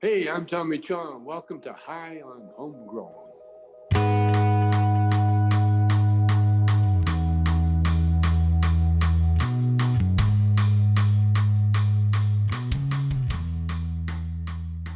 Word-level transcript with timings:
Hey, 0.00 0.28
I'm 0.28 0.46
Tommy 0.46 0.78
Chong. 0.78 1.24
Welcome 1.24 1.60
to 1.62 1.72
High 1.72 2.22
on 2.24 2.50
Homegrown. 2.56 3.10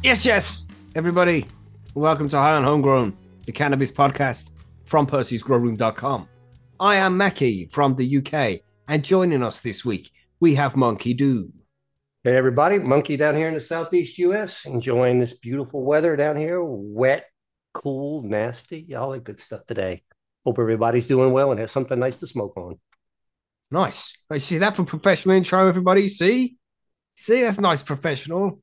Yes, 0.01 0.23
yes, 0.23 0.65
everybody. 0.95 1.47
Welcome 1.95 2.29
to 2.29 2.37
High 2.37 2.53
on 2.53 2.63
Homegrown, 2.63 3.17
the 3.45 3.51
cannabis 3.51 3.91
podcast 3.91 4.51
from 4.85 5.05
Percy'sGrowroom.com. 5.05 6.29
I 6.79 6.95
am 6.95 7.17
Mackie 7.17 7.65
from 7.65 7.95
the 7.95 8.19
UK, 8.19 8.61
and 8.87 9.03
joining 9.03 9.43
us 9.43 9.59
this 9.59 9.83
week, 9.83 10.11
we 10.39 10.55
have 10.55 10.77
Monkey 10.77 11.13
Doo. 11.13 11.51
Hey 12.25 12.37
everybody, 12.37 12.79
Monkey 12.79 13.17
down 13.17 13.35
here 13.35 13.49
in 13.49 13.53
the 13.53 13.59
southeast 13.59 14.17
US, 14.19 14.63
enjoying 14.63 15.19
this 15.19 15.33
beautiful 15.33 15.83
weather 15.83 16.15
down 16.15 16.37
here. 16.37 16.63
Wet, 16.63 17.25
cool, 17.73 18.21
nasty, 18.23 18.95
all 18.95 19.11
that 19.11 19.25
good 19.25 19.41
stuff 19.41 19.65
today. 19.65 20.03
Hope 20.45 20.57
everybody's 20.57 21.05
doing 21.05 21.33
well 21.33 21.51
and 21.51 21.59
has 21.59 21.71
something 21.71 21.99
nice 21.99 22.21
to 22.21 22.27
smoke 22.27 22.55
on. 22.55 22.79
Nice. 23.71 24.17
I 24.29 24.37
see 24.37 24.57
that 24.59 24.77
for 24.77 24.85
professional 24.85 25.35
intro, 25.35 25.67
everybody. 25.67 26.07
See? 26.07 26.55
See, 27.17 27.41
that's 27.41 27.59
nice 27.59 27.83
professional. 27.83 28.61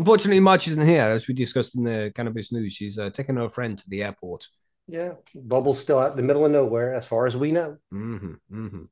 Unfortunately, 0.00 0.40
March 0.40 0.66
isn't 0.66 0.84
here, 0.84 1.08
as 1.08 1.28
we 1.28 1.34
discussed 1.34 1.76
in 1.76 1.84
the 1.84 2.10
cannabis 2.16 2.50
news. 2.50 2.72
She's 2.72 2.98
uh, 2.98 3.10
taking 3.10 3.36
her 3.36 3.48
friend 3.48 3.78
to 3.78 3.88
the 3.88 4.02
airport. 4.02 4.48
Yeah, 4.88 5.12
Bubble's 5.36 5.78
still 5.78 6.00
out 6.00 6.10
in 6.10 6.16
the 6.16 6.24
middle 6.24 6.44
of 6.44 6.50
nowhere, 6.50 6.96
as 6.96 7.06
far 7.06 7.26
as 7.26 7.36
we 7.36 7.52
know. 7.52 7.76
hmm 7.92 8.32
hmm 8.50 8.86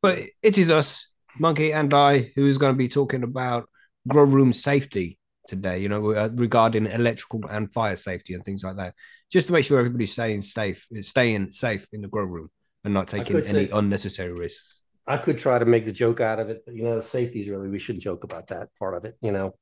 But 0.00 0.20
it 0.40 0.56
is 0.56 0.70
us, 0.70 1.11
Monkey 1.38 1.72
and 1.72 1.92
I, 1.94 2.32
who 2.34 2.46
is 2.46 2.58
going 2.58 2.72
to 2.72 2.78
be 2.78 2.88
talking 2.88 3.22
about 3.22 3.68
grow 4.08 4.24
room 4.24 4.52
safety 4.52 5.18
today, 5.48 5.78
you 5.78 5.88
know, 5.88 6.12
uh, 6.12 6.28
regarding 6.34 6.86
electrical 6.86 7.44
and 7.50 7.72
fire 7.72 7.96
safety 7.96 8.34
and 8.34 8.44
things 8.44 8.64
like 8.64 8.76
that, 8.76 8.94
just 9.30 9.46
to 9.48 9.52
make 9.52 9.64
sure 9.64 9.78
everybody's 9.78 10.12
staying 10.12 10.42
safe, 10.42 10.86
staying 11.00 11.50
safe 11.52 11.86
in 11.92 12.02
the 12.02 12.08
grow 12.08 12.24
room 12.24 12.50
and 12.84 12.94
not 12.94 13.08
taking 13.08 13.36
any 13.36 13.66
say- 13.66 13.70
unnecessary 13.72 14.32
risks. 14.32 14.78
I 15.04 15.16
could 15.16 15.36
try 15.38 15.58
to 15.58 15.64
make 15.64 15.84
the 15.84 15.92
joke 15.92 16.20
out 16.20 16.38
of 16.38 16.48
it, 16.48 16.62
but 16.64 16.76
you 16.76 16.84
know, 16.84 17.00
safety 17.00 17.40
is 17.40 17.48
really, 17.48 17.68
we 17.68 17.80
shouldn't 17.80 18.04
joke 18.04 18.22
about 18.22 18.46
that 18.48 18.68
part 18.78 18.96
of 18.96 19.04
it, 19.04 19.16
you 19.20 19.32
know. 19.32 19.54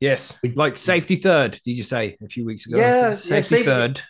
Yes, 0.00 0.38
like 0.54 0.76
safety 0.76 1.16
third, 1.16 1.52
did 1.64 1.72
you 1.78 1.82
say 1.82 2.18
a 2.22 2.28
few 2.28 2.44
weeks 2.44 2.66
ago? 2.66 2.76
Yeah, 2.76 3.00
yeah, 3.00 3.12
safety, 3.12 3.42
safety- 3.42 3.64
third. 3.64 4.02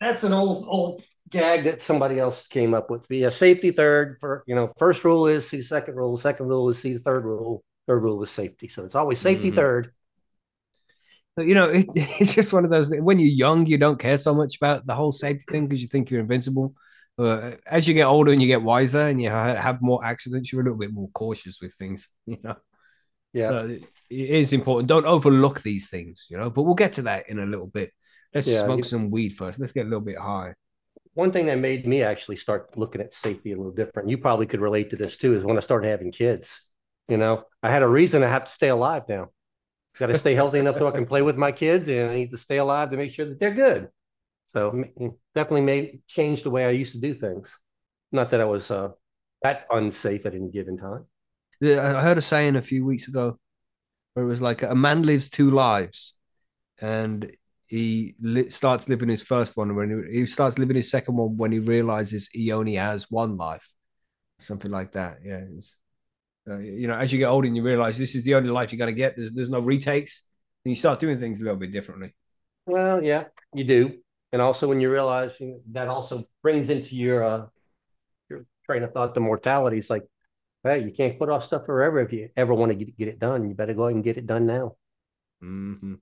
That's 0.00 0.24
an 0.24 0.32
old, 0.32 0.64
old 0.66 1.02
gag 1.30 1.64
that 1.64 1.82
somebody 1.82 2.18
else 2.18 2.46
came 2.46 2.74
up 2.74 2.90
with. 2.90 3.06
Be 3.08 3.24
a 3.24 3.30
safety 3.30 3.70
third 3.70 4.18
for, 4.20 4.42
you 4.46 4.54
know, 4.54 4.72
first 4.78 5.04
rule 5.04 5.26
is 5.26 5.48
see 5.48 5.62
second 5.62 5.94
rule, 5.96 6.16
second 6.16 6.46
rule 6.46 6.68
is 6.68 6.78
see 6.78 6.98
third 6.98 7.24
rule, 7.24 7.62
third 7.86 8.02
rule 8.02 8.22
is 8.22 8.30
safety. 8.30 8.68
So 8.68 8.84
it's 8.84 8.94
always 8.94 9.18
safety 9.18 9.50
Mhm. 9.52 9.54
third. 9.56 9.92
But, 11.36 11.46
you 11.46 11.54
know, 11.54 11.70
it, 11.70 11.86
it's 11.94 12.34
just 12.34 12.52
one 12.52 12.64
of 12.64 12.70
those. 12.70 12.90
When 12.94 13.18
you're 13.18 13.28
young, 13.30 13.66
you 13.66 13.78
don't 13.78 13.98
care 13.98 14.18
so 14.18 14.34
much 14.34 14.56
about 14.56 14.86
the 14.86 14.94
whole 14.94 15.12
safety 15.12 15.44
thing 15.48 15.66
because 15.68 15.80
you 15.82 15.88
think 15.88 16.10
you're 16.10 16.20
invincible. 16.20 16.74
But 17.16 17.60
as 17.66 17.86
you 17.86 17.94
get 17.94 18.04
older 18.06 18.32
and 18.32 18.40
you 18.40 18.48
get 18.48 18.62
wiser 18.62 19.08
and 19.08 19.20
you 19.20 19.28
have 19.28 19.82
more 19.82 20.04
accidents, 20.04 20.52
you're 20.52 20.62
a 20.62 20.64
little 20.64 20.78
bit 20.78 20.92
more 20.92 21.08
cautious 21.14 21.60
with 21.60 21.74
things. 21.74 22.08
You 22.26 22.38
know, 22.42 22.56
Yeah. 23.32 23.48
so 23.50 23.58
it 23.68 23.82
it 24.10 24.30
is 24.30 24.52
important. 24.52 24.88
Don't 24.88 25.06
overlook 25.06 25.62
these 25.62 25.88
things. 25.88 26.26
You 26.30 26.38
know, 26.38 26.50
but 26.50 26.62
we'll 26.62 26.74
get 26.74 26.94
to 26.94 27.02
that 27.02 27.28
in 27.28 27.38
a 27.38 27.46
little 27.46 27.66
bit. 27.68 27.92
Let's 28.34 28.46
Yeah, 28.48 28.64
smoke 28.64 28.78
you- 28.78 28.84
some 28.84 29.10
weed 29.10 29.30
first. 29.30 29.58
Let's 29.60 29.72
get 29.72 29.86
a 29.86 29.88
little 29.88 30.04
bit 30.04 30.18
high. 30.18 30.54
One 31.14 31.32
thing 31.32 31.46
that 31.46 31.58
made 31.58 31.86
me 31.86 32.02
actually 32.02 32.36
start 32.36 32.76
looking 32.76 33.00
at 33.00 33.12
safety 33.12 33.52
a 33.52 33.56
little 33.56 33.72
different 33.72 34.08
you 34.08 34.18
probably 34.18 34.46
could 34.46 34.60
relate 34.60 34.90
to 34.90 34.96
this 34.96 35.16
too 35.16 35.34
is 35.34 35.44
when 35.44 35.56
i 35.56 35.60
started 35.60 35.88
having 35.88 36.12
kids 36.12 36.70
you 37.10 37.16
know? 37.16 37.44
I 37.62 37.70
had 37.70 37.82
a 37.82 37.88
reason 37.88 38.22
i 38.22 38.28
have 38.28 38.44
to 38.44 38.50
stay 38.50 38.68
alive 38.68 39.02
now. 39.08 39.30
Got 39.98 40.06
to 40.06 40.18
stay 40.18 40.34
healthy 40.34 40.60
enough 40.60 40.78
so 40.78 40.86
i 40.86 40.92
can 40.92 41.04
play 41.04 41.20
with 41.20 41.36
my 41.36 41.52
kids 41.52 41.88
and 41.88 42.10
i 42.10 42.14
need 42.14 42.30
to 42.30 42.38
stay 42.38 42.56
alive 42.56 42.90
to 42.90 42.96
make 42.96 43.12
sure 43.12 43.26
that 43.26 43.38
they're 43.38 43.50
good. 43.50 43.88
So 44.46 44.84
definitely 45.34 45.62
made 45.62 46.02
changed 46.06 46.44
the 46.44 46.50
way 46.50 46.64
i 46.64 46.70
used 46.70 46.92
to 46.92 47.00
do 47.00 47.12
things. 47.12 47.58
Not 48.12 48.30
that 48.30 48.40
i 48.40 48.44
was 48.44 48.70
uh, 48.70 48.90
that 49.42 49.66
unsafe 49.70 50.24
at 50.24 50.34
any 50.34 50.50
given 50.50 50.78
time. 50.78 51.04
Yeah, 51.60 51.98
I 51.98 52.02
heard 52.02 52.16
a 52.16 52.22
saying 52.22 52.56
a 52.56 52.62
few 52.62 52.86
weeks 52.86 53.08
ago 53.08 53.38
where 54.14 54.24
it 54.24 54.28
was 54.28 54.40
like 54.40 54.62
a 54.62 54.74
man 54.74 55.02
lives 55.02 55.28
two 55.28 55.50
lives, 55.50 56.16
and 56.80 57.30
he 57.70 58.16
li- 58.20 58.50
starts 58.50 58.88
living 58.88 59.08
his 59.08 59.22
first 59.22 59.56
one 59.56 59.74
when 59.76 59.90
he, 60.12 60.20
he 60.20 60.26
starts 60.26 60.58
living 60.58 60.76
his 60.76 60.90
second 60.90 61.16
one 61.16 61.36
when 61.38 61.52
he 61.52 61.60
realizes 61.60 62.28
he 62.32 62.52
only 62.52 62.74
has 62.76 63.10
one 63.10 63.36
life, 63.38 63.68
something 64.40 64.70
like 64.70 64.92
that. 64.92 65.18
Yeah, 65.24 65.44
uh, 66.48 66.58
you 66.58 66.88
know, 66.88 66.96
as 66.96 67.12
you 67.12 67.18
get 67.18 67.26
older 67.26 67.46
and 67.46 67.56
you 67.56 67.62
realize 67.62 67.98
this 67.98 68.14
is 68.14 68.24
the 68.24 68.34
only 68.34 68.50
life 68.50 68.72
you're 68.72 68.78
gonna 68.78 68.92
get. 68.92 69.16
There's 69.16 69.32
there's 69.32 69.50
no 69.50 69.60
retakes, 69.60 70.26
and 70.64 70.70
you 70.72 70.76
start 70.76 71.00
doing 71.00 71.20
things 71.20 71.40
a 71.40 71.44
little 71.44 71.58
bit 71.58 71.72
differently. 71.72 72.14
well 72.66 73.02
yeah 73.02 73.24
you 73.54 73.64
do 73.64 73.98
and 74.32 74.42
also 74.42 74.68
when 74.68 74.80
you 74.80 74.90
realize 74.90 75.40
you 75.40 75.48
know, 75.48 75.60
that 75.72 75.88
also 75.88 76.24
brings 76.42 76.70
into 76.70 76.94
your 76.96 77.24
uh 77.24 77.46
your 78.30 78.46
train 78.66 78.82
of 78.84 78.92
thought 78.92 79.14
the 79.14 79.20
mortality 79.20 79.78
it's 79.78 79.90
like 79.90 80.04
hey 80.64 80.80
you 80.84 80.92
can't 80.92 81.18
put 81.18 81.30
off 81.30 81.44
stuff 81.44 81.66
forever 81.66 82.00
if 82.00 82.12
you 82.12 82.28
ever 82.36 82.54
want 82.54 82.70
to 82.70 82.76
get, 82.76 82.96
get 82.98 83.08
it 83.08 83.20
done 83.20 83.48
you 83.48 83.54
better 83.54 83.74
go 83.74 83.84
ahead 83.84 83.96
and 83.96 84.04
get 84.04 84.18
it 84.18 84.26
done 84.26 84.46
now 84.46 84.76
Mm-hmm. 85.42 85.94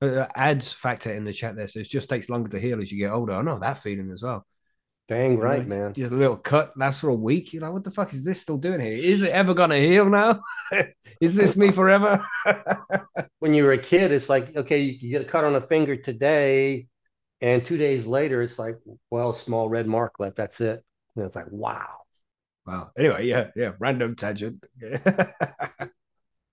Uh, 0.00 0.26
ads 0.36 0.72
factor 0.72 1.12
in 1.12 1.24
the 1.24 1.32
chat 1.32 1.56
there 1.56 1.66
says 1.66 1.86
it 1.86 1.90
just 1.90 2.08
takes 2.08 2.28
longer 2.28 2.48
to 2.48 2.60
heal 2.60 2.80
as 2.80 2.92
you 2.92 2.98
get 2.98 3.10
older. 3.10 3.32
I 3.32 3.42
know 3.42 3.58
that 3.58 3.78
feeling 3.78 4.10
as 4.12 4.22
well. 4.22 4.46
dang 5.08 5.32
You 5.32 5.36
know, 5.38 5.42
right 5.42 5.66
man 5.66 5.92
Just 5.92 6.12
a 6.12 6.14
little 6.14 6.36
cut 6.36 6.72
lasts 6.76 7.00
for 7.00 7.08
a 7.08 7.14
week. 7.14 7.52
You're 7.52 7.62
like, 7.62 7.72
what 7.72 7.84
the 7.84 7.90
fuck 7.90 8.12
is 8.12 8.22
this 8.22 8.40
still 8.40 8.58
doing 8.58 8.80
here? 8.80 8.92
Is 8.92 9.22
it 9.22 9.32
ever 9.32 9.54
gonna 9.54 9.78
heal 9.78 10.08
now? 10.08 10.40
is 11.20 11.34
this 11.34 11.56
me 11.56 11.72
forever? 11.72 12.24
when 13.40 13.54
you 13.54 13.64
were 13.64 13.72
a 13.72 13.78
kid 13.78 14.12
it's 14.12 14.28
like 14.28 14.54
okay 14.56 14.78
you 14.78 15.10
get 15.10 15.22
a 15.22 15.24
cut 15.24 15.44
on 15.44 15.56
a 15.56 15.60
finger 15.60 15.96
today 15.96 16.86
and 17.40 17.64
two 17.64 17.76
days 17.76 18.06
later 18.06 18.42
it's 18.42 18.58
like 18.58 18.78
well 19.10 19.32
small 19.32 19.68
red 19.68 19.86
mark 19.86 20.20
left 20.20 20.36
that's 20.36 20.60
it 20.60 20.84
and 21.16 21.24
it's 21.24 21.36
like 21.36 21.50
wow 21.50 21.98
wow. 22.68 22.90
Anyway, 22.96 23.26
yeah, 23.26 23.48
yeah. 23.56 23.72
Random 23.78 24.14
tangent. 24.14 24.64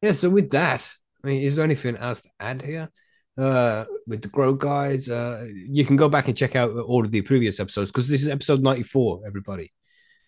yeah. 0.02 0.14
So 0.14 0.30
with 0.30 0.50
that, 0.52 0.92
I 1.24 1.28
mean, 1.28 1.42
is 1.44 1.56
there 1.56 1.66
anything 1.66 1.98
else 1.98 2.22
to 2.22 2.30
add 2.40 2.62
here? 2.62 2.90
Uh, 3.38 3.84
with 4.08 4.22
the 4.22 4.30
grow 4.30 4.54
guides, 4.54 5.10
uh, 5.10 5.46
you 5.54 5.84
can 5.86 5.98
go 5.98 6.08
back 6.08 6.28
and 6.30 6.38
check 6.38 6.56
out 6.56 6.72
all 6.72 7.04
of 7.04 7.12
the 7.12 7.22
previous 7.22 7.60
episodes 7.60 7.92
because 7.92 8.08
this 8.08 8.22
is 8.22 8.30
episode 8.30 8.62
94, 8.64 9.24
everybody. 9.28 9.74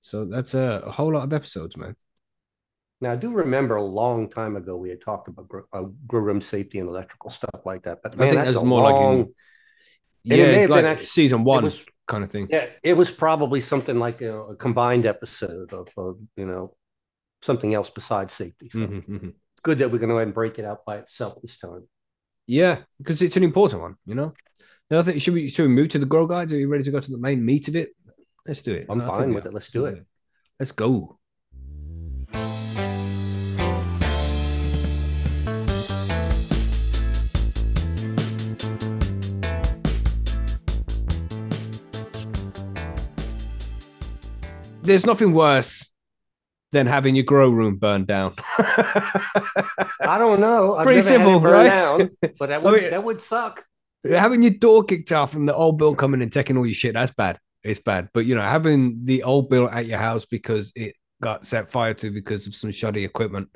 So 0.01 0.25
that's 0.25 0.53
a, 0.53 0.83
a 0.85 0.91
whole 0.91 1.13
lot 1.13 1.23
of 1.23 1.31
episodes, 1.31 1.77
man. 1.77 1.95
now 3.01 3.11
i 3.11 3.15
do 3.15 3.29
remember 3.31 3.75
a 3.77 3.83
long 4.03 4.27
time 4.29 4.55
ago 4.55 4.75
we 4.75 4.89
had 4.89 4.99
talked 4.99 5.27
about 5.27 5.47
grow, 5.47 5.63
uh, 5.71 5.83
grow 6.09 6.19
room 6.29 6.41
safety 6.41 6.79
and 6.79 6.89
electrical 6.89 7.29
stuff 7.29 7.61
like 7.63 7.83
that 7.83 7.97
but 8.03 8.13
I 8.13 8.17
think 8.17 8.35
that's 8.35 8.55
that's 8.55 8.65
more 8.65 8.81
like 8.89 8.99
in- 9.09 9.33
Yeah, 10.23 10.37
it 10.37 10.57
it's 10.63 10.69
like 10.75 10.83
actually- 10.85 11.05
season 11.05 11.43
one 11.43 11.63
was- 11.65 11.83
kind 12.07 12.23
of 12.25 12.31
thing. 12.31 12.47
yeah 12.49 12.65
it 12.83 12.95
was 13.01 13.09
probably 13.11 13.61
something 13.61 13.97
like 14.05 14.17
you 14.21 14.29
know, 14.33 14.43
a 14.53 14.55
combined 14.55 15.05
episode 15.05 15.69
of, 15.79 15.87
of 15.97 16.17
you 16.41 16.47
know 16.51 16.63
something 17.49 17.71
else 17.77 17.89
besides 18.01 18.31
safety 18.33 18.67
so 18.73 18.79
Mhm, 18.79 19.01
mhm. 19.15 19.33
good 19.67 19.77
that 19.79 19.89
we're 19.91 19.99
going 20.03 20.09
to 20.09 20.15
go 20.15 20.19
ahead 20.19 20.29
and 20.31 20.33
break 20.41 20.57
it 20.61 20.65
out 20.65 20.81
by 20.89 20.95
itself 21.03 21.33
this 21.43 21.57
time 21.65 21.83
Yeah, 22.47 22.79
because 22.97 23.21
it's 23.21 23.37
an 23.37 23.43
important 23.43 23.81
one, 23.81 23.97
you 24.05 24.15
know. 24.15 24.33
No, 24.89 24.99
I 24.99 25.03
think 25.03 25.21
should 25.21 25.33
we 25.33 25.49
should 25.49 25.63
we 25.63 25.75
move 25.75 25.89
to 25.89 25.99
the 25.99 26.05
grow 26.05 26.25
guides? 26.25 26.53
Are 26.53 26.57
you 26.57 26.69
ready 26.69 26.85
to 26.85 26.91
go 26.91 26.99
to 27.01 27.11
the 27.11 27.17
main 27.17 27.45
meat 27.45 27.67
of 27.67 27.75
it? 27.75 27.89
Let's 28.47 28.61
do 28.61 28.73
it. 28.73 28.85
i'm 28.89 29.01
think 29.01 29.11
fine 29.11 29.33
with 29.33 29.45
it 29.45 29.53
let's 29.53 29.69
do 29.69 29.85
it 29.85 30.05
Let's 30.59 30.71
go. 30.71 31.19
There's 44.81 45.05
nothing 45.05 45.33
worse 45.33 45.86
than 46.71 46.87
having 46.87 47.15
your 47.15 47.25
grow 47.25 47.49
room 47.49 47.77
burned 47.77 48.07
down. 48.07 48.35
i 48.57 50.17
don't 50.17 50.39
know 50.39 50.75
I've 50.75 50.85
Pretty 50.85 51.01
never 51.01 51.09
had 51.09 51.21
it 51.21 51.23
simple, 51.23 51.41
right? 51.41 51.63
down, 51.63 52.09
but 52.37 52.49
that 52.49 52.61
I 52.61 52.63
would 52.63 52.81
mean- 52.81 52.91
that 52.91 53.03
would 53.03 53.21
suck 53.21 53.65
having 54.07 54.41
your 54.41 54.51
door 54.51 54.83
kicked 54.83 55.11
off 55.11 55.33
and 55.33 55.47
the 55.47 55.55
old 55.55 55.77
bill 55.77 55.95
coming 55.95 56.21
and 56.21 56.31
taking 56.31 56.55
all 56.55 56.65
your 56.65 56.73
shit, 56.73 56.93
that's 56.93 57.13
bad. 57.13 57.39
It's 57.63 57.81
bad. 57.81 58.09
But 58.13 58.25
you 58.25 58.35
know, 58.35 58.41
having 58.41 59.01
the 59.03 59.23
old 59.23 59.49
bill 59.49 59.69
at 59.69 59.85
your 59.85 59.97
house 59.97 60.25
because 60.25 60.71
it 60.75 60.95
got 61.21 61.45
set 61.45 61.71
fire 61.71 61.93
to 61.95 62.11
because 62.11 62.47
of 62.47 62.55
some 62.55 62.71
shoddy 62.71 63.03
equipment. 63.03 63.49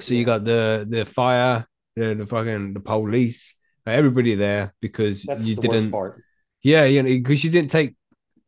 So 0.00 0.14
you 0.14 0.24
got 0.24 0.44
the 0.44 0.86
the 0.88 1.04
fire, 1.04 1.66
the, 1.96 2.14
the 2.14 2.26
fucking 2.26 2.74
the 2.74 2.80
police, 2.80 3.56
everybody 3.86 4.36
there 4.36 4.74
because 4.80 5.24
that's 5.24 5.44
you 5.44 5.56
the 5.56 5.62
didn't 5.62 5.76
worst 5.76 5.90
part 5.90 6.22
yeah, 6.62 6.84
you 6.84 7.02
know, 7.02 7.08
because 7.08 7.42
you 7.42 7.50
didn't 7.50 7.70
take 7.70 7.96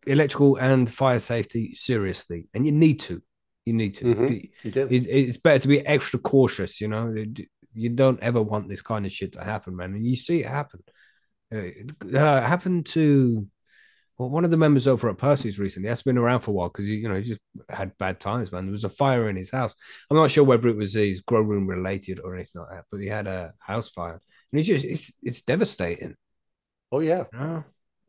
electrical 0.06 0.56
and 0.56 0.92
fire 0.92 1.18
safety 1.18 1.74
seriously. 1.74 2.48
And 2.54 2.64
you 2.64 2.72
need 2.72 3.00
to. 3.00 3.22
You 3.64 3.72
need 3.72 3.94
to. 3.96 4.04
Mhm. 4.04 4.50
You 4.62 4.70
do. 4.70 4.88
It, 4.90 5.06
it's 5.06 5.38
better 5.38 5.60
to 5.60 5.68
be 5.68 5.86
extra 5.86 6.18
cautious, 6.18 6.80
you 6.80 6.88
know. 6.88 7.14
You 7.74 7.88
don't 7.88 8.20
ever 8.20 8.40
want 8.40 8.68
this 8.68 8.82
kind 8.82 9.04
of 9.04 9.12
shit 9.12 9.32
to 9.32 9.42
happen, 9.42 9.74
man. 9.76 9.94
And 9.94 10.06
you 10.06 10.16
see 10.16 10.40
it 10.40 10.46
happen. 10.46 10.80
Uh, 11.52 11.58
it 11.58 12.14
uh, 12.14 12.40
happened 12.40 12.86
to 12.86 13.46
well, 14.16 14.30
one 14.30 14.44
of 14.44 14.50
the 14.52 14.56
members 14.56 14.86
over 14.86 15.08
at 15.08 15.18
Percy's 15.18 15.58
recently. 15.58 15.88
That's 15.88 16.02
been 16.02 16.18
around 16.18 16.40
for 16.40 16.52
a 16.52 16.54
while 16.54 16.68
because 16.68 16.88
you 16.88 17.08
know 17.08 17.16
he 17.16 17.24
just 17.24 17.40
had 17.68 17.98
bad 17.98 18.20
times, 18.20 18.52
man. 18.52 18.66
There 18.66 18.72
was 18.72 18.84
a 18.84 18.88
fire 18.88 19.28
in 19.28 19.36
his 19.36 19.50
house. 19.50 19.74
I'm 20.08 20.16
not 20.16 20.30
sure 20.30 20.44
whether 20.44 20.68
it 20.68 20.76
was 20.76 20.94
his 20.94 21.20
grow 21.22 21.40
room 21.40 21.66
related 21.66 22.20
or 22.20 22.34
anything 22.34 22.60
like 22.62 22.70
that, 22.70 22.84
but 22.90 23.00
he 23.00 23.08
had 23.08 23.26
a 23.26 23.54
house 23.58 23.90
fire, 23.90 24.20
and 24.52 24.58
it's 24.60 24.68
just 24.68 24.84
it's 24.84 25.12
it's 25.22 25.42
devastating. 25.42 26.14
Oh 26.92 27.00
yeah. 27.00 27.24
You 27.32 27.38
know? 27.38 27.64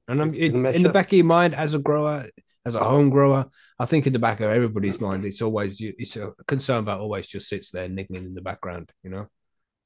And 0.07 0.21
I'm 0.21 0.33
It 0.35 0.53
in, 0.53 0.65
in 0.67 0.83
the 0.83 0.89
up. 0.89 0.93
back 0.93 1.07
of 1.07 1.13
your 1.13 1.25
mind 1.25 1.55
as 1.55 1.73
a 1.73 1.79
grower, 1.79 2.27
as 2.65 2.75
a 2.75 2.83
home 2.83 3.09
grower. 3.09 3.45
I 3.77 3.85
think 3.85 4.07
in 4.07 4.13
the 4.13 4.19
back 4.19 4.39
of 4.39 4.49
everybody's 4.49 4.99
mind, 4.99 5.25
it's 5.25 5.41
always 5.41 5.77
it's 5.79 6.15
a 6.15 6.33
concern 6.47 6.85
that 6.85 6.99
always 6.99 7.27
just 7.27 7.47
sits 7.47 7.71
there 7.71 7.87
niggling 7.87 8.25
in 8.25 8.33
the 8.33 8.41
background. 8.41 8.91
You 9.03 9.09
know. 9.11 9.27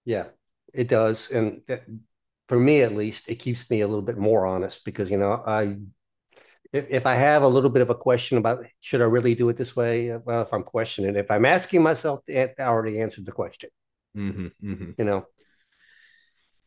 Yeah, 0.05 0.25
it 0.73 0.87
does. 0.87 1.29
And 1.29 1.61
that, 1.67 1.83
for 2.47 2.59
me, 2.59 2.81
at 2.81 2.95
least, 2.95 3.29
it 3.29 3.35
keeps 3.35 3.69
me 3.69 3.81
a 3.81 3.87
little 3.87 4.01
bit 4.01 4.17
more 4.17 4.47
honest 4.47 4.83
because, 4.83 5.11
you 5.11 5.17
know, 5.17 5.33
I, 5.33 5.77
if, 6.73 6.85
if 6.89 7.05
I 7.05 7.15
have 7.15 7.43
a 7.43 7.47
little 7.47 7.69
bit 7.69 7.81
of 7.81 7.89
a 7.89 7.95
question 7.95 8.37
about 8.37 8.63
should 8.79 9.01
I 9.01 9.05
really 9.05 9.35
do 9.35 9.49
it 9.49 9.57
this 9.57 9.75
way? 9.75 10.15
Well, 10.17 10.41
if 10.41 10.53
I'm 10.53 10.63
questioning, 10.63 11.15
if 11.15 11.29
I'm 11.29 11.45
asking 11.45 11.83
myself, 11.83 12.21
I 12.27 12.49
already 12.59 13.01
answered 13.01 13.25
the 13.25 13.31
question, 13.31 13.69
hmm 14.15 14.47
hmm 14.61 14.91
you 14.97 15.05
know. 15.05 15.27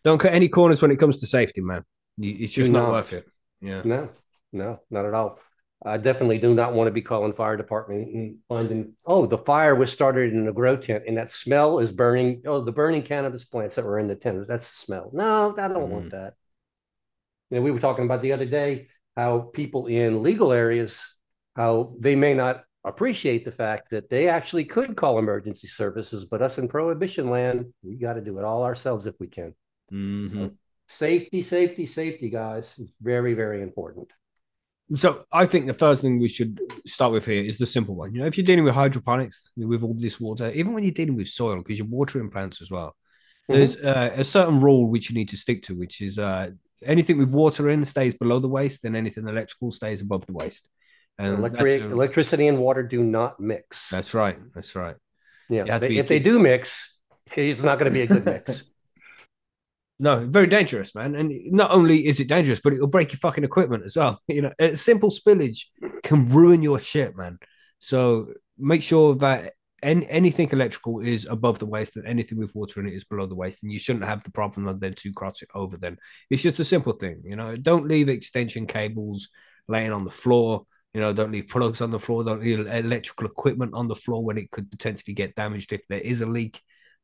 Don't 0.04 0.18
cut 0.18 0.34
any 0.34 0.48
corners 0.48 0.82
when 0.82 0.90
it 0.90 0.98
comes 0.98 1.18
to 1.18 1.26
safety, 1.26 1.60
man. 1.60 1.84
It's 2.18 2.52
just 2.52 2.70
not 2.70 2.82
not. 2.82 2.92
worth 2.92 3.12
it. 3.12 3.26
Yeah. 3.60 3.82
No, 3.84 4.08
no, 4.52 4.80
not 4.90 5.06
at 5.06 5.14
all. 5.14 5.38
I 5.84 5.96
definitely 5.96 6.38
do 6.38 6.54
not 6.54 6.74
want 6.74 6.86
to 6.86 6.92
be 6.92 7.02
calling 7.02 7.32
fire 7.32 7.56
department 7.56 8.08
and 8.14 8.36
finding, 8.48 8.92
oh, 9.04 9.26
the 9.26 9.38
fire 9.38 9.74
was 9.74 9.90
started 9.90 10.32
in 10.32 10.46
a 10.46 10.52
grow 10.52 10.76
tent 10.76 11.04
and 11.08 11.16
that 11.16 11.30
smell 11.30 11.80
is 11.80 11.90
burning. 11.90 12.42
Oh, 12.46 12.62
the 12.62 12.72
burning 12.72 13.02
cannabis 13.02 13.44
plants 13.44 13.74
that 13.74 13.84
were 13.84 13.98
in 13.98 14.06
the 14.06 14.14
tent. 14.14 14.46
That's 14.46 14.68
the 14.68 14.76
smell. 14.76 15.10
No, 15.12 15.54
I 15.58 15.68
don't 15.68 15.88
Mm. 15.88 15.88
want 15.88 16.10
that. 16.10 16.34
You 17.50 17.56
know, 17.56 17.62
we 17.62 17.72
were 17.72 17.80
talking 17.80 18.04
about 18.04 18.22
the 18.22 18.32
other 18.32 18.46
day 18.46 18.88
how 19.16 19.40
people 19.40 19.86
in 19.86 20.22
legal 20.22 20.52
areas, 20.52 21.16
how 21.56 21.94
they 21.98 22.14
may 22.16 22.32
not 22.32 22.64
appreciate 22.84 23.44
the 23.44 23.52
fact 23.52 23.90
that 23.90 24.08
they 24.08 24.28
actually 24.28 24.64
could 24.64 24.96
call 24.96 25.18
emergency 25.18 25.68
services, 25.68 26.24
but 26.24 26.42
us 26.42 26.58
in 26.58 26.68
prohibition 26.68 27.28
land, 27.28 27.72
we 27.82 27.96
got 27.96 28.14
to 28.14 28.20
do 28.20 28.38
it 28.38 28.44
all 28.44 28.62
ourselves 28.62 29.06
if 29.06 29.14
we 29.18 29.26
can. 29.26 29.54
Mhm. 29.92 30.30
So 30.30 30.52
safety, 30.88 31.42
safety, 31.42 31.86
safety, 31.86 32.30
guys, 32.30 32.78
is 32.78 32.92
very, 33.00 33.34
very 33.34 33.62
important. 33.62 34.08
So 34.94 35.24
I 35.32 35.46
think 35.46 35.66
the 35.66 35.74
first 35.74 36.02
thing 36.02 36.18
we 36.20 36.28
should 36.28 36.60
start 36.86 37.12
with 37.12 37.24
here 37.26 37.42
is 37.42 37.56
the 37.58 37.66
simple 37.66 37.94
one. 37.94 38.14
You 38.14 38.20
know, 38.20 38.26
if 38.26 38.36
you're 38.36 38.44
dealing 38.44 38.64
with 38.64 38.74
hydroponics 38.74 39.50
with 39.56 39.82
all 39.82 39.94
this 39.98 40.20
water, 40.20 40.50
even 40.50 40.72
when 40.72 40.82
you're 40.84 40.92
dealing 40.92 41.16
with 41.16 41.28
soil, 41.28 41.56
because 41.58 41.78
you're 41.78 41.86
watering 41.88 42.30
plants 42.30 42.60
as 42.60 42.70
well, 42.70 42.94
Mhm. 43.48 43.54
there's 43.54 43.76
uh, 43.76 44.10
a 44.14 44.24
certain 44.24 44.60
rule 44.60 44.86
which 44.90 45.08
you 45.08 45.14
need 45.14 45.28
to 45.30 45.36
stick 45.36 45.62
to, 45.64 45.74
which 45.74 46.00
is 46.00 46.18
uh, 46.18 46.50
anything 46.84 47.16
with 47.18 47.30
water 47.30 47.70
in 47.70 47.84
stays 47.84 48.14
below 48.14 48.38
the 48.38 48.48
waist, 48.48 48.84
and 48.84 48.94
anything 48.96 49.26
electrical 49.26 49.70
stays 49.70 50.00
above 50.02 50.26
the 50.26 50.32
waist. 50.32 50.68
And 51.18 51.38
Electric, 51.38 51.82
a- 51.82 51.90
electricity 51.90 52.46
and 52.48 52.58
water 52.58 52.82
do 52.82 53.02
not 53.02 53.38
mix. 53.40 53.88
that's 53.90 54.14
right. 54.14 54.38
That's 54.54 54.74
right. 54.74 54.96
yeah, 55.48 55.64
you 55.64 55.72
have 55.72 55.80
to 55.82 55.88
they- 55.88 55.96
if 55.98 56.08
they 56.08 56.18
do 56.20 56.38
mix, 56.38 56.98
it's 57.36 57.62
not 57.62 57.78
going 57.78 57.90
to 57.90 57.94
be 57.94 58.02
a 58.02 58.06
good 58.06 58.24
mix. 58.24 58.64
No, 60.02 60.26
very 60.26 60.48
dangerous, 60.48 60.96
man. 60.96 61.14
And 61.14 61.32
not 61.52 61.70
only 61.70 62.08
is 62.08 62.18
it 62.18 62.26
dangerous, 62.26 62.60
but 62.60 62.72
it'll 62.72 62.88
break 62.88 63.12
your 63.12 63.20
fucking 63.20 63.44
equipment 63.44 63.84
as 63.84 63.94
well. 63.94 64.20
You 64.28 64.42
know, 64.42 64.52
a 64.58 64.74
simple 64.74 65.10
spillage 65.10 65.66
can 66.02 66.28
ruin 66.28 66.60
your 66.60 66.80
shit, 66.80 67.16
man. 67.16 67.38
So 67.78 68.32
make 68.58 68.82
sure 68.82 69.14
that 69.16 69.52
any, 69.80 70.04
anything 70.08 70.48
electrical 70.50 70.98
is 70.98 71.26
above 71.26 71.60
the 71.60 71.66
waist 71.66 71.94
and 71.94 72.04
anything 72.04 72.38
with 72.38 72.52
water 72.52 72.80
in 72.80 72.88
it 72.88 72.94
is 72.94 73.04
below 73.04 73.26
the 73.26 73.36
waist. 73.36 73.62
And 73.62 73.70
you 73.70 73.78
shouldn't 73.78 74.04
have 74.04 74.24
the 74.24 74.32
problem 74.32 74.66
of 74.66 74.80
then 74.80 74.94
to 74.94 75.12
cross 75.12 75.40
it 75.40 75.50
over 75.54 75.76
then. 75.76 75.98
It's 76.30 76.42
just 76.42 76.58
a 76.58 76.64
simple 76.64 76.94
thing, 76.94 77.22
you 77.24 77.36
know. 77.36 77.54
Don't 77.54 77.86
leave 77.86 78.08
extension 78.08 78.66
cables 78.66 79.28
laying 79.68 79.92
on 79.92 80.04
the 80.04 80.10
floor. 80.10 80.66
You 80.94 81.00
know, 81.00 81.12
don't 81.12 81.30
leave 81.30 81.46
plugs 81.46 81.80
on 81.80 81.92
the 81.92 82.00
floor. 82.00 82.24
Don't 82.24 82.42
leave 82.42 82.66
electrical 82.66 83.28
equipment 83.28 83.74
on 83.74 83.86
the 83.86 83.94
floor 83.94 84.24
when 84.24 84.36
it 84.36 84.50
could 84.50 84.68
potentially 84.68 85.14
get 85.14 85.36
damaged 85.36 85.72
if 85.72 85.86
there 85.86 86.00
is 86.00 86.22
a 86.22 86.26
leak. 86.26 86.60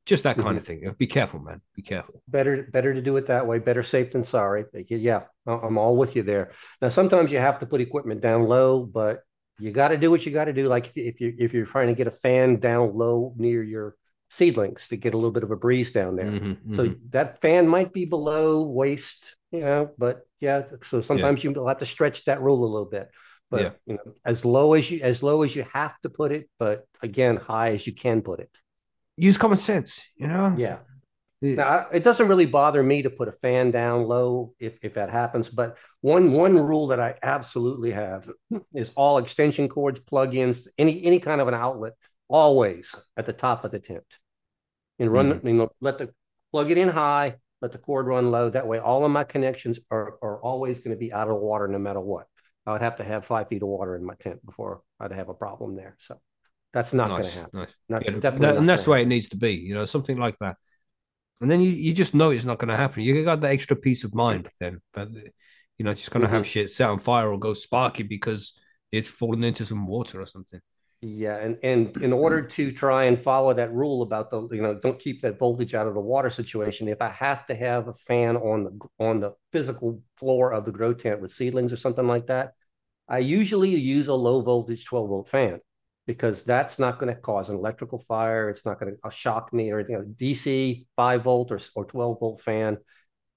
Just 0.08 0.24
that 0.24 0.38
kind 0.38 0.56
of 0.56 0.64
thing. 0.64 0.78
Be 0.96 1.06
careful, 1.06 1.38
man. 1.38 1.60
Be 1.76 1.82
careful. 1.82 2.22
better, 2.26 2.66
better 2.72 2.94
to 2.94 3.02
do 3.02 3.16
it 3.18 3.26
that 3.26 3.46
way. 3.46 3.58
Better 3.58 3.82
safe 3.82 4.10
than 4.12 4.22
sorry. 4.24 4.64
Yeah, 4.88 5.24
I'm 5.46 5.76
all 5.76 5.96
with 5.98 6.16
you 6.16 6.22
there. 6.22 6.52
Now, 6.80 6.88
sometimes 6.88 7.30
you 7.30 7.38
have 7.38 7.60
to 7.60 7.66
put 7.66 7.82
equipment 7.82 8.22
down 8.22 8.44
low, 8.44 8.86
but 8.86 9.20
you 9.58 9.70
got 9.70 9.88
to 9.88 9.98
do 9.98 10.10
what 10.10 10.24
you 10.24 10.32
got 10.32 10.46
to 10.46 10.54
do. 10.54 10.66
Like 10.66 10.86
if 10.88 10.96
you- 10.96 11.04
if 11.10 11.20
you 11.20 11.34
if 11.38 11.52
you're 11.52 11.66
trying 11.66 11.88
to 11.88 11.94
get 11.94 12.06
a 12.06 12.16
fan 12.26 12.58
down 12.58 12.96
low 12.96 13.34
near 13.36 13.62
your 13.62 13.96
seedlings 14.30 14.88
to 14.88 14.96
get 14.96 15.12
a 15.12 15.16
little 15.18 15.30
bit 15.38 15.42
of 15.42 15.50
a 15.50 15.56
breeze 15.56 15.92
down 15.92 16.16
there. 16.16 16.30
Mhm, 16.30 16.74
So 16.74 16.82
mhm. 16.86 16.98
that 17.10 17.40
fan 17.42 17.68
might 17.68 17.92
be 17.92 18.04
below 18.06 18.62
waist, 18.62 19.36
you 19.50 19.60
know, 19.60 19.90
but 19.98 20.22
yeah, 20.40 20.62
so 20.84 21.00
sometimes 21.02 21.42
you'll 21.44 21.68
have 21.68 21.78
to 21.84 21.86
stretch 21.86 22.24
that 22.26 22.40
rule 22.40 22.62
a 22.64 22.70
little 22.74 22.88
bit. 22.98 23.08
But 23.50 23.60
Yeah. 23.62 23.70
you 23.86 23.94
know, 23.96 24.12
as 24.24 24.44
low 24.44 24.72
as 24.74 24.90
you 24.90 25.00
as 25.02 25.22
low 25.22 25.42
as 25.42 25.54
you 25.56 25.64
have 25.74 25.94
to 26.04 26.08
put 26.20 26.32
it, 26.32 26.48
but 26.58 26.84
again, 27.02 27.36
high 27.36 27.70
as 27.76 27.86
you 27.86 27.92
can 27.94 28.22
put 28.22 28.40
it. 28.40 28.50
Use 29.18 29.36
common 29.36 29.58
sense, 29.58 30.00
you 30.16 30.26
know? 30.26 30.54
Yeah. 30.56 30.78
Now, 31.40 31.86
it 31.92 32.02
doesn't 32.02 32.26
really 32.26 32.46
bother 32.46 32.82
me 32.82 33.02
to 33.02 33.10
put 33.10 33.28
a 33.28 33.32
fan 33.32 33.70
down 33.70 34.08
low 34.08 34.54
if, 34.58 34.78
if 34.82 34.94
that 34.94 35.10
happens, 35.10 35.48
but 35.48 35.78
one 36.00 36.32
one 36.32 36.56
rule 36.56 36.88
that 36.88 36.98
I 36.98 37.14
absolutely 37.22 37.92
have 37.92 38.28
is 38.74 38.90
all 38.96 39.18
extension 39.18 39.68
cords, 39.68 40.00
plugins, 40.00 40.66
any 40.78 41.04
any 41.04 41.20
kind 41.20 41.40
of 41.40 41.46
an 41.46 41.54
outlet, 41.54 41.92
always 42.26 42.92
at 43.16 43.26
the 43.26 43.32
top 43.32 43.64
of 43.64 43.70
the 43.70 43.78
tent. 43.78 44.02
And 44.98 45.12
run, 45.12 45.32
mm-hmm. 45.32 45.46
you 45.46 45.54
know, 45.54 45.70
let 45.80 45.98
the 45.98 46.12
plug 46.50 46.72
it 46.72 46.78
in 46.78 46.88
high, 46.88 47.36
let 47.62 47.70
the 47.70 47.78
cord 47.78 48.08
run 48.08 48.32
low. 48.32 48.50
That 48.50 48.66
way, 48.66 48.80
all 48.80 49.04
of 49.04 49.12
my 49.12 49.22
connections 49.22 49.78
are 49.92 50.18
are 50.20 50.42
always 50.42 50.80
going 50.80 50.96
to 50.96 50.98
be 50.98 51.12
out 51.12 51.28
of 51.28 51.34
the 51.34 51.40
water 51.40 51.68
no 51.68 51.78
matter 51.78 52.00
what. 52.00 52.26
I 52.66 52.72
would 52.72 52.82
have 52.82 52.96
to 52.96 53.04
have 53.04 53.24
five 53.24 53.48
feet 53.48 53.62
of 53.62 53.68
water 53.68 53.94
in 53.94 54.04
my 54.04 54.14
tent 54.14 54.44
before 54.44 54.82
I'd 54.98 55.12
have 55.12 55.28
a 55.28 55.34
problem 55.34 55.76
there. 55.76 55.96
So 56.00 56.20
that's 56.72 56.92
not 56.94 57.16
going 57.16 57.22
nice, 57.22 57.32
to 57.32 57.38
happen. 57.40 57.52
nice. 57.52 57.74
Not, 57.88 58.04
Yeah, 58.04 58.12
definitely 58.12 58.46
that- 58.46 58.54
not 58.54 58.56
and 58.56 58.68
that's 58.68 58.84
the 58.84 58.90
way 58.90 59.02
it 59.02 59.08
needs 59.08 59.28
to 59.30 59.36
be, 59.36 59.52
you 59.54 59.74
know, 59.74 59.84
something 59.84 60.18
like 60.18 60.36
that. 60.40 60.56
And 61.40 61.50
then 61.50 61.60
you, 61.60 61.70
you 61.70 61.92
just 61.94 62.14
know 62.14 62.30
it's 62.30 62.44
not 62.44 62.58
going 62.58 62.68
to 62.70 62.76
happen. 62.76 63.02
You 63.02 63.24
got 63.24 63.40
that 63.42 63.52
extra 63.52 63.76
peace 63.76 64.04
of 64.04 64.14
mind 64.14 64.48
then, 64.60 64.80
but 64.94 65.08
you 65.78 65.84
know, 65.84 65.94
just 65.94 66.10
going 66.10 66.22
to 66.24 66.28
have 66.28 66.42
Mm-hmm. 66.42 66.48
shit 66.50 66.70
set 66.70 66.88
on 66.90 66.98
fire 67.00 67.32
or 67.32 67.38
go 67.38 67.54
sparky 67.54 68.02
because 68.02 68.58
it's 68.92 69.08
fallen 69.08 69.44
into 69.44 69.64
some 69.66 69.86
water 69.86 70.20
or 70.20 70.26
something. 70.26 70.60
Yeah, 71.00 71.36
and 71.36 71.58
and 71.62 71.96
in 71.98 72.12
order 72.12 72.42
to 72.42 72.72
try 72.72 73.04
and 73.04 73.20
follow 73.20 73.54
that 73.54 73.72
rule 73.72 74.02
about 74.02 74.30
the 74.30 74.48
you 74.48 74.60
know 74.60 74.74
don't 74.74 74.98
keep 74.98 75.22
that 75.22 75.38
voltage 75.38 75.72
out 75.72 75.86
of 75.86 75.94
the 75.94 76.00
water 76.00 76.28
situation, 76.28 76.88
if 76.88 77.00
I 77.00 77.08
have 77.10 77.46
to 77.46 77.54
have 77.54 77.86
a 77.86 77.94
fan 77.94 78.36
on 78.36 78.64
the 78.64 78.78
on 79.04 79.20
the 79.20 79.32
physical 79.52 80.02
floor 80.16 80.52
of 80.52 80.64
the 80.64 80.72
grow 80.72 80.92
tent 80.94 81.20
with 81.20 81.30
seedlings 81.32 81.72
or 81.72 81.76
something 81.76 82.08
like 82.08 82.26
that, 82.26 82.54
I 83.08 83.18
usually 83.20 83.70
use 83.76 84.08
a 84.08 84.14
low 84.14 84.40
voltage 84.40 84.84
12 84.86 85.08
volt 85.08 85.28
fan 85.28 85.60
because 86.08 86.42
that's 86.42 86.78
not 86.78 86.98
going 86.98 87.14
to 87.14 87.20
cause 87.20 87.50
an 87.50 87.56
electrical 87.56 88.02
fire. 88.08 88.48
It's 88.48 88.64
not 88.64 88.80
going 88.80 88.96
to 88.96 89.10
shock 89.10 89.52
me 89.52 89.70
or 89.70 89.78
anything. 89.78 90.16
DC 90.18 90.86
5 90.96 91.22
volt 91.22 91.52
or, 91.52 91.60
or 91.74 91.84
12 91.84 92.18
volt 92.18 92.40
fan 92.40 92.78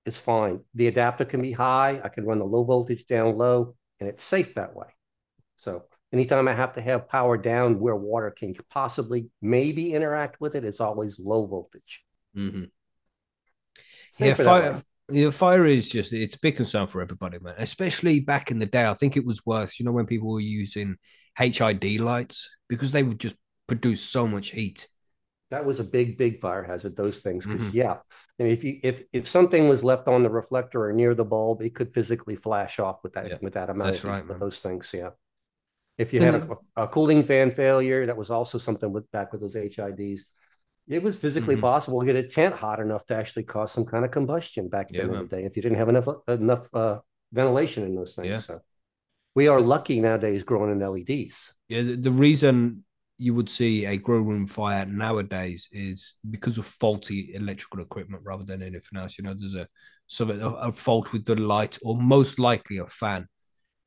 is 0.06 0.18
fine. 0.18 0.62
The 0.73 0.88
adapter 0.88 1.25
can 1.25 1.41
be 1.41 1.51
high. 1.51 2.00
I 2.01 2.07
can 2.07 2.25
run 2.25 2.39
the 2.39 2.45
low 2.45 2.63
voltage 2.63 3.05
down 3.05 3.38
low 3.38 3.75
and 4.00 4.07
it's 4.07 4.24
safe 4.24 4.55
that 4.55 4.74
way. 4.74 4.88
So 5.57 5.84
anytime 6.13 6.48
I 6.48 6.53
have 6.53 6.72
to 6.74 6.81
have 6.81 7.10
power 7.10 7.38
down 7.38 7.77
where 7.77 7.93
water 7.93 8.31
can 8.31 8.55
possibly 8.69 9.27
maybe 9.41 9.93
interact 9.93 10.39
with 10.39 10.55
it, 10.55 10.63
it's 10.63 10.79
always 10.79 11.19
low 11.19 11.46
voltage. 11.48 12.05
Mm-hmm. 12.38 12.63
Yeah, 14.17 14.36
Safer 14.38 14.43
that 14.46 14.62
way. 14.62 14.62
fire. 14.62 14.84
Yeah, 15.10 15.29
fire 15.31 15.65
is 15.65 15.89
just 15.89 16.13
it's 16.13 16.36
a 16.36 16.39
big 16.39 16.55
concern 16.55 16.88
for 16.88 17.01
everybody, 17.01 17.38
man. 17.38 17.55
Especially 17.57 18.22
back 18.22 18.50
in 18.50 18.60
the 18.60 18.65
day, 18.65 18.86
I 18.86 18.93
think 18.93 19.17
it 19.17 19.25
was 19.25 19.46
worse. 19.46 19.77
You 19.77 19.86
know, 19.86 19.91
when 19.91 20.05
people 20.05 20.31
were 20.31 20.39
using 20.39 20.96
HID 21.41 21.98
lights 22.00 22.50
because 22.69 22.91
they 22.91 23.03
would 23.03 23.19
just 23.19 23.36
produce 23.67 24.01
so 24.01 24.27
much 24.27 24.50
heat. 24.51 24.88
That 25.50 25.65
was 25.65 25.81
a 25.81 25.83
big, 25.83 26.17
big 26.17 26.39
fire 26.39 26.63
hazard. 26.63 26.95
Those 26.95 27.19
things, 27.21 27.45
Mhm. 27.45 27.74
yeah. 27.74 27.98
And 28.39 28.48
if 28.48 28.63
you 28.63 28.79
if 28.83 29.03
if 29.12 29.27
something 29.27 29.67
was 29.67 29.83
left 29.83 30.07
on 30.07 30.24
the 30.24 30.29
reflector 30.29 30.86
or 30.86 30.93
near 30.93 31.13
the 31.13 31.25
bulb, 31.25 31.62
it 31.62 31.75
could 31.75 31.93
physically 31.93 32.36
flash 32.38 32.79
off 32.79 33.03
with 33.03 33.13
that 33.13 33.27
Yeah, 33.29 33.38
with 33.41 33.53
that 33.53 33.69
amount 33.69 33.91
that's 33.91 34.03
of 34.05 34.10
right, 34.10 34.27
with 34.27 34.39
those 34.39 34.60
things. 34.62 34.89
Yeah. 34.93 35.12
If 35.98 36.13
you 36.13 36.21
had 36.21 36.36
a, 36.36 36.57
a 36.77 36.88
cooling 36.88 37.24
fan 37.24 37.51
failure, 37.51 38.05
that 38.05 38.17
was 38.17 38.31
also 38.31 38.57
something 38.57 38.91
with 38.91 39.12
back 39.12 39.31
with 39.31 39.41
those 39.41 39.55
HIDs. 39.55 40.25
It 40.88 41.03
was 41.03 41.17
physically 41.17 41.55
Mhm. 41.55 41.62
possible 41.62 42.00
to 42.01 42.05
get 42.05 42.15
a 42.15 42.24
tent 42.27 42.55
hot 42.55 42.79
enough 42.79 43.05
to 43.07 43.15
actually 43.15 43.43
cause 43.43 43.71
some 43.71 43.86
kind 43.86 44.05
of 44.05 44.12
combustion 44.12 44.69
back 44.69 44.91
Yeah, 44.91 45.03
in 45.03 45.12
the 45.12 45.25
day 45.25 45.43
if 45.45 45.55
you 45.55 45.62
didn't 45.62 45.77
have 45.77 45.89
enough 45.89 46.07
enough 46.27 46.74
uh, 46.74 47.00
ventilation 47.33 47.83
in 47.83 47.95
those 47.95 48.15
things. 48.15 48.29
Yeah. 48.29 48.38
So 48.38 48.62
we 49.35 49.47
are 49.47 49.61
lucky 49.61 50.00
nowadays 50.01 50.43
growing 50.43 50.71
in 50.71 50.79
LEDs. 50.79 51.55
Yeah, 51.69 51.83
the, 51.83 51.95
the 51.95 52.11
reason 52.11 52.83
you 53.17 53.33
would 53.35 53.50
see 53.50 53.85
a 53.85 53.97
grow 53.97 54.19
room 54.19 54.47
fire 54.47 54.85
nowadays 54.85 55.69
is 55.71 56.15
because 56.29 56.57
of 56.57 56.65
faulty 56.65 57.31
electrical 57.35 57.79
equipment 57.79 58.23
rather 58.25 58.43
than 58.43 58.63
anything 58.63 58.97
else. 58.97 59.17
You 59.17 59.23
know, 59.23 59.35
there's 59.38 59.55
a 59.55 59.67
sort 60.07 60.31
of 60.31 60.55
a, 60.59 60.71
fault 60.71 61.13
with 61.13 61.25
the 61.25 61.35
light, 61.35 61.77
or 61.83 61.95
most 61.95 62.39
likely 62.39 62.79
a 62.79 62.88
fan. 62.88 63.27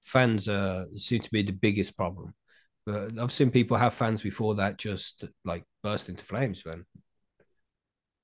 Fans 0.04 0.48
uh, 0.48 0.84
seem 0.96 1.20
to 1.20 1.30
be 1.30 1.42
the 1.42 1.52
biggest 1.52 1.96
problem. 1.96 2.34
But 2.86 3.18
I've 3.18 3.32
seen 3.32 3.50
people 3.50 3.76
have 3.76 3.94
fans 3.94 4.22
before 4.22 4.54
that 4.56 4.78
just 4.78 5.24
like 5.44 5.64
burst 5.82 6.08
into 6.08 6.24
flames, 6.24 6.64
man. 6.64 6.84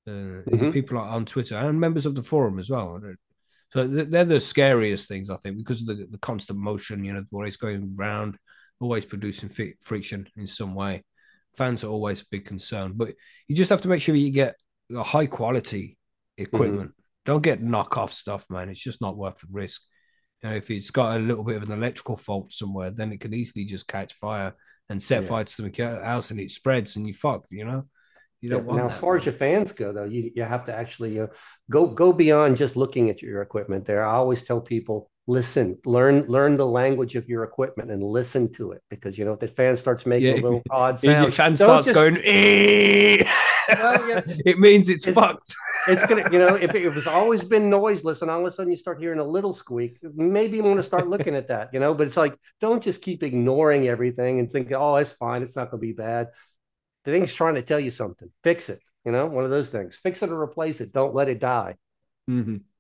Uh, 0.07 0.43
Mhm. 0.49 0.73
People 0.73 0.99
on 0.99 1.25
Twitter 1.27 1.57
and 1.57 1.81
members 1.81 2.07
of 2.07 2.15
the 2.15 2.23
forum 2.23 2.59
as 2.59 2.71
well. 2.71 3.01
So 3.73 3.87
they're 3.87 4.25
the 4.25 4.41
scariest 4.41 5.07
things, 5.09 5.31
I 5.31 5.37
think, 5.37 5.57
because 5.57 5.83
of 5.83 5.87
the, 5.87 6.07
the 6.11 6.19
constant 6.19 6.59
motion, 6.59 7.05
you 7.05 7.13
know, 7.13 7.21
the 7.21 7.27
always 7.33 7.57
going 7.57 7.95
round, 7.95 8.37
always 8.81 9.05
producing 9.05 9.51
friction 9.81 10.27
in 10.37 10.47
some 10.47 10.75
way. 10.75 11.05
Fans 11.57 11.85
are 11.85 11.89
always 11.89 12.23
a 12.23 12.27
big 12.31 12.45
concern, 12.45 12.93
but 12.97 13.15
you 13.47 13.55
just 13.55 13.71
have 13.71 13.83
to 13.83 13.89
make 13.89 14.03
sure 14.03 14.15
you 14.15 14.31
get 14.31 14.57
a 14.95 15.03
high 15.03 15.27
quality 15.27 15.99
mm-hmm. 16.39 16.43
equipment. 16.43 16.93
don't 17.25 17.43
get 17.43 17.63
knockoff 17.63 18.11
stuff, 18.11 18.45
man. 18.51 18.69
It's 18.71 18.83
just 18.83 19.01
not 19.01 19.17
worth 19.17 19.41
the 19.41 19.47
risk. 19.51 19.83
You 20.43 20.51
know, 20.51 20.57
if 20.57 20.71
it's 20.71 20.91
got 20.91 21.17
a 21.17 21.21
little 21.21 21.45
bit 21.45 21.57
of 21.57 21.63
an 21.63 21.73
electrical 21.73 22.17
fault 22.17 22.53
somewhere, 22.53 22.91
then 22.91 23.13
it 23.13 23.21
can 23.21 23.35
easily 23.35 23.65
just 23.67 23.87
catch 23.87 24.15
fire 24.15 24.55
and 24.89 25.03
set 25.03 25.23
Yeah. 25.23 25.29
fire 25.29 25.45
to 25.45 25.53
something 25.53 25.85
else, 25.85 26.31
and 26.31 26.41
it 26.41 26.51
spreads, 26.51 26.97
and 26.97 27.07
you 27.07 27.15
fucked. 27.15 27.47
You 27.51 27.65
know, 27.67 27.89
you 28.41 28.51
don't 28.51 28.67
Yeah, 28.67 28.75
now, 28.77 28.89
as 28.89 28.99
far 28.99 29.17
as 29.17 29.25
your 29.27 29.33
fans 29.35 29.73
go, 29.73 29.93
though, 29.93 30.05
you 30.05 30.31
you 30.35 30.43
have 30.43 30.65
to 30.67 30.75
actually 30.75 31.21
uh, 31.21 31.27
go 31.71 31.87
go 31.87 32.13
beyond 32.13 32.57
just 32.57 32.77
looking 32.77 33.11
at 33.11 33.23
your 33.23 33.43
equipment. 33.43 33.85
There, 33.87 34.05
I 34.05 34.15
always 34.15 34.43
tell 34.43 34.61
people, 34.61 35.11
listen, 35.27 35.79
learn 35.85 36.25
learn 36.29 36.57
the 36.57 36.67
language 36.67 37.15
of 37.17 37.29
your 37.29 37.45
equipment 37.45 37.91
and 37.91 38.03
listen 38.03 38.53
to 38.55 38.73
it 38.73 38.83
because 38.91 39.19
you 39.19 39.25
know 39.25 39.35
if 39.35 39.41
the 39.41 39.49
fan 39.49 39.77
starts 39.77 40.07
making 40.07 40.37
Yeah, 40.37 40.43
a 40.43 40.45
little 40.47 40.63
odd 40.71 41.01
sound, 41.01 41.17
If 41.17 41.23
your 41.23 41.33
fan 41.33 41.57
starts 41.57 41.87
just- 41.89 41.95
going, 41.95 42.17
"Eh," 42.25 43.25
Well, 43.69 44.09
yeah. 44.09 44.23
it 44.51 44.59
means 44.59 44.89
it's, 44.89 45.07
It's- 45.07 45.15
fucked. 45.15 45.55
it's 45.89 46.05
gonna, 46.07 46.25
you 46.33 46.39
know, 46.39 46.57
if, 46.57 46.75
it, 46.77 46.83
if 46.85 46.97
it's 46.97 47.07
always 47.07 47.45
been 47.45 47.71
noiseless 47.71 48.21
and 48.23 48.31
all 48.31 48.41
of 48.41 48.47
a 48.47 48.51
sudden 48.51 48.71
you 48.71 48.77
start 48.77 48.99
hearing 49.01 49.21
a 49.21 49.25
little 49.25 49.53
squeak, 49.53 49.99
maybe 50.03 50.57
you 50.57 50.63
want 50.65 50.79
to 50.79 50.83
start 50.83 51.09
looking 51.09 51.35
at 51.37 51.49
that, 51.49 51.71
you 51.73 51.79
know. 51.81 51.95
But 51.95 52.07
it's 52.09 52.17
like, 52.17 52.35
don't 52.61 52.83
just 52.83 53.01
keep 53.01 53.23
ignoring 53.23 53.87
everything 53.87 54.41
and 54.41 54.51
think, 54.51 54.73
oh, 54.73 54.97
it's 54.97 55.13
fine, 55.13 55.43
it's 55.43 55.57
not 55.57 55.71
gonna 55.71 55.81
be 55.81 55.93
bad. 55.93 56.29
The 57.05 57.13
thing's 57.13 57.35
trying 57.35 57.55
to 57.57 57.63
tell 57.63 57.81
you 57.81 57.91
something. 57.91 58.31
Fix 58.45 58.69
it, 58.71 58.81
you 59.05 59.13
know, 59.13 59.27
one 59.27 59.45
of 59.45 59.51
those 59.51 59.71
things. 59.71 59.97
Fix 59.97 60.23
it 60.23 60.31
or 60.31 60.41
replace 60.41 60.81
it. 60.81 60.93
Don't 60.93 61.15
let 61.15 61.29
it 61.29 61.41
die. 61.41 61.77
hmm 62.29 62.71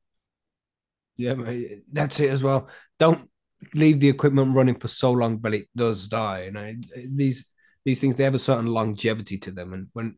Yeah, 1.16 1.34
mate, 1.34 1.84
that's 1.92 2.20
it 2.20 2.30
as 2.30 2.42
well. 2.42 2.68
Don't 2.98 3.28
leave 3.74 4.00
the 4.00 4.08
equipment 4.08 4.54
running 4.56 4.78
for 4.78 4.88
so 4.88 5.12
long, 5.12 5.36
but 5.38 5.54
it 5.54 5.68
does 5.76 6.08
die. 6.08 6.44
You 6.44 6.52
know, 6.52 6.74
these 7.08 7.46
these 7.84 8.00
things 8.00 8.16
they 8.16 8.24
have 8.24 8.34
a 8.34 8.38
certain 8.38 8.66
longevity 8.66 9.38
to 9.38 9.50
them, 9.50 9.72
and 9.74 9.88
when 9.92 10.16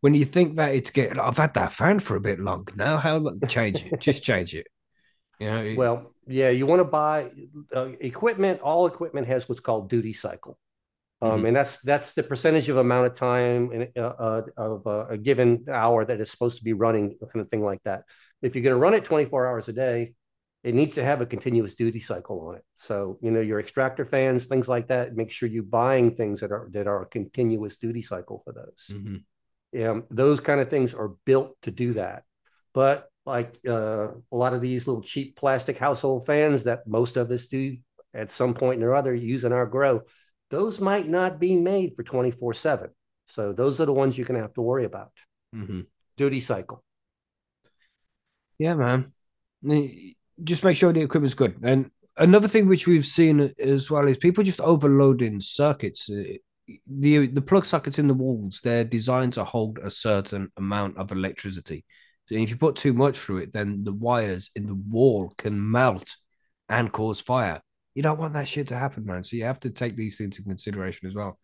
when 0.00 0.14
you 0.14 0.24
think 0.24 0.56
that 0.56 0.74
it's 0.74 0.90
getting, 0.90 1.18
I've 1.18 1.38
had 1.38 1.54
that 1.54 1.72
fan 1.72 1.98
for 2.00 2.16
a 2.16 2.20
bit 2.20 2.38
long 2.40 2.68
now. 2.76 2.98
How 2.98 3.16
long? 3.16 3.42
Change 3.48 3.84
it, 3.84 3.98
just 4.00 4.22
change 4.22 4.54
it. 4.54 4.66
You 5.40 5.50
know, 5.50 5.62
it- 5.64 5.82
Well, 5.82 6.14
yeah, 6.26 6.50
you 6.50 6.66
want 6.66 6.80
to 6.80 6.84
buy 6.84 7.30
uh, 7.74 7.88
equipment. 8.00 8.60
All 8.60 8.86
equipment 8.86 9.26
has 9.26 9.48
what's 9.48 9.60
called 9.60 9.90
duty 9.90 10.12
cycle, 10.12 10.58
um, 11.24 11.42
Mhm. 11.42 11.48
and 11.48 11.56
that's 11.56 11.80
that's 11.82 12.12
the 12.12 12.22
percentage 12.22 12.68
of 12.68 12.76
amount 12.76 13.06
of 13.06 13.14
time 13.14 13.72
in, 13.72 13.88
uh, 13.96 14.00
uh, 14.00 14.42
of 14.56 14.86
uh, 14.86 15.06
a 15.08 15.18
given 15.18 15.64
hour 15.70 16.04
that 16.04 16.20
is 16.20 16.30
supposed 16.30 16.58
to 16.58 16.64
be 16.64 16.72
running, 16.72 17.16
kind 17.32 17.40
of 17.44 17.48
thing 17.48 17.64
like 17.64 17.82
that. 17.84 18.04
If 18.42 18.54
you're 18.54 18.62
going 18.64 18.76
to 18.76 18.80
run 18.80 18.94
it 18.94 19.04
24 19.04 19.46
hours 19.46 19.68
a 19.68 19.72
day, 19.72 20.14
it 20.62 20.74
needs 20.74 20.94
to 20.94 21.04
have 21.04 21.20
a 21.20 21.26
continuous 21.26 21.74
duty 21.74 22.00
cycle 22.00 22.40
on 22.48 22.56
it. 22.56 22.64
So 22.78 23.18
you 23.22 23.30
know 23.30 23.40
your 23.40 23.60
extractor 23.60 24.04
fans, 24.04 24.46
things 24.46 24.68
like 24.68 24.88
that. 24.88 25.14
Make 25.14 25.30
sure 25.30 25.48
you're 25.48 25.62
buying 25.62 26.14
things 26.16 26.40
that 26.40 26.52
are 26.52 26.68
that 26.72 26.86
are 26.86 27.02
a 27.02 27.06
continuous 27.06 27.76
duty 27.76 28.02
cycle 28.02 28.42
for 28.44 28.52
those 28.52 28.90
Mhm. 28.90 29.24
um, 29.88 30.04
those 30.10 30.40
kind 30.40 30.60
of 30.60 30.68
things 30.70 30.94
are 30.94 31.12
built 31.24 31.56
to 31.62 31.70
do 31.70 31.94
that. 31.94 32.22
But 32.72 33.08
like 33.26 33.58
uh, 33.66 34.08
a 34.32 34.36
lot 34.36 34.54
of 34.54 34.60
these 34.60 34.86
little 34.86 35.02
cheap 35.02 35.36
plastic 35.36 35.78
household 35.78 36.26
fans 36.26 36.64
that 36.64 36.86
most 36.86 37.16
of 37.16 37.30
us 37.30 37.46
do 37.46 37.76
at 38.12 38.30
some 38.30 38.54
point 38.54 38.82
or 38.82 38.94
other 38.94 39.14
use 39.14 39.44
in 39.44 39.52
our 39.52 39.66
grow, 39.66 40.02
those 40.54 40.80
might 40.80 41.08
not 41.08 41.38
be 41.40 41.56
made 41.56 41.94
for 41.96 42.02
24 42.02 42.54
7. 42.54 42.90
So 43.26 43.52
those 43.52 43.80
are 43.80 43.86
the 43.86 43.92
ones 43.92 44.16
you're 44.16 44.26
going 44.26 44.38
to 44.40 44.46
have 44.46 44.54
to 44.54 44.62
worry 44.62 44.84
about. 44.84 45.12
Mhm. 45.54 45.86
Duty 46.16 46.40
cycle. 46.40 46.84
Yeah, 48.58 48.74
man. 48.74 49.12
Just 50.42 50.64
make 50.64 50.76
sure 50.76 50.92
the 50.92 51.00
equipment's 51.00 51.34
good. 51.34 51.54
And 51.62 51.90
another 52.16 52.48
thing 52.48 52.66
which 52.66 52.86
we've 52.86 53.06
seen 53.06 53.54
as 53.58 53.90
well 53.90 54.06
is 54.08 54.18
people 54.18 54.44
just 54.44 54.60
overloading 54.60 55.40
circuits. 55.40 56.10
Uh, 56.10 56.38
The 56.86 57.28
the 57.38 57.42
plug 57.50 57.66
sockets 57.66 57.98
in 57.98 58.08
the 58.08 58.20
walls, 58.24 58.60
they're 58.64 58.88
designed 58.98 59.34
to 59.34 59.44
hold 59.44 59.78
a 59.78 59.90
certain 59.90 60.44
amount 60.56 60.96
of 60.96 61.12
electricity. 61.12 61.80
So 62.26 62.36
if 62.36 62.48
you 62.50 62.56
put 62.56 62.76
too 62.76 62.94
much 62.94 63.16
through 63.18 63.40
it, 63.44 63.52
then 63.52 63.84
the 63.84 63.92
wires 63.92 64.50
in 64.56 64.64
the 64.66 64.80
wall 64.96 65.32
can 65.36 65.54
melt 65.78 66.08
and 66.68 66.90
cause 66.90 67.20
fire. 67.20 67.60
You 67.94 68.02
don't 68.02 68.18
want 68.18 68.34
that 68.34 68.48
shit 68.48 68.68
to 68.68 68.78
happen, 68.78 69.04
man. 69.04 69.22
So 69.22 69.36
you 69.36 69.44
have 69.44 69.60
to 69.60 69.70
take 69.70 69.96
these 69.96 70.18
things 70.18 70.38
into 70.38 70.48
consideration 70.48 71.06
as 71.06 71.14
well. 71.14 71.38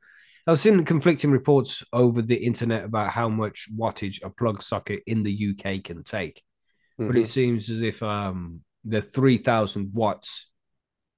I've 0.47 0.59
seen 0.59 0.85
conflicting 0.85 1.31
reports 1.31 1.85
over 1.93 2.23
the 2.23 2.35
internet 2.35 2.85
about 2.85 3.11
how 3.11 3.29
much 3.29 3.69
wattage 3.77 4.23
a 4.25 4.31
plug 4.31 4.63
socket 4.63 5.01
in 5.07 5.23
the 5.23 5.33
UK 5.33 5.79
can 5.81 6.03
take 6.05 6.43
but 6.99 7.17
Mhm. 7.17 7.23
it 7.23 7.29
seems 7.29 7.71
as 7.71 7.83
if 7.83 8.03
um 8.03 8.61
the 8.85 9.01
3000 9.03 9.93
watts 9.95 10.51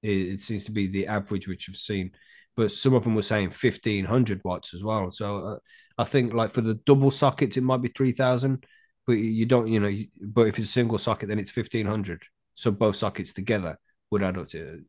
it, 0.01 0.09
it 0.33 0.41
seems 0.41 0.65
to 0.65 0.71
be 0.71 0.87
the 0.87 1.07
average 1.07 1.47
which 1.47 1.67
i've 1.69 1.75
seen 1.75 2.11
but 2.55 2.71
some 2.71 2.93
of 2.93 3.03
them 3.03 3.15
were 3.15 3.21
saying 3.21 3.51
1500 3.51 4.41
watts 4.43 4.73
as 4.73 4.83
well 4.83 5.09
so 5.11 5.37
uh, 5.47 5.57
i 5.97 6.03
think 6.03 6.33
like 6.33 6.51
for 6.51 6.61
the 6.61 6.75
double 6.85 7.11
sockets 7.11 7.57
it 7.57 7.63
might 7.63 7.81
be 7.81 7.89
3000 7.89 8.65
but 9.07 9.13
you 9.13 9.45
don't 9.45 9.67
you 9.67 9.79
know 9.79 9.87
you- 9.87 10.07
but 10.21 10.47
if 10.47 10.59
it's 10.59 10.69
a 10.69 10.71
single 10.71 10.97
socket 10.97 11.29
then 11.29 11.39
it's 11.39 11.51
1500 11.51 12.23
so 12.55 12.71
both 12.71 12.95
sockets 12.95 13.33
together 13.33 13.77
would 14.11 14.23
add 14.23 14.37
up 14.37 14.47
to 14.49 14.81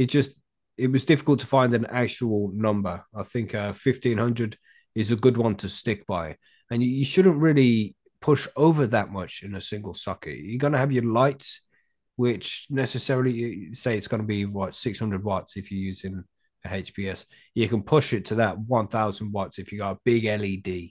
it 0.00 0.06
just 0.06 0.30
it 0.76 0.90
was 0.90 1.04
difficult 1.04 1.40
to 1.40 1.46
find 1.46 1.74
an 1.74 1.86
actual 1.86 2.50
number 2.54 3.04
i 3.14 3.22
think 3.22 3.54
uh 3.54 3.72
1500 3.72 4.56
is 4.94 5.10
a 5.10 5.16
good 5.16 5.36
one 5.36 5.54
to 5.54 5.68
stick 5.68 6.06
by 6.06 6.36
and 6.70 6.82
you, 6.82 6.88
you 6.88 7.04
shouldn't 7.04 7.36
really 7.36 7.94
push 8.20 8.46
over 8.56 8.86
that 8.86 9.10
much 9.10 9.42
in 9.42 9.54
a 9.54 9.60
single 9.60 9.94
socket. 9.94 10.38
You're 10.38 10.58
going 10.58 10.72
to 10.72 10.78
have 10.78 10.92
your 10.92 11.04
lights, 11.04 11.62
which 12.16 12.66
necessarily 12.70 13.72
say 13.72 13.96
it's 13.96 14.08
going 14.08 14.20
to 14.20 14.26
be 14.26 14.44
what 14.44 14.74
600 14.74 15.24
watts 15.24 15.56
if 15.56 15.70
you're 15.70 15.80
using 15.80 16.24
a 16.64 16.68
HPS. 16.68 17.24
You 17.54 17.68
can 17.68 17.82
push 17.82 18.12
it 18.12 18.26
to 18.26 18.36
that 18.36 18.58
1000 18.58 19.32
watts 19.32 19.58
if 19.58 19.72
you 19.72 19.78
got 19.78 19.96
a 19.96 20.00
big 20.04 20.24
LED. 20.24 20.90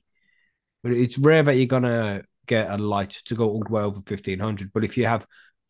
But 0.81 0.93
it's 0.93 1.17
rare 1.17 1.43
that 1.43 1.55
you're 1.55 1.65
going 1.67 1.83
to 1.83 2.23
get 2.47 2.71
a 2.71 2.77
light 2.77 3.11
to 3.25 3.35
go 3.35 3.47
all 3.47 3.63
the 3.63 3.71
way 3.71 3.83
over 3.83 3.99
1500. 3.99 4.71
But 4.73 4.83
if 4.83 4.97
you 4.97 5.05
have 5.05 5.25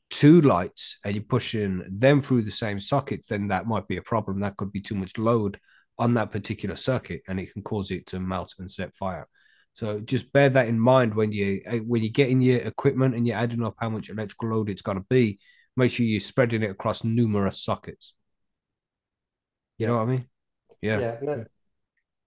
two 0.10 0.42
lights 0.42 0.98
and 1.04 1.16
you're 1.16 1.24
pushing 1.24 1.84
them 1.90 2.22
through 2.22 2.44
the 2.44 2.52
same 2.52 2.80
sockets, 2.80 3.28
then 3.28 3.48
that 3.50 3.68
might 3.68 3.88
be 3.88 3.98
a 3.98 4.02
problem. 4.02 4.40
That 4.40 4.58
could 4.58 4.72
be 4.72 4.82
too 4.82 4.96
much 4.96 5.18
load 5.18 5.60
on 5.98 6.14
that 6.16 6.32
particular 6.32 6.76
circuit 6.76 7.22
and 7.28 7.40
it 7.40 7.54
can 7.54 7.62
cause 7.62 7.92
it 7.92 8.06
to 8.08 8.20
melt 8.20 8.56
and 8.60 8.72
set 8.72 8.96
fire. 8.96 9.28
So 9.74 10.00
just 10.00 10.32
bear 10.34 10.50
that 10.50 10.68
in 10.68 10.80
mind 10.80 11.14
when 11.14 11.32
you 11.32 11.62
uh, 11.70 11.78
when 11.78 12.02
you're 12.02 12.12
getting 12.12 12.42
your 12.42 12.58
equipment 12.60 13.16
and 13.16 13.28
you're 13.28 13.38
adding 13.38 13.64
up 13.64 13.76
how 13.78 13.90
much 13.90 14.10
electrical 14.10 14.50
load 14.50 14.70
it's 14.70 14.82
going 14.82 14.98
to 14.98 15.06
be. 15.10 15.40
Make 15.78 15.92
sure 15.92 16.06
you're 16.06 16.20
spreading 16.20 16.64
it 16.64 16.72
across 16.72 17.04
numerous 17.04 17.64
sockets. 17.64 18.14
You 19.78 19.88
know 19.88 19.98
what 19.98 20.04
I 20.04 20.06
mean? 20.06 20.26
Yeah. 20.82 21.00
Yeah. 21.00 21.18
no. 21.22 21.46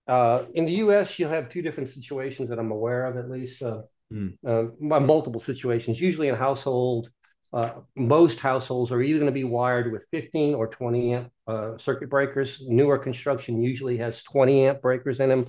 Uh, 0.07 0.45
in 0.55 0.65
the 0.65 0.73
U.S., 0.73 1.19
you'll 1.19 1.31
have 1.31 1.49
two 1.49 1.62
different 1.62 1.89
situations 1.89 2.49
that 2.49 2.59
I'm 2.59 2.71
aware 2.71 3.07
of, 3.07 3.17
at 3.17 3.31
least. 3.31 3.62
Uh, 3.62 3.83
Mm. 4.12 4.37
uh, 4.47 4.65
multiple 5.01 5.41
situations. 5.41 5.99
Usually 5.99 6.29
in 6.29 6.35
household, 6.35 7.09
uh, 7.52 7.73
most 7.97 8.40
households 8.40 8.90
are 8.92 9.02
either 9.02 9.18
going 9.18 9.30
to 9.30 9.35
be 9.35 9.44
wired 9.44 9.92
with 9.92 10.06
15 10.11 10.54
or 10.54 10.68
20 10.68 11.14
amp 11.14 11.32
uh, 11.47 11.76
circuit 11.78 12.09
breakers. 12.09 12.62
Newer 12.66 12.99
construction 12.99 13.62
usually 13.62 13.99
has 13.99 14.23
20 14.23 14.66
amp 14.66 14.80
breakers 14.80 15.21
in 15.21 15.28
them. 15.28 15.47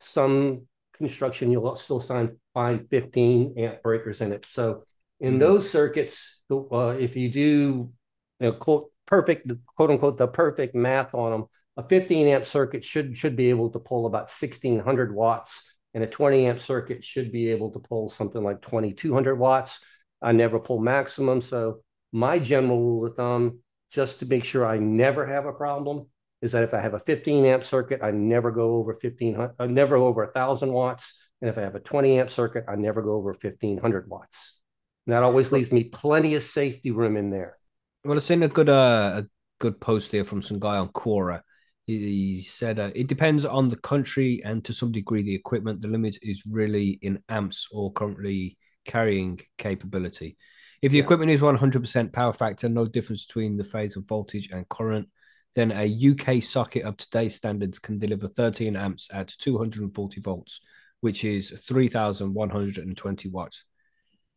Some 0.00 0.66
construction 0.94 1.50
you'll 1.50 1.76
still 1.76 2.00
sign, 2.00 2.36
find 2.54 2.88
15 2.90 3.54
amp 3.56 3.82
breakers 3.82 4.20
in 4.20 4.32
it. 4.32 4.44
So 4.48 4.84
in 5.20 5.36
Mhm. 5.36 5.40
those 5.40 5.70
circuits, 5.70 6.42
uh, 6.50 6.96
if 6.98 7.16
you 7.16 7.30
do 7.30 7.40
you 7.40 7.92
know, 8.40 8.52
quote 8.52 8.92
perfect 9.06 9.50
quote 9.76 9.90
unquote 9.90 10.18
the 10.18 10.28
perfect 10.28 10.74
math 10.74 11.14
on 11.14 11.30
them, 11.32 11.44
a 11.76 11.82
15 11.82 12.26
amp 12.26 12.44
circuit 12.44 12.84
should 12.84 13.16
should 13.16 13.36
be 13.36 13.50
able 13.50 13.70
to 13.70 13.78
pull 13.78 14.06
about 14.06 14.30
1600 14.30 15.14
watts 15.14 15.62
and 15.94 16.04
a 16.04 16.06
20 16.06 16.46
amp 16.46 16.60
circuit 16.60 17.02
should 17.02 17.32
be 17.32 17.50
able 17.50 17.70
to 17.70 17.78
pull 17.78 18.08
something 18.08 18.42
like 18.42 18.60
2200 18.60 19.36
watts. 19.38 19.80
I 20.22 20.32
never 20.32 20.58
pull 20.58 20.80
maximum. 20.80 21.40
So 21.40 21.80
my 22.12 22.38
general 22.38 22.80
rule 22.80 23.06
of 23.06 23.16
thumb, 23.16 23.60
just 23.90 24.20
to 24.20 24.26
make 24.26 24.44
sure 24.44 24.66
I 24.66 24.78
never 24.78 25.26
have 25.26 25.46
a 25.46 25.52
problem, 25.52 26.06
is 26.42 26.52
that 26.52 26.64
if 26.64 26.74
I 26.74 26.80
have 26.80 26.94
a 26.94 26.98
15 26.98 27.44
amp 27.44 27.64
circuit, 27.64 28.00
I 28.02 28.10
never 28.10 28.50
go 28.50 28.76
over 28.76 28.92
1500, 28.92 29.54
I 29.58 29.66
never 29.66 29.96
over 29.96 30.22
a 30.22 30.28
thousand 30.28 30.72
watts. 30.72 31.20
And 31.40 31.50
if 31.50 31.58
I 31.58 31.62
have 31.62 31.74
a 31.74 31.80
20 31.80 32.18
amp 32.18 32.30
circuit, 32.30 32.64
I 32.68 32.76
never 32.76 33.02
go 33.02 33.12
over 33.12 33.30
1500 33.30 34.08
watts. 34.08 34.58
And 35.06 35.14
that 35.14 35.22
always 35.22 35.52
leaves 35.52 35.70
me 35.70 35.84
plenty 35.84 36.34
of 36.34 36.42
safety 36.42 36.90
room 36.90 37.16
in 37.16 37.30
there. 37.30 37.58
Well, 38.04 38.16
I've 38.16 38.22
seen 38.22 38.42
a 38.42 38.48
good 38.48 38.68
uh, 38.68 39.22
a 39.22 39.26
good 39.58 39.80
post 39.80 40.12
there 40.12 40.24
from 40.24 40.42
some 40.42 40.58
guy 40.58 40.76
on 40.76 40.88
Quora. 40.88 41.42
He, 41.86 41.98
he 41.98 42.42
said 42.42 42.78
uh, 42.78 42.90
it 42.94 43.06
depends 43.06 43.44
on 43.44 43.68
the 43.68 43.76
country 43.76 44.42
and 44.44 44.64
to 44.64 44.72
some 44.72 44.92
degree 44.92 45.22
the 45.22 45.34
equipment. 45.34 45.80
The 45.80 45.88
limit 45.88 46.18
is 46.22 46.42
really 46.50 46.98
in 47.02 47.22
amps 47.28 47.68
or 47.70 47.92
currently 47.92 48.56
carrying 48.86 49.40
capability. 49.58 50.36
If 50.82 50.92
the 50.92 50.98
Yeah. 50.98 51.04
equipment 51.04 51.30
is 51.30 51.42
100% 51.42 52.12
power 52.12 52.32
factor, 52.32 52.68
no 52.68 52.86
difference 52.86 53.26
between 53.26 53.56
the 53.56 53.64
phase 53.64 53.96
of 53.96 54.06
voltage 54.06 54.50
and 54.50 54.68
current, 54.68 55.08
then 55.54 55.72
a 55.72 55.84
UK 55.84 56.40
socket 56.40 56.84
of 56.84 56.96
today's 56.96 57.34
standards 57.34 57.78
can 57.78 57.98
deliver 57.98 58.28
13 58.28 58.76
amps 58.76 59.08
at 59.12 59.28
240 59.28 60.20
volts, 60.20 60.60
which 61.00 61.24
is 61.24 61.50
3,120 61.66 63.28
watts. 63.30 63.64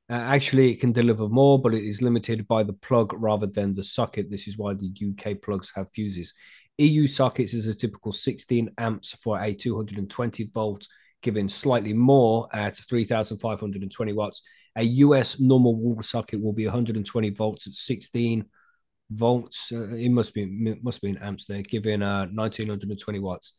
Uh, 0.10 0.14
actually, 0.14 0.72
it 0.72 0.80
can 0.80 0.92
deliver 0.92 1.28
more, 1.28 1.62
but 1.62 1.74
it 1.74 1.84
is 1.84 2.02
limited 2.02 2.48
by 2.48 2.64
the 2.64 2.74
plug 2.74 3.14
rather 3.14 3.46
than 3.46 3.76
the 3.76 3.84
socket. 3.84 4.32
This 4.32 4.48
is 4.48 4.58
why 4.58 4.74
the 4.74 4.88
UK 4.88 5.36
plugs 5.36 5.72
have 5.76 5.92
fuses. 5.94 6.34
EU 6.80 7.06
sockets 7.06 7.54
is 7.54 7.68
a 7.68 7.76
typical 7.76 8.12
16 8.12 8.72
amps 8.78 9.16
for 9.22 9.40
a 9.40 9.54
220 9.54 10.50
volt, 10.54 10.88
giving 11.22 11.50
slightly 11.50 11.94
more 11.94 12.48
at 12.54 12.76
3,520 12.78 14.14
watts. 14.14 14.42
A 14.76 14.84
US 14.84 15.40
normal 15.40 15.76
wall 15.76 16.02
socket 16.02 16.42
will 16.42 16.54
be 16.54 16.66
120 16.66 17.30
volts 17.32 17.68
at 17.68 17.74
16 17.74 18.46
volts. 19.12 19.72
Uh, 19.72 19.94
it 19.96 20.10
must 20.10 20.34
be 20.34 20.78
must 20.82 21.02
be 21.02 21.10
in 21.10 21.18
amps 21.18 21.46
there, 21.46 21.62
giving 21.62 22.02
uh 22.02 22.28
1920 22.32 23.20
watts. 23.20 23.54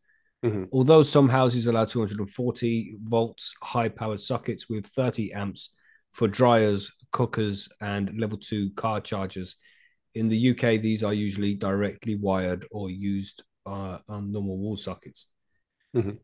Mhm. 0.45 0.69
Although 0.73 1.02
some 1.02 1.29
houses 1.29 1.67
allow 1.67 1.85
240 1.85 2.97
volts 3.02 3.52
high 3.62 3.88
powered 3.88 4.21
sockets 4.21 4.69
with 4.69 4.87
30 4.87 5.33
amps 5.33 5.75
for 6.12 6.29
dryers, 6.29 6.90
cookers, 7.12 7.69
and 7.81 8.19
level 8.19 8.38
two 8.38 8.71
car 8.71 9.00
chargers. 9.00 9.57
In 10.14 10.29
the 10.29 10.37
UK, 10.37 10.79
these 10.79 11.05
are 11.05 11.14
usually 11.14 11.55
directly 11.55 12.17
wired 12.17 12.67
or 12.71 12.90
used 12.90 13.43
uh, 13.67 13.99
on 14.09 14.33
normal 14.33 14.57
wall 14.57 14.76
sockets. 14.76 15.26
Mhm. 15.95 16.19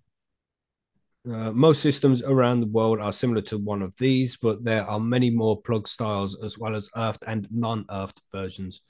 Uh, 1.27 1.51
most 1.51 1.83
systems 1.83 2.23
around 2.23 2.61
the 2.61 2.67
world 2.69 3.01
are 3.01 3.13
similar 3.13 3.43
to 3.43 3.59
one 3.59 3.83
of 3.83 3.97
these, 3.97 4.37
but 4.37 4.63
there 4.63 4.85
are 4.85 5.01
many 5.01 5.29
more 5.29 5.61
plug 5.61 5.89
styles 5.89 6.41
as 6.45 6.57
well 6.57 6.77
as 6.77 6.89
earthed 6.97 7.25
and 7.27 7.49
non-earthed 7.51 8.21
versions. 8.33 8.83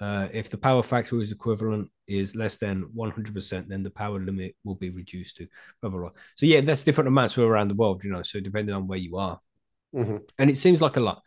Uh, 0.00 0.28
if 0.32 0.50
the 0.50 0.58
power 0.58 0.82
factor 0.82 1.20
is 1.20 1.32
equivalent 1.32 1.90
is 2.06 2.36
less 2.36 2.56
than 2.58 2.82
100%, 2.94 3.68
then 3.68 3.82
the 3.82 3.90
power 3.90 4.20
limit 4.20 4.54
will 4.64 4.74
be 4.74 4.90
reduced 4.90 5.36
to 5.38 5.46
blah, 5.80 5.90
blah, 5.90 6.00
blah. 6.00 6.10
So 6.36 6.46
yeah, 6.46 6.60
that's 6.60 6.84
different 6.84 7.08
amounts 7.08 7.38
around 7.38 7.68
the 7.68 7.74
world, 7.74 8.04
you 8.04 8.10
know, 8.10 8.22
so 8.22 8.38
depending 8.38 8.74
on 8.74 8.86
where 8.86 8.98
you 8.98 9.16
are. 9.16 9.40
Mhm. 9.94 10.28
And 10.38 10.50
it 10.50 10.58
seems 10.58 10.82
like 10.82 10.96
a 10.96 11.00
lot. 11.00 11.22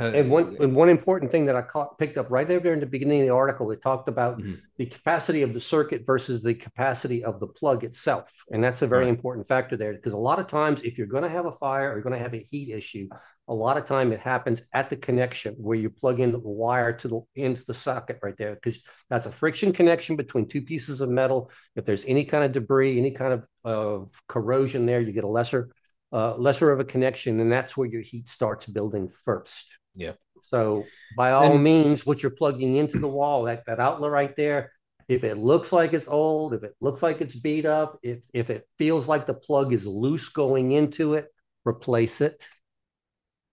Uh, 0.00 0.12
And 0.14 0.30
one 0.30 0.56
and 0.60 0.76
one 0.76 0.88
important 0.88 1.32
thing 1.32 1.46
that 1.46 1.56
I 1.56 1.62
caught 1.62 1.98
picked 1.98 2.18
up 2.18 2.30
right 2.30 2.46
there 2.46 2.72
in 2.72 2.80
the 2.80 2.86
beginning 2.86 3.22
of 3.22 3.26
the 3.26 3.34
article, 3.34 3.70
it 3.72 3.82
talked 3.82 4.08
about 4.08 4.38
Mhm. 4.38 4.60
the 4.76 4.86
capacity 4.86 5.42
of 5.42 5.52
the 5.52 5.60
circuit 5.60 6.06
versus 6.06 6.40
the 6.42 6.54
capacity 6.54 7.24
of 7.24 7.40
the 7.40 7.48
plug 7.48 7.82
itself. 7.82 8.32
And 8.52 8.62
that's 8.62 8.82
a 8.82 8.86
very 8.86 9.06
Right. 9.06 9.10
important 9.16 9.48
factor 9.48 9.76
there 9.76 9.92
because 9.92 10.12
a 10.12 10.18
lot 10.18 10.38
of 10.38 10.46
times 10.46 10.82
if 10.84 10.98
you're 10.98 11.08
going 11.08 11.24
to 11.24 11.28
have 11.28 11.46
a 11.46 11.52
fire 11.52 11.90
or 11.90 11.94
you're 11.94 12.02
going 12.02 12.12
to 12.12 12.22
have 12.22 12.34
a 12.34 12.46
heat 12.50 12.68
issue, 12.72 13.08
a 13.48 13.54
lot 13.54 13.76
of 13.76 13.86
time 13.86 14.12
it 14.12 14.20
happens 14.20 14.62
at 14.72 14.88
the 14.88 14.96
connection 14.96 15.54
where 15.54 15.76
you 15.76 15.90
plug 15.90 16.20
in 16.20 16.30
the 16.30 16.38
wire 16.38 16.92
to 16.92 17.08
the 17.08 17.20
into 17.34 17.64
the 17.66 17.74
socket 17.74 18.18
right 18.22 18.36
there 18.36 18.54
because 18.54 18.80
that's 19.10 19.26
a 19.26 19.32
friction 19.32 19.72
connection 19.72 20.14
between 20.16 20.46
two 20.46 20.62
pieces 20.62 21.00
of 21.00 21.08
metal. 21.08 21.50
If 21.74 21.86
there's 21.86 22.04
any 22.04 22.24
kind 22.24 22.44
of 22.44 22.52
debris, 22.52 22.98
any 22.98 23.10
kind 23.10 23.32
of 23.32 23.44
of 23.64 24.10
corrosion 24.28 24.86
there, 24.86 25.00
you 25.00 25.12
get 25.12 25.24
a 25.24 25.28
lesser 25.28 25.70
uh, 26.10 26.34
lesser 26.36 26.70
of 26.72 26.80
a 26.80 26.84
connection, 26.84 27.38
and 27.40 27.52
that's 27.52 27.76
where 27.76 27.86
your 27.86 28.00
heat 28.00 28.28
starts 28.30 28.64
building 28.64 29.10
first. 29.24 29.76
Yeah. 29.98 30.12
So 30.42 30.84
by 31.16 31.32
all 31.32 31.52
And- 31.54 31.62
means, 31.64 32.06
what 32.06 32.22
you're 32.22 32.30
plugging 32.30 32.76
into 32.76 32.98
the 32.98 33.08
wall, 33.08 33.42
that, 33.44 33.64
that 33.66 33.80
outlet 33.80 34.10
right 34.10 34.34
there, 34.36 34.72
if 35.08 35.24
it 35.24 35.36
looks 35.36 35.72
like 35.72 35.92
it's 35.92 36.06
old, 36.08 36.54
if 36.54 36.62
it 36.62 36.74
looks 36.80 37.02
like 37.02 37.20
it's 37.20 37.34
beat 37.34 37.66
up, 37.66 37.98
if 38.02 38.18
if 38.32 38.50
it 38.50 38.68
feels 38.78 39.08
like 39.08 39.26
the 39.26 39.34
plug 39.34 39.72
is 39.72 39.86
loose 39.86 40.28
going 40.28 40.70
into 40.72 41.14
it, 41.14 41.26
replace 41.66 42.20
it. 42.20 42.42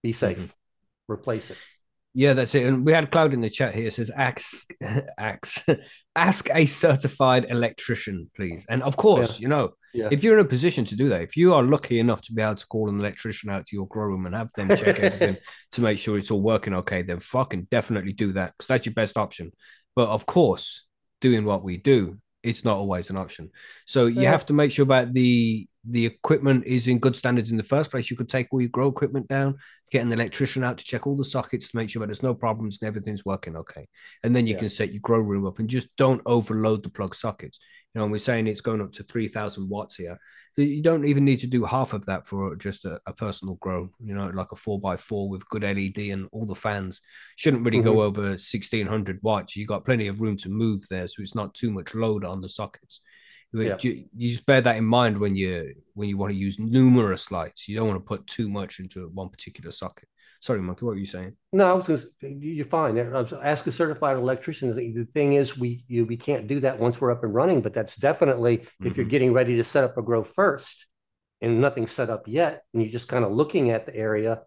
Be 0.03 0.11
safe. 0.13 0.37
Mhm. 0.37 0.51
Replace 1.07 1.51
it. 1.51 1.57
Yeah, 2.13 2.33
that's 2.33 2.55
it. 2.55 2.65
And 2.65 2.85
we 2.85 2.91
had 2.93 3.11
Cloud 3.11 3.33
in 3.33 3.41
the 3.41 3.49
chat 3.49 3.73
here 3.73 3.89
says 3.91 4.11
ask 4.15 4.73
ask 5.17 5.65
ask 6.15 6.49
a 6.53 6.65
certified 6.65 7.45
electrician, 7.49 8.29
please. 8.35 8.65
And 8.69 8.83
of 8.83 8.95
course, 8.97 9.39
you 9.39 9.47
know, 9.47 9.71
Yeah. 9.95 10.09
if 10.11 10.23
you're 10.23 10.37
in 10.37 10.45
a 10.45 10.49
position 10.49 10.83
to 10.85 10.95
do 10.95 11.09
that, 11.09 11.21
if 11.21 11.37
you 11.37 11.53
are 11.53 11.63
lucky 11.63 11.99
enough 11.99 12.21
to 12.23 12.33
be 12.33 12.41
able 12.41 12.55
to 12.55 12.67
call 12.67 12.89
an 12.89 12.99
electrician 12.99 13.49
out 13.49 13.65
to 13.67 13.75
your 13.75 13.87
grow 13.87 14.05
room 14.05 14.25
and 14.25 14.35
have 14.35 14.49
them 14.55 14.69
check 14.69 14.99
everything 14.99 15.37
to 15.71 15.81
make 15.81 15.97
sure 15.97 16.17
it's 16.17 16.31
all 16.31 16.41
working 16.41 16.73
okay, 16.73 17.01
then 17.01 17.19
fucking 17.19 17.67
definitely 17.71 18.13
do 18.13 18.33
that 18.33 18.53
because 18.57 18.67
that's 18.67 18.85
your 18.85 18.93
best 18.93 19.17
option. 19.17 19.51
But 19.95 20.09
of 20.09 20.25
course, 20.25 20.85
doing 21.21 21.45
what 21.45 21.63
we 21.63 21.77
do, 21.77 22.17
it's 22.45 22.63
not 22.63 22.77
always 22.77 23.09
an 23.09 23.17
option. 23.17 23.49
So 23.85 24.05
you 24.05 24.21
Yeah. 24.23 24.31
have 24.31 24.45
to 24.47 24.53
make 24.53 24.71
sure 24.71 24.85
that 24.85 25.13
the 25.13 25.67
the 25.87 26.05
equipment 26.05 26.65
is 26.65 26.87
in 26.87 26.97
good 26.97 27.15
standards 27.15 27.51
in 27.51 27.57
the 27.57 27.63
first 27.63 27.91
place. 27.91 28.09
You 28.09 28.17
could 28.17 28.29
take 28.29 28.47
all 28.51 28.59
your 28.59 28.69
grow 28.69 28.87
equipment 28.87 29.27
down, 29.27 29.57
get 29.91 30.03
an 30.03 30.11
electrician 30.11 30.63
out 30.63 30.79
to 30.79 30.83
check 30.83 31.05
all 31.05 31.15
the 31.15 31.23
sockets 31.23 31.69
to 31.69 31.77
make 31.77 31.89
sure 31.91 31.99
that 31.99 32.07
there's 32.07 32.23
no 32.23 32.33
problems 32.33 32.79
and 32.81 32.87
everything's 32.87 33.23
working 33.23 33.55
okay. 33.55 33.87
And 34.23 34.35
then 34.35 34.47
you 34.47 34.53
Yeah. 34.53 34.61
can 34.61 34.69
set 34.69 34.91
your 34.93 35.01
grow 35.01 35.19
room 35.19 35.45
up 35.45 35.59
and 35.59 35.69
just 35.69 35.95
don't 35.95 36.21
overload 36.25 36.81
the 36.81 36.89
plug 36.89 37.13
sockets. 37.13 37.59
You 37.93 37.99
know, 37.99 38.05
and 38.05 38.11
we're 38.11 38.17
saying 38.29 38.47
it's 38.47 38.61
going 38.61 38.81
up 38.81 38.93
to 38.93 39.03
3000 39.03 39.69
watts 39.69 39.95
here. 39.95 40.17
So 40.55 40.61
You 40.61 40.81
don't 40.81 41.05
even 41.05 41.25
need 41.25 41.39
to 41.39 41.47
do 41.47 41.65
half 41.65 41.93
of 41.93 42.05
that 42.05 42.27
for 42.27 42.55
just 42.55 42.85
a, 42.85 42.99
a 43.05 43.13
personal 43.13 43.55
grow, 43.55 43.89
you 44.03 44.15
know, 44.15 44.29
like 44.33 44.51
a 44.53 44.55
four 44.55 44.79
by 44.79 44.95
four 44.95 45.27
with 45.27 45.47
good 45.49 45.63
LED 45.63 45.97
and 46.11 46.29
all 46.31 46.45
the 46.45 46.55
fans. 46.55 47.01
Shouldn't 47.35 47.65
really 47.65 47.81
go 47.81 47.91
mm-hmm. 47.91 47.99
over 47.99 48.21
1600 48.21 49.19
watts. 49.21 49.55
You 49.57 49.65
got 49.65 49.83
plenty 49.83 50.07
of 50.07 50.21
room 50.21 50.37
to 50.37 50.49
move 50.49 50.85
there. 50.89 51.07
So 51.07 51.21
it's 51.21 51.35
not 51.35 51.53
too 51.53 51.71
much 51.71 51.93
load 51.93 52.23
on 52.23 52.39
the 52.39 52.47
sockets. 52.47 53.01
You, 53.51 53.61
Yeah. 53.63 53.77
you, 53.81 54.05
you 54.15 54.31
just 54.31 54.45
bear 54.45 54.61
that 54.61 54.77
in 54.77 54.85
mind 54.85 55.17
when 55.17 55.35
you 55.35 55.75
when 55.93 56.07
you 56.07 56.17
want 56.17 56.31
to 56.31 56.37
use 56.37 56.57
numerous 56.57 57.31
lights. 57.31 57.67
You 57.67 57.75
don't 57.75 57.87
want 57.87 57.99
to 57.99 58.07
put 58.07 58.25
too 58.25 58.47
much 58.47 58.79
into 58.79 59.09
one 59.13 59.29
particular 59.29 59.71
socket. 59.71 60.07
Sorry, 60.45 60.61
Monkey, 60.61 60.85
what 60.85 60.91
were 60.91 60.99
you 60.99 61.07
saying? 61.07 61.35
No, 61.53 61.71
I 61.71 61.73
was 61.73 62.05
you- 62.21 62.29
you're 62.29 62.67
fine. 62.67 62.99
I 62.99 63.19
was- 63.19 63.33
Ask 63.33 63.65
a 63.65 63.71
certified 63.71 64.15
electrician. 64.15 64.75
The 64.75 65.07
thing 65.11 65.33
is, 65.33 65.57
we 65.57 65.83
you, 65.87 66.05
we 66.05 66.17
can't 66.17 66.45
do 66.45 66.59
that 66.59 66.77
once 66.77 67.01
we're 67.01 67.09
up 67.11 67.23
and 67.23 67.33
running, 67.33 67.61
but 67.63 67.73
that's 67.73 67.95
definitely 67.95 68.67
if 68.83 68.95
you're 68.95 69.07
Mhm. 69.07 69.09
getting 69.09 69.33
ready 69.33 69.55
to 69.55 69.63
set 69.63 69.83
up 69.83 69.97
a 69.97 70.03
grow 70.03 70.23
first 70.23 70.85
and 71.41 71.61
nothing's 71.61 71.91
set 71.91 72.11
up 72.11 72.27
yet, 72.27 72.61
and 72.73 72.83
you're 72.83 72.91
just 72.91 73.07
kind 73.07 73.25
of 73.25 73.31
looking 73.31 73.71
at 73.71 73.87
the 73.87 73.95
area, 73.95 74.43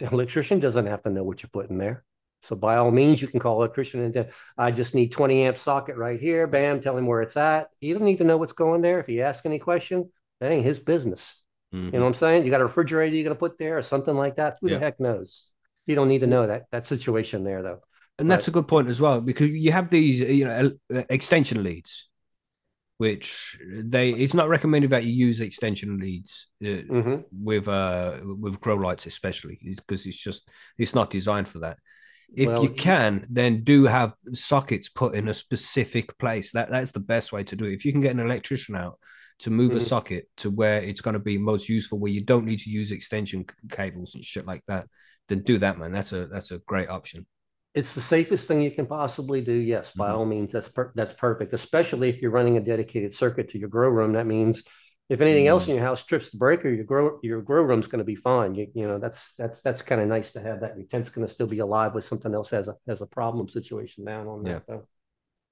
the 0.00 0.08
electrician 0.10 0.58
doesn't 0.58 0.86
have 0.86 1.04
to 1.04 1.10
know 1.10 1.22
what 1.22 1.44
you're 1.44 1.50
putting 1.52 1.78
there. 1.78 2.04
So 2.42 2.56
by 2.56 2.74
all 2.78 2.90
means, 2.90 3.22
you 3.22 3.28
can 3.28 3.38
call 3.38 3.58
electrician 3.62 4.00
and 4.00 4.28
I 4.58 4.72
just 4.72 4.96
need 4.96 5.12
20 5.12 5.44
amp 5.44 5.58
socket 5.58 5.96
right 5.96 6.18
here. 6.18 6.48
Bam, 6.48 6.80
tell 6.80 6.98
him 6.98 7.06
where 7.06 7.22
it's 7.22 7.36
at. 7.36 7.68
You 7.80 7.94
don't 7.94 8.04
need 8.04 8.18
to 8.18 8.24
know 8.24 8.36
what's 8.36 8.52
going 8.52 8.82
there. 8.82 8.98
If 8.98 9.06
he 9.06 9.22
asks 9.22 9.46
any 9.46 9.60
question, 9.60 10.10
that 10.40 10.50
ain't 10.50 10.66
his 10.66 10.80
business. 10.80 11.40
Mhm. 11.74 11.84
You 11.86 11.90
know 11.92 12.00
what 12.00 12.06
I'm 12.08 12.14
saying? 12.14 12.44
You 12.44 12.50
got 12.50 12.60
a 12.60 12.64
refrigerator 12.64 13.14
you're 13.14 13.24
gonna 13.24 13.34
put 13.34 13.58
there 13.58 13.76
or 13.78 13.82
something 13.82 14.14
like 14.14 14.36
that. 14.36 14.58
Who 14.60 14.68
Yeah. 14.68 14.74
the 14.78 14.80
heck 14.80 15.00
knows? 15.00 15.44
You 15.86 15.94
don't 15.94 16.08
need 16.08 16.20
to 16.20 16.26
know 16.26 16.46
that 16.46 16.66
that 16.70 16.86
situation 16.86 17.44
there 17.44 17.62
though. 17.62 17.80
And 18.18 18.30
that's 18.30 18.48
a 18.48 18.50
good 18.50 18.66
point 18.66 18.88
as 18.88 19.00
well 19.00 19.20
because 19.20 19.50
you 19.50 19.72
have 19.72 19.90
these, 19.90 20.20
you 20.20 20.44
know, 20.46 20.72
extension 21.10 21.62
leads, 21.62 22.08
which 22.98 23.58
they 23.62 24.10
it's 24.10 24.32
not 24.34 24.48
recommended 24.48 24.90
that 24.90 25.04
you 25.04 25.12
use 25.12 25.40
extension 25.40 25.98
leads 25.98 26.46
uh, 26.64 26.80
hmm 26.88 27.16
with 27.30 27.68
uh 27.68 28.18
with 28.22 28.58
grow 28.60 28.76
lights 28.76 29.06
especially 29.06 29.58
because 29.62 30.06
it's 30.06 30.22
just 30.22 30.48
it's 30.78 30.94
not 30.94 31.10
designed 31.10 31.48
for 31.48 31.58
that. 31.60 31.78
If 32.34 32.48
Well, 32.48 32.62
you 32.64 32.70
you- 32.70 32.74
can, 32.74 33.26
then 33.30 33.62
do 33.64 33.84
have 33.84 34.14
sockets 34.32 34.88
put 34.88 35.14
in 35.14 35.28
a 35.28 35.34
specific 35.34 36.18
place. 36.18 36.52
That 36.52 36.70
that's 36.70 36.92
the 36.92 37.00
best 37.00 37.32
way 37.32 37.44
to 37.44 37.56
do 37.56 37.66
it. 37.66 37.74
If 37.74 37.84
you 37.84 37.92
can 37.92 38.00
get 38.00 38.12
an 38.12 38.20
electrician 38.20 38.74
out 38.76 38.98
to 39.40 39.50
move 39.50 39.72
a 39.72 39.76
Mhm. 39.76 39.82
socket 39.82 40.28
to 40.38 40.50
where 40.50 40.82
it's 40.82 41.00
going 41.00 41.14
to 41.14 41.20
be 41.20 41.38
most 41.38 41.68
useful, 41.68 41.98
where 41.98 42.12
you 42.12 42.22
don't 42.22 42.46
need 42.46 42.60
to 42.60 42.70
use 42.70 42.90
extension 42.90 43.44
cables 43.70 44.14
and 44.14 44.24
shit 44.24 44.46
like 44.46 44.62
that, 44.66 44.88
then 45.28 45.42
do 45.42 45.58
that, 45.58 45.78
man. 45.78 45.92
That's 45.92 46.12
a 46.12 46.26
that's 46.26 46.50
a 46.50 46.58
great 46.58 46.88
option. 46.88 47.26
It's 47.74 47.94
the 47.94 48.00
safest 48.00 48.48
thing 48.48 48.62
you 48.62 48.70
can 48.70 48.86
possibly 48.86 49.42
do. 49.42 49.52
Yes, 49.52 49.92
by 49.92 50.08
Mhm. 50.10 50.14
all 50.14 50.24
means, 50.24 50.52
that's 50.52 50.68
per- 50.68 50.92
that's 50.94 51.12
perfect. 51.14 51.52
Especially 51.52 52.08
if 52.08 52.22
you're 52.22 52.30
running 52.30 52.56
a 52.56 52.60
dedicated 52.60 53.12
circuit 53.12 53.50
to 53.50 53.58
your 53.58 53.68
grow 53.68 53.90
room. 53.90 54.14
That 54.14 54.26
means 54.26 54.62
if 55.10 55.20
anything 55.20 55.46
else 55.46 55.66
Mm. 55.66 55.68
in 55.68 55.74
your 55.76 55.84
house 55.84 56.02
trips 56.02 56.30
the 56.30 56.38
breaker, 56.38 56.70
your 56.70 56.84
grow 56.84 57.20
your 57.22 57.42
grow 57.42 57.62
room's 57.62 57.86
going 57.86 57.98
to 57.98 58.04
be 58.04 58.14
fine. 58.16 58.54
You, 58.54 58.68
you 58.74 58.88
know 58.88 58.98
that's 58.98 59.34
that's 59.34 59.60
that's 59.60 59.82
kind 59.82 60.00
of 60.00 60.08
nice 60.08 60.32
to 60.32 60.40
have 60.40 60.60
that. 60.60 60.78
Your 60.78 60.86
tent's 60.86 61.10
going 61.10 61.26
to 61.26 61.32
still 61.32 61.46
be 61.46 61.58
alive 61.58 61.94
with 61.94 62.04
something 62.04 62.32
else 62.34 62.50
has 62.50 62.68
a 62.68 62.76
has 62.86 63.02
a 63.02 63.06
problem 63.06 63.48
situation 63.48 64.04
down 64.06 64.26
on 64.26 64.42
that. 64.44 64.50
Yeah. 64.50 64.60
Though. 64.66 64.88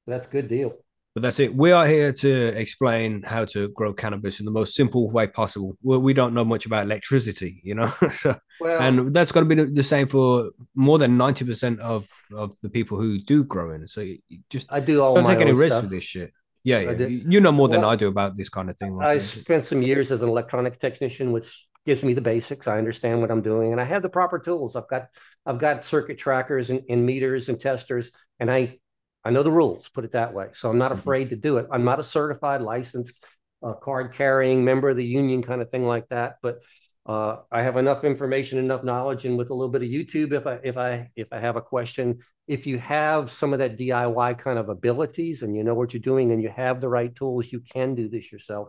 That's 0.07 0.27
good 0.27 0.49
deal. 0.49 0.73
But 1.15 1.23
that's 1.23 1.39
it. 1.39 1.55
We 1.55 1.71
are 1.71 1.87
here 1.87 2.13
to 2.13 2.47
explain 2.49 3.23
how 3.23 3.45
to 3.47 3.69
grow 3.69 3.93
cannabis 3.93 4.41
in 4.41 4.47
the 4.47 4.51
most 4.51 4.75
simple 4.75 5.09
way 5.09 5.29
possible. 5.29 5.77
We, 5.81 6.13
don't 6.13 6.35
know 6.35 6.45
much 6.45 6.67
about 6.67 6.87
electricity, 6.87 7.61
you 7.63 7.77
know, 7.77 7.93
Well, 8.61 8.83
and 8.83 9.15
that's 9.15 9.31
going 9.31 9.49
to 9.49 9.55
be 9.55 9.73
the- 9.73 9.85
same 9.85 10.09
for 10.09 10.51
more 10.75 10.99
than 10.99 11.17
ninety 11.17 11.45
percent 11.45 11.79
of 11.81 12.09
of 12.35 12.57
the 12.63 12.69
people 12.69 12.99
who 12.99 13.19
do 13.19 13.45
grow 13.45 13.73
in. 13.73 13.87
So 13.87 14.05
just 14.51 14.73
I 14.73 14.81
do 14.81 15.03
all 15.03 15.15
don't 15.15 15.27
take 15.27 15.41
any 15.41 15.53
risks 15.53 15.83
with 15.83 15.91
this 15.91 16.05
shit. 16.05 16.33
Yeah, 16.65 16.81
yeah. 16.81 17.07
You 17.07 17.41
know 17.41 17.53
more 17.53 17.69
than 17.69 17.83
Well, 17.83 17.91
I 17.91 17.97
do 17.97 18.09
about 18.09 18.37
this 18.37 18.49
kind 18.49 18.71
of 18.71 18.79
thing. 18.79 18.99
I 19.01 19.15
Like, 19.15 19.21
spent 19.21 19.65
some 19.65 19.83
years 19.83 20.11
as 20.11 20.23
an 20.23 20.31
electronic 20.31 20.81
technician, 20.81 21.31
which 21.31 21.67
gives 21.85 22.03
me 22.03 22.15
the 22.15 22.23
basics. 22.23 22.67
I 22.67 22.79
understand 22.79 23.21
what 23.21 23.31
I'm 23.31 23.43
doing, 23.43 23.73
and 23.73 23.81
I 23.81 23.85
have 23.85 24.03
the 24.03 24.09
proper 24.09 24.39
tools. 24.39 24.75
I've 24.75 24.89
got 24.89 25.09
I've 25.47 25.59
got 25.59 25.85
circuit 25.85 26.19
tracers 26.19 26.71
and, 26.71 26.83
and 26.89 27.05
meters 27.05 27.49
and 27.51 27.61
testers, 27.61 28.11
and 28.41 28.51
I 28.51 28.79
I 29.25 29.31
know 29.31 29.43
the 29.43 29.51
rules. 29.51 29.89
Put 29.89 30.05
it 30.05 30.13
that 30.13 30.35
way. 30.35 30.49
So 30.53 30.71
I'm 30.71 30.79
not 30.79 30.93
Mhm. 30.93 30.99
afraid 30.99 31.31
to 31.31 31.37
do 31.37 31.59
it. 31.59 31.67
I'm 31.71 31.85
not 31.85 32.01
a 32.01 32.05
certified, 32.05 32.61
licensed, 32.63 33.25
uh, 33.63 33.75
card 33.75 34.13
carrying 34.13 34.65
member 34.65 34.91
of 34.91 34.97
the 34.97 35.05
union, 35.05 35.43
kind 35.43 35.63
of 35.63 35.71
thing 35.71 35.87
like 35.87 36.09
that. 36.09 36.37
But 36.43 36.61
uh, 37.07 37.43
I 37.51 37.63
have 37.63 37.77
enough 37.77 38.05
information, 38.05 38.59
enough 38.59 38.83
knowledge, 38.83 39.27
and 39.27 39.37
with 39.37 39.51
a 39.51 39.55
little 39.55 39.71
bit 39.71 39.83
of 39.83 39.89
YouTube, 39.89 40.33
if 40.33 40.47
I 40.47 40.59
if 40.63 40.77
I 40.79 41.11
if 41.17 41.29
I 41.33 41.39
have 41.39 41.57
a 41.57 41.63
question, 41.63 42.21
if 42.47 42.67
you 42.67 42.79
have 42.79 43.31
some 43.31 43.53
of 43.53 43.59
that 43.59 43.77
DIY 43.77 44.35
kind 44.35 44.59
of 44.59 44.69
abilities 44.71 45.43
and 45.43 45.55
you 45.57 45.65
know 45.65 45.75
what 45.75 45.93
you're 45.93 46.01
doing 46.01 46.33
and 46.33 46.43
you 46.43 46.49
have 46.49 46.81
the 46.81 46.89
right 46.89 47.15
tools, 47.15 47.53
you 47.53 47.61
can 47.61 47.95
do 47.95 48.09
this 48.09 48.33
yourself. 48.33 48.69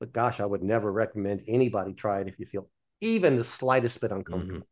But 0.00 0.12
gosh, 0.12 0.40
I 0.40 0.46
would 0.46 0.62
never 0.62 0.90
recommend 0.90 1.42
anybody 1.46 1.92
try 1.92 2.20
it 2.20 2.28
if 2.28 2.38
you 2.38 2.46
feel 2.46 2.68
even 3.00 3.36
the 3.36 3.44
slightest 3.44 4.00
bit 4.00 4.12
uncomfortable. 4.12 4.66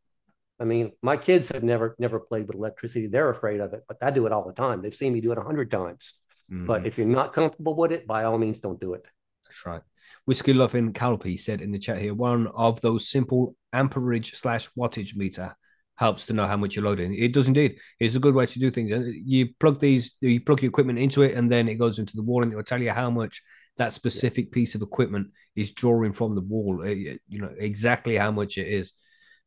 I 0.59 0.65
mean, 0.65 0.91
my 1.01 1.17
kids 1.17 1.49
have 1.49 1.63
never 1.63 1.95
never 1.99 2.19
played 2.19 2.47
with 2.47 2.55
electricity. 2.55 3.07
They're 3.07 3.29
afraid 3.29 3.59
of 3.59 3.73
it, 3.73 3.83
but 3.87 3.97
I 4.01 4.11
do 4.11 4.25
it 4.25 4.31
all 4.31 4.45
the 4.45 4.53
time. 4.53 4.81
They've 4.81 4.95
seen 4.95 5.13
me 5.13 5.21
do 5.21 5.31
it 5.31 5.37
a 5.37 5.41
hundred 5.41 5.71
times. 5.71 6.13
But 6.49 6.83
Mhm. 6.83 6.85
if 6.85 6.97
you're 6.97 7.07
not 7.07 7.33
comfortable 7.33 7.75
with 7.75 7.91
it, 7.91 8.05
by 8.05 8.25
all 8.25 8.37
means, 8.37 8.59
don't 8.59 8.79
do 8.79 8.93
it. 8.93 9.03
That's 9.45 9.65
right. 9.65 9.81
Whiskey 10.25 10.53
Loving 10.53 10.93
Calpy 10.93 11.39
said 11.39 11.61
in 11.61 11.71
the 11.71 11.79
chat 11.79 11.99
here, 11.99 12.13
one 12.13 12.47
of 12.47 12.79
those 12.81 13.09
simple 13.09 13.55
amperage 13.73 14.35
slash 14.35 14.69
wattage 14.77 15.15
meter 15.15 15.55
helps 15.95 16.25
to 16.27 16.33
know 16.33 16.47
how 16.47 16.57
much 16.57 16.75
you're 16.75 16.85
loading. 16.85 17.13
It 17.15 17.33
does 17.33 17.47
indeed. 17.47 17.79
It's 17.99 18.15
a 18.15 18.19
good 18.19 18.35
way 18.35 18.45
to 18.45 18.59
do 18.59 18.71
things. 18.71 18.91
And 18.91 19.13
you 19.25 19.49
plug 19.59 19.79
these, 19.79 20.15
you 20.21 20.41
plug 20.41 20.61
your 20.61 20.69
equipment 20.69 20.99
into 20.99 21.23
it, 21.23 21.35
and 21.35 21.51
then 21.51 21.67
it 21.67 21.75
goes 21.75 21.99
into 21.99 22.15
the 22.15 22.23
wall, 22.23 22.43
and 22.43 22.51
it 22.51 22.55
will 22.55 22.63
tell 22.63 22.81
you 22.81 22.91
how 22.91 23.09
much 23.09 23.41
that 23.77 23.93
specific 23.93 24.51
piece 24.51 24.75
of 24.75 24.81
equipment 24.81 25.27
is 25.55 25.71
drawing 25.71 26.13
from 26.13 26.35
the 26.35 26.41
wall. 26.41 26.81
Uh, 26.81 26.89
you 26.89 27.41
know 27.41 27.53
exactly 27.57 28.15
how 28.17 28.31
much 28.31 28.57
it 28.57 28.67
is. 28.67 28.93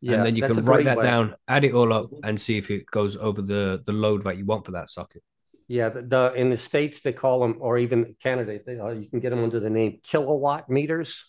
Yeah, 0.00 0.16
and 0.16 0.26
then 0.26 0.36
you 0.36 0.42
can 0.42 0.64
write 0.64 0.84
that 0.84 0.98
way. 0.98 1.04
down, 1.04 1.34
add 1.48 1.64
it 1.64 1.72
all 1.72 1.92
up, 1.92 2.10
and 2.22 2.40
see 2.40 2.58
if 2.58 2.70
it 2.70 2.86
goes 2.86 3.16
over 3.16 3.40
the 3.40 3.82
the 3.84 3.92
load 3.92 4.24
that 4.24 4.36
you 4.36 4.44
want 4.44 4.66
for 4.66 4.72
that 4.72 4.90
socket. 4.90 5.22
Yeah, 5.68 5.88
the, 5.88 6.02
the 6.02 6.32
in 6.36 6.50
the 6.50 6.58
states 6.58 7.00
they 7.00 7.12
call 7.12 7.40
them, 7.40 7.56
or 7.60 7.78
even 7.78 8.14
Canada, 8.22 8.60
they, 8.64 8.78
uh, 8.78 8.90
you 8.90 9.08
can 9.08 9.20
get 9.20 9.30
them 9.30 9.42
under 9.42 9.58
the 9.58 9.70
name 9.70 10.00
Kill 10.02 10.28
A 10.28 10.36
Watt 10.36 10.68
meters, 10.68 11.24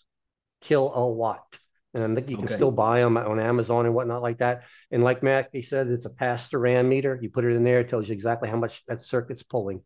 Kill 0.60 0.92
A 0.92 1.08
Watt 1.08 1.58
and 1.94 2.12
I 2.12 2.14
think 2.14 2.30
you 2.30 2.36
can 2.36 2.44
okay. 2.44 2.54
still 2.54 2.70
buy 2.70 3.00
them 3.00 3.16
on 3.16 3.40
Amazon 3.40 3.86
and 3.86 3.94
whatnot 3.94 4.22
like 4.22 4.38
that. 4.38 4.64
And 4.90 5.02
like 5.02 5.22
Matthew 5.22 5.62
said, 5.62 5.88
it's 5.88 6.04
a 6.04 6.10
pass-through 6.10 6.82
meter. 6.82 7.18
You 7.20 7.30
put 7.30 7.44
it 7.44 7.54
in 7.54 7.64
there, 7.64 7.80
it 7.80 7.88
tells 7.88 8.08
you 8.08 8.14
exactly 8.14 8.48
how 8.48 8.56
much 8.56 8.84
that 8.86 9.02
circuit's 9.02 9.42
pulling. 9.42 9.82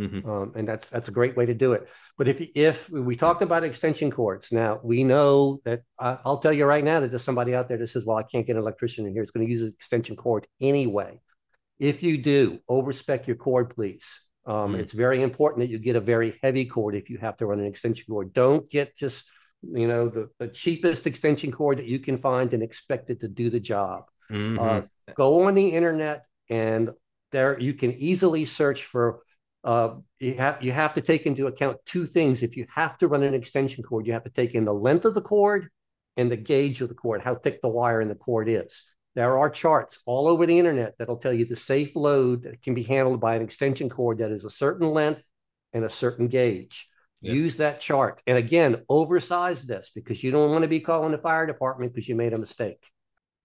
Mm-hmm. 0.00 0.28
Um, 0.28 0.52
and 0.56 0.66
that's 0.66 0.88
that's 0.88 1.08
a 1.08 1.12
great 1.12 1.36
way 1.36 1.44
to 1.46 1.54
do 1.54 1.72
it. 1.74 1.88
But 2.16 2.28
if 2.28 2.40
if 2.54 2.88
we 2.88 3.14
talked 3.14 3.42
about 3.42 3.62
extension 3.62 4.10
cords, 4.10 4.50
now 4.50 4.80
we 4.82 5.04
know 5.04 5.60
that 5.64 5.82
I, 5.98 6.18
will 6.24 6.38
tell 6.38 6.52
you 6.52 6.64
right 6.64 6.82
now 6.82 7.00
that 7.00 7.10
there's 7.10 7.24
somebody 7.24 7.54
out 7.54 7.68
there 7.68 7.76
that 7.76 7.88
says, 7.88 8.06
"Well, 8.06 8.16
I 8.16 8.22
can't 8.22 8.46
get 8.46 8.56
an 8.56 8.62
electrician 8.62 9.06
in 9.06 9.12
here. 9.12 9.22
It's 9.22 9.30
going 9.30 9.46
to 9.46 9.50
use 9.50 9.62
an 9.62 9.68
extension 9.68 10.16
cord 10.16 10.46
anyway." 10.60 11.20
If 11.78 12.02
you 12.02 12.16
do, 12.16 12.60
overspec 12.70 13.26
your 13.26 13.36
cord, 13.36 13.74
please. 13.74 14.22
Um, 14.46 14.54
mm-hmm. 14.72 14.80
It's 14.80 14.92
very 14.92 15.20
important 15.20 15.60
that 15.60 15.70
you 15.70 15.78
get 15.78 15.96
a 15.96 16.00
very 16.00 16.38
heavy 16.42 16.64
cord 16.64 16.94
if 16.94 17.10
you 17.10 17.18
have 17.18 17.36
to 17.38 17.46
run 17.46 17.60
an 17.60 17.66
extension 17.66 18.06
cord. 18.08 18.32
Don't 18.32 18.70
get 18.70 18.96
just 18.96 19.24
you 19.62 19.86
know 19.86 20.08
the, 20.08 20.28
the 20.38 20.48
cheapest 20.48 21.06
extension 21.06 21.52
cord 21.52 21.78
that 21.78 21.86
you 21.86 21.98
can 21.98 22.18
find 22.18 22.52
and 22.52 22.62
expect 22.62 23.10
it 23.10 23.20
to 23.20 23.28
do 23.28 23.50
the 23.50 23.60
job 23.60 24.04
mm-hmm. 24.30 24.58
uh, 24.58 24.82
go 25.14 25.44
on 25.44 25.54
the 25.54 25.68
internet 25.68 26.24
and 26.50 26.90
there 27.30 27.58
you 27.58 27.72
can 27.72 27.92
easily 27.92 28.44
search 28.44 28.84
for 28.84 29.20
uh, 29.64 29.94
you 30.18 30.34
have 30.34 30.62
you 30.62 30.72
have 30.72 30.94
to 30.94 31.00
take 31.00 31.26
into 31.26 31.46
account 31.46 31.78
two 31.86 32.06
things 32.06 32.42
if 32.42 32.56
you 32.56 32.66
have 32.74 32.98
to 32.98 33.08
run 33.08 33.22
an 33.22 33.34
extension 33.34 33.82
cord 33.82 34.06
you 34.06 34.12
have 34.12 34.24
to 34.24 34.30
take 34.30 34.54
in 34.54 34.64
the 34.64 34.74
length 34.74 35.04
of 35.04 35.14
the 35.14 35.20
cord 35.20 35.68
and 36.16 36.30
the 36.30 36.36
gauge 36.36 36.80
of 36.80 36.88
the 36.88 36.94
cord 36.94 37.22
how 37.22 37.34
thick 37.34 37.60
the 37.62 37.68
wire 37.68 38.00
in 38.00 38.08
the 38.08 38.14
cord 38.14 38.48
is 38.48 38.84
there 39.14 39.38
are 39.38 39.50
charts 39.50 40.00
all 40.06 40.26
over 40.26 40.46
the 40.46 40.58
internet 40.58 40.94
that'll 40.98 41.16
tell 41.16 41.32
you 41.32 41.44
the 41.44 41.56
safe 41.56 41.94
load 41.94 42.42
that 42.42 42.62
can 42.62 42.74
be 42.74 42.82
handled 42.82 43.20
by 43.20 43.36
an 43.36 43.42
extension 43.42 43.88
cord 43.88 44.18
that 44.18 44.32
is 44.32 44.44
a 44.44 44.50
certain 44.50 44.90
length 44.90 45.22
and 45.72 45.84
a 45.84 45.90
certain 45.90 46.28
gauge 46.28 46.88
Yep. 47.22 47.34
Use 47.36 47.56
that 47.58 47.80
chart. 47.80 48.20
And 48.26 48.36
again, 48.36 48.82
oversize 48.88 49.62
this 49.62 49.90
because 49.94 50.22
you 50.24 50.32
don't 50.32 50.50
want 50.50 50.62
to 50.62 50.68
be 50.68 50.80
calling 50.80 51.12
the 51.12 51.18
fire 51.18 51.46
department 51.46 51.92
because 51.92 52.08
you 52.08 52.16
made 52.16 52.32
a 52.32 52.38
mistake. 52.38 52.84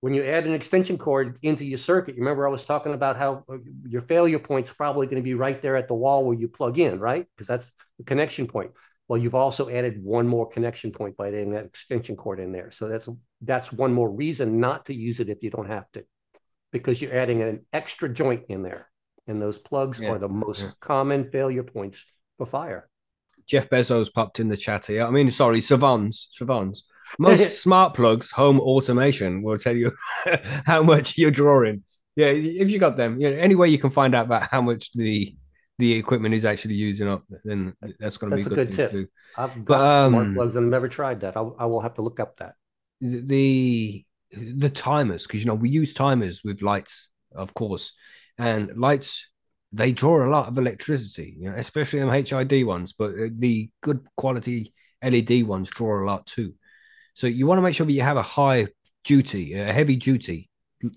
When 0.01 0.13
you 0.13 0.23
add 0.23 0.45
an 0.45 0.53
extension 0.53 0.97
cord 0.97 1.39
into 1.41 1.65
your 1.65 1.79
circuit, 1.79 2.15
you 2.15 2.21
remember 2.21 2.47
I 2.47 2.51
was 2.51 2.65
talking 2.65 2.93
about 2.93 3.17
how 3.17 3.43
uh, 3.49 3.57
your 3.87 4.03
failure 4.03 4.37
point's 4.37 4.71
probably 4.71 5.07
going 5.07 5.17
to 5.17 5.23
be 5.23 5.33
right 5.33 5.59
there 5.61 5.75
at 5.75 5.87
the 5.87 5.95
wall 5.95 6.23
where 6.23 6.37
you 6.37 6.47
plug 6.47 6.77
in, 6.77 6.99
right? 6.99 7.25
Because 7.35 7.47
that's 7.47 7.71
the 7.97 8.03
connection 8.03 8.45
point. 8.45 8.71
Well, 9.07 9.19
you've 9.19 9.35
also 9.35 9.69
added 9.69 10.03
one 10.03 10.27
more 10.27 10.47
connection 10.47 10.91
point 10.91 11.17
by 11.17 11.29
adding 11.29 11.51
that 11.51 11.65
extension 11.65 12.15
cord 12.15 12.39
in 12.39 12.51
there. 12.51 12.71
So 12.71 12.87
that's 12.89 13.09
that's 13.41 13.71
one 13.71 13.93
more 13.93 14.09
reason 14.09 14.59
not 14.59 14.85
to 14.87 14.93
use 14.93 15.19
it 15.19 15.29
if 15.29 15.41
you 15.41 15.49
don't 15.49 15.69
have 15.69 15.89
to, 15.93 16.03
because 16.71 17.01
you're 17.01 17.15
adding 17.15 17.41
an 17.41 17.65
extra 17.73 18.09
joint 18.09 18.43
in 18.49 18.61
there. 18.63 18.89
And 19.25 19.41
those 19.41 19.57
plugs 19.57 19.99
yeah. 19.99 20.09
are 20.09 20.19
the 20.19 20.29
most 20.29 20.61
yeah. 20.61 20.71
common 20.79 21.31
failure 21.31 21.63
points 21.63 22.03
for 22.37 22.45
fire. 22.45 22.89
Jeff 23.47 23.69
Bezos 23.69 24.13
popped 24.13 24.39
in 24.39 24.49
the 24.49 24.57
chat 24.57 24.85
here. 24.85 25.05
I 25.05 25.09
mean, 25.09 25.31
sorry, 25.31 25.61
Savons, 25.61 26.27
Savons. 26.31 26.85
Most 27.19 27.61
smart 27.61 27.93
plugs, 27.93 28.31
home 28.31 28.59
automation 28.59 29.41
will 29.41 29.57
tell 29.57 29.75
you 29.75 29.91
how 30.65 30.83
much 30.83 31.17
you're 31.17 31.31
drawing. 31.31 31.83
Yeah, 32.15 32.27
if 32.27 32.71
you 32.71 32.79
got 32.79 32.97
them, 32.97 33.19
you 33.21 33.29
know, 33.29 33.37
any 33.37 33.55
way 33.55 33.69
you 33.69 33.77
can 33.77 33.91
find 33.91 34.15
out 34.15 34.25
about 34.25 34.49
how 34.49 34.61
much 34.61 34.91
the 34.93 35.35
the 35.77 35.93
equipment 35.93 36.33
is 36.33 36.45
actually 36.45 36.73
using 36.73 37.07
up, 37.07 37.23
then 37.43 37.73
that's 37.99 38.17
going 38.17 38.31
to 38.31 38.35
be 38.35 38.41
a 38.41 38.45
good, 38.45 38.71
good 38.71 38.73
tip. 38.73 39.09
I've 39.37 39.63
got 39.63 39.77
but, 39.77 39.81
um, 39.81 40.11
smart 40.11 40.33
plugs 40.33 40.55
and 40.55 40.65
I've 40.65 40.71
never 40.71 40.87
tried 40.87 41.21
that. 41.21 41.37
I'll, 41.37 41.55
I 41.59 41.67
will 41.67 41.81
have 41.81 41.93
to 41.95 42.01
look 42.01 42.19
up 42.19 42.37
that. 42.37 42.55
The 42.99 44.03
the 44.31 44.69
timers, 44.71 45.27
because 45.27 45.41
you 45.41 45.47
know 45.47 45.55
we 45.55 45.69
use 45.69 45.93
timers 45.93 46.43
with 46.43 46.63
lights, 46.63 47.09
of 47.35 47.53
course, 47.53 47.93
and 48.39 48.75
lights 48.75 49.27
they 49.71 49.91
draw 49.91 50.25
a 50.25 50.29
lot 50.29 50.47
of 50.47 50.57
electricity, 50.57 51.35
you 51.39 51.49
know, 51.49 51.55
especially 51.57 51.99
them 51.99 52.09
HID 52.09 52.65
ones, 52.65 52.93
but 52.93 53.11
uh, 53.11 53.27
the 53.35 53.69
good 53.81 54.05
quality 54.15 54.73
LED 55.03 55.43
ones 55.43 55.69
draw 55.69 56.01
a 56.01 56.05
lot 56.05 56.25
too. 56.25 56.53
So 57.17 57.25
you 57.25 57.47
want 57.47 57.57
to 57.57 57.63
make 57.63 57.73
sure 57.73 57.87
that 57.87 57.91
you 57.91 58.03
have 58.03 58.17
a 58.17 58.21
high 58.21 58.67
duty, 59.03 59.55
a 59.55 59.73
heavy 59.73 59.95
duty 59.95 60.51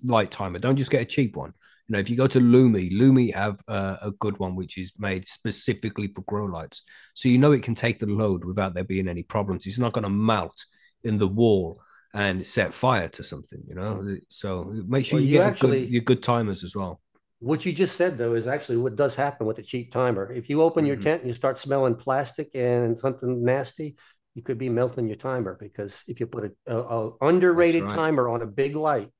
light 0.04 0.30
timer. 0.30 0.58
Don't 0.58 0.76
just 0.76 0.90
get 0.90 1.00
a 1.00 1.06
cheap 1.06 1.34
one. 1.34 1.54
You 1.88 1.94
know, 1.94 1.98
if 1.98 2.10
you 2.10 2.16
go 2.16 2.26
to 2.26 2.38
Lumii, 2.38 2.92
Lumii 2.92 3.32
have 3.32 3.58
uh, 3.66 3.96
a 4.02 4.10
good 4.10 4.38
one 4.38 4.54
which 4.54 4.76
is 4.76 4.92
made 4.98 5.26
specifically 5.26 6.08
for 6.08 6.20
grow 6.20 6.44
lights, 6.44 6.82
so 7.14 7.30
you 7.30 7.38
know 7.38 7.52
it 7.52 7.62
can 7.62 7.74
take 7.74 8.00
the 8.00 8.06
load 8.06 8.44
without 8.44 8.74
there 8.74 8.84
being 8.84 9.08
any 9.08 9.22
problems. 9.22 9.66
It's 9.66 9.78
not 9.78 9.94
going 9.94 10.04
to 10.04 10.10
melt 10.10 10.66
in 11.04 11.16
the 11.16 11.26
wall 11.26 11.80
and 12.12 12.46
set 12.46 12.74
fire 12.74 13.08
to 13.08 13.24
something. 13.24 13.62
You 13.66 13.76
know, 13.76 14.18
so 14.28 14.74
make 14.86 15.06
sure 15.06 15.16
well, 15.16 15.24
you, 15.24 15.30
you, 15.30 15.38
get 15.38 15.46
actually, 15.46 15.80
good, 15.80 15.90
your 15.90 16.02
good 16.02 16.22
timers 16.22 16.62
as 16.64 16.76
well 16.76 17.00
what 17.42 17.64
you 17.64 17.72
just 17.72 17.96
said 17.96 18.18
though 18.18 18.34
is 18.34 18.46
actually 18.46 18.76
what 18.76 18.96
does 18.96 19.14
happen 19.14 19.46
with 19.46 19.58
a 19.58 19.62
cheap 19.62 19.90
timer. 19.90 20.30
If 20.30 20.50
you 20.50 20.60
open 20.60 20.82
mm-hmm. 20.82 20.88
your 20.88 20.96
tent 20.96 21.22
and 21.22 21.30
you 21.30 21.34
start 21.34 21.58
smelling 21.58 21.94
plastic 21.94 22.50
and 22.54 22.98
something 22.98 23.42
nasty, 23.42 23.96
you 24.34 24.42
could 24.42 24.58
be 24.58 24.68
melting 24.68 25.06
your 25.06 25.16
timer 25.16 25.56
because 25.58 26.02
if 26.06 26.20
you 26.20 26.26
put 26.26 26.52
a, 26.66 26.74
a, 26.74 26.78
a 26.78 27.12
underrated 27.20 27.84
right. 27.84 27.94
timer 27.94 28.28
on 28.28 28.42
a 28.42 28.46
big 28.46 28.76
light, 28.76 29.10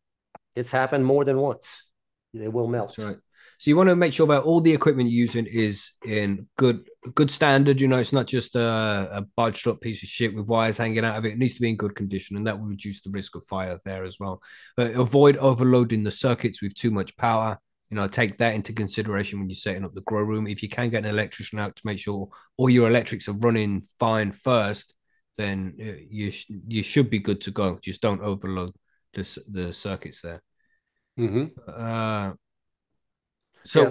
it's 0.55 0.71
happened 0.71 1.05
more 1.05 1.25
than 1.25 1.39
once. 1.39 1.89
It 2.33 2.53
will 2.53 2.69
melt. 2.69 2.95
That's 2.97 3.07
right. 3.07 3.17
So 3.59 3.71
you 3.71 3.77
want 3.77 3.91
to 3.91 3.97
make 3.97 4.15
sure 4.15 4.27
that 4.29 4.43
all 4.43 4.63
the 4.63 4.73
equipment 4.73 5.11
you're 5.11 5.21
using 5.21 5.45
is 5.45 5.91
in 6.07 6.47
good 6.57 6.89
good 7.15 7.31
standard. 7.31 7.79
You 7.79 7.89
know, 7.89 7.99
it's 7.99 8.13
not 8.13 8.27
just 8.27 8.57
a, 8.57 9.27
a 9.37 9.43
up 9.43 9.81
piece 9.83 10.03
of 10.03 10.09
shit 10.09 10.35
with 10.35 10.47
wires 10.47 10.79
hanging 10.79 11.05
out 11.05 11.19
of 11.19 11.27
it. 11.27 11.33
It 11.33 11.39
needs 11.39 11.55
to 11.55 11.61
be 11.61 11.69
in 11.69 11.77
good 11.77 11.95
condition, 11.95 12.37
and 12.37 12.47
that 12.47 12.59
will 12.59 12.69
reduce 12.69 13.03
the 13.03 13.11
risk 13.11 13.35
of 13.35 13.45
fire 13.45 13.79
there 13.85 14.05
as 14.05 14.19
well. 14.19 14.41
But 14.79 14.93
avoid 14.93 15.37
overloading 15.37 16.05
the 16.05 16.11
circuits 16.11 16.63
with 16.63 16.75
too 16.75 16.91
much 16.91 17.17
power 17.17 17.59
you 17.91 17.97
know, 17.97 18.07
take 18.07 18.39
that 18.39 18.55
into 18.55 18.73
consideration 18.73 19.41
when 19.41 19.49
you're 19.49 19.57
setting 19.57 19.85
up 19.85 19.95
the 19.95 20.01
grow 20.03 20.23
room. 20.23 20.47
If 20.47 20.63
you 20.63 20.69
can 20.69 20.91
get 20.91 21.05
an 21.05 21.11
electrician 21.11 21.59
out 21.59 21.75
to 21.75 21.83
make 21.85 21.99
sure 21.99 22.29
all 22.57 22.71
your 22.71 22.89
electrics 22.89 23.29
are 23.29 23.33
running 23.33 23.83
fine 23.99 24.31
first, 24.31 24.95
then 25.37 25.75
uh, 25.81 26.01
you 26.09 26.31
sh- 26.31 26.51
you 26.69 26.83
should 26.83 27.11
be 27.11 27.19
good 27.19 27.41
to 27.43 27.51
go. 27.51 27.79
Just 27.83 28.03
don't 28.03 28.23
overload 28.23 28.73
the 29.15 29.43
the 29.49 29.73
circuits 29.73 30.21
there. 30.23 30.43
Mm-hmm. 31.19 31.47
Uh, 31.67 32.33
so. 33.65 33.83
Yeah. 33.83 33.91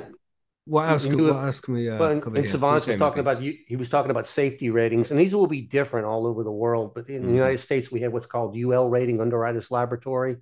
What 0.66 0.88
else? 0.88 1.08
Could, 1.08 1.20
what 1.20 1.44
else 1.46 1.62
can 1.62 1.74
we? 1.74 1.90
Uh, 1.90 1.98
well, 1.98 2.12
and, 2.12 2.38
and 2.38 2.48
Savant 2.48 2.86
was 2.86 2.98
talking 2.98 3.22
about 3.22 3.42
he 3.42 3.76
was 3.76 3.90
talking 3.90 4.12
about 4.12 4.28
safety 4.28 4.70
ratings, 4.70 5.10
and 5.10 5.20
these 5.20 5.34
will 5.34 5.48
be 5.48 5.62
different 5.62 6.06
all 6.06 6.28
over 6.28 6.44
the 6.44 6.52
world. 6.52 6.94
But 6.94 7.10
in 7.10 7.22
mm-hmm. 7.22 7.28
the 7.30 7.34
United 7.34 7.58
States, 7.58 7.92
we 7.92 8.02
have 8.02 8.14
what's 8.14 8.28
called 8.28 8.56
UL 8.56 8.88
rating, 8.88 9.20
Underwriters 9.20 9.72
Laboratory, 9.72 10.36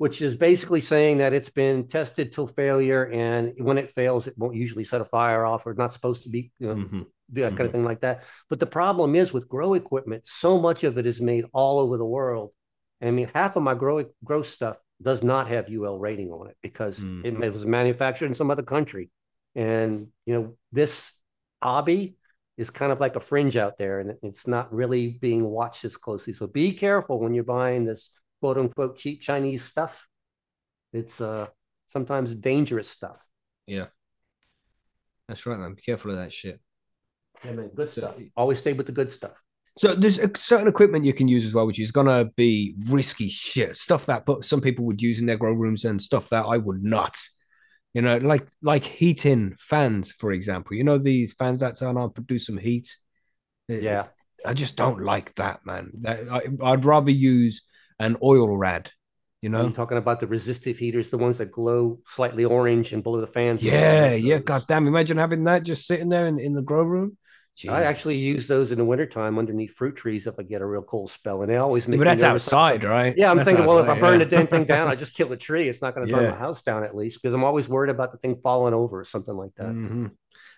which 0.00 0.22
is 0.22 0.34
basically 0.34 0.80
saying 0.80 1.18
that 1.18 1.34
it's 1.34 1.50
been 1.50 1.86
tested 1.86 2.32
till 2.32 2.46
failure, 2.46 3.04
and 3.04 3.52
when 3.58 3.76
it 3.76 3.90
fails, 3.90 4.26
it 4.26 4.32
won't 4.38 4.54
usually 4.54 4.82
set 4.82 5.02
a 5.02 5.04
fire 5.04 5.44
off, 5.44 5.66
or 5.66 5.74
not 5.74 5.92
supposed 5.92 6.22
to 6.22 6.30
be, 6.30 6.50
you 6.58 6.68
know, 6.68 6.74
mm-hmm. 6.74 6.98
do 7.00 7.42
that 7.42 7.48
mm-hmm. 7.48 7.56
kind 7.58 7.60
of 7.60 7.66
mm-hmm. 7.66 7.72
thing 7.72 7.84
like 7.84 8.00
that. 8.00 8.24
But 8.48 8.60
the 8.60 8.66
problem 8.66 9.14
is 9.14 9.34
with 9.34 9.46
grow 9.46 9.74
equipment, 9.74 10.22
so 10.24 10.58
much 10.58 10.84
of 10.84 10.96
it 10.96 11.04
is 11.04 11.20
made 11.20 11.44
all 11.52 11.78
over 11.78 11.98
the 11.98 12.06
world. 12.06 12.52
I 13.02 13.10
mean, 13.10 13.28
half 13.34 13.56
of 13.56 13.62
my 13.62 13.74
grow 13.74 14.06
grow 14.24 14.40
stuff 14.40 14.78
does 15.02 15.22
not 15.22 15.48
have 15.48 15.68
UL 15.68 15.98
rating 15.98 16.30
on 16.30 16.48
it 16.48 16.56
because 16.62 17.00
mm-hmm. 17.00 17.42
it 17.42 17.52
was 17.52 17.66
manufactured 17.66 18.28
in 18.28 18.34
some 18.34 18.50
other 18.50 18.62
country, 18.62 19.10
and 19.54 20.06
you 20.24 20.32
know 20.32 20.56
this 20.72 21.20
hobby 21.62 22.16
is 22.56 22.70
kind 22.70 22.90
of 22.90 23.00
like 23.00 23.16
a 23.16 23.20
fringe 23.20 23.58
out 23.58 23.76
there, 23.76 24.00
and 24.00 24.14
it's 24.22 24.46
not 24.46 24.72
really 24.72 25.18
being 25.20 25.44
watched 25.44 25.84
as 25.84 25.98
closely. 25.98 26.32
So 26.32 26.46
be 26.46 26.72
careful 26.72 27.20
when 27.20 27.34
you're 27.34 27.44
buying 27.44 27.84
this 27.84 28.18
quote 28.40 28.58
unquote 28.58 28.98
cheap 28.98 29.20
Chinese 29.20 29.64
stuff. 29.64 30.06
It's 30.92 31.20
uh 31.20 31.46
sometimes 31.88 32.34
dangerous 32.34 32.88
stuff. 32.88 33.24
Yeah. 33.66 33.86
That's 35.28 35.46
right, 35.46 35.58
man. 35.58 35.74
Be 35.74 35.82
careful 35.82 36.10
of 36.10 36.16
that 36.16 36.32
shit. 36.32 36.60
Yeah, 37.44 37.52
man. 37.52 37.70
Good 37.74 37.90
stuff. 37.90 38.16
Always 38.36 38.58
stay 38.58 38.72
with 38.72 38.86
the 38.86 38.92
good 38.92 39.12
stuff. 39.12 39.40
So 39.78 39.94
there's 39.94 40.18
a 40.18 40.30
certain 40.38 40.68
equipment 40.68 41.04
you 41.04 41.12
can 41.12 41.28
use 41.28 41.46
as 41.46 41.54
well, 41.54 41.66
which 41.66 41.78
is 41.78 41.92
gonna 41.92 42.26
be 42.36 42.74
risky 42.88 43.28
shit 43.28 43.76
stuff 43.76 44.06
that 44.06 44.24
some 44.42 44.60
people 44.60 44.84
would 44.86 45.00
use 45.00 45.20
in 45.20 45.26
their 45.26 45.36
grow 45.36 45.52
rooms 45.52 45.84
and 45.84 46.02
stuff 46.02 46.28
that 46.30 46.44
I 46.44 46.56
would 46.56 46.82
not. 46.82 47.16
You 47.94 48.02
know, 48.02 48.18
like 48.18 48.46
like 48.62 48.84
heating 48.84 49.56
fans, 49.58 50.10
for 50.10 50.32
example. 50.32 50.76
You 50.76 50.84
know 50.84 50.98
these 50.98 51.32
fans 51.32 51.60
that 51.60 51.76
turn 51.76 51.96
on 51.96 52.12
produce 52.12 52.46
some 52.46 52.58
heat. 52.58 52.96
Yeah, 53.68 54.08
I 54.44 54.54
just 54.54 54.76
don't 54.76 55.02
like 55.02 55.34
that, 55.36 55.64
man. 55.64 55.92
I, 56.06 56.42
I'd 56.62 56.84
rather 56.84 57.10
use 57.10 57.62
an 58.00 58.16
oil 58.22 58.56
rad. 58.56 58.90
You 59.42 59.48
know, 59.48 59.66
Are 59.68 59.70
talking 59.70 59.96
about 59.96 60.20
the 60.20 60.26
resistive 60.26 60.76
heaters, 60.76 61.08
the 61.10 61.16
ones 61.16 61.38
that 61.38 61.50
glow 61.50 62.00
slightly 62.04 62.44
orange 62.44 62.92
and 62.92 63.02
blow 63.02 63.20
the 63.20 63.26
fan. 63.26 63.56
Yeah, 63.60 64.12
yeah. 64.12 64.38
God 64.38 64.64
damn! 64.68 64.86
Imagine 64.86 65.16
having 65.16 65.44
that 65.44 65.62
just 65.62 65.86
sitting 65.86 66.08
there 66.10 66.26
in, 66.26 66.38
in 66.38 66.52
the 66.54 66.60
grow 66.62 66.82
room. 66.82 67.16
I 67.68 67.82
actually 67.84 68.16
use 68.16 68.48
those 68.48 68.72
in 68.72 68.78
the 68.78 68.84
wintertime 68.86 69.38
underneath 69.38 69.74
fruit 69.74 69.94
trees 69.94 70.26
if 70.26 70.34
I 70.38 70.44
get 70.44 70.62
a 70.62 70.66
real 70.66 70.80
cold 70.82 71.10
spell, 71.10 71.42
and 71.42 71.50
they 71.50 71.56
always 71.58 71.86
make. 71.88 72.00
but 72.00 72.04
that's 72.04 72.22
outside, 72.22 72.84
right? 72.84 73.12
Yeah, 73.16 73.30
I'm 73.30 73.36
That's 73.36 73.48
thinking, 73.48 73.66
well, 73.66 73.78
if 73.78 73.88
I 73.88 73.98
burn 74.00 74.18
yeah. 74.18 74.24
the 74.24 74.30
damn 74.30 74.46
thing 74.46 74.64
down, 74.64 74.88
I 74.88 74.94
just 74.94 75.12
kill 75.14 75.28
the 75.28 75.36
tree. 75.36 75.68
It's 75.68 75.82
not 75.82 75.94
going 75.94 76.06
to 76.06 76.12
burn 76.12 76.24
Yeah. 76.24 76.30
my 76.30 76.36
house 76.38 76.62
down 76.62 76.84
at 76.84 76.96
least 76.96 77.20
because 77.20 77.34
I'm 77.34 77.44
always 77.44 77.68
worried 77.68 77.90
about 77.90 78.12
the 78.12 78.18
thing 78.18 78.36
falling 78.42 78.72
over 78.72 79.00
or 79.00 79.04
something 79.04 79.34
like 79.36 79.54
that. 79.56 79.66
Mhm. 79.68 80.10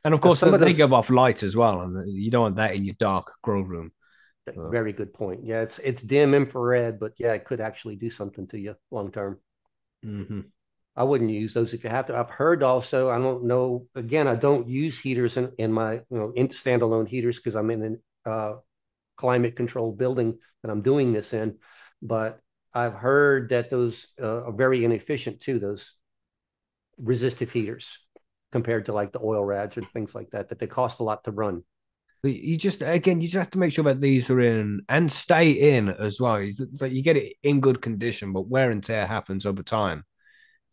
And 0.05 0.15
of 0.15 0.21
course, 0.21 0.39
some 0.41 0.51
they 0.51 0.55
of 0.57 0.61
those- 0.61 0.77
give 0.77 0.93
off 0.93 1.11
light 1.11 1.43
as 1.43 1.57
well, 1.57 1.81
and 1.81 2.09
you 2.13 2.31
don't 2.31 2.43
want 2.43 2.57
that 2.57 2.75
in 2.77 2.85
your 2.85 2.95
dark 2.99 3.33
grow 3.43 3.63
room. 3.63 3.91
Very 4.47 4.93
good 4.93 5.15
point. 5.15 5.45
Yeah, 5.45 5.63
it's 5.63 5.79
it's 5.79 6.03
dim 6.03 6.35
infrared, 6.35 6.99
but 6.99 7.13
yeah, 7.19 7.33
it 7.35 7.45
could 7.45 7.61
actually 7.61 7.97
do 7.97 8.11
something 8.11 8.47
to 8.49 8.59
you 8.59 8.75
long 8.91 9.13
term. 9.13 9.39
hmm 10.03 10.41
I 10.95 11.05
wouldn't 11.05 11.31
use 11.31 11.55
those 11.55 11.73
if 11.73 11.85
you 11.85 11.91
have 11.91 12.07
to. 12.07 12.17
I've 12.19 12.29
heard 12.29 12.63
also, 12.63 13.09
I 13.09 13.17
don't 13.17 13.45
know, 13.45 13.87
again, 13.95 14.29
I 14.29 14.35
don't 14.35 14.69
use 14.69 15.01
heaters 15.01 15.39
in, 15.39 15.51
in 15.57 15.73
my, 15.73 15.95
you 15.95 16.05
know, 16.11 16.33
in 16.37 16.49
standalone 16.49 17.09
heaters 17.09 17.39
because 17.39 17.57
I'm 17.57 17.71
in 17.71 17.99
a 18.27 18.31
uh, 18.31 18.57
climate 19.17 19.57
controlled 19.57 19.97
building 19.97 20.39
that 20.63 20.71
I'm 20.71 20.83
doing 20.83 21.15
this 21.15 21.33
in. 21.33 21.57
But 22.03 22.41
I've 22.75 22.93
heard 22.93 23.51
that 23.51 23.71
those 23.71 24.09
uh, 24.21 24.45
are 24.45 24.53
very 24.53 24.85
inefficient 24.85 25.41
too, 25.41 25.59
those 25.59 25.95
resistive 26.99 27.53
heaters 27.53 27.99
compared 28.51 28.87
to 28.87 28.93
like 28.93 29.13
the 29.13 29.21
oil 29.23 29.45
rads 29.45 29.77
and 29.77 29.89
things 29.93 30.15
like 30.15 30.31
that, 30.33 30.51
that 30.51 30.59
they 30.59 30.67
cost 30.67 31.01
a 31.01 31.05
lot 31.05 31.25
to 31.25 31.31
run. 31.31 31.65
You 32.25 32.57
just 32.57 32.83
again, 32.83 33.21
you 33.21 33.27
just 33.27 33.39
have 33.39 33.51
to 33.51 33.59
make 33.59 33.73
sure 33.73 33.85
that 33.85 34.01
these 34.01 34.31
are 34.31 34.41
in 34.41 34.83
and 34.89 35.11
stay 35.11 35.51
in 35.51 35.89
as 35.89 36.21
well. 36.21 36.37
It's 36.37 36.81
like 36.81 36.93
you 36.93 37.03
get 37.03 37.17
it 37.17 37.35
in 37.43 37.61
good 37.61 37.83
condition, 37.83 38.33
but 38.33 38.47
wear 38.47 38.71
and 38.71 38.83
tear 38.83 39.07
happens 39.07 39.45
over 39.45 39.65
time. 39.65 40.05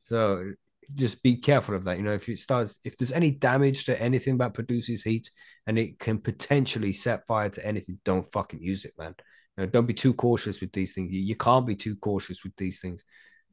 So 0.05 0.51
just 0.95 1.21
be 1.23 1.37
careful 1.37 1.75
of 1.75 1.85
that. 1.85 1.97
You 1.97 2.03
know, 2.03 2.13
if 2.13 2.27
it 2.29 2.39
starts, 2.39 2.77
if 2.83 2.97
there's 2.97 3.11
any 3.11 3.31
damage 3.31 3.85
to 3.85 4.01
anything 4.01 4.37
that 4.37 4.53
produces 4.53 5.03
heat 5.03 5.29
and 5.67 5.77
it 5.77 5.99
can 5.99 6.19
potentially 6.19 6.93
set 6.93 7.27
fire 7.27 7.49
to 7.49 7.65
anything, 7.65 7.99
don't 8.05 8.31
fucking 8.31 8.61
use 8.61 8.85
it, 8.85 8.93
man. 8.97 9.15
You 9.57 9.65
know, 9.65 9.69
don't 9.69 9.85
be 9.85 9.93
too 9.93 10.13
cautious 10.13 10.61
with 10.61 10.71
these 10.71 10.93
things. 10.93 11.11
You, 11.11 11.35
can't 11.35 11.67
be 11.67 11.75
too 11.75 11.95
cautious 11.95 12.43
with 12.43 12.55
these 12.57 12.79
things. 12.79 13.03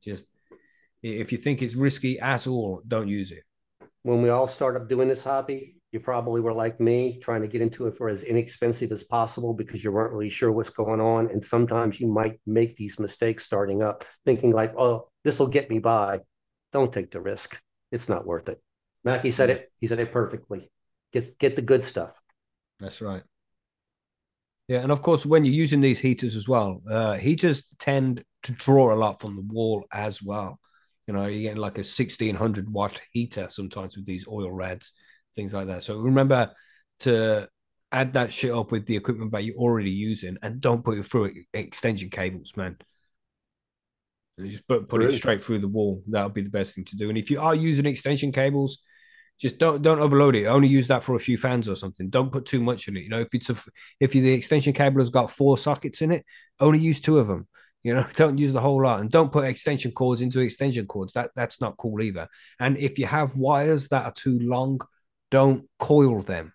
Just 0.03 0.27
if 1.03 1.33
you 1.33 1.39
think 1.39 1.63
it's 1.63 1.75
risky 1.75 2.19
at 2.19 2.47
all, 2.47 2.83
don't 2.87 3.09
use 3.09 3.33
it. 3.33 3.45
When 4.03 4.23
we 4.23 4.29
all 4.29 4.47
started 4.47 4.89
doing 4.89 5.09
this 5.09 5.25
hobby, 5.25 5.76
you 5.93 6.01
probably 6.01 6.41
were 6.41 6.53
like 6.53 6.81
me, 6.81 7.19
trying 7.21 7.43
to 7.43 7.49
get 7.49 7.61
into 7.61 7.87
it 7.87 7.97
for 7.97 8.09
as 8.09 8.23
inexpensive 8.23 8.93
as 8.93 9.05
possible 9.05 9.55
because 9.55 9.83
you 9.83 9.93
weren't 9.93 10.13
really 10.13 10.31
sure 10.31 10.53
what's 10.53 10.71
going 10.71 11.01
on. 11.01 11.31
And 11.31 11.43
sometimes 11.43 12.01
you 12.01 12.09
might 12.09 12.41
make 12.47 12.77
these 12.77 12.99
mistakes 12.99 13.45
starting 13.45 13.83
up, 13.83 14.05
thinking 14.25 14.53
like, 14.53 14.75
"Oh, 14.77 15.09
this 15.25 15.39
will 15.39 15.49
get 15.49 15.71
me 15.71 15.79
by." 15.79 16.21
Don't 16.73 16.93
take 16.93 17.11
the 17.11 17.21
risk; 17.21 17.61
it's 17.93 18.09
not 18.09 18.27
worth 18.27 18.49
it. 18.49 18.61
Mackey 19.05 19.31
said 19.31 19.51
it. 19.51 19.73
He 19.79 19.87
said 19.87 20.01
it 20.01 20.13
perfectly. 20.13 20.71
Get 21.13 21.39
get 21.39 21.57
the 21.57 21.63
good 21.63 21.85
stuff. 21.85 22.21
That's 22.81 23.01
right. 23.01 23.23
Yeah, 24.69 24.81
and 24.81 24.91
of 24.91 25.01
course, 25.01 25.25
when 25.25 25.45
you're 25.45 25.55
using 25.55 25.81
these 25.81 26.01
heaters 26.01 26.35
as 26.35 26.49
well, 26.49 26.83
uh, 26.91 27.15
heaters 27.15 27.65
tend 27.79 28.25
to 28.43 28.53
draw 28.53 28.93
a 28.93 28.97
lot 28.97 29.21
from 29.21 29.37
the 29.37 29.43
wall 29.43 29.85
as 29.93 30.21
well. 30.21 30.59
You 31.07 31.15
know, 31.15 31.27
you're 31.27 31.43
getting 31.43 31.61
like 31.61 31.79
a 31.79 31.85
1600 31.85 32.69
watt 32.69 33.01
heater 33.13 33.47
sometimes 33.49 33.97
with 33.97 34.07
these 34.07 34.27
oil 34.27 34.51
rads, 34.51 34.93
things 35.37 35.55
like 35.55 35.69
that. 35.69 35.83
So 35.83 35.99
remember 35.99 36.51
to 37.01 37.49
add 37.93 38.15
that 38.15 38.33
shit 38.33 38.53
up 38.53 38.73
with 38.73 38.87
the 38.87 38.97
equipment 38.97 39.31
that 39.33 39.45
you're 39.45 39.57
already 39.57 39.91
using 39.91 40.37
and 40.43 40.61
don't 40.61 40.85
put 40.85 40.99
it 40.99 41.05
through 41.05 41.33
extension 41.55 42.11
cables, 42.11 42.57
man. 42.57 42.77
Just 44.39 44.67
put, 44.67 44.87
put 44.89 45.03
it 45.03 45.13
straight 45.13 45.43
through 45.43 45.61
the 45.61 45.69
wall. 45.69 46.03
That 46.09 46.25
would 46.25 46.35
be 46.35 46.43
the 46.43 46.51
best 46.51 46.75
thing 46.75 46.85
to 46.87 46.97
do. 46.97 47.09
And 47.09 47.17
if 47.17 47.31
you 47.31 47.41
are 47.41 47.55
using 47.55 47.87
extension 47.87 48.33
cables, 48.33 48.83
just 49.41 49.59
don't 49.59 49.83
don't 49.83 49.99
overload 49.99 50.35
it. 50.35 50.47
Only 50.47 50.69
use 50.69 50.89
that 50.89 51.03
for 51.03 51.15
a 51.15 51.21
few 51.21 51.37
fans 51.37 51.69
or 51.69 51.75
something. 51.75 52.09
Don't 52.09 52.33
put 52.33 52.47
too 52.47 52.61
much 52.61 52.89
in 52.89 52.97
it. 52.97 53.05
You 53.05 53.11
know, 53.11 53.21
if 53.21 53.29
it's 53.33 53.51
a 53.51 53.57
if 54.01 54.15
you, 54.15 54.23
the 54.23 54.33
extension 54.33 54.73
cable 54.73 55.01
has 55.01 55.11
got 55.11 55.31
four 55.31 55.59
sockets 55.59 56.03
in 56.03 56.11
it, 56.11 56.25
only 56.61 56.79
use 56.79 57.01
two 57.01 57.19
of 57.19 57.29
them. 57.29 57.47
You 57.83 57.95
know, 57.95 58.07
don't 58.17 58.39
use 58.39 58.53
the 58.53 58.61
whole 58.61 58.83
lot, 58.83 59.01
and 59.01 59.11
don't 59.11 59.33
put 59.33 59.45
extension 59.45 59.93
cords 59.93 60.23
into 60.23 60.41
extension 60.41 60.87
cords. 60.87 61.13
That 61.13 61.31
that's 61.37 61.61
not 61.61 61.77
cool 61.77 62.01
either. 62.03 62.29
And 62.59 62.77
if 62.79 62.99
you 62.99 63.07
have 63.07 63.37
wires 63.37 63.89
that 63.89 64.05
are 64.05 64.13
too 64.13 64.39
long, 64.41 64.81
don't 65.31 65.69
coil 65.79 66.21
them. 66.23 66.53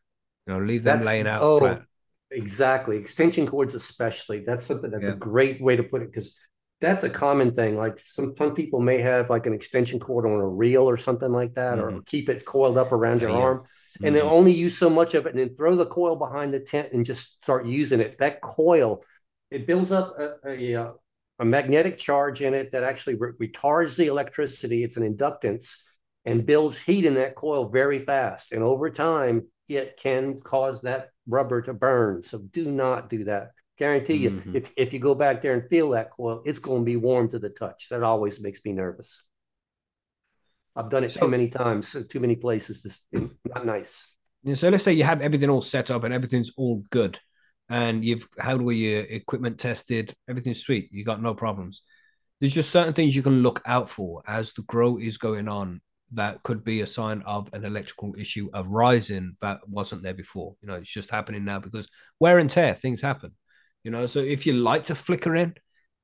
You 0.47 0.53
know, 0.53 0.59
leave 0.65 0.83
them 0.83 0.99
That's- 0.99 1.05
laying 1.05 1.27
out 1.27 1.41
oh, 1.41 1.59
flat. 1.59 1.83
Exactly. 2.31 2.97
Extension 2.97 3.45
cords, 3.45 3.75
especially. 3.75 4.39
That's 4.45 4.65
something 4.65 4.89
that's 4.89 5.05
Yeah. 5.05 5.11
a 5.13 5.17
great 5.17 5.61
way 5.61 5.75
to 5.75 5.83
put 5.83 6.01
it 6.01 6.11
because 6.11 6.39
that's 6.79 7.03
a 7.03 7.09
common 7.09 7.53
thing. 7.53 7.75
Like 7.75 7.99
some, 8.05 8.33
some 8.37 8.55
people 8.55 8.79
may 8.79 8.99
have 8.99 9.29
like 9.29 9.45
an 9.45 9.53
extension 9.53 9.99
cord 9.99 10.25
on 10.25 10.39
a 10.39 10.47
reel 10.47 10.83
or 10.83 10.95
something 10.97 11.31
like 11.31 11.53
that, 11.55 11.77
or 11.77 12.01
keep 12.05 12.29
it 12.29 12.45
coiled 12.45 12.77
up 12.77 12.91
around 12.93 13.21
your 13.21 13.31
yeah. 13.31 13.35
arm. 13.35 13.63
And 14.01 14.15
they 14.15 14.21
Mhm. 14.21 14.31
only 14.31 14.51
use 14.53 14.77
so 14.77 14.89
much 14.89 15.13
of 15.13 15.25
it 15.25 15.31
and 15.31 15.39
then 15.39 15.55
throw 15.55 15.75
the 15.75 15.85
coil 15.85 16.15
behind 16.15 16.53
the 16.53 16.59
tent 16.61 16.89
and 16.93 17.05
just 17.05 17.35
start 17.43 17.65
using 17.65 17.99
it. 17.99 18.17
That 18.19 18.41
coil, 18.41 19.03
it 19.51 19.67
builds 19.67 19.91
up 19.91 20.17
a, 20.17 20.35
a, 20.47 20.93
a 21.39 21.45
magnetic 21.45 21.97
charge 21.97 22.41
in 22.41 22.53
it 22.53 22.71
that 22.71 22.83
actually 22.83 23.15
re- 23.15 23.33
retards 23.39 23.97
the 23.97 24.07
electricity. 24.07 24.83
It's 24.85 24.97
an 24.97 25.03
inductance 25.03 25.83
and 26.25 26.45
builds 26.45 26.77
heat 26.77 27.05
in 27.05 27.15
that 27.15 27.35
coil 27.35 27.69
very 27.69 27.99
fast. 27.99 28.51
And 28.51 28.63
over 28.63 28.89
time, 28.89 29.47
it 29.67 29.97
can 30.01 30.39
cause 30.41 30.81
that 30.81 31.09
rubber 31.27 31.61
to 31.63 31.73
burn. 31.73 32.23
So 32.23 32.39
do 32.39 32.71
not 32.71 33.09
do 33.09 33.23
that. 33.25 33.51
Guarantee 33.77 34.15
you, 34.15 34.31
Mhm. 34.31 34.55
if, 34.55 34.71
if 34.77 34.93
you 34.93 34.99
go 34.99 35.15
back 35.15 35.41
there 35.41 35.53
and 35.53 35.67
feel 35.69 35.91
that 35.91 36.11
coil, 36.11 36.41
it's 36.45 36.59
going 36.59 36.81
to 36.81 36.85
be 36.85 36.97
warm 36.97 37.29
to 37.31 37.39
the 37.39 37.49
touch. 37.49 37.89
That 37.89 38.03
always 38.03 38.39
makes 38.39 38.63
me 38.63 38.73
nervous. 38.73 39.23
I've 40.75 40.89
done 40.89 41.03
it 41.03 41.09
So- 41.09 41.21
too 41.21 41.27
many 41.27 41.49
times, 41.49 41.87
so 41.87 42.03
too 42.03 42.19
many 42.19 42.35
places. 42.35 42.83
This 42.83 43.01
not 43.45 43.65
nice. 43.65 44.05
So 44.53 44.69
let's 44.69 44.83
say 44.83 44.93
you 44.93 45.03
have 45.03 45.21
everything 45.21 45.49
all 45.49 45.61
set 45.61 45.91
up 45.91 46.03
and 46.03 46.13
everything's 46.13 46.51
all 46.57 46.83
good, 46.89 47.19
and 47.69 48.03
you've 48.03 48.27
had 48.37 48.59
all 48.59 48.71
your 48.71 49.01
equipment 49.01 49.59
tested, 49.59 50.15
everything's 50.27 50.61
sweet, 50.61 50.91
you 50.91 51.03
got 51.03 51.21
no 51.21 51.33
problems. 51.33 51.83
There's 52.39 52.53
just 52.53 52.71
certain 52.71 52.93
things 52.93 53.15
you 53.15 53.21
can 53.21 53.43
look 53.43 53.61
out 53.65 53.89
for 53.89 54.23
as 54.25 54.53
the 54.53 54.63
grow 54.63 54.97
is 54.97 55.17
going 55.17 55.47
on 55.47 55.81
that 56.13 56.43
could 56.43 56.63
be 56.63 56.81
a 56.81 56.87
sign 56.87 57.21
of 57.25 57.49
an 57.53 57.65
electrical 57.65 58.13
issue 58.17 58.49
arising 58.53 59.37
that 59.41 59.59
wasn't 59.67 60.03
there 60.03 60.13
before. 60.13 60.55
You 60.61 60.67
know, 60.67 60.75
it's 60.75 60.91
just 60.91 61.09
happening 61.09 61.45
now 61.45 61.59
because 61.59 61.87
wear 62.19 62.37
and 62.37 62.49
tear, 62.49 62.75
things 62.75 63.01
happen. 63.01 63.31
You 63.83 63.91
know, 63.91 64.07
so 64.07 64.19
if 64.19 64.45
your 64.45 64.55
lights 64.55 64.91
are 64.91 64.95
flickering 64.95 65.55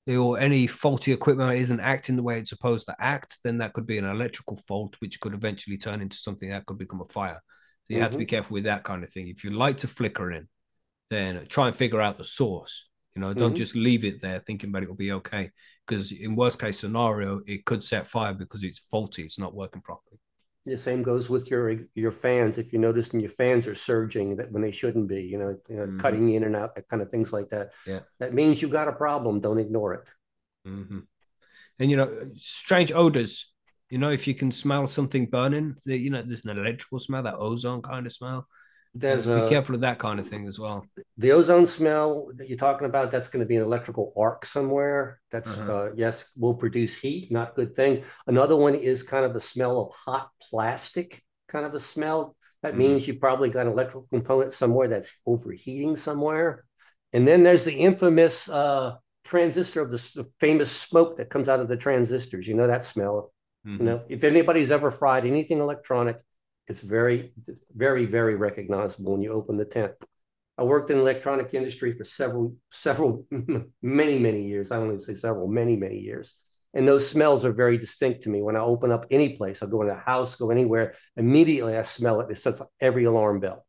or 0.07 0.39
any 0.39 0.67
faulty 0.67 1.11
equipment 1.11 1.59
isn't 1.59 1.79
acting 1.81 2.15
the 2.15 2.23
way 2.23 2.39
it's 2.39 2.49
supposed 2.49 2.87
to 2.87 2.95
act, 2.99 3.37
then 3.43 3.57
that 3.57 3.73
could 3.73 3.85
be 3.85 3.97
an 3.97 4.05
electrical 4.05 4.55
fault, 4.55 4.95
which 4.99 5.19
could 5.19 5.33
eventually 5.33 5.77
turn 5.77 6.01
into 6.01 6.17
something 6.17 6.49
that 6.49 6.65
could 6.65 6.77
become 6.77 7.01
a 7.01 7.11
fire. 7.11 7.41
So 7.83 7.93
you 7.93 8.01
have 8.01 8.11
to 8.11 8.17
be 8.17 8.25
careful 8.25 8.53
with 8.53 8.63
that 8.63 8.83
kind 8.83 9.03
of 9.03 9.09
thing. 9.09 9.27
If 9.27 9.43
your 9.43 9.53
lights 9.53 9.83
are 9.83 9.89
flickering, 9.89 10.47
then 11.09 11.45
try 11.47 11.67
and 11.67 11.75
figure 11.75 12.01
out 12.01 12.17
the 12.17 12.23
source. 12.23 12.89
You 13.15 13.21
know, 13.21 13.33
don't 13.33 13.53
Mhm. 13.53 13.57
just 13.57 13.75
leave 13.75 14.03
it 14.03 14.21
there 14.21 14.39
thinking 14.39 14.71
that 14.71 14.83
it 14.83 14.89
will 14.89 14.95
be 14.95 15.11
okay. 15.13 15.51
Because 15.87 16.11
in 16.11 16.35
worst 16.35 16.59
case 16.59 16.79
scenario, 16.79 17.41
it 17.47 17.63
could 17.65 17.83
set 17.83 18.07
fire 18.07 18.33
because 18.33 18.63
it's 18.63 18.79
faulty. 18.79 19.23
It's 19.23 19.39
not 19.39 19.55
working 19.55 19.81
properly. 19.81 20.19
The 20.65 20.77
same 20.77 21.01
goes 21.01 21.29
with 21.29 21.49
your 21.49 21.79
your 21.95 22.11
fans. 22.11 22.57
If 22.57 22.73
you 22.73 22.79
notice, 22.79 23.11
when 23.13 23.21
your 23.21 23.31
fans 23.31 23.67
are 23.67 23.75
surging 23.75 24.35
that 24.35 24.51
when 24.51 24.61
they 24.61 24.71
shouldn't 24.71 25.07
be, 25.07 25.21
you 25.23 25.37
know, 25.37 25.57
you 25.69 25.77
know, 25.77 25.87
Mhm. 25.87 25.99
cutting 25.99 26.29
in 26.31 26.43
and 26.43 26.57
out, 26.57 26.75
that 26.75 26.89
kind 26.89 27.01
of 27.01 27.09
things 27.09 27.31
like 27.31 27.49
that. 27.51 27.71
Yeah. 27.85 28.01
that 28.19 28.33
means 28.33 28.61
you've 28.61 28.71
got 28.71 28.89
a 28.89 28.91
problem. 28.93 29.39
Don't 29.39 29.59
ignore 29.59 29.93
it. 29.93 30.03
hmm 30.65 30.99
And 31.79 31.89
you 31.91 31.95
know, 31.95 32.31
strange 32.35 32.91
odors. 32.91 33.53
You 33.89 33.97
know, 33.99 34.09
if 34.09 34.27
you 34.27 34.35
can 34.35 34.51
smell 34.51 34.87
something 34.87 35.27
burning, 35.27 35.77
you 35.85 36.09
know, 36.09 36.21
there's 36.21 36.43
an 36.43 36.57
electrical 36.57 36.99
smell, 36.99 37.23
that 37.23 37.35
ozone 37.35 37.81
kind 37.81 38.05
of 38.05 38.11
smell. 38.11 38.47
There's 38.95 39.25
be 39.25 39.31
a, 39.31 39.49
careful 39.49 39.75
of 39.75 39.81
that 39.81 39.99
kind 39.99 40.19
of 40.19 40.27
thing 40.27 40.47
as 40.47 40.59
well. 40.59 40.85
the 41.17 41.31
ozone 41.31 41.65
smell 41.67 42.29
that 42.35 42.47
you're 42.49 42.57
talking 42.57 42.87
about. 42.87 43.11
That's 43.11 43.27
going 43.27 43.41
to 43.41 43.45
be 43.47 43.55
an 43.55 43.63
electrical 43.63 44.13
arc 44.17 44.45
somewhere. 44.45 45.19
That's 45.31 45.51
Uh-huh. 45.57 45.73
uh, 45.73 45.89
yes, 45.95 46.25
will 46.35 46.55
produce 46.55 46.95
heat. 46.95 47.31
Not 47.31 47.55
good 47.55 47.75
thing. 47.75 48.03
Another 48.27 48.55
one 48.55 48.75
is 48.75 49.03
kind 49.03 49.25
of 49.25 49.33
the 49.33 49.39
smell 49.39 49.79
of 49.81 49.93
hot 49.93 50.29
plastic. 50.49 51.21
Kind 51.47 51.65
of 51.65 51.73
a 51.73 51.79
smell. 51.79 52.35
That 52.63 52.73
Mhm. 52.73 52.77
means 52.77 53.07
you've 53.07 53.19
probably 53.21 53.49
got 53.49 53.67
an 53.67 53.71
electrical 53.73 54.07
component 54.11 54.53
somewhere 54.53 54.87
that's 54.87 55.11
overheating 55.25 55.95
somewhere. 55.95 56.65
And 57.13 57.27
then 57.27 57.43
there's 57.43 57.65
the 57.65 57.73
infamous 57.73 58.49
uh, 58.49 58.95
transistor 59.23 59.81
of 59.81 59.91
the 59.91 59.97
s- 59.97 60.17
famous 60.39 60.71
smoke 60.71 61.17
that 61.17 61.29
comes 61.29 61.47
out 61.49 61.59
of 61.59 61.67
the 61.67 61.77
transistors. 61.77 62.47
You 62.47 62.55
know 62.55 62.67
that 62.67 62.83
smell. 62.85 63.33
Mhm. 63.65 63.79
You 63.79 63.85
know, 63.85 64.01
if 64.09 64.23
anybody's 64.23 64.71
ever 64.71 64.91
fried 64.91 65.25
anything 65.25 65.59
electronic, 65.59 66.17
it's 66.67 66.81
very, 66.81 67.33
very, 67.75 68.05
very 68.05 68.35
recognizable 68.35 69.13
when 69.13 69.21
you 69.21 69.31
open 69.31 69.57
the 69.57 69.65
tent. 69.65 69.93
I 70.57 70.63
worked 70.63 70.89
in 70.89 70.97
the 70.97 71.03
electronic 71.03 71.53
industry 71.53 71.93
for 71.93 72.03
several, 72.03 72.55
several, 72.71 73.25
many, 73.81 74.19
many 74.19 74.47
years. 74.47 74.71
I 74.71 74.77
only 74.77 74.97
say 74.97 75.13
several, 75.13 75.47
many, 75.47 75.75
many 75.75 75.99
years. 75.99 76.35
And 76.73 76.87
those 76.87 77.09
smells 77.09 77.45
are 77.45 77.53
very 77.53 77.77
distinct 77.77 78.23
to 78.23 78.29
me. 78.29 78.41
When 78.41 78.55
I 78.55 78.59
open 78.59 78.91
up 78.91 79.05
any 79.09 79.37
place, 79.37 79.61
I'll 79.61 79.69
go 79.69 79.81
in 79.83 79.89
a 79.89 79.95
house, 79.95 80.35
go 80.35 80.51
anywhere, 80.51 80.95
immediately 81.15 81.77
I 81.77 81.83
smell 81.83 82.21
it. 82.21 82.31
It 82.31 82.37
sets 82.37 82.61
every 82.81 83.05
alarm 83.05 83.39
bell. 83.39 83.65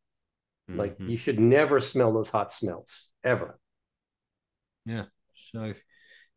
Like 0.67 0.97
Mhm. 0.99 1.09
you 1.09 1.17
should 1.17 1.39
never 1.39 1.79
smell 1.79 2.13
those 2.13 2.29
hot 2.29 2.51
smells 2.51 3.09
ever. 3.23 3.59
Yeah. 4.85 5.05
So 5.33 5.73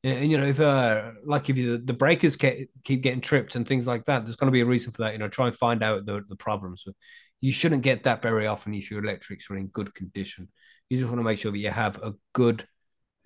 And, 0.04 0.30
you 0.30 0.36
know, 0.36 0.46
if 0.46 0.58
uh, 0.58 1.12
like 1.24 1.48
if 1.48 1.56
you, 1.56 1.78
the 1.78 1.92
breakers 1.92 2.36
get, 2.36 2.68
keep 2.82 3.02
getting 3.02 3.20
tripped 3.20 3.54
and 3.54 3.66
things 3.66 3.86
like 3.86 4.04
that, 4.06 4.24
there's 4.24 4.36
going 4.36 4.48
to 4.48 4.52
be 4.52 4.60
a 4.60 4.66
reason 4.66 4.92
for 4.92 5.02
that. 5.02 5.12
You 5.12 5.18
know, 5.18 5.28
try 5.28 5.46
and 5.46 5.56
find 5.56 5.82
out 5.82 6.06
the, 6.06 6.22
the 6.28 6.36
problems. 6.36 6.84
You 7.40 7.52
shouldn't 7.52 7.82
get 7.82 8.02
that 8.04 8.22
very 8.22 8.46
often 8.46 8.74
if 8.74 8.90
your 8.90 9.04
electrics 9.04 9.50
are 9.50 9.56
in 9.56 9.68
good 9.68 9.94
condition. 9.94 10.48
You 10.90 10.98
just 10.98 11.08
want 11.08 11.20
to 11.20 11.24
make 11.24 11.38
sure 11.38 11.52
that 11.52 11.58
you 11.58 11.70
have 11.70 12.02
a 12.02 12.14
good, 12.32 12.66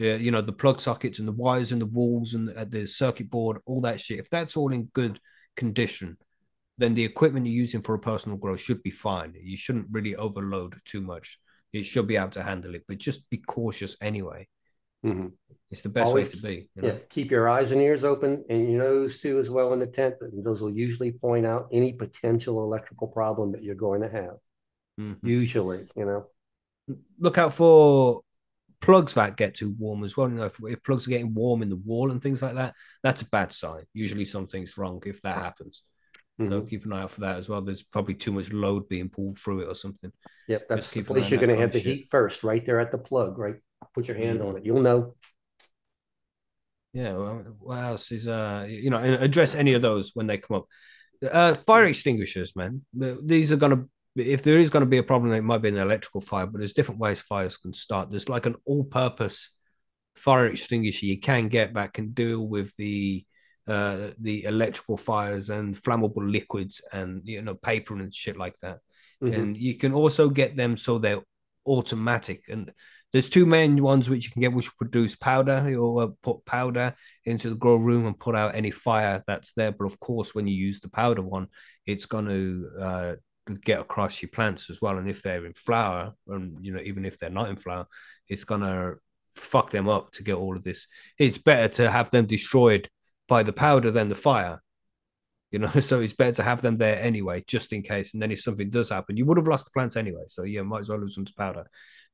uh, 0.01 0.05
you 0.05 0.31
know, 0.31 0.43
the 0.43 0.53
plug 0.53 0.81
sockets 0.81 1.19
and 1.19 1.27
the 1.27 1.33
wires 1.33 1.73
and 1.73 1.81
the 1.81 1.87
walls 1.87 2.35
and 2.35 2.49
the, 2.49 2.67
the 2.67 2.87
circuit 2.87 3.31
board, 3.31 3.59
all 3.67 3.81
that 3.83 4.01
shit. 4.01 4.19
If 4.19 4.29
that's 4.31 4.57
all 4.57 4.73
in 4.73 4.85
good 4.93 5.19
condition, 5.57 6.19
then 6.79 6.95
the 6.95 7.05
equipment 7.05 7.47
you're 7.47 7.55
using 7.55 7.81
for 7.81 7.95
a 7.95 7.99
personal 7.99 8.37
grow 8.37 8.57
should 8.57 8.83
be 8.83 8.91
fine. 8.91 9.33
You 9.35 9.57
shouldn't 9.57 9.89
really 9.91 10.15
overload 10.15 10.77
too 10.85 11.01
much. 11.01 11.39
It 11.73 11.85
should 11.85 12.07
be 12.07 12.17
able 12.17 12.31
to 12.31 12.43
handle 12.43 12.75
it, 12.75 12.85
but 12.87 12.99
just 12.99 13.29
be 13.31 13.39
cautious 13.39 13.97
anyway. 14.01 14.47
Mm-hmm. 15.07 15.27
It's 15.71 15.83
the 15.83 15.89
best 15.89 16.07
Always, 16.07 16.29
way 16.29 16.33
to 16.33 16.43
be. 16.43 16.69
You 16.77 16.83
know? 16.83 16.89
Yeah, 16.89 16.99
keep 17.11 17.31
your 17.31 17.49
eyes 17.49 17.73
and 17.73 17.83
ears 17.83 18.05
open 18.05 18.45
and 18.49 18.71
your 18.71 18.83
nose 18.83 19.19
too 19.19 19.39
as 19.39 19.51
well 19.51 19.73
in 19.73 19.81
the 19.81 19.87
tent. 19.87 20.15
Those 20.21 20.63
will 20.63 20.75
usually 20.75 21.13
point 21.13 21.45
out 21.45 21.69
any 21.73 21.93
potential 21.93 22.63
electrical 22.63 23.09
problem 23.09 23.53
that 23.53 23.63
you're 23.63 23.75
going 23.75 24.03
to 24.03 24.09
have. 24.09 24.37
Mm-hmm. 25.01 25.27
Usually, 25.27 25.87
you 25.97 26.05
know. 26.05 26.27
Look 27.19 27.37
out 27.37 27.53
for 27.53 28.21
plugs 28.81 29.15
that 29.15 29.37
get 29.37 29.55
too 29.55 29.75
warm 29.77 30.05
as 30.05 30.17
well. 30.17 30.29
You 30.29 30.37
know, 30.37 30.45
if, 30.45 30.55
if, 30.63 30.83
plugs 30.85 31.07
are 31.07 31.11
getting 31.11 31.35
warm 31.35 31.63
in 31.63 31.71
the 31.71 31.77
wall 31.77 32.13
and 32.13 32.23
things 32.23 32.43
like 32.43 32.55
that, 32.55 32.75
that's 33.03 33.23
a 33.23 33.29
bad 33.29 33.53
sign. 33.53 33.85
Usually 33.93 34.25
something's 34.25 34.79
wrong 34.79 35.03
if 35.05 35.21
that 35.23 35.37
happens. 35.37 35.83
Mm-hmm. 36.41 36.53
So 36.53 36.61
keep 36.63 36.85
an 36.85 36.93
eye 36.93 37.03
out 37.03 37.11
for 37.11 37.23
that 37.23 37.39
as 37.39 37.49
well. 37.49 37.63
There's 37.63 37.83
probably 37.83 38.15
too 38.15 38.31
much 38.31 38.53
load 38.53 38.89
being 38.89 39.09
pulled 39.09 39.39
through 39.39 39.63
it 39.63 39.69
or 39.69 39.75
something. 39.75 40.13
Yep, 40.49 40.69
that's 40.69 40.91
the 40.91 41.03
place 41.03 41.31
you're 41.31 41.41
going 41.41 41.55
to 41.55 41.61
have 41.61 41.73
the 41.73 41.79
heat 41.79 42.09
first, 42.11 42.45
right 42.45 42.65
there 42.65 42.79
at 42.79 42.93
the 42.93 42.99
plug, 42.99 43.39
right? 43.39 43.57
Put 43.95 44.09
your 44.09 44.17
hand 44.17 44.43
on 44.43 44.57
it. 44.57 44.65
You'll 44.65 44.83
know. 44.83 45.15
Yeah. 46.93 47.13
Well, 47.13 47.45
what 47.61 47.79
else 47.79 48.13
is 48.13 48.27
uh 48.27 48.67
you 48.69 48.91
know 48.91 49.03
address 49.03 49.55
any 49.55 49.75
of 49.75 49.83
those 49.83 50.13
when 50.15 50.27
they 50.27 50.39
come 50.39 50.59
up. 50.59 50.67
Uh, 51.23 51.55
fire 51.55 51.85
extinguishers, 51.85 52.55
man. 52.55 52.83
These 52.93 53.53
are 53.53 53.57
to 53.57 53.89
if 54.17 54.43
there 54.43 54.59
is 54.59 54.71
going 54.71 54.83
to 54.83 54.89
be 54.89 54.99
a 54.99 55.03
problem, 55.03 55.33
it 55.33 55.43
might 55.43 55.63
be 55.63 55.69
an 55.69 55.77
electrical 55.77 56.21
fire, 56.21 56.47
but 56.47 56.59
there's 56.59 56.73
different 56.73 57.01
ways 57.01 57.21
fires 57.21 57.57
can 57.57 57.73
start. 57.73 58.11
There's 58.11 58.29
like 58.29 58.47
an 58.47 58.57
all-purpose 58.65 59.51
fire 60.15 60.47
extinguisher 60.47 61.05
you 61.05 61.21
can 61.21 61.49
get 61.49 61.75
that 61.75 61.93
can 61.93 62.13
deal 62.13 62.41
with 62.41 62.73
the 62.77 63.25
uh, 63.69 64.11
the 64.21 64.45
electrical 64.45 64.97
fires 64.97 65.51
and 65.51 65.77
flammable 65.77 66.31
liquids 66.31 66.81
and 66.93 67.23
you 67.25 67.43
know 67.43 67.55
paper 67.55 67.95
and 67.95 68.15
shit 68.15 68.37
like 68.37 68.55
that. 68.63 68.79
Mm-hmm. 69.23 69.35
And 69.35 69.57
you 69.57 69.77
can 69.77 69.93
also 69.93 70.29
get 70.29 70.57
them 70.57 70.77
so 70.77 70.99
they're 70.99 71.23
automatic. 71.67 72.45
And 72.49 72.73
there's 73.13 73.31
two 73.31 73.47
main 73.47 73.83
ones 73.83 74.11
which 74.11 74.27
you 74.27 74.31
can 74.31 74.43
get, 74.43 74.53
which 74.53 74.77
produce 74.77 75.15
powder. 75.15 75.65
You'll 75.69 75.99
uh, 75.99 76.09
put 76.23 76.45
powder 76.45 76.95
into 77.25 77.49
the 77.49 77.57
grow 77.57 77.77
room 77.77 78.07
and 78.07 78.19
put 78.19 78.35
out 78.35 78.55
any 78.55 78.71
fire 78.71 79.23
that's 79.27 79.53
there. 79.55 79.73
But 79.73 79.87
of 79.87 79.99
course, 80.01 80.35
when 80.35 80.47
you 80.47 80.55
use 80.55 80.81
the 80.81 80.89
powder 80.89 81.23
one, 81.23 81.47
it's 81.87 82.07
going 82.07 82.27
to 82.27 82.71
uh, 82.81 83.15
get 83.65 83.81
across 83.81 84.21
your 84.21 84.31
plants 84.31 84.71
as 84.71 84.83
well. 84.83 84.99
And 84.99 85.09
if 85.09 85.23
they're 85.23 85.47
in 85.47 85.53
flower, 85.53 86.13
and 86.29 86.65
you 86.65 86.73
know, 86.73 86.81
even 86.83 87.05
if 87.05 87.19
they're 87.19 87.31
not 87.31 87.49
in 87.49 87.57
flower, 87.57 87.87
it's 88.29 88.45
going 88.45 88.63
to 88.63 88.95
fuck 89.35 89.71
them 89.71 89.89
up 89.89 90.13
to 90.13 90.23
get 90.23 90.35
all 90.35 90.57
of 90.57 90.65
this. 90.65 90.87
It's 91.19 91.39
better 91.39 91.69
to 91.75 91.91
have 91.91 92.11
them 92.11 92.27
destroyed 92.27 92.89
by 93.29 93.43
the 93.43 93.53
powder 93.53 93.91
than 93.91 94.09
the 94.09 94.15
fire. 94.15 94.63
You 95.51 95.61
know, 95.61 95.69
so 95.81 96.01
it's 96.01 96.13
better 96.13 96.33
to 96.33 96.43
have 96.43 96.63
them 96.63 96.77
there 96.77 97.01
anyway, 97.01 97.45
just 97.47 97.73
in 97.73 97.83
case. 97.83 98.13
And 98.13 98.23
then 98.23 98.33
if 98.33 98.41
something 98.41 98.71
does 98.71 98.91
happen, 98.91 99.17
you 99.17 99.25
would 99.27 99.39
have 99.39 99.49
lost 99.49 99.67
the 99.67 99.71
plants 99.71 99.97
anyway. 99.97 100.25
So 100.29 100.43
yeah, 100.43 100.63
might 100.63 100.81
as 100.81 100.89
well 100.89 100.99
lose 100.99 101.15
some 101.15 101.27
powder. 101.37 101.67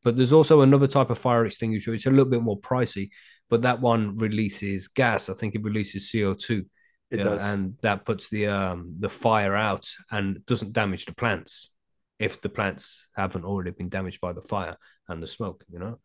But 0.05 0.17
there's 0.17 0.33
also 0.33 0.63
another 0.63 0.89
type 0.89 1.11
of 1.11 1.19
fire 1.19 1.47
extinguisher. 1.47 1.95
It's 1.95 2.07
a 2.07 2.11
little 2.11 2.25
bit 2.25 2.43
more 2.43 2.59
pricey, 2.59 3.11
but 3.49 3.63
that 3.63 3.81
one 3.81 4.17
releases 4.17 4.89
gas. 4.89 5.29
I 5.29 5.35
think 5.35 5.55
it 5.55 5.63
releases 5.63 6.11
CO2. 6.11 6.65
It 7.11 7.19
yeah, 7.19 7.25
does. 7.25 7.43
And 7.43 7.77
that 7.83 8.05
puts 8.05 8.29
the 8.29 8.47
um 8.47 8.97
the 8.99 9.09
fire 9.09 9.55
out 9.55 9.89
and 10.11 10.45
doesn't 10.47 10.73
damage 10.73 11.05
the 11.05 11.15
plants 11.15 11.71
if 12.19 12.41
the 12.41 12.49
plants 12.49 13.07
haven't 13.15 13.45
already 13.45 13.71
been 13.71 13.89
damaged 13.89 14.21
by 14.21 14.33
the 14.33 14.41
fire 14.41 14.77
and 15.09 15.23
the 15.23 15.27
smoke, 15.27 15.65
you 15.71 15.79
know. 15.79 15.99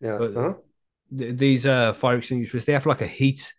Yeah. 0.00 0.18
But 0.18 0.36
uh-huh. 0.36 0.54
th- 1.16 1.36
these 1.36 1.66
uh 1.66 1.92
fire 1.92 2.18
extinguishers, 2.18 2.64
they 2.64 2.72
have 2.72 2.86
like 2.86 3.00
a 3.00 3.06
heat 3.06 3.52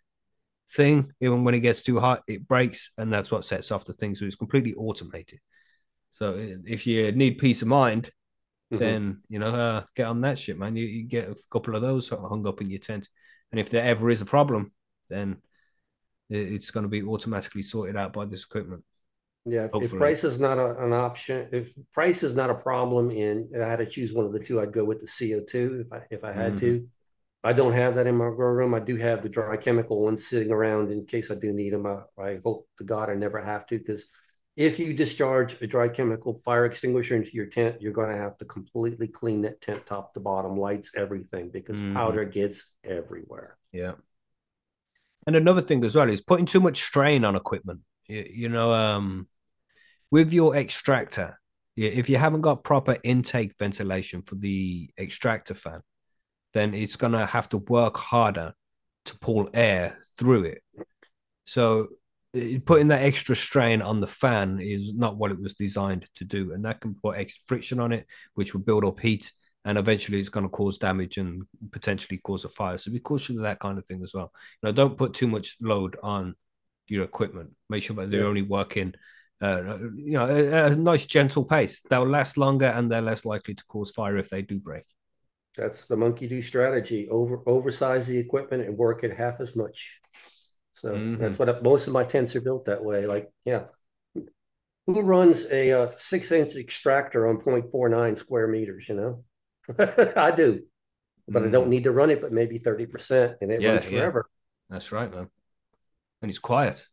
thing. 0.72 1.12
Even 1.20 1.44
when 1.44 1.54
it 1.54 1.60
gets 1.60 1.82
too 1.82 2.00
hot, 2.00 2.22
it 2.26 2.48
breaks, 2.48 2.90
and 2.96 3.12
that's 3.12 3.30
what 3.30 3.44
sets 3.44 3.70
off 3.70 3.84
the 3.84 3.92
thing. 3.92 4.14
So 4.14 4.24
it's 4.24 4.36
completely 4.36 4.74
automated. 4.74 5.40
So 6.12 6.34
if 6.64 6.86
you 6.86 7.12
need 7.12 7.38
peace 7.38 7.60
of 7.60 7.68
mind, 7.68 8.10
mm-hmm. 8.72 8.78
then 8.78 9.22
you 9.28 9.38
know 9.38 9.48
uh, 9.48 9.84
get 9.94 10.06
on 10.06 10.20
that 10.22 10.38
shit, 10.38 10.58
man. 10.58 10.76
You, 10.76 10.86
you 10.86 11.04
get 11.04 11.28
a 11.28 11.36
couple 11.50 11.74
of 11.74 11.82
those 11.82 12.08
hung 12.08 12.46
up 12.46 12.60
in 12.60 12.70
your 12.70 12.80
tent, 12.80 13.08
and 13.50 13.60
if 13.60 13.70
there 13.70 13.84
ever 13.84 14.10
is 14.10 14.20
a 14.20 14.26
problem, 14.26 14.72
then 15.08 15.36
it's 16.28 16.70
going 16.70 16.82
to 16.82 16.88
be 16.88 17.02
automatically 17.02 17.62
sorted 17.62 17.96
out 17.96 18.12
by 18.12 18.24
this 18.24 18.44
equipment. 18.44 18.82
Yeah, 19.44 19.68
Hopefully. 19.72 19.84
if 19.84 19.92
price 19.92 20.24
is 20.24 20.40
not 20.40 20.58
a, 20.58 20.76
an 20.84 20.92
option, 20.92 21.48
if 21.52 21.72
price 21.92 22.24
is 22.24 22.34
not 22.34 22.50
a 22.50 22.54
problem, 22.56 23.10
and 23.10 23.48
I 23.62 23.68
had 23.68 23.78
to 23.78 23.86
choose 23.86 24.12
one 24.12 24.26
of 24.26 24.32
the 24.32 24.40
two, 24.40 24.60
I'd 24.60 24.72
go 24.72 24.84
with 24.84 25.00
the 25.00 25.06
CO 25.06 25.44
two 25.44 25.84
if 25.86 25.92
I 25.92 26.04
if 26.10 26.24
I 26.24 26.32
had 26.32 26.54
mm-hmm. 26.54 26.66
to. 26.66 26.88
I 27.44 27.52
don't 27.52 27.74
have 27.74 27.94
that 27.94 28.08
in 28.08 28.16
my 28.16 28.30
grow 28.30 28.50
room. 28.50 28.74
I 28.74 28.80
do 28.80 28.96
have 28.96 29.22
the 29.22 29.28
dry 29.28 29.56
chemical 29.56 30.02
ones 30.02 30.26
sitting 30.26 30.50
around 30.50 30.90
in 30.90 31.06
case 31.06 31.30
I 31.30 31.36
do 31.36 31.52
need 31.52 31.74
them. 31.74 31.86
I, 31.86 32.00
I 32.20 32.40
hope 32.44 32.68
to 32.78 32.84
God 32.84 33.08
I 33.08 33.14
never 33.14 33.40
have 33.40 33.66
to 33.68 33.78
because 33.78 34.06
if 34.56 34.78
you 34.78 34.94
discharge 34.94 35.60
a 35.60 35.66
dry 35.66 35.88
chemical 35.88 36.40
fire 36.44 36.64
extinguisher 36.64 37.14
into 37.14 37.30
your 37.32 37.46
tent, 37.46 37.82
you're 37.82 37.92
going 37.92 38.10
to 38.10 38.16
have 38.16 38.38
to 38.38 38.46
completely 38.46 39.06
clean 39.06 39.42
that 39.42 39.60
tent 39.60 39.84
top 39.86 40.14
to 40.14 40.20
bottom, 40.20 40.56
lights, 40.56 40.92
everything, 40.96 41.50
because 41.50 41.78
mm. 41.78 41.92
powder 41.92 42.24
gets 42.24 42.74
everywhere. 42.82 43.58
Yeah. 43.72 43.92
And 45.26 45.36
another 45.36 45.60
thing 45.60 45.84
as 45.84 45.94
well 45.94 46.08
is 46.08 46.22
putting 46.22 46.46
too 46.46 46.60
much 46.60 46.82
strain 46.82 47.24
on 47.24 47.36
equipment. 47.36 47.80
You, 48.08 48.26
you 48.32 48.48
know, 48.48 48.72
um, 48.72 49.28
with 50.10 50.32
your 50.32 50.56
extractor, 50.56 51.38
if 51.76 52.08
you 52.08 52.16
haven't 52.16 52.40
got 52.40 52.64
proper 52.64 52.96
intake 53.02 53.58
ventilation 53.58 54.22
for 54.22 54.36
the 54.36 54.88
extractor 54.98 55.54
fan, 55.54 55.82
then 56.54 56.72
it's 56.72 56.96
going 56.96 57.12
to 57.12 57.26
have 57.26 57.50
to 57.50 57.58
work 57.58 57.98
harder 57.98 58.54
to 59.04 59.18
pull 59.18 59.50
air 59.52 59.98
through 60.16 60.44
it. 60.44 60.62
So 61.44 61.88
putting 62.64 62.88
that 62.88 63.02
extra 63.02 63.36
strain 63.36 63.82
on 63.82 64.00
the 64.00 64.06
fan 64.06 64.60
is 64.60 64.94
not 64.94 65.16
what 65.16 65.30
it 65.30 65.40
was 65.40 65.54
designed 65.54 66.08
to 66.16 66.24
do, 66.24 66.52
and 66.52 66.64
that 66.64 66.80
can 66.80 66.94
put 66.94 67.16
extra 67.16 67.42
friction 67.46 67.80
on 67.80 67.92
it, 67.92 68.06
which 68.34 68.54
will 68.54 68.62
build 68.62 68.84
up 68.84 69.00
heat, 69.00 69.32
and 69.64 69.78
eventually 69.78 70.20
it's 70.20 70.28
going 70.28 70.44
to 70.44 70.50
cause 70.50 70.78
damage 70.78 71.18
and 71.18 71.42
potentially 71.72 72.18
cause 72.18 72.44
a 72.44 72.48
fire. 72.48 72.78
So 72.78 72.92
be 72.92 73.00
cautious 73.00 73.36
of 73.36 73.42
that 73.42 73.60
kind 73.60 73.78
of 73.78 73.86
thing 73.86 74.02
as 74.02 74.12
well. 74.14 74.32
You 74.62 74.68
know, 74.68 74.72
don't 74.72 74.96
put 74.96 75.14
too 75.14 75.26
much 75.26 75.56
load 75.60 75.96
on 76.02 76.34
your 76.88 77.04
equipment. 77.04 77.50
Make 77.68 77.82
sure 77.82 77.96
that 77.96 78.10
they're 78.10 78.20
yeah. 78.20 78.26
only 78.26 78.42
working. 78.42 78.94
Uh, 79.40 79.78
you 79.96 80.12
know, 80.12 80.26
a, 80.26 80.66
a 80.66 80.76
nice 80.76 81.04
gentle 81.04 81.44
pace. 81.44 81.82
They'll 81.82 82.06
last 82.06 82.38
longer 82.38 82.66
and 82.66 82.90
they're 82.90 83.02
less 83.02 83.24
likely 83.24 83.54
to 83.54 83.64
cause 83.66 83.90
fire 83.90 84.16
if 84.16 84.30
they 84.30 84.42
do 84.42 84.58
break. 84.58 84.84
That's 85.56 85.86
the 85.86 85.96
monkey 85.96 86.28
do 86.28 86.42
strategy. 86.42 87.08
Over 87.08 87.42
oversize 87.46 88.06
the 88.06 88.18
equipment 88.18 88.64
and 88.64 88.76
work 88.76 89.04
it 89.04 89.12
half 89.12 89.40
as 89.40 89.56
much. 89.56 90.00
So 90.76 90.92
mm-hmm. 90.92 91.22
that's 91.22 91.38
what 91.38 91.48
I, 91.48 91.58
most 91.60 91.86
of 91.86 91.94
my 91.94 92.04
tents 92.04 92.36
are 92.36 92.42
built 92.42 92.66
that 92.66 92.84
way. 92.84 93.06
Like, 93.06 93.32
yeah, 93.46 93.64
who 94.86 95.00
runs 95.00 95.46
a, 95.46 95.70
a 95.70 95.82
uh, 95.84 95.86
six 95.88 96.30
inch 96.30 96.54
extractor 96.54 97.26
on 97.26 97.38
0.49 97.38 98.18
square 98.18 98.46
meters? 98.46 98.86
You 98.86 98.94
know, 98.96 99.24
I 99.78 100.30
do, 100.32 100.64
but 101.26 101.40
mm-hmm. 101.40 101.48
I 101.48 101.50
don't 101.50 101.62
mm-hmm. 101.62 101.70
need 101.70 101.84
to 101.84 101.92
run 101.92 102.10
it, 102.10 102.20
but 102.20 102.30
maybe 102.30 102.58
30% 102.58 103.36
and 103.40 103.50
it 103.50 103.62
yeah, 103.62 103.70
runs 103.70 103.84
forever. 103.84 104.28
Yeah. 104.28 104.74
That's 104.74 104.92
right, 104.92 105.10
man. 105.10 105.30
And 106.20 106.30
it's 106.30 106.38
quiet. 106.38 106.86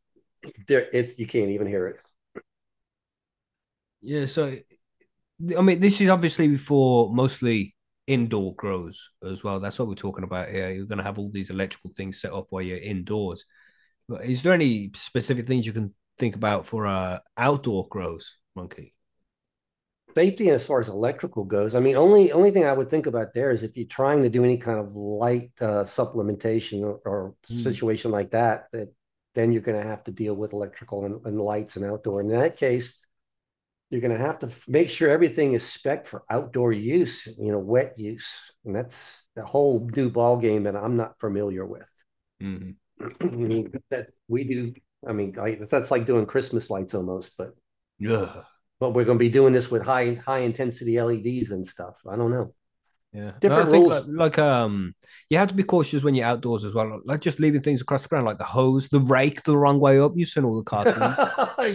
There, 0.67 0.87
it's 0.93 1.19
you 1.19 1.27
can't 1.27 1.49
even 1.49 1.67
hear 1.67 1.87
it. 1.87 1.97
Yeah, 4.01 4.27
so 4.27 4.57
I 5.57 5.61
mean, 5.61 5.81
this 5.81 5.99
is 5.99 6.09
obviously 6.09 6.55
for 6.55 7.13
mostly 7.13 7.75
indoor 8.07 8.55
grows 8.55 9.09
as 9.29 9.43
well. 9.43 9.59
That's 9.59 9.77
what 9.77 9.89
we're 9.89 9.95
talking 9.95 10.23
about 10.23 10.49
here. 10.49 10.71
You're 10.71 10.85
going 10.85 10.99
to 10.99 11.03
have 11.03 11.17
all 11.17 11.29
these 11.33 11.49
electrical 11.49 11.91
things 11.97 12.21
set 12.21 12.33
up 12.33 12.47
while 12.49 12.61
you're 12.61 12.77
indoors. 12.77 13.45
But 14.13 14.25
is 14.25 14.43
there 14.43 14.53
any 14.53 14.91
specific 14.93 15.47
things 15.47 15.65
you 15.65 15.73
can 15.73 15.91
think 16.19 16.35
about 16.35 16.67
for 16.67 16.85
uh, 16.85 17.17
outdoor 17.35 17.87
grows, 17.87 18.35
Monkey? 18.55 18.93
Safety 20.09 20.51
as 20.51 20.63
far 20.63 20.79
as 20.79 20.87
electrical 20.87 21.45
goes. 21.45 21.73
I 21.73 21.79
mean, 21.79 21.95
only 21.95 22.31
only 22.31 22.51
thing 22.51 22.65
I 22.65 22.73
would 22.73 22.91
think 22.91 23.07
about 23.07 23.33
there 23.33 23.49
is 23.49 23.63
if 23.63 23.75
you're 23.75 23.87
trying 23.87 24.21
to 24.21 24.29
do 24.29 24.43
any 24.43 24.57
kind 24.57 24.77
of 24.77 24.95
light 24.95 25.51
uh, 25.59 25.83
supplementation 25.83 26.83
or, 26.83 26.99
or 27.05 27.35
mm. 27.49 27.63
situation 27.63 28.11
like 28.11 28.29
that, 28.31 28.67
that 28.71 28.93
then 29.33 29.51
you're 29.51 29.63
going 29.63 29.81
to 29.81 29.87
have 29.87 30.03
to 30.03 30.11
deal 30.11 30.35
with 30.35 30.53
electrical 30.53 31.05
and, 31.05 31.25
and 31.25 31.41
lights 31.41 31.75
and 31.75 31.83
outdoor. 31.83 32.21
And 32.21 32.31
In 32.31 32.39
that 32.39 32.55
case, 32.55 33.03
you're 33.89 34.01
going 34.01 34.15
to 34.15 34.23
have 34.23 34.37
to 34.39 34.49
make 34.67 34.91
sure 34.91 35.09
everything 35.09 35.53
is 35.53 35.65
spec 35.65 36.05
for 36.05 36.23
outdoor 36.29 36.71
use, 36.71 37.25
you 37.25 37.51
know, 37.51 37.57
wet 37.57 37.97
use, 37.97 38.51
and 38.63 38.75
that's 38.75 39.25
the 39.35 39.43
whole 39.43 39.89
new 39.95 40.11
ball 40.11 40.37
game 40.37 40.65
that 40.65 40.75
I'm 40.75 40.97
not 40.97 41.19
familiar 41.19 41.65
with. 41.65 41.89
Mm-hmm. 42.39 42.71
I 43.21 43.25
mean, 43.25 43.71
that 43.89 44.07
we 44.27 44.43
do. 44.43 44.73
I 45.07 45.13
mean, 45.13 45.37
I, 45.39 45.57
that's 45.69 45.91
like 45.91 46.05
doing 46.05 46.25
Christmas 46.25 46.69
lights 46.69 46.93
almost, 46.93 47.31
but 47.37 47.55
yeah. 47.99 48.43
But 48.79 48.91
we're 48.91 49.05
going 49.05 49.17
to 49.17 49.23
be 49.23 49.29
doing 49.29 49.53
this 49.53 49.71
with 49.71 49.83
high 49.83 50.15
high 50.15 50.39
intensity 50.39 51.01
LEDs 51.01 51.51
and 51.51 51.65
stuff. 51.65 52.01
I 52.09 52.15
don't 52.15 52.31
know. 52.31 52.53
Yeah, 53.13 53.31
Different 53.39 53.69
think 53.69 53.83
rules. 53.89 54.07
Like, 54.07 54.37
like, 54.37 54.39
um, 54.39 54.95
you 55.29 55.37
have 55.37 55.49
to 55.49 55.53
be 55.53 55.63
cautious 55.63 56.03
when 56.03 56.15
you're 56.15 56.25
outdoors 56.25 56.65
as 56.65 56.73
well. 56.73 56.99
Like 57.05 57.21
just 57.21 57.39
leaving 57.39 57.61
things 57.61 57.79
across 57.81 58.01
the 58.01 58.07
ground, 58.07 58.25
like 58.25 58.39
the 58.39 58.43
hose, 58.43 58.89
the 58.89 58.99
rake, 58.99 59.43
the 59.43 59.55
wrong 59.55 59.79
way 59.79 59.99
up. 59.99 60.13
You've 60.15 60.29
seen 60.29 60.43
all 60.45 60.55
the 60.57 60.63
cartoons. 60.65 61.15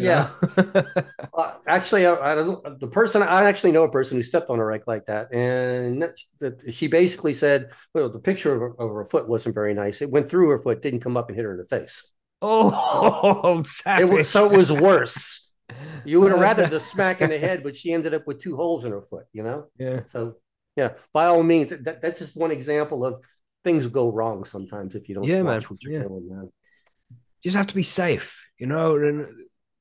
yeah. 0.02 0.30
Uh, 1.34 1.54
actually, 1.68 2.04
I, 2.04 2.12
I. 2.14 2.34
The 2.34 2.88
person 2.90 3.22
I 3.22 3.44
actually 3.44 3.70
know 3.70 3.84
a 3.84 3.90
person 3.90 4.16
who 4.16 4.22
stepped 4.22 4.50
on 4.50 4.58
a 4.58 4.64
rake 4.64 4.88
like 4.88 5.06
that, 5.06 5.32
and 5.32 6.02
that, 6.02 6.18
that 6.40 6.74
she 6.74 6.88
basically 6.88 7.32
said, 7.32 7.70
"Well, 7.94 8.08
the 8.08 8.18
picture 8.18 8.52
of 8.52 8.60
her, 8.60 8.70
of 8.80 8.90
her 8.90 9.04
foot 9.04 9.28
wasn't 9.28 9.54
very 9.54 9.72
nice. 9.74 10.02
It 10.02 10.10
went 10.10 10.28
through 10.28 10.48
her 10.50 10.58
foot, 10.58 10.82
didn't 10.82 11.00
come 11.00 11.16
up 11.16 11.28
and 11.28 11.36
hit 11.36 11.44
her 11.44 11.52
in 11.52 11.58
the 11.58 11.66
face. 11.66 12.02
oh, 12.42 13.60
It 13.60 13.66
savage. 13.68 14.08
was 14.08 14.28
so 14.28 14.50
it 14.52 14.56
was 14.56 14.72
worse. 14.72 15.52
You 16.04 16.20
would 16.20 16.32
have 16.32 16.40
rather 16.40 16.66
the 16.66 16.80
smack 16.80 17.20
in 17.20 17.30
the 17.30 17.38
head, 17.38 17.62
but 17.62 17.76
she 17.76 17.92
ended 17.92 18.14
up 18.14 18.26
with 18.26 18.38
two 18.40 18.56
holes 18.56 18.84
in 18.84 18.92
her 18.92 19.02
foot. 19.02 19.26
You 19.32 19.42
know. 19.44 19.66
yeah. 19.78 20.00
So 20.06 20.34
yeah, 20.78 20.90
by 21.12 21.24
all 21.26 21.42
means, 21.42 21.68
that, 21.86 21.96
that's 22.02 22.18
just 22.22 22.36
one 22.44 22.52
example 22.58 23.00
of 23.08 23.12
things 23.64 23.86
go 24.00 24.04
wrong 24.18 24.44
sometimes 24.44 24.94
if 24.94 25.02
you 25.08 25.14
don't 25.16 25.24
Yeah, 25.24 25.42
watch 25.42 25.62
man. 25.64 25.68
what 25.70 25.82
you're 25.82 25.92
Yeah. 25.98 26.08
doing. 26.08 26.28
Man. 26.30 26.48
You 27.40 27.44
just 27.50 27.56
have 27.56 27.66
to 27.72 27.74
be 27.74 27.82
safe, 28.02 28.28
you 28.60 28.66
know, 28.72 28.96
and 28.96 29.16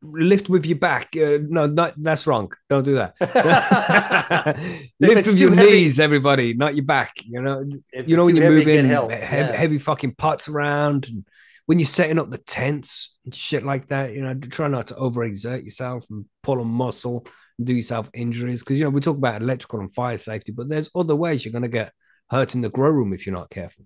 lift 0.02 0.48
with 0.54 0.66
your 0.66 0.78
back. 0.90 1.08
Uh, 1.16 1.38
no, 1.58 1.66
not 1.68 1.94
that's 2.08 2.26
wrong. 2.28 2.52
Don't 2.70 2.84
do 2.84 2.96
that. 3.02 3.12
lift 5.00 5.28
with 5.28 5.40
your 5.40 5.54
heavy- 5.56 5.72
knees, 5.72 6.00
everybody, 6.00 6.54
not 6.54 6.76
your 6.76 6.86
back. 6.86 7.14
You 7.26 7.42
know, 7.42 7.58
If 7.92 8.08
you 8.08 8.16
know 8.16 8.26
when 8.26 8.36
you're 8.36 8.46
heavy, 8.46 8.58
moving 8.66 8.86
help. 8.86 9.12
heavy, 9.12 9.50
Yeah. 9.52 9.56
heavy 9.58 9.78
fucking 9.78 10.16
pots 10.16 10.48
around 10.50 11.08
and 11.08 11.26
when 11.68 11.78
you're 11.80 11.86
setting 11.86 12.18
up 12.18 12.30
the 12.32 12.38
tents 12.40 13.18
and 13.26 13.34
shit 13.36 13.64
like 13.64 13.88
that 13.90 14.14
you 14.14 14.22
know 14.22 14.34
try 14.34 14.68
not 14.68 14.88
to 14.88 14.96
overexert 14.96 15.64
yourself 15.64 16.06
and 16.10 16.26
pull 16.44 16.60
a 16.60 16.66
muscle 16.66 17.26
and 17.58 17.68
do 17.68 17.74
yourself 17.76 18.10
injuries 18.14 18.62
because 18.62 18.78
you 18.80 18.84
know 18.86 18.90
we 18.90 19.00
talk 19.02 19.18
about 19.18 19.42
electrical 19.42 19.80
and 19.80 19.94
fire 19.94 20.18
safety 20.18 20.52
but 20.52 20.68
there's 20.70 20.90
other 20.96 21.16
ways 21.16 21.46
you're 21.46 21.52
going 21.52 21.62
to 21.62 21.68
get 21.68 21.92
hurt 22.32 22.56
in 22.56 22.62
the 22.62 22.70
grow 22.70 22.90
room 22.90 23.14
if 23.14 23.26
you're 23.26 23.36
not 23.36 23.50
careful 23.50 23.86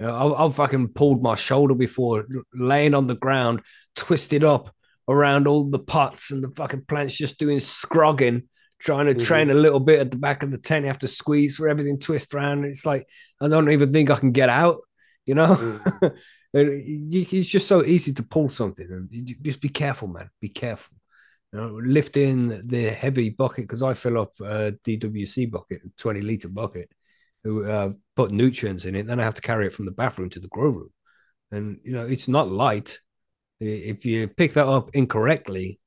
you 0.00 0.06
know 0.06 0.14
I've, 0.34 0.40
I've 0.40 0.54
fucking 0.56 0.88
pulled 0.88 1.22
my 1.22 1.34
shoulder 1.34 1.74
before 1.74 2.24
laying 2.54 2.94
on 2.94 3.06
the 3.06 3.14
ground 3.16 3.60
twisted 3.94 4.42
up 4.44 4.72
around 5.08 5.46
all 5.46 5.64
the 5.70 5.78
pots 5.78 6.32
and 6.32 6.42
the 6.42 6.50
fucking 6.56 6.84
plants 6.86 7.16
just 7.16 7.38
doing 7.38 7.60
scrogging 7.60 8.48
trying 8.78 9.06
to 9.06 9.14
Mhm. 9.14 9.24
train 9.24 9.50
a 9.50 9.54
little 9.54 9.80
bit 9.80 10.00
at 10.00 10.10
the 10.10 10.18
back 10.18 10.42
of 10.42 10.50
the 10.50 10.58
tent 10.58 10.84
you 10.84 10.88
have 10.88 10.98
to 10.98 11.08
squeeze 11.08 11.56
for 11.56 11.68
everything 11.68 11.98
twist 11.98 12.34
around 12.34 12.64
it's 12.64 12.84
like 12.84 13.06
i 13.40 13.48
don't 13.48 13.70
even 13.70 13.92
think 13.92 14.10
i 14.10 14.16
can 14.16 14.32
get 14.32 14.48
out 14.48 14.78
you 15.24 15.34
know 15.34 15.54
Mm. 15.56 16.14
And 16.56 16.70
it's 17.12 17.48
just 17.48 17.68
so 17.68 17.84
easy 17.84 18.14
to 18.14 18.22
pull 18.22 18.48
something 18.48 19.08
just 19.42 19.60
be 19.60 19.68
careful 19.68 20.08
man. 20.08 20.30
Be 20.40 20.48
careful. 20.48 20.96
You 21.52 21.60
know 21.60 21.80
lift 21.82 22.16
in 22.16 22.62
the 22.64 22.90
heavy 22.90 23.30
bucket 23.30 23.64
because 23.64 23.82
i 23.82 23.94
fill 23.94 24.18
up 24.18 24.32
a 24.40 24.72
dwc 24.84 25.50
bucket 25.50 25.80
20 25.96 26.20
liter 26.22 26.48
bucket 26.48 26.90
uh, 27.46 27.90
put 28.16 28.32
nutrients 28.32 28.84
in 28.84 28.96
it 28.96 29.06
then 29.06 29.20
i 29.20 29.22
have 29.22 29.36
to 29.36 29.40
carry 29.40 29.66
it 29.66 29.72
from 29.72 29.84
the 29.84 29.92
bathroom 29.92 30.30
to 30.30 30.40
the 30.40 30.48
grow 30.48 30.70
room. 30.70 30.90
And 31.52 31.78
you 31.84 31.92
know 31.92 32.06
it's 32.06 32.26
not 32.26 32.50
light. 32.50 33.00
If 33.60 34.04
you 34.06 34.26
pick 34.26 34.54
that 34.54 34.66
up 34.66 34.90
incorrectly 34.94 35.78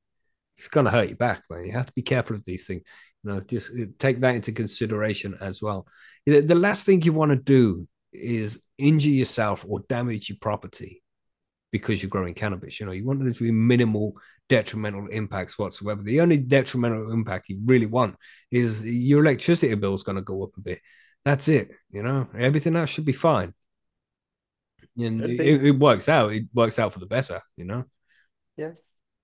it's 0.57 0.67
going 0.67 0.85
to 0.85 0.91
hurt 0.91 1.07
your 1.07 1.17
back 1.17 1.43
man. 1.49 1.65
You 1.65 1.71
have 1.71 1.87
to 1.87 1.93
be 1.93 2.01
careful 2.01 2.35
of 2.35 2.45
these 2.45 2.67
things. 2.67 2.83
You 3.23 3.31
know 3.31 3.39
just 3.41 3.71
uh, 3.71 3.85
take 3.97 4.21
that 4.21 4.35
into 4.35 4.51
consideration 4.51 5.35
as 5.41 5.61
well. 5.61 5.87
The 6.25 6.55
last 6.55 6.83
thing 6.83 7.01
you 7.01 7.13
want 7.13 7.31
to 7.31 7.37
do 7.37 7.87
is 8.11 8.61
injure 8.77 9.09
yourself 9.09 9.65
or 9.67 9.81
damage 9.89 10.29
your 10.29 10.37
property 10.41 11.03
because 11.71 12.01
you're 12.01 12.09
growing 12.09 12.33
cannabis. 12.33 12.79
You 12.79 12.85
know, 12.85 12.91
you 12.91 13.05
want 13.05 13.23
there 13.23 13.31
to 13.31 13.43
be 13.43 13.51
minimal 13.51 14.13
detrimental 14.47 15.07
impacts 15.07 15.59
whatsoever. 15.59 16.01
The 16.01 16.21
only 16.21 16.37
detrimental 16.37 17.11
impact 17.11 17.49
you 17.49 17.59
really 17.65 17.85
want 17.85 18.15
is 18.51 18.83
your 18.85 19.23
electricity 19.23 19.73
bill 19.75 19.93
is 19.93 20.03
going 20.03 20.15
to 20.15 20.21
go 20.21 20.43
up 20.43 20.57
a 20.57 20.61
bit. 20.61 20.79
That's 21.23 21.47
it. 21.47 21.71
You 21.91 22.03
know, 22.03 22.27
everything 22.37 22.75
else 22.75 22.89
should 22.89 23.05
be 23.05 23.11
fine. 23.11 23.53
And 24.97 25.23
it, 25.23 25.63
it 25.63 25.71
works 25.79 26.09
out. 26.09 26.33
It 26.33 26.45
works 26.53 26.79
out 26.79 26.93
for 26.93 26.99
the 26.99 27.05
better. 27.05 27.41
You 27.55 27.65
know. 27.65 27.85
Yeah. 28.57 28.71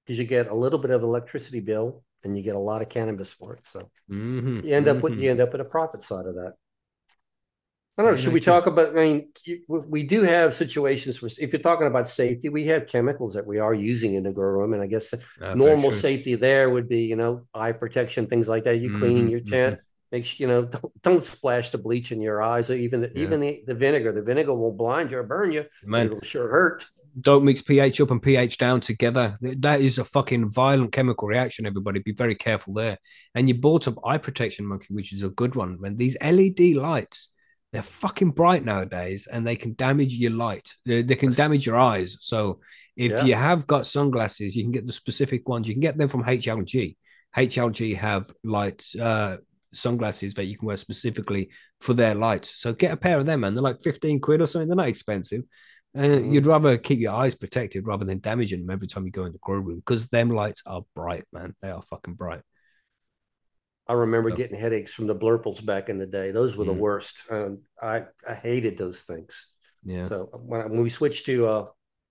Because 0.05 0.19
you 0.19 0.25
get 0.25 0.47
a 0.47 0.55
little 0.55 0.79
bit 0.79 0.91
of 0.91 1.01
electricity 1.01 1.59
bill 1.59 2.03
and 2.23 2.37
you 2.37 2.43
get 2.43 2.55
a 2.55 2.59
lot 2.59 2.81
of 2.81 2.89
cannabis 2.89 3.33
for 3.33 3.53
it. 3.55 3.65
So 3.65 3.89
Mhm, 4.09 4.63
you 4.63 4.75
end 4.75 4.87
up 4.87 5.01
with 5.01 5.13
mhm. 5.13 5.21
you 5.21 5.31
end 5.31 5.41
up 5.41 5.51
with 5.51 5.61
a 5.61 5.65
profit 5.65 6.03
side 6.03 6.25
of 6.25 6.35
that. 6.35 6.53
I 7.97 8.01
don't 8.01 8.11
know. 8.11 8.17
Should 8.17 8.33
we 8.33 8.41
talk 8.41 8.67
about? 8.67 8.89
I 8.89 9.03
mean, 9.05 9.29
we 9.67 10.03
do 10.03 10.23
have 10.23 10.53
situations 10.53 11.17
for 11.17 11.27
if 11.27 11.53
you're 11.53 11.61
talking 11.61 11.87
about 11.87 12.09
safety, 12.09 12.49
we 12.49 12.65
have 12.67 12.87
chemicals 12.87 13.33
that 13.35 13.47
we 13.47 13.59
are 13.59 13.73
using 13.73 14.15
in 14.15 14.23
the 14.23 14.33
grow 14.33 14.49
room, 14.49 14.73
and 14.73 14.81
I 14.81 14.87
guess 14.87 15.13
Uh, 15.13 15.53
normal 15.55 15.91
safety 15.91 16.35
there 16.35 16.69
would 16.69 16.89
be 16.89 17.01
you 17.05 17.15
know 17.15 17.47
eye 17.53 17.71
protection, 17.71 18.27
things 18.27 18.49
like 18.49 18.65
that. 18.65 18.77
You 18.77 18.89
cleaning 18.91 19.27
Mhm, 19.27 19.31
your 19.31 19.39
tent. 19.39 19.79
Make 20.11 20.25
sure 20.25 20.37
you 20.43 20.47
know 20.47 20.65
don't, 20.65 21.01
don't 21.03 21.23
splash 21.23 21.69
the 21.69 21.77
bleach 21.77 22.11
in 22.11 22.19
your 22.21 22.41
eyes 22.43 22.69
or 22.69 22.75
even 22.75 23.01
the, 23.01 23.11
Yeah. 23.15 23.21
even 23.23 23.39
the, 23.39 23.63
the 23.65 23.75
vinegar. 23.75 24.11
The 24.11 24.21
vinegar 24.21 24.53
will 24.53 24.73
blind 24.73 25.11
you 25.11 25.19
or 25.19 25.23
burn 25.23 25.53
you. 25.53 25.63
Man, 25.85 26.07
it'll 26.07 26.21
sure 26.21 26.49
hurt. 26.49 26.85
don't 27.29 27.45
mix 27.45 27.61
pH 27.61 28.01
up 28.01 28.11
and 28.11 28.21
pH 28.21 28.57
down 28.57 28.81
together. 28.81 29.37
That 29.41 29.79
is 29.79 29.97
a 29.97 30.03
fucking 30.03 30.51
violent 30.51 30.91
chemical 30.91 31.29
reaction, 31.29 31.65
everybody. 31.65 31.99
Be 31.99 32.11
very 32.11 32.35
careful 32.35 32.73
there. 32.73 32.97
And 33.33 33.47
you 33.47 33.55
bought 33.55 33.87
up 33.87 33.95
eye 34.05 34.17
protection 34.17 34.65
monkey, 34.65 34.93
which 34.97 35.13
is 35.13 35.23
a 35.23 35.29
good 35.29 35.55
one. 35.55 35.77
When 35.79 35.95
these 35.95 36.17
LED 36.19 36.73
lights, 36.73 37.29
they're 37.75 37.81
fucking 37.83 38.31
bright 38.31 38.63
nowadays 38.63 39.27
and 39.27 39.45
they 39.45 39.57
can 39.57 39.73
damage 39.73 40.13
your 40.13 40.31
light. 40.31 40.73
They, 40.85 41.01
they 41.01 41.15
can 41.15 41.31
damage 41.33 41.65
your 41.65 41.77
eyes. 41.77 42.15
So 42.21 42.61
if 42.95 43.11
Yeah. 43.11 43.25
you 43.25 43.35
have 43.35 43.67
got 43.67 43.85
sunglasses, 43.85 44.55
you 44.55 44.63
can 44.63 44.71
get 44.71 44.85
the 44.85 44.93
specific 44.93 45.47
ones. 45.49 45.67
You 45.67 45.73
can 45.73 45.81
get 45.81 45.97
them 45.97 46.07
from 46.07 46.23
HLG. 46.23 46.95
HLG 47.35 47.97
have 47.97 48.31
light 48.43 48.85
uh 48.99 49.37
sunglasses 49.73 50.33
that 50.35 50.45
you 50.45 50.57
can 50.57 50.67
wear 50.67 50.77
specifically 50.77 51.49
for 51.81 51.93
their 51.93 52.15
lights. 52.15 52.49
So 52.61 52.71
get 52.71 52.93
a 52.93 52.97
pair 52.97 53.19
of 53.19 53.25
them, 53.25 53.41
man. 53.41 53.53
They're 53.55 53.61
like 53.61 53.83
15 53.83 54.21
quid 54.21 54.39
or 54.41 54.45
something. 54.45 54.69
They're 54.69 54.77
not 54.77 54.87
expensive. 54.87 55.41
And 55.93 56.13
Mhm. 56.13 56.33
you'd 56.33 56.45
rather 56.45 56.77
keep 56.77 56.99
your 56.99 57.11
eyes 57.13 57.35
protected 57.35 57.85
rather 57.85 58.05
than 58.05 58.19
damaging 58.19 58.61
them 58.61 58.69
every 58.69 58.87
time 58.87 59.05
you 59.05 59.11
go 59.11 59.25
in 59.25 59.33
the 59.33 59.37
grow 59.39 59.59
room 59.59 59.79
because 59.79 60.07
them 60.07 60.29
lights 60.29 60.61
are 60.65 60.83
bright, 60.95 61.25
man. 61.33 61.55
They 61.61 61.69
are 61.71 61.81
fucking 61.81 62.13
bright. 62.13 62.41
I 63.87 63.93
remember 63.93 64.29
So- 64.31 64.35
getting 64.37 64.59
headaches 64.59 64.93
from 64.93 65.07
the 65.07 65.15
blurples 65.15 65.63
back 65.63 65.89
in 65.89 65.97
the 65.99 66.07
day. 66.07 66.31
Those 66.31 66.55
were 66.57 66.65
the 66.65 66.73
Mm. 66.73 66.79
worst. 66.79 67.23
Um, 67.29 67.61
I 67.81 68.05
I 68.27 68.33
hated 68.33 68.77
those 68.77 69.03
things. 69.03 69.47
Yeah. 69.83 70.05
So 70.05 70.25
when, 70.33 70.61
I- 70.61 70.65
when 70.67 70.81
we 70.81 70.89
switched 70.89 71.25
to 71.27 71.47
uh, 71.47 71.65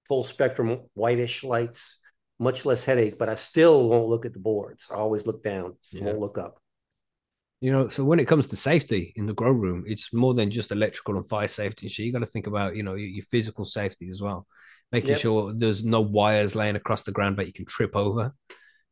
full 0.08 0.22
spectrum 0.22 0.80
whitish 0.94 1.42
lights, 1.42 1.98
much 2.38 2.64
less 2.64 2.84
headache, 2.84 3.18
but 3.18 3.28
I 3.28 3.34
still 3.34 3.88
won't 3.88 4.08
look 4.08 4.24
at 4.26 4.32
the 4.32 4.38
boards. 4.40 4.86
I 4.90 4.94
always 4.94 5.26
look 5.26 5.42
down. 5.42 5.76
Yeah. 5.90 6.04
Won't 6.04 6.20
look 6.20 6.38
up. 6.38 6.60
You 7.60 7.72
know, 7.72 7.88
so 7.88 8.04
when 8.04 8.20
it 8.20 8.26
comes 8.28 8.46
to 8.48 8.56
safety 8.56 9.12
in 9.16 9.26
the 9.26 9.32
grow 9.32 9.50
room, 9.50 9.84
it's 9.86 10.12
more 10.12 10.34
than 10.34 10.50
just 10.50 10.70
electrical 10.70 11.16
and 11.16 11.26
fire 11.28 11.48
safety 11.48 11.88
shit. 11.88 12.04
You 12.06 12.12
got 12.12 12.18
to 12.18 12.26
think 12.26 12.46
about, 12.46 12.76
you 12.76 12.82
know, 12.82 12.94
your, 12.94 13.08
your 13.08 13.24
physical 13.24 13.64
safety 13.64 14.10
as 14.10 14.20
well, 14.20 14.46
making 14.92 15.10
Yep. 15.10 15.18
sure 15.20 15.52
there's 15.54 15.82
no 15.84 16.02
wires 16.02 16.54
laying 16.54 16.76
across 16.76 17.02
the 17.04 17.12
ground 17.12 17.38
that 17.38 17.46
you 17.46 17.52
can 17.54 17.64
trip 17.64 17.96
over. 17.96 18.34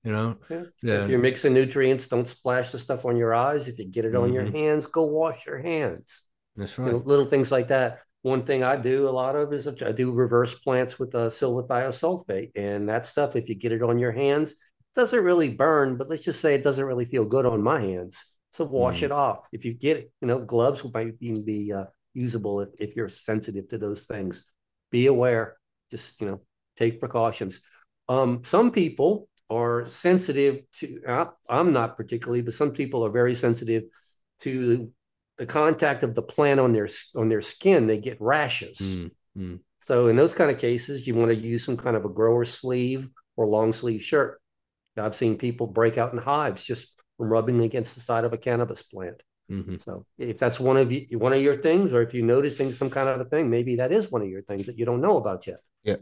You 0.04 0.12
know, 0.12 0.36
Yeah. 0.50 0.62
Yeah. 0.82 1.02
If 1.04 1.10
you're 1.10 1.18
mixing 1.20 1.54
nutrients, 1.54 2.08
don't 2.08 2.26
splash 2.28 2.72
the 2.72 2.78
stuff 2.78 3.04
on 3.04 3.16
your 3.16 3.34
eyes. 3.34 3.68
If 3.68 3.78
you 3.78 3.86
get 3.86 4.04
it 4.04 4.16
on 4.16 4.32
your 4.32 4.44
Mhm. 4.44 4.52
hands, 4.52 4.86
go 4.86 5.04
wash 5.04 5.46
your 5.46 5.58
hands. 5.58 6.22
that's 6.56 6.76
You 6.76 6.84
right. 6.84 6.92
know, 6.92 7.02
little 7.04 7.24
things 7.24 7.50
like 7.50 7.68
that. 7.68 8.00
One 8.22 8.44
thing 8.44 8.62
I 8.62 8.76
do 8.76 9.08
a 9.08 9.10
lot 9.10 9.36
of 9.36 9.52
is 9.52 9.66
I 9.66 9.92
do 9.92 10.12
reverse 10.12 10.54
plants 10.54 10.98
with 10.98 11.14
uh, 11.14 11.30
silver 11.30 11.62
thiosulfate, 11.62 12.52
and 12.56 12.88
that 12.88 13.06
stuff. 13.06 13.36
If 13.36 13.48
you 13.48 13.54
get 13.54 13.72
it 13.72 13.82
on 13.82 13.98
your 13.98 14.12
hands, 14.12 14.56
doesn't 14.94 15.24
really 15.24 15.48
burn, 15.48 15.96
but 15.96 16.08
let's 16.10 16.22
just 16.24 16.40
say 16.40 16.54
it 16.54 16.62
doesn't 16.62 16.84
really 16.84 17.06
feel 17.06 17.24
good 17.24 17.46
on 17.46 17.62
my 17.62 17.80
hands. 17.80 18.26
So 18.52 18.64
wash 18.64 19.00
Mm. 19.00 19.04
it 19.04 19.12
off. 19.12 19.46
If 19.50 19.64
you 19.64 19.72
get 19.72 19.96
it, 19.96 20.12
you 20.20 20.28
know, 20.28 20.44
gloves 20.44 20.84
might 20.92 21.14
even 21.20 21.42
be 21.44 21.72
uh, 21.72 21.86
usable 22.12 22.60
if, 22.60 22.68
if 22.78 22.96
you're 22.96 23.08
sensitive 23.08 23.68
to 23.68 23.78
those 23.78 24.04
things. 24.04 24.44
Be 24.90 25.06
aware. 25.06 25.56
Just 25.90 26.20
you 26.20 26.26
know, 26.26 26.40
take 26.76 27.00
precautions. 27.00 27.60
Um, 28.08 28.44
some 28.44 28.70
people 28.72 29.28
are 29.52 29.86
sensitive 29.86 30.62
to. 30.78 31.28
I'm 31.48 31.72
not 31.72 31.96
particularly, 31.96 32.42
but 32.42 32.54
some 32.54 32.72
people 32.72 33.04
are 33.04 33.10
very 33.10 33.34
sensitive 33.34 33.84
to 34.40 34.90
the 35.38 35.46
contact 35.46 36.02
of 36.02 36.14
the 36.14 36.22
plant 36.22 36.60
on 36.60 36.72
their 36.72 36.88
on 37.14 37.28
their 37.28 37.42
skin. 37.42 37.86
They 37.86 37.98
get 37.98 38.16
rashes. 38.20 38.78
Mm, 38.80 39.10
mm. 39.36 39.58
So 39.78 40.08
in 40.08 40.16
those 40.16 40.34
kind 40.34 40.50
of 40.50 40.58
cases, 40.58 41.06
you 41.06 41.14
want 41.14 41.30
to 41.30 41.36
use 41.36 41.64
some 41.64 41.76
kind 41.76 41.96
of 41.96 42.04
a 42.04 42.08
grower 42.08 42.44
sleeve 42.44 43.08
or 43.36 43.46
long 43.46 43.72
sleeve 43.72 44.02
shirt. 44.02 44.40
I've 44.96 45.16
seen 45.16 45.38
people 45.38 45.66
break 45.66 45.98
out 45.98 46.12
in 46.12 46.18
hives 46.18 46.62
just 46.64 46.86
from 47.16 47.28
rubbing 47.28 47.60
against 47.62 47.94
the 47.94 48.00
side 48.00 48.24
of 48.24 48.32
a 48.32 48.38
cannabis 48.38 48.82
plant. 48.82 49.22
mhm. 49.50 49.80
So 49.80 50.06
if 50.18 50.38
that's 50.38 50.60
one 50.60 50.76
of 50.76 50.92
you 50.92 51.18
one 51.18 51.32
of 51.32 51.40
your 51.40 51.56
things, 51.56 51.94
or 51.94 52.02
if 52.02 52.14
you're 52.14 52.24
noticing 52.24 52.72
some 52.72 52.90
kind 52.90 53.08
of 53.08 53.20
a 53.20 53.24
thing, 53.24 53.50
maybe 53.50 53.76
that 53.76 53.92
is 53.92 54.10
one 54.10 54.22
of 54.22 54.28
your 54.28 54.42
things 54.42 54.66
that 54.66 54.78
you 54.78 54.84
don't 54.84 55.00
know 55.00 55.16
about 55.16 55.46
yet. 55.46 55.60
Yeah, 55.82 55.96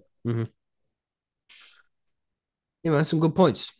man, 2.85 3.05
some 3.05 3.21
good 3.21 3.35
points. 3.35 3.73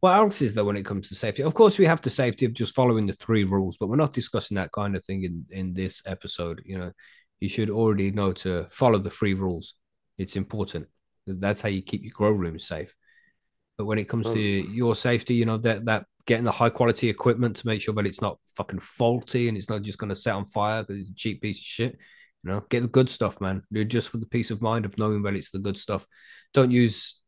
What 0.00 0.16
else 0.16 0.42
is 0.42 0.52
there 0.54 0.64
when 0.64 0.76
it 0.76 0.84
comes 0.84 1.08
to 1.08 1.14
safety? 1.14 1.42
Of 1.42 1.54
course, 1.54 1.78
we 1.78 1.86
have 1.86 2.02
the 2.02 2.10
safety 2.10 2.44
of 2.44 2.52
just 2.52 2.74
following 2.74 3.06
the 3.06 3.14
three 3.14 3.44
rules, 3.44 3.78
but 3.78 3.88
we're 3.88 3.96
not 3.96 4.12
discussing 4.12 4.56
that 4.56 4.72
kind 4.72 4.96
of 4.96 5.04
thing 5.04 5.22
in, 5.24 5.46
in 5.50 5.72
this 5.72 6.02
episode. 6.04 6.60
You 6.66 6.78
know, 6.78 6.92
you 7.40 7.48
should 7.48 7.70
already 7.70 8.10
know 8.10 8.32
to 8.32 8.66
follow 8.70 8.98
the 8.98 9.08
three 9.10 9.32
rules. 9.34 9.74
It's 10.18 10.36
important. 10.36 10.88
That's 11.26 11.62
how 11.62 11.70
you 11.70 11.80
keep 11.80 12.02
your 12.02 12.12
grow 12.14 12.32
room 12.32 12.58
safe. 12.58 12.94
But 13.78 13.86
when 13.86 13.98
it 13.98 14.08
comes 14.08 14.26
to 14.26 14.32
Oh. 14.68 14.70
your 14.72 14.94
safety, 14.94 15.34
you 15.34 15.46
know, 15.46 15.56
that 15.58 15.86
that 15.86 16.04
getting 16.26 16.44
the 16.44 16.52
high 16.52 16.70
quality 16.70 17.08
equipment 17.08 17.56
to 17.56 17.66
make 17.66 17.80
sure 17.82 17.94
that 17.94 18.06
it's 18.06 18.20
not 18.22 18.38
fucking 18.56 18.78
faulty 18.80 19.48
and 19.48 19.56
it's 19.56 19.68
not 19.68 19.82
just 19.82 19.98
going 19.98 20.08
to 20.10 20.16
set 20.16 20.34
on 20.34 20.44
fire 20.44 20.82
because 20.82 21.00
it's 21.02 21.10
a 21.10 21.14
cheap 21.14 21.40
piece 21.42 21.58
of 21.58 21.64
shit. 21.64 21.98
You 22.42 22.50
know, 22.50 22.64
get 22.68 22.82
the 22.82 22.88
good 22.88 23.08
stuff, 23.08 23.40
man. 23.40 23.62
Do 23.72 23.80
it 23.80 23.86
just 23.86 24.10
for 24.10 24.18
the 24.18 24.26
peace 24.26 24.50
of 24.50 24.60
mind 24.60 24.84
of 24.84 24.98
knowing 24.98 25.22
that 25.22 25.34
it's 25.34 25.50
the 25.50 25.58
good 25.58 25.78
stuff. 25.78 26.06
Don't 26.52 26.70
use 26.70 27.20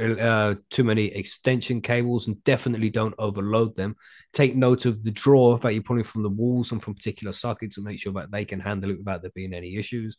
uh, 0.00 0.54
too 0.70 0.84
many 0.84 1.06
extension 1.06 1.80
cables 1.80 2.26
and 2.26 2.42
definitely 2.44 2.90
don't 2.90 3.14
overload 3.18 3.76
them. 3.76 3.96
Take 4.32 4.56
note 4.56 4.86
of 4.86 5.02
the 5.02 5.10
draw 5.10 5.56
that 5.58 5.72
you're 5.72 5.82
pulling 5.82 6.04
from 6.04 6.22
the 6.22 6.28
walls 6.28 6.72
and 6.72 6.82
from 6.82 6.94
particular 6.94 7.32
sockets 7.32 7.76
and 7.76 7.84
make 7.86 8.00
sure 8.00 8.12
that 8.14 8.30
they 8.30 8.44
can 8.44 8.60
handle 8.60 8.90
it 8.90 8.98
without 8.98 9.22
there 9.22 9.30
being 9.34 9.54
any 9.54 9.76
issues. 9.76 10.16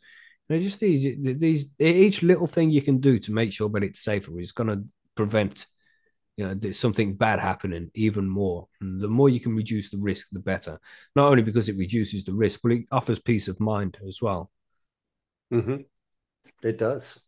Know, 0.47 0.59
just 0.59 0.79
these, 0.79 1.17
these, 1.39 1.71
each 1.79 2.21
little 2.21 2.47
thing 2.47 2.69
you 2.69 2.81
can 2.81 2.99
do 2.99 3.17
to 3.19 3.31
make 3.31 3.51
sure 3.51 3.69
that 3.69 3.83
it's 3.83 4.03
safer 4.03 4.39
is 4.39 4.51
going 4.51 4.67
to 4.67 4.83
prevent, 5.15 5.65
you 6.37 6.45
know, 6.45 6.53
there's 6.53 6.77
something 6.77 7.15
bad 7.15 7.39
happening 7.39 7.89
even 7.95 8.27
more. 8.27 8.67
And 8.79 9.01
the 9.01 9.07
more 9.07 9.27
you 9.27 9.39
can 9.39 9.55
reduce 9.55 9.89
the 9.89 9.97
risk, 9.97 10.27
the 10.31 10.39
better. 10.39 10.79
Not 11.15 11.29
only 11.29 11.41
because 11.41 11.67
it 11.67 11.77
reduces 11.77 12.23
the 12.23 12.33
risk, 12.33 12.59
but 12.61 12.73
it 12.73 12.85
offers 12.91 13.19
peace 13.19 13.47
of 13.47 13.59
mind 13.59 13.97
as 14.07 14.21
well. 14.21 14.51
Mm-hmm. 15.51 15.81
It 16.61 16.77
does. 16.77 17.19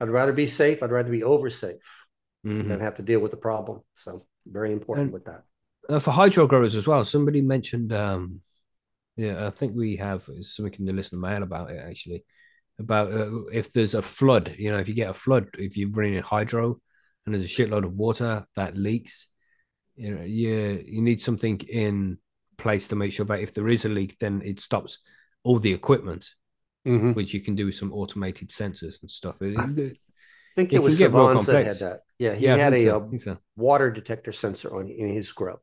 I'd 0.00 0.08
rather 0.08 0.32
be 0.32 0.46
safe. 0.46 0.82
I'd 0.82 0.90
rather 0.90 1.10
be 1.10 1.24
over 1.24 1.50
safe 1.50 2.06
Mhm. 2.44 2.68
than 2.68 2.80
have 2.80 2.96
to 2.96 3.02
deal 3.02 3.20
with 3.20 3.30
the 3.32 3.36
problem. 3.36 3.80
So 3.96 4.20
very 4.46 4.72
important 4.72 5.06
And- 5.06 5.12
with 5.12 5.24
that. 5.24 5.44
uh, 5.88 5.98
for 6.00 6.10
hydro 6.10 6.46
growers 6.46 6.74
as 6.74 6.86
well. 6.86 7.02
Somebody 7.04 7.40
mentioned, 7.40 7.92
um, 7.92 8.42
yeah, 9.16 9.46
I 9.46 9.50
think 9.50 9.74
we 9.74 9.96
have 9.96 10.28
something 10.42 10.74
in 10.80 10.84
the 10.84 10.92
listener 10.92 11.18
mail 11.18 11.42
about 11.42 11.70
it 11.70 11.78
actually, 11.78 12.24
about 12.78 13.10
uh, 13.12 13.46
if 13.46 13.72
there's 13.72 13.94
a 13.94 14.02
flood, 14.02 14.54
you 14.58 14.70
know, 14.70 14.78
if 14.78 14.86
you 14.88 14.94
get 14.94 15.10
a 15.10 15.14
flood, 15.14 15.48
if 15.58 15.76
you're 15.76 15.90
running 15.90 16.14
in 16.14 16.22
hydro 16.22 16.80
and 17.24 17.34
there's 17.34 17.46
a 17.46 17.48
shitload 17.48 17.84
of 17.84 17.94
water 17.94 18.46
that 18.54 18.76
leaks, 18.76 19.28
you 19.96 20.14
know, 20.14 20.22
you 20.22 20.84
you 20.86 21.02
need 21.02 21.20
something 21.20 21.58
in 21.60 22.18
place 22.56 22.88
to 22.88 22.96
make 22.96 23.12
sure 23.12 23.26
that 23.26 23.40
if 23.40 23.52
there 23.54 23.68
is 23.68 23.84
a 23.84 23.88
leak, 23.88 24.16
then 24.18 24.42
it 24.44 24.60
stops 24.60 24.98
all 25.42 25.58
the 25.58 25.72
equipment, 25.72 26.30
Mhm. 26.88 27.14
which 27.14 27.34
you 27.34 27.40
can 27.40 27.54
do 27.54 27.66
with 27.66 27.74
some 27.74 27.92
automated 27.92 28.48
sensors 28.50 29.00
and 29.02 29.10
stuff. 29.10 29.36
It- 29.42 29.58
it- 29.78 29.92
I 30.52 30.54
think 30.54 30.72
It 30.72 30.76
it 30.76 30.82
was 30.82 30.98
can 30.98 31.10
get 31.10 31.16
real 31.16 31.28
Savans 31.28 31.46
that 31.46 31.66
had 31.66 31.76
that. 31.78 32.00
Yeah, 32.18 32.34
he 32.34 32.44
yeah, 32.46 32.56
had 32.56 32.74
a, 32.74 32.84
so, 32.84 32.96
uh, 33.00 33.04
I 33.04 33.08
think 33.10 33.22
so. 33.22 33.38
water 33.56 33.90
detector 33.90 34.32
sensor 34.32 34.74
on 34.76 34.88
in 34.88 35.08
his 35.10 35.30
grow. 35.32 35.58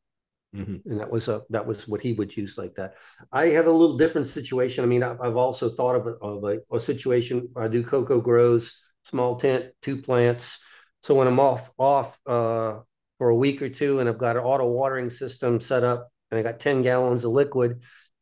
Mhm. 0.55 0.85
and 0.85 1.01
that 1.01 1.11
was 1.11 1.27
a 1.27 1.41
that 1.49 1.67
was 1.67 1.85
what 1.85 1.99
he 1.99 2.13
would 2.13 2.35
use 2.37 2.57
like 2.57 2.75
that. 2.75 2.95
I 3.29 3.47
have 3.47 3.67
a 3.67 3.71
little 3.71 3.97
different 3.97 4.27
situation. 4.27 4.85
I 4.85 4.87
mean, 4.87 5.03
I've, 5.03 5.19
I've 5.19 5.35
also 5.35 5.69
thought 5.69 5.95
of 5.97 6.07
a, 6.07 6.11
of 6.11 6.43
a, 6.45 6.59
a 6.73 6.79
situation. 6.79 7.49
I 7.57 7.67
do 7.67 7.83
cocoa 7.83 8.21
grows, 8.21 8.71
small 9.03 9.35
tent, 9.35 9.73
two 9.81 10.01
plants. 10.01 10.57
So 11.03 11.13
when 11.13 11.27
I'm 11.27 11.41
off 11.41 11.71
off 11.77 12.17
uh, 12.25 12.79
for 13.17 13.29
a 13.29 13.35
week 13.35 13.61
or 13.61 13.67
two, 13.69 13.99
and 13.99 14.07
I've 14.07 14.17
got 14.17 14.37
an 14.37 14.43
auto 14.43 14.65
watering 14.71 15.09
system 15.09 15.59
set 15.59 15.83
up, 15.83 16.09
and 16.31 16.39
I 16.39 16.43
got 16.43 16.61
ten 16.61 16.81
gallons 16.83 17.25
of 17.25 17.31
liquid, 17.31 17.81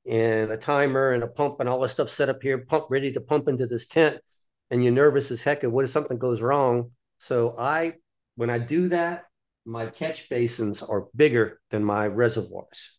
and 0.09 0.51
a 0.51 0.57
timer 0.57 1.11
and 1.11 1.23
a 1.23 1.27
pump 1.27 1.59
and 1.59 1.69
all 1.69 1.79
this 1.81 1.91
stuff 1.91 2.09
set 2.09 2.29
up 2.29 2.41
here, 2.41 2.57
pump 2.57 2.87
ready 2.89 3.13
to 3.13 3.21
pump 3.21 3.47
into 3.47 3.65
this 3.65 3.87
tent, 3.87 4.19
and 4.69 4.83
you're 4.83 4.93
nervous 4.93 5.31
as 5.31 5.43
heck. 5.43 5.63
And 5.63 5.71
what 5.71 5.85
if 5.85 5.91
something 5.91 6.17
goes 6.17 6.41
wrong? 6.41 6.91
So 7.19 7.55
I 7.57 7.93
when 8.35 8.49
I 8.49 8.57
do 8.57 8.89
that, 8.89 9.25
my 9.65 9.85
catch 9.87 10.29
basins 10.29 10.81
are 10.81 11.07
bigger 11.15 11.61
than 11.69 11.83
my 11.83 12.07
reservoirs. 12.07 12.97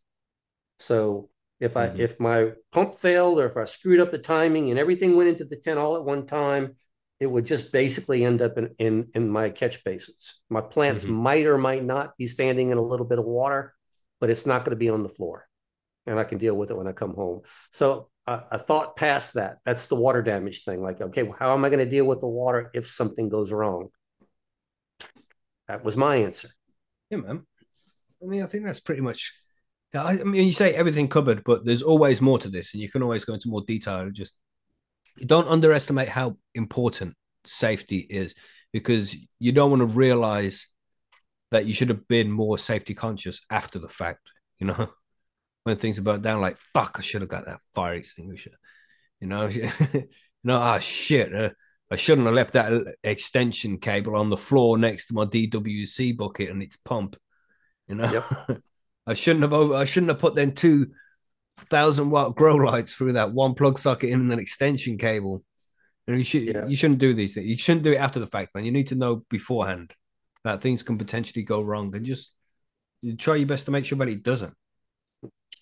So 0.78 1.30
if 1.60 1.76
I 1.76 1.88
Mhm. 1.88 1.98
if 1.98 2.20
my 2.20 2.52
pump 2.72 2.94
failed 2.94 3.38
or 3.38 3.46
if 3.46 3.56
I 3.56 3.64
screwed 3.64 4.00
up 4.00 4.10
the 4.10 4.18
timing 4.18 4.70
and 4.70 4.78
everything 4.78 5.16
went 5.16 5.28
into 5.28 5.44
the 5.44 5.56
tent 5.56 5.78
all 5.78 5.96
at 5.96 6.04
one 6.04 6.26
time, 6.26 6.76
it 7.20 7.26
would 7.26 7.44
just 7.46 7.72
basically 7.72 8.24
end 8.24 8.42
up 8.42 8.58
in 8.58 8.74
in, 8.78 9.10
in 9.14 9.28
my 9.28 9.50
catch 9.50 9.84
basins. 9.84 10.40
My 10.48 10.60
plants 10.60 11.04
Mhm. 11.04 11.10
might 11.10 11.46
or 11.46 11.58
might 11.58 11.84
not 11.84 12.16
be 12.16 12.26
standing 12.26 12.70
in 12.70 12.78
a 12.78 12.82
little 12.82 13.06
bit 13.06 13.18
of 13.18 13.24
water, 13.24 13.74
but 14.20 14.30
it's 14.30 14.46
not 14.46 14.64
going 14.64 14.70
to 14.76 14.84
be 14.84 14.88
on 14.88 15.02
the 15.02 15.08
floor, 15.08 15.46
and 16.06 16.18
I 16.18 16.24
can 16.24 16.38
deal 16.38 16.56
with 16.56 16.70
it 16.70 16.76
when 16.76 16.86
I 16.86 16.92
come 16.92 17.14
home. 17.14 17.42
So 17.72 18.08
I, 18.26 18.58
thought 18.58 18.96
past 18.96 19.34
that. 19.34 19.58
That's 19.64 19.86
the 19.86 19.96
water 19.96 20.22
damage 20.22 20.64
thing. 20.64 20.82
Like, 20.82 21.00
okay, 21.00 21.30
how 21.38 21.52
am 21.52 21.64
I 21.64 21.68
going 21.68 21.84
to 21.84 21.90
deal 21.90 22.06
with 22.06 22.20
the 22.20 22.26
water 22.26 22.70
if 22.72 22.88
something 22.88 23.28
goes 23.28 23.52
wrong? 23.52 23.88
That 25.68 25.84
was 25.84 25.96
my 25.96 26.16
answer. 26.16 26.48
Yeah, 27.10 27.18
man. 27.18 27.46
I 28.22 28.26
mean, 28.26 28.42
I 28.42 28.46
think 28.46 28.64
that's 28.64 28.80
pretty 28.80 29.02
much. 29.02 29.32
I 29.94 30.16
mean, 30.16 30.44
you 30.46 30.52
say 30.52 30.74
everything 30.74 31.08
covered, 31.08 31.44
but 31.44 31.64
there's 31.64 31.82
always 31.82 32.20
more 32.20 32.38
to 32.40 32.48
this, 32.48 32.74
and 32.74 32.82
you 32.82 32.90
can 32.90 33.02
always 33.02 33.24
go 33.24 33.34
into 33.34 33.48
more 33.48 33.62
detail. 33.64 34.10
Just 34.10 34.34
don't 35.24 35.46
underestimate 35.46 36.08
how 36.08 36.36
important 36.54 37.14
safety 37.44 37.98
is, 37.98 38.34
because 38.72 39.14
you 39.38 39.52
don't 39.52 39.70
want 39.70 39.80
to 39.80 39.86
realize 39.86 40.66
that 41.50 41.66
you 41.66 41.74
should 41.74 41.90
have 41.90 42.08
been 42.08 42.30
more 42.30 42.58
safety 42.58 42.94
conscious 42.94 43.40
after 43.50 43.78
the 43.78 43.88
fact. 43.88 44.32
You 44.58 44.66
know, 44.68 44.88
when 45.64 45.76
things 45.76 45.98
are 45.98 46.02
burnt 46.02 46.22
down, 46.22 46.40
like 46.40 46.58
fuck, 46.72 46.96
I 46.98 47.02
should 47.02 47.22
have 47.22 47.30
got 47.30 47.46
that 47.46 47.60
fire 47.74 47.94
extinguisher. 47.94 48.52
You 49.20 49.26
know, 49.26 49.46
you 49.48 49.72
know, 50.44 50.56
ah 50.58 50.78
shit. 50.78 51.34
Uh, 51.34 51.50
I 51.90 51.96
shouldn't 51.96 52.26
have 52.26 52.34
left 52.34 52.54
that 52.54 52.96
extension 53.04 53.78
cable 53.78 54.16
on 54.16 54.30
the 54.30 54.36
floor 54.36 54.78
next 54.78 55.06
to 55.08 55.14
my 55.14 55.24
DWC 55.26 56.16
bucket 56.16 56.50
and 56.50 56.62
its 56.62 56.76
pump. 56.76 57.16
You 57.88 57.96
know, 57.96 58.24
I 59.06 59.14
shouldn't 59.14 59.42
have 59.42 59.52
over. 59.52 59.74
I 59.74 59.84
shouldn't 59.84 60.10
have 60.10 60.20
put 60.20 60.34
then 60.34 60.52
two 60.52 60.92
thousand 61.70 62.10
watt 62.10 62.34
grow 62.36 62.56
lights 62.56 62.94
through 62.94 63.12
that 63.14 63.32
one 63.32 63.54
plug 63.54 63.78
socket 63.78 64.10
in 64.10 64.30
an 64.30 64.38
extension 64.38 64.98
cable. 64.98 65.44
And 66.06 66.18
you 66.18 66.24
should 66.24 66.42
Yeah. 66.44 66.66
you 66.66 66.76
shouldn't 66.76 66.98
do 67.00 67.14
these 67.14 67.34
things. 67.34 67.46
You 67.46 67.56
shouldn't 67.56 67.84
do 67.84 67.92
it 67.92 67.96
after 67.98 68.20
the 68.20 68.26
fact, 68.26 68.54
man. 68.54 68.64
You 68.64 68.72
need 68.72 68.88
to 68.88 68.94
know 68.94 69.24
beforehand 69.30 69.92
that 70.44 70.60
things 70.60 70.82
can 70.82 70.98
potentially 70.98 71.42
go 71.42 71.62
wrong, 71.62 71.94
and 71.94 72.04
just 72.04 72.34
you 73.02 73.16
try 73.16 73.36
your 73.36 73.46
best 73.48 73.66
to 73.66 73.70
make 73.72 73.86
sure 73.86 73.98
that 73.98 74.08
it 74.08 74.22
doesn't. 74.22 74.54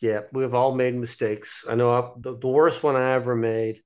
Yeah, 0.02 0.22
we've 0.32 0.52
all 0.52 0.74
made 0.74 0.96
mistakes. 0.96 1.64
I 1.68 1.76
know 1.76 1.90
I, 1.92 2.10
the, 2.18 2.36
the 2.36 2.48
worst 2.48 2.82
one 2.82 2.96
I 2.96 3.12
ever 3.12 3.36
made, 3.36 3.80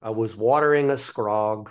I 0.00 0.08
was 0.10 0.34
watering 0.34 0.88
a 0.88 0.94
scrog 0.94 1.70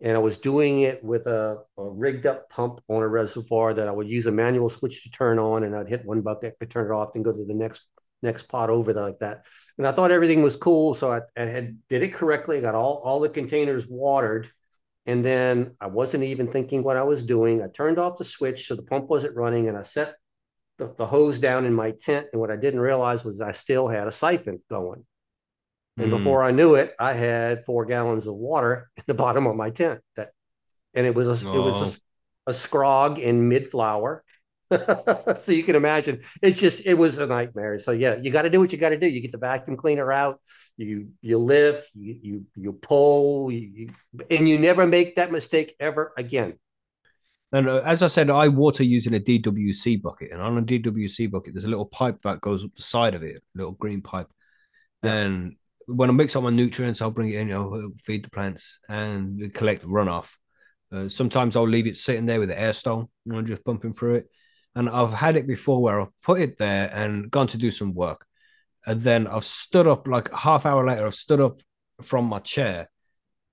and 0.00 0.16
I 0.16 0.20
was 0.20 0.38
doing 0.38 0.82
it 0.82 1.02
with 1.02 1.26
a, 1.26 1.58
a 1.76 1.90
rigged 1.90 2.24
up 2.24 2.48
pump 2.50 2.80
on 2.88 3.02
a 3.02 3.08
reservoir 3.08 3.74
that 3.74 3.88
I 3.88 3.90
would 3.90 4.08
use 4.08 4.26
a 4.26 4.32
manual 4.32 4.70
switch 4.70 5.02
to 5.02 5.10
turn 5.10 5.40
on 5.40 5.64
and 5.64 5.74
I'd 5.74 5.88
hit 5.88 6.04
one 6.04 6.20
bucket, 6.20 6.54
could 6.60 6.70
turn 6.70 6.86
it 6.86 6.94
off, 6.94 7.16
and 7.16 7.24
go 7.24 7.32
to 7.32 7.44
the 7.44 7.52
next 7.52 7.82
next 8.22 8.44
pot 8.44 8.70
over 8.70 8.92
like 8.94 9.18
that. 9.18 9.44
And 9.76 9.88
I 9.88 9.90
thought 9.90 10.12
everything 10.12 10.42
was 10.42 10.56
cool. 10.56 10.94
So 10.94 11.10
I, 11.10 11.22
I 11.36 11.46
had 11.46 11.78
did 11.88 12.04
it 12.04 12.14
correctly, 12.14 12.58
I 12.58 12.60
got 12.60 12.76
all, 12.76 13.02
all 13.04 13.18
the 13.18 13.28
containers 13.28 13.88
watered. 13.88 14.48
And 15.04 15.24
then 15.24 15.74
I 15.80 15.88
wasn't 15.88 16.22
even 16.22 16.46
thinking 16.46 16.84
what 16.84 16.96
I 16.96 17.02
was 17.02 17.24
doing. 17.24 17.60
I 17.60 17.66
turned 17.66 17.98
off 17.98 18.18
the 18.18 18.24
switch 18.24 18.68
so 18.68 18.76
the 18.76 18.82
pump 18.82 19.10
wasn't 19.10 19.34
running 19.34 19.68
and 19.68 19.76
I 19.76 19.82
set 19.82 20.14
the, 20.82 20.94
the 20.98 21.06
hose 21.06 21.40
down 21.40 21.64
in 21.64 21.74
my 21.74 21.92
tent. 21.92 22.26
And 22.32 22.40
what 22.40 22.50
I 22.50 22.56
didn't 22.56 22.80
realize 22.80 23.24
was 23.24 23.40
I 23.40 23.52
still 23.52 23.88
had 23.88 24.08
a 24.08 24.12
siphon 24.12 24.60
going. 24.70 25.04
And 25.98 26.10
Mm. 26.10 26.10
before 26.10 26.42
I 26.42 26.50
knew 26.52 26.74
it, 26.74 26.94
I 26.98 27.12
had 27.12 27.64
four 27.64 27.84
gallons 27.84 28.26
of 28.26 28.34
water 28.34 28.90
in 28.96 29.04
the 29.06 29.14
bottom 29.14 29.46
of 29.46 29.56
my 29.56 29.70
tent. 29.70 30.00
That, 30.16 30.30
and 30.94 31.06
it 31.06 31.14
was 31.14 31.28
a, 31.28 31.48
it 31.56 31.60
was 31.60 32.00
a, 32.46 32.50
a 32.50 32.52
scrog 32.52 33.18
in 33.18 33.48
mid 33.48 33.70
flower. 33.70 34.24
so 35.36 35.52
you 35.52 35.62
can 35.62 35.76
imagine 35.76 36.22
it's 36.40 36.58
just 36.58 36.86
it 36.86 36.94
was 36.94 37.18
a 37.18 37.26
nightmare. 37.26 37.78
So 37.78 37.92
yeah, 37.92 38.16
you 38.22 38.30
got 38.30 38.42
to 38.42 38.50
do 38.50 38.58
what 38.58 38.72
you 38.72 38.78
got 38.78 38.88
to 38.88 38.98
do. 38.98 39.06
You 39.06 39.20
get 39.20 39.30
the 39.32 39.38
vacuum 39.38 39.76
cleaner 39.76 40.10
out, 40.10 40.40
you 40.78 41.10
you 41.20 41.36
lift, 41.36 41.90
you 41.94 42.18
you 42.22 42.46
you 42.56 42.72
pull, 42.72 43.52
you, 43.52 43.60
you, 43.60 43.88
and 44.30 44.48
you 44.48 44.58
never 44.58 44.86
make 44.86 45.16
that 45.16 45.30
mistake 45.30 45.74
ever 45.78 46.14
again. 46.16 46.58
And 47.52 47.68
as 47.68 48.02
I 48.02 48.06
said, 48.06 48.30
I 48.30 48.48
water 48.48 48.82
using 48.82 49.14
a 49.14 49.20
DWC 49.20 50.00
bucket, 50.00 50.32
and 50.32 50.40
on 50.40 50.56
a 50.56 50.62
DWC 50.62 51.30
bucket, 51.30 51.52
there's 51.52 51.64
a 51.64 51.68
little 51.68 51.86
pipe 51.86 52.22
that 52.22 52.40
goes 52.40 52.64
up 52.64 52.74
the 52.74 52.82
side 52.82 53.14
of 53.14 53.22
it, 53.22 53.36
a 53.36 53.58
little 53.58 53.72
green 53.72 54.00
pipe. 54.00 54.28
Yeah. 55.02 55.12
And 55.12 55.56
when 55.86 56.08
I 56.08 56.12
mix 56.12 56.34
up 56.34 56.44
my 56.44 56.50
nutrients, 56.50 57.02
I'll 57.02 57.10
bring 57.10 57.28
it 57.28 57.36
in, 57.36 57.48
you 57.48 57.54
know, 57.54 57.92
feed 58.02 58.24
the 58.24 58.30
plants 58.30 58.78
and 58.88 59.52
collect 59.52 59.84
runoff. 59.84 60.32
Uh, 60.90 61.08
sometimes 61.08 61.56
I'll 61.56 61.68
leave 61.68 61.86
it 61.86 61.96
sitting 61.96 62.26
there 62.26 62.38
with 62.40 62.48
the 62.48 62.58
air 62.58 62.72
stone, 62.72 63.08
you 63.24 63.32
know, 63.32 63.42
just 63.42 63.64
pumping 63.64 63.94
through 63.94 64.16
it. 64.16 64.30
And 64.74 64.88
I've 64.88 65.12
had 65.12 65.36
it 65.36 65.46
before 65.46 65.82
where 65.82 66.00
I've 66.00 66.20
put 66.22 66.40
it 66.40 66.56
there 66.58 66.88
and 66.88 67.30
gone 67.30 67.48
to 67.48 67.58
do 67.58 67.70
some 67.70 67.94
work. 67.94 68.26
And 68.86 69.02
then 69.02 69.26
I've 69.26 69.44
stood 69.44 69.86
up 69.86 70.08
like 70.08 70.32
a 70.32 70.36
half 70.36 70.66
hour 70.66 70.86
later, 70.86 71.06
I've 71.06 71.14
stood 71.14 71.40
up 71.40 71.60
from 72.02 72.26
my 72.26 72.38
chair. 72.38 72.90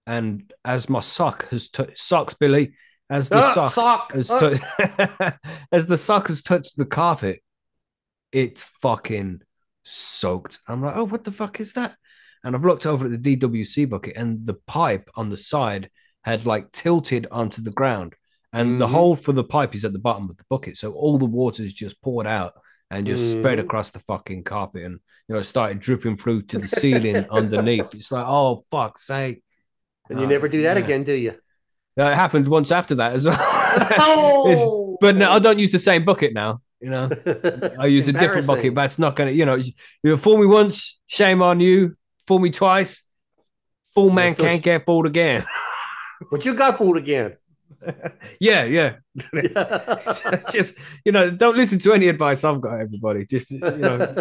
And 0.08 0.52
as 0.66 0.89
my 0.89 1.02
sock 1.02 1.50
has 1.50 1.70
touched 1.70 2.00
socks, 2.00 2.34
Billy, 2.34 2.74
as 3.10 3.30
the 3.30 3.38
Ah, 3.38 3.53
sock 3.53 3.72
sock. 3.74 4.12
as, 4.16 4.30
Ah. 4.32 4.39
tou- 4.39 5.32
as 5.72 5.88
the 5.88 5.97
sock 5.97 6.28
has 6.28 6.41
touched 6.41 6.78
the 6.78 6.86
carpet, 6.86 7.41
it's 8.32 8.64
fucking 8.82 9.41
soaked. 9.84 10.60
I'm 10.68 10.82
like, 10.84 10.95
oh, 10.95 11.05
what 11.05 11.24
the 11.24 11.32
fuck 11.32 11.60
is 11.60 11.74
that? 11.74 11.95
And 12.43 12.55
I've 12.55 12.64
looked 12.66 12.86
over 12.86 13.05
at 13.05 13.12
the 13.12 13.38
DWC 13.38 13.89
bucket, 13.89 14.16
and 14.16 14.45
the 14.45 14.53
pipe 14.68 15.10
on 15.16 15.30
the 15.30 15.38
side 15.38 15.89
had 16.24 16.45
like 16.45 16.72
tilted 16.72 17.28
onto 17.32 17.62
the 17.62 17.72
ground, 17.72 18.16
and 18.53 18.80
the 18.80 18.88
Mhm. 18.88 18.91
hole 18.91 19.16
for 19.16 19.32
the 19.34 19.43
pipe 19.43 19.74
is 19.76 19.84
at 19.86 19.93
the 19.93 19.99
bottom 19.99 20.30
of 20.30 20.38
the 20.38 20.45
bucket, 20.49 20.78
so 20.78 20.91
all 20.93 21.18
the 21.18 21.26
water 21.26 21.64
is 21.64 21.74
just 21.74 22.01
poured 22.01 22.28
out 22.28 22.53
and 22.91 23.05
just 23.07 23.32
spread 23.32 23.57
Mhm. 23.60 23.64
across 23.64 23.91
the 23.91 23.99
fucking 23.99 24.43
carpet, 24.43 24.84
and 24.84 24.99
you 25.28 25.34
know, 25.36 25.39
it 25.39 25.43
started 25.43 25.80
dripping 25.80 26.18
through 26.18 26.41
to 26.43 26.57
the 26.60 26.68
ceiling 26.68 27.16
underneath. 27.32 27.93
It's 27.93 28.12
like, 28.12 28.26
oh 28.28 28.64
fuck's 28.72 29.05
sake! 29.05 29.43
and 30.10 30.20
you 30.20 30.26
Oh, 30.26 30.30
never 30.30 30.47
do 30.47 30.64
that 30.64 30.78
yeah. 30.78 30.84
again, 30.84 31.03
do 31.03 31.14
you? 31.14 31.36
Uh, 32.00 32.10
that 32.10 32.16
happened 32.16 32.47
once 32.47 32.72
after 32.72 32.95
that 32.95 33.14
as 33.14 33.26
well. 33.26 33.38
Oh, 34.00 34.97
but 35.00 35.16
no, 35.16 35.30
I 35.30 35.39
don't 35.39 35.60
use 35.60 35.72
the 35.72 35.80
same 35.80 36.04
bucket 36.04 36.34
now. 36.34 36.62
You 36.82 36.89
know, 36.89 37.10
I 37.80 37.86
use 37.86 38.08
a 38.08 38.14
different 38.14 38.47
bucket, 38.47 38.66
Embarrassing. 38.66 38.74
but 38.74 38.86
it's 38.86 39.00
not 39.00 39.16
gonna. 39.16 39.32
You 39.32 39.45
know, 39.45 39.56
you, 39.56 39.72
you 40.04 40.18
fool 40.18 40.38
me 40.38 40.45
once, 40.45 41.00
shame 41.08 41.41
on 41.41 41.60
you. 41.60 41.95
Fool 42.26 42.39
me 42.39 42.50
twice, 42.52 43.04
fool 43.93 44.10
man 44.10 44.34
still- 44.34 44.45
can't 44.45 44.64
get 44.64 44.86
fooled 44.86 45.06
again. 45.06 45.45
But 46.30 46.43
you 46.43 46.54
got 46.54 46.78
fooled 46.78 46.97
again. 46.97 47.38
yeah, 48.41 48.66
yeah. 48.66 48.95
just 50.52 50.76
you 51.06 51.14
know, 51.14 51.30
don't 51.32 51.56
listen 51.56 51.80
to 51.80 51.93
any 51.93 52.10
advice 52.10 52.43
I've 52.43 52.60
got. 52.60 52.82
Everybody, 52.82 53.26
just 53.26 53.52
you 53.52 53.60
know, 53.60 54.16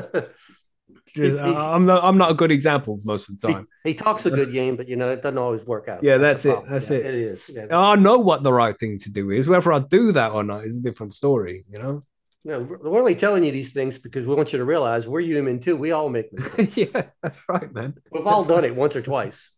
just, 1.19 1.39
I'm 1.39 1.87
not. 1.87 2.05
I'm 2.05 2.19
not 2.19 2.31
a 2.31 2.35
good 2.35 2.51
example 2.51 3.01
most 3.05 3.29
of 3.29 3.41
the 3.41 3.49
time. 3.49 3.69
he 3.85 3.95
talks 3.95 4.27
a 4.27 4.31
good 4.31 4.53
game, 4.53 4.77
but 4.77 4.89
you 4.89 4.97
know 4.97 5.11
it 5.11 5.23
doesn't 5.23 5.39
always 5.39 5.65
work 5.65 5.89
out. 5.89 6.03
Yeah, 6.03 6.19
the 6.19 6.25
that's 6.25 6.45
it, 6.45 6.59
that's 6.69 6.91
Yeah, 6.91 6.97
it. 6.99 7.07
It 7.07 7.15
is. 7.15 7.51
Yeah. 7.53 7.67
I 7.79 7.97
know 7.97 8.19
what 8.19 8.43
the 8.43 8.53
right 8.53 8.79
thing 8.79 8.99
to 9.01 9.11
do 9.11 9.31
is. 9.31 9.49
Whether 9.49 9.73
I 9.73 9.81
do 9.81 10.13
that 10.13 10.33
or 10.33 10.43
not 10.43 10.65
is 10.65 10.79
a 10.79 10.83
different 10.83 11.15
story. 11.15 11.65
You 11.71 11.79
know. 11.79 12.05
No, 12.45 12.61
we're 12.61 13.01
only 13.01 13.15
telling 13.15 13.45
you 13.45 13.53
these 13.53 13.73
things 13.73 13.99
because 13.99 14.27
we 14.27 14.35
want 14.35 14.53
you 14.53 14.59
to 14.59 14.65
realize 14.65 15.07
we're 15.07 15.21
human 15.21 15.61
too. 15.61 15.77
We 15.77 15.93
all 15.93 16.09
make 16.09 16.33
mistakes. 16.33 16.77
yeah, 16.95 17.03
that's 17.23 17.43
right, 17.49 17.73
man. 17.75 17.95
We've 18.11 18.27
all 18.27 18.45
done 18.45 18.65
it 18.65 18.75
once 18.75 18.97
or 18.97 19.03
twice. 19.03 19.51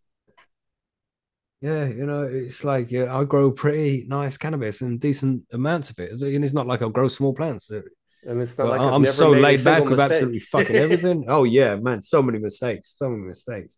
Yeah, 1.61 1.85
you 1.85 2.07
know, 2.07 2.23
it's 2.23 2.65
like 2.65 2.91
yeah, 2.91 3.15
I 3.15 3.25
grow 3.25 3.51
pretty 3.51 4.07
nice 4.09 4.39
cannabis 4.39 4.81
and 4.81 4.99
decent 4.99 5.43
amounts 5.53 5.91
of 5.91 5.99
it. 5.99 6.11
And 6.23 6.45
it's 6.45 6.55
not 6.55 6.67
like 6.67 6.81
I'll 6.81 6.89
grow 6.89 7.09
small 7.09 7.35
plants. 7.35 7.71
And 8.27 8.41
it's 8.43 8.57
not 8.59 8.69
Well, 8.69 8.79
like 8.79 8.81
I've 8.87 8.93
I'm 8.93 9.03
never 9.03 9.15
so 9.15 9.31
laid 9.31 9.65
back 9.65 9.89
with 9.89 9.99
mistake. 9.99 10.11
absolutely 10.13 10.41
fucking 10.41 10.77
everything. 10.77 11.25
oh 11.29 11.45
yeah, 11.45 11.77
man, 11.77 12.03
so 12.03 12.23
many 12.23 12.39
mistakes, 12.39 12.93
so 12.97 13.09
many 13.11 13.23
mistakes. 13.23 13.75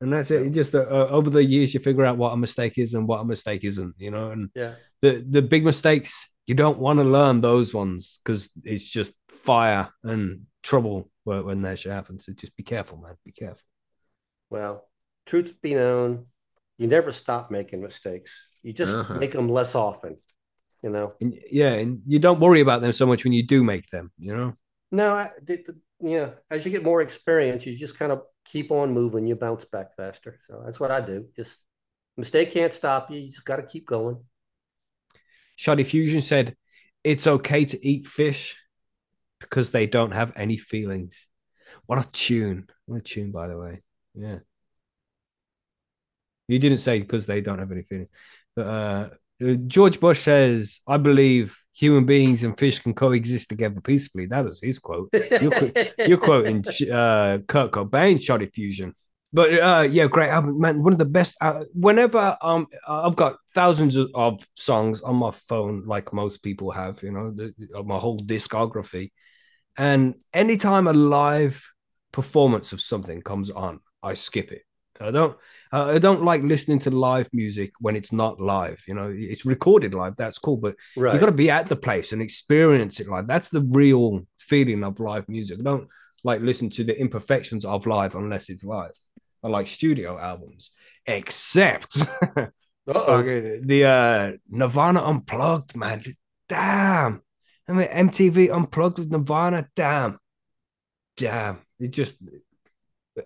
And 0.00 0.12
that's 0.12 0.30
it. 0.30 0.42
It 0.46 0.50
Just 0.50 0.74
uh, 0.74 0.78
over 1.10 1.30
the 1.30 1.42
years, 1.44 1.74
you 1.74 1.80
figure 1.80 2.04
out 2.04 2.16
what 2.18 2.32
a 2.32 2.36
mistake 2.36 2.78
is 2.78 2.94
and 2.94 3.08
what 3.08 3.20
a 3.20 3.24
mistake 3.24 3.64
isn't. 3.64 3.94
You 3.98 4.10
know, 4.10 4.30
and 4.30 4.50
yeah. 4.54 4.74
the 5.02 5.24
the 5.28 5.42
big 5.42 5.64
mistakes 5.64 6.28
you 6.46 6.54
don't 6.54 6.78
want 6.78 6.98
to 6.98 7.04
learn 7.04 7.40
those 7.40 7.74
ones 7.74 8.20
because 8.24 8.50
it's 8.64 8.84
just 8.88 9.12
fire 9.28 9.90
and 10.02 10.46
trouble 10.62 11.10
when, 11.24 11.44
when 11.44 11.62
that 11.62 11.78
shit 11.78 11.92
happens. 11.92 12.24
So 12.26 12.32
just 12.32 12.56
be 12.56 12.62
careful, 12.62 12.98
man. 12.98 13.14
Be 13.24 13.32
careful. 13.32 13.62
Well, 14.50 14.88
truth 15.26 15.54
be 15.60 15.74
known, 15.74 16.26
you 16.78 16.86
never 16.86 17.12
stop 17.12 17.50
making 17.50 17.82
mistakes. 17.82 18.32
You 18.62 18.72
just 18.72 18.96
Uh-huh. 18.96 19.14
make 19.18 19.32
them 19.32 19.48
less 19.48 19.74
often. 19.74 20.16
You 20.82 20.90
know. 20.90 21.14
And 21.20 21.38
yeah, 21.50 21.72
and 21.72 22.02
you 22.06 22.18
don't 22.18 22.40
worry 22.40 22.60
about 22.60 22.82
them 22.82 22.92
so 22.92 23.06
much 23.06 23.24
when 23.24 23.32
you 23.32 23.42
do 23.42 23.64
make 23.64 23.88
them. 23.90 24.12
You 24.18 24.36
know. 24.36 24.54
No, 24.90 25.14
I, 25.14 25.30
the, 25.42 25.56
the, 25.56 25.76
yeah. 26.00 26.30
As 26.50 26.64
you 26.64 26.70
get 26.70 26.82
more 26.82 27.02
experience, 27.02 27.66
you 27.66 27.76
just 27.76 27.98
kind 27.98 28.12
of 28.12 28.22
keep 28.44 28.70
on 28.70 28.92
moving. 28.92 29.26
You 29.26 29.36
bounce 29.36 29.64
back 29.64 29.94
faster. 29.96 30.38
So 30.46 30.62
that's 30.64 30.80
what 30.80 30.90
I 30.90 31.00
do. 31.00 31.26
Just 31.36 31.58
mistake 32.16 32.52
can't 32.52 32.72
stop 32.72 33.10
you. 33.10 33.18
You 33.18 33.28
just 33.28 33.44
got 33.44 33.56
to 33.56 33.62
keep 33.62 33.86
going. 33.86 34.18
Shoddy 35.56 35.84
Fusion 35.84 36.22
said, 36.22 36.56
It's 37.02 37.26
okay 37.26 37.64
to 37.64 37.86
eat 37.86 38.06
fish 38.06 38.56
because 39.40 39.70
they 39.70 39.86
don't 39.86 40.12
have 40.12 40.32
any 40.36 40.56
feelings. 40.56 41.26
What 41.86 41.98
a 41.98 42.10
tune. 42.10 42.68
What 42.86 42.98
a 42.98 43.00
tune, 43.00 43.32
by 43.32 43.48
the 43.48 43.58
way. 43.58 43.82
Yeah. 44.14 44.38
You 46.46 46.58
didn't 46.58 46.78
say 46.78 47.00
because 47.00 47.26
they 47.26 47.40
don't 47.40 47.58
have 47.58 47.72
any 47.72 47.82
feelings. 47.82 48.08
But 48.56 48.66
uh, 48.66 48.70
uh, 48.70 49.08
George 49.66 50.00
Bush 50.00 50.22
says, 50.22 50.80
I 50.86 50.96
believe 50.96 51.56
human 51.72 52.06
beings 52.06 52.42
and 52.42 52.58
fish 52.58 52.80
can 52.80 52.92
coexist 52.92 53.48
together 53.48 53.80
peacefully. 53.80 54.26
That 54.26 54.44
was 54.44 54.60
his 54.60 54.78
quote. 54.78 55.10
You're, 55.12 55.52
you're 56.06 56.18
quoting 56.18 56.64
uh, 56.90 57.38
Kurt 57.46 57.70
Cobain, 57.70 58.20
Shoddy 58.20 58.46
Fusion. 58.46 58.94
But 59.32 59.52
uh, 59.52 59.88
yeah, 59.88 60.06
great 60.06 60.30
album, 60.30 60.58
man. 60.58 60.82
One 60.82 60.92
of 60.92 60.98
the 60.98 61.04
best. 61.04 61.36
Uh, 61.40 61.64
whenever 61.74 62.36
um, 62.40 62.66
I've 62.88 63.14
got 63.14 63.36
thousands 63.54 63.94
of, 63.94 64.10
of 64.14 64.42
songs 64.54 65.02
on 65.02 65.16
my 65.16 65.30
phone, 65.30 65.84
like 65.86 66.12
most 66.12 66.38
people 66.42 66.70
have, 66.72 67.02
you 67.02 67.12
know, 67.12 67.30
the, 67.30 67.52
my 67.84 67.98
whole 67.98 68.18
discography. 68.18 69.12
And 69.76 70.14
anytime 70.32 70.88
a 70.88 70.92
live 70.92 71.70
performance 72.10 72.72
of 72.72 72.80
something 72.80 73.22
comes 73.22 73.50
on, 73.50 73.80
I 74.02 74.14
skip 74.14 74.50
it. 74.50 74.62
I 75.00 75.10
don't. 75.10 75.36
Uh, 75.72 75.86
I 75.86 75.98
don't 75.98 76.24
like 76.24 76.42
listening 76.42 76.78
to 76.80 76.90
live 76.90 77.28
music 77.32 77.72
when 77.78 77.96
it's 77.96 78.12
not 78.12 78.40
live. 78.40 78.82
You 78.86 78.94
know, 78.94 79.14
it's 79.14 79.44
recorded 79.44 79.94
live. 79.94 80.16
That's 80.16 80.38
cool, 80.38 80.56
but 80.56 80.76
right. 80.96 81.14
you 81.14 81.20
got 81.20 81.26
to 81.26 81.32
be 81.32 81.50
at 81.50 81.68
the 81.68 81.76
place 81.76 82.12
and 82.12 82.22
experience 82.22 83.00
it 83.00 83.08
live. 83.08 83.26
That's 83.26 83.48
the 83.50 83.60
real 83.60 84.26
feeling 84.38 84.82
of 84.84 84.98
live 85.00 85.28
music. 85.28 85.58
I 85.60 85.62
don't 85.62 85.88
like 86.24 86.40
listen 86.40 86.70
to 86.70 86.84
the 86.84 86.98
imperfections 86.98 87.64
of 87.64 87.86
live 87.86 88.14
unless 88.14 88.48
it's 88.48 88.64
live. 88.64 88.92
I 89.42 89.48
like 89.48 89.68
studio 89.68 90.18
albums, 90.18 90.70
except 91.06 91.96
okay, 92.88 93.60
the 93.62 93.84
uh, 93.84 94.32
Nirvana 94.48 95.04
Unplugged, 95.04 95.76
man. 95.76 96.02
Damn. 96.48 97.22
I 97.68 97.72
mean, 97.72 97.88
MTV 97.88 98.54
Unplugged 98.54 98.98
with 98.98 99.12
Nirvana. 99.12 99.68
Damn. 99.76 100.18
Damn. 101.16 101.58
It 101.78 101.88
just 101.88 102.18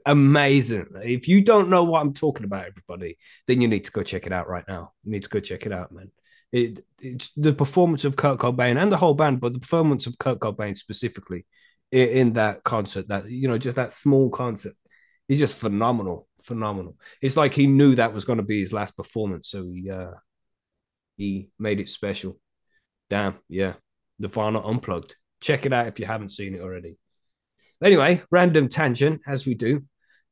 amazing. 0.07 0.87
If 1.03 1.29
you 1.29 1.43
don't 1.43 1.69
know 1.69 1.85
what 1.85 2.01
I'm 2.01 2.15
talking 2.15 2.45
about, 2.45 2.67
everybody, 2.67 3.19
then 3.47 3.61
you 3.61 3.69
need 3.69 3.85
to 3.85 3.91
go 3.91 4.03
check 4.03 4.27
it 4.27 4.33
out 4.33 4.49
right 4.49 4.65
now. 4.67 4.93
You 5.05 5.13
need 5.13 5.25
to 5.25 5.29
go 5.29 5.41
check 5.41 5.67
it 5.67 5.73
out, 5.73 5.93
man. 5.93 6.11
It, 6.53 6.85
it's 7.01 7.33
the 7.33 7.53
performance 7.53 8.05
of 8.05 8.17
Kurt 8.17 8.39
Cobain 8.39 8.81
and 8.81 8.93
the 8.93 8.97
whole 8.97 9.15
band, 9.15 9.41
but 9.41 9.55
the 9.55 9.61
performance 9.61 10.07
of 10.07 10.19
Kurt 10.19 10.39
Cobain 10.39 10.77
specifically 10.77 11.47
in, 11.91 12.09
in 12.09 12.33
that 12.35 12.63
concert, 12.63 13.09
that 13.09 13.31
you 13.31 13.49
know, 13.49 13.59
just 13.59 13.77
that 13.77 13.93
small 13.93 14.29
concert, 14.31 14.75
is 15.29 15.39
just 15.39 15.57
phenomenal, 15.57 16.29
phenomenal. 16.43 16.97
It's 17.21 17.37
like 17.37 17.55
he 17.55 17.67
knew 17.67 17.95
that 17.95 18.13
was 18.13 18.25
going 18.25 18.39
to 18.39 18.43
be 18.43 18.61
his 18.61 18.73
last 18.73 18.97
performance, 18.97 19.49
so 19.49 19.65
he 19.65 19.91
uh 19.91 20.13
he 21.17 21.51
made 21.59 21.81
it 21.81 21.89
special. 21.89 22.39
Damn, 23.09 23.37
yeah, 23.49 23.75
the 24.19 24.29
Nirvana 24.29 24.67
Unplugged. 24.67 25.17
Check 25.41 25.67
it 25.67 25.73
out 25.73 25.89
if 25.89 25.99
you 25.99 26.07
haven't 26.07 26.31
seen 26.31 26.55
it 26.55 26.61
already. 26.61 26.97
Anyway, 27.83 28.23
random 28.31 28.69
tangent 28.69 29.21
as 29.27 29.47
we 29.47 29.55
do. 29.55 29.83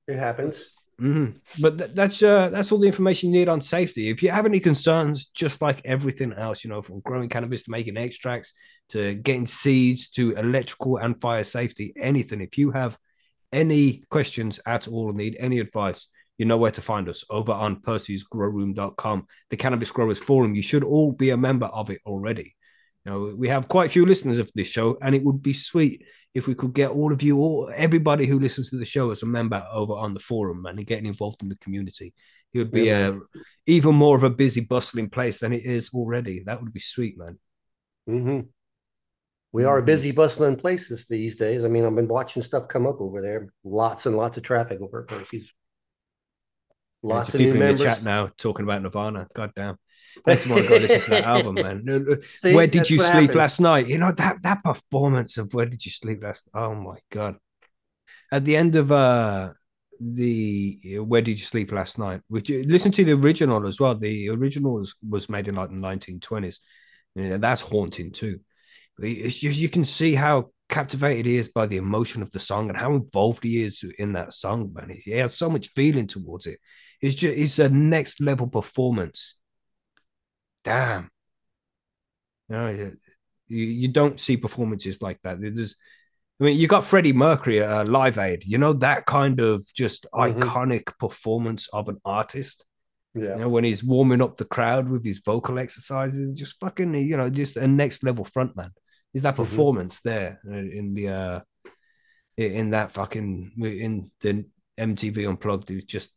It 0.07 0.19
happens. 0.19 0.71
Mhm. 1.01 1.39
But 1.61 1.79
th- 1.79 1.91
that's 1.95 2.23
uh, 2.23 2.51
that's 2.51 2.71
all 2.71 2.79
the 2.79 2.87
information 2.87 3.33
you 3.33 3.41
need 3.41 3.49
on 3.49 3.63
safety. 3.63 4.11
If 4.11 4.23
you 4.23 4.31
have 4.31 4.45
any 4.45 4.61
concerns, 4.61 5.27
just 5.27 5.63
like 5.63 5.81
everything 5.85 6.33
else, 6.35 6.63
you 6.63 6.69
know, 6.69 6.83
from 6.83 7.01
growing 7.01 7.31
cannabis 7.31 7.63
to 7.63 7.71
making 7.71 7.97
extracts 7.97 8.53
to 8.91 9.15
getting 9.15 9.47
seeds 9.47 10.11
to 10.11 10.33
electrical 10.33 10.99
and 10.99 11.19
fire 11.21 11.45
safety, 11.45 11.95
anything. 11.97 12.41
If 12.43 12.59
you 12.59 12.73
have 12.73 12.99
any 13.53 14.03
questions 14.11 14.61
at 14.67 14.89
all 14.89 15.07
or 15.07 15.13
need 15.13 15.37
any 15.41 15.59
advice, 15.59 16.09
you 16.37 16.45
know 16.45 16.59
where 16.59 16.71
to 16.73 16.83
find 16.83 17.09
us 17.09 17.25
over 17.31 17.53
on 17.53 17.81
percysgrowroom.com, 17.81 19.27
the 19.49 19.57
Cannabis 19.57 19.91
Growers 19.91 20.19
Forum. 20.19 20.55
You 20.55 20.63
should 20.63 20.85
all 20.85 21.13
be 21.13 21.31
a 21.31 21.37
member 21.37 21.67
of 21.67 21.89
it 21.91 22.01
already. 22.05 22.57
You 23.05 23.13
know, 23.13 23.35
we 23.37 23.49
have 23.49 23.69
quite 23.69 23.87
a 23.87 23.93
few 23.93 24.05
listeners 24.07 24.39
of 24.39 24.51
this 24.55 24.69
show, 24.69 24.99
and 25.01 25.15
it 25.15 25.25
would 25.25 25.43
be 25.43 25.53
sweet 25.53 26.05
if 26.35 26.47
we 26.47 26.55
could 26.55 26.75
get 26.75 26.91
all 26.91 27.13
of 27.13 27.23
you, 27.23 27.39
all 27.39 27.71
everybody 27.75 28.27
who 28.27 28.39
listens 28.39 28.71
to 28.71 28.77
the 28.77 28.85
show 28.85 29.11
as 29.11 29.23
a 29.23 29.27
member 29.27 29.67
over 29.73 29.95
on 29.95 30.15
the 30.15 30.21
forum 30.21 30.67
and 30.67 30.87
getting 30.87 31.07
involved 31.07 31.43
in 31.43 31.49
the 31.49 31.57
community. 31.57 32.15
It 32.53 32.59
would 32.59 32.73
be 32.73 32.89
Yeah, 32.89 33.09
a 33.09 33.19
even 33.67 33.95
more 33.95 34.17
of 34.17 34.23
a 34.23 34.31
busy, 34.31 34.61
bustling 34.61 35.11
place 35.11 35.41
than 35.41 35.53
it 35.53 35.65
is 35.65 35.91
already. 35.95 36.43
That 36.45 36.63
would 36.63 36.73
be 36.73 36.81
sweet, 36.81 37.19
man. 37.19 37.39
hmm 38.07 38.41
We 39.53 39.65
are 39.65 39.79
a 39.79 39.83
busy, 39.83 40.13
bustling 40.13 40.57
places 40.57 41.07
these 41.07 41.37
days. 41.37 41.65
I 41.65 41.69
mean, 41.69 41.85
I've 41.85 41.95
been 41.95 42.09
watching 42.09 42.43
stuff 42.43 42.69
come 42.69 42.87
up 42.87 43.01
over 43.01 43.21
there. 43.21 43.53
Lots 43.65 44.07
and 44.07 44.17
lots 44.17 44.37
of 44.37 44.43
traffic 44.43 44.81
over 44.81 45.03
at 45.03 45.09
Percy's. 45.09 45.53
Lots 47.03 47.29
Just 47.29 47.35
of 47.35 47.41
new 47.41 47.47
people 47.47 47.61
in 47.63 47.67
members. 47.67 47.81
the 47.81 47.85
chat 47.85 48.03
now 48.03 48.31
talking 48.37 48.65
about 48.65 48.83
Nirvana. 48.83 49.29
God 49.35 49.53
damn. 50.15 50.23
Makes 50.27 50.47
me 50.47 50.53
want 50.53 50.67
to 50.67 50.81
listen 50.81 51.01
to 51.03 51.11
that 51.11 51.25
album, 51.37 51.55
man. 51.55 52.23
See, 52.33 52.55
where 52.55 52.67
did 52.67 52.89
you 52.91 52.99
sleep 52.99 53.13
happens. 53.13 53.35
last 53.35 53.61
night? 53.61 53.89
You 53.89 53.99
know 53.99 54.13
that 54.13 54.43
that 54.43 54.63
performance 54.63 55.39
of 55.39 55.53
where 55.55 55.67
did 55.67 55.85
you 55.85 55.91
sleep 55.91 56.23
last? 56.23 56.49
Oh 56.55 56.75
my 56.75 56.99
god! 57.11 57.37
At 58.33 58.45
the 58.45 58.57
end 58.57 58.77
of 58.77 58.93
uh 58.93 59.51
the 60.01 60.99
where 61.01 61.23
did 61.23 61.39
you 61.39 61.45
sleep 61.45 61.73
last 61.73 61.99
night? 61.99 62.23
Would 62.31 62.49
you 62.49 62.63
listen 62.63 62.93
to 62.93 63.05
the 63.05 63.13
original 63.13 63.67
as 63.67 63.81
well? 63.81 63.95
The 63.95 64.31
original 64.31 64.75
was, 64.75 64.95
was 65.07 65.29
made 65.29 65.49
in 65.49 65.57
like 65.57 65.71
the 65.71 65.77
nineteen 65.77 66.21
twenties. 66.21 66.61
Yeah, 67.15 67.37
that's 67.37 67.61
haunting 67.61 68.13
too. 68.13 68.41
It's 68.99 69.39
just 69.39 69.59
you 69.59 69.69
can 69.69 69.85
see 69.85 70.15
how 70.15 70.51
captivated 70.69 71.27
he 71.27 71.37
is 71.37 71.49
by 71.49 71.67
the 71.67 71.77
emotion 71.77 72.23
of 72.23 72.31
the 72.31 72.41
song 72.41 72.69
and 72.69 72.79
how 72.79 72.95
involved 72.95 73.43
he 73.43 73.63
is 73.63 73.85
in 73.99 74.13
that 74.13 74.33
song, 74.33 74.73
man. 74.73 74.91
He 74.91 75.11
has 75.13 75.37
so 75.37 75.51
much 75.51 75.69
feeling 75.69 76.07
towards 76.07 76.47
it. 76.47 76.59
It's 77.03 77.15
just 77.15 77.37
it's 77.37 77.59
a 77.59 77.69
next 77.69 78.21
level 78.21 78.47
performance. 78.47 79.35
Damn. 80.65 81.11
You 82.49 82.57
know, 82.57 82.69
you, 83.49 83.65
you 83.65 83.89
don't 83.89 84.19
see 84.21 84.37
performances 84.37 85.01
like 85.01 85.19
that. 85.23 85.41
There's, 85.41 85.77
I 86.41 86.45
mean, 86.45 86.59
you 86.59 86.67
got 86.69 86.87
Freddie 86.87 87.13
Mercury 87.13 87.63
at 87.63 87.71
uh, 87.71 87.85
Live 87.85 88.19
Aid. 88.19 88.45
You 88.45 88.59
know 88.59 88.73
that 88.75 89.07
kind 89.07 89.41
of 89.41 89.65
just 89.75 90.07
Mhm. 90.13 90.41
iconic 90.41 90.99
performance 90.99 91.69
of 91.73 91.89
an 91.89 91.99
artist. 92.05 92.65
Yeah. 93.15 93.35
You 93.35 93.41
know, 93.41 93.49
when 93.49 93.65
he's 93.65 93.83
warming 93.85 94.23
up 94.23 94.37
the 94.37 94.45
crowd 94.45 94.89
with 94.89 95.05
his 95.05 95.19
vocal 95.19 95.59
exercises, 95.59 96.33
just 96.39 96.59
fucking, 96.61 96.95
you 96.95 97.17
know, 97.17 97.29
just 97.31 97.57
a 97.57 97.67
next 97.67 98.03
level 98.05 98.25
frontman. 98.25 98.71
Is 99.13 99.23
that 99.23 99.35
Mhm. 99.35 99.39
performance 99.39 100.01
there 100.01 100.41
in 100.47 100.95
the 100.95 101.09
uh 101.09 101.41
in 102.37 102.71
that 102.71 102.93
fucking 102.93 103.53
in 103.59 104.11
the 104.21 104.47
MTV 104.79 105.29
Unplugged? 105.29 105.71
It's 105.71 105.85
just 105.87 106.13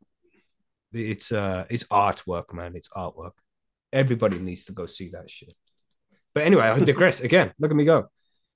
it's 0.94 1.32
uh 1.32 1.66
it's 1.70 1.86
artwork, 1.86 2.54
man. 2.54 2.76
It's 2.76 2.90
artwork. 2.90 3.34
Everybody 3.94 4.40
needs 4.40 4.64
to 4.66 4.72
go 4.72 4.88
see 4.88 5.10
that 5.10 5.30
shit. 5.30 5.54
But 6.34 6.44
anyway, 6.44 6.64
I 6.64 6.80
digress 6.80 7.22
again. 7.30 7.54
Look 7.60 7.70
at 7.70 7.78
me 7.78 7.86
go. 7.86 8.10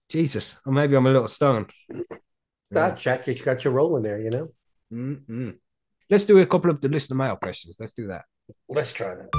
Jesus, 0.10 0.56
or 0.66 0.74
maybe 0.74 0.96
I'm 0.96 1.06
a 1.06 1.12
little 1.12 1.28
stoned. 1.28 1.70
That 2.72 2.98
check, 2.98 3.28
you 3.28 3.36
got 3.36 3.64
you 3.64 3.72
rolling 3.72 4.02
there, 4.02 4.20
you 4.20 4.32
know. 4.32 4.48
Mm-mm. 4.92 5.58
Let's 6.10 6.26
do 6.26 6.40
a 6.40 6.46
couple 6.46 6.72
of 6.72 6.82
the 6.82 6.90
listener 6.90 7.18
mail 7.18 7.36
questions. 7.36 7.78
Let's 7.80 7.94
do 7.94 8.08
that. 8.08 8.24
Let's 8.68 8.92
try 8.92 9.14
that. 9.16 9.30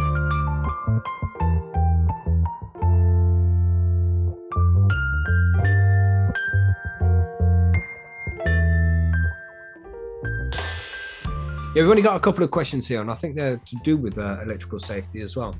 Yeah, 11.74 11.82
we've 11.82 11.90
only 11.90 12.02
got 12.02 12.16
a 12.16 12.20
couple 12.20 12.44
of 12.44 12.50
questions 12.50 12.86
here, 12.86 13.00
and 13.00 13.10
I 13.10 13.14
think 13.14 13.36
they're 13.36 13.56
to 13.56 13.76
do 13.82 13.96
with 13.96 14.16
uh, 14.16 14.40
electrical 14.42 14.78
safety 14.78 15.22
as 15.22 15.34
well. 15.34 15.54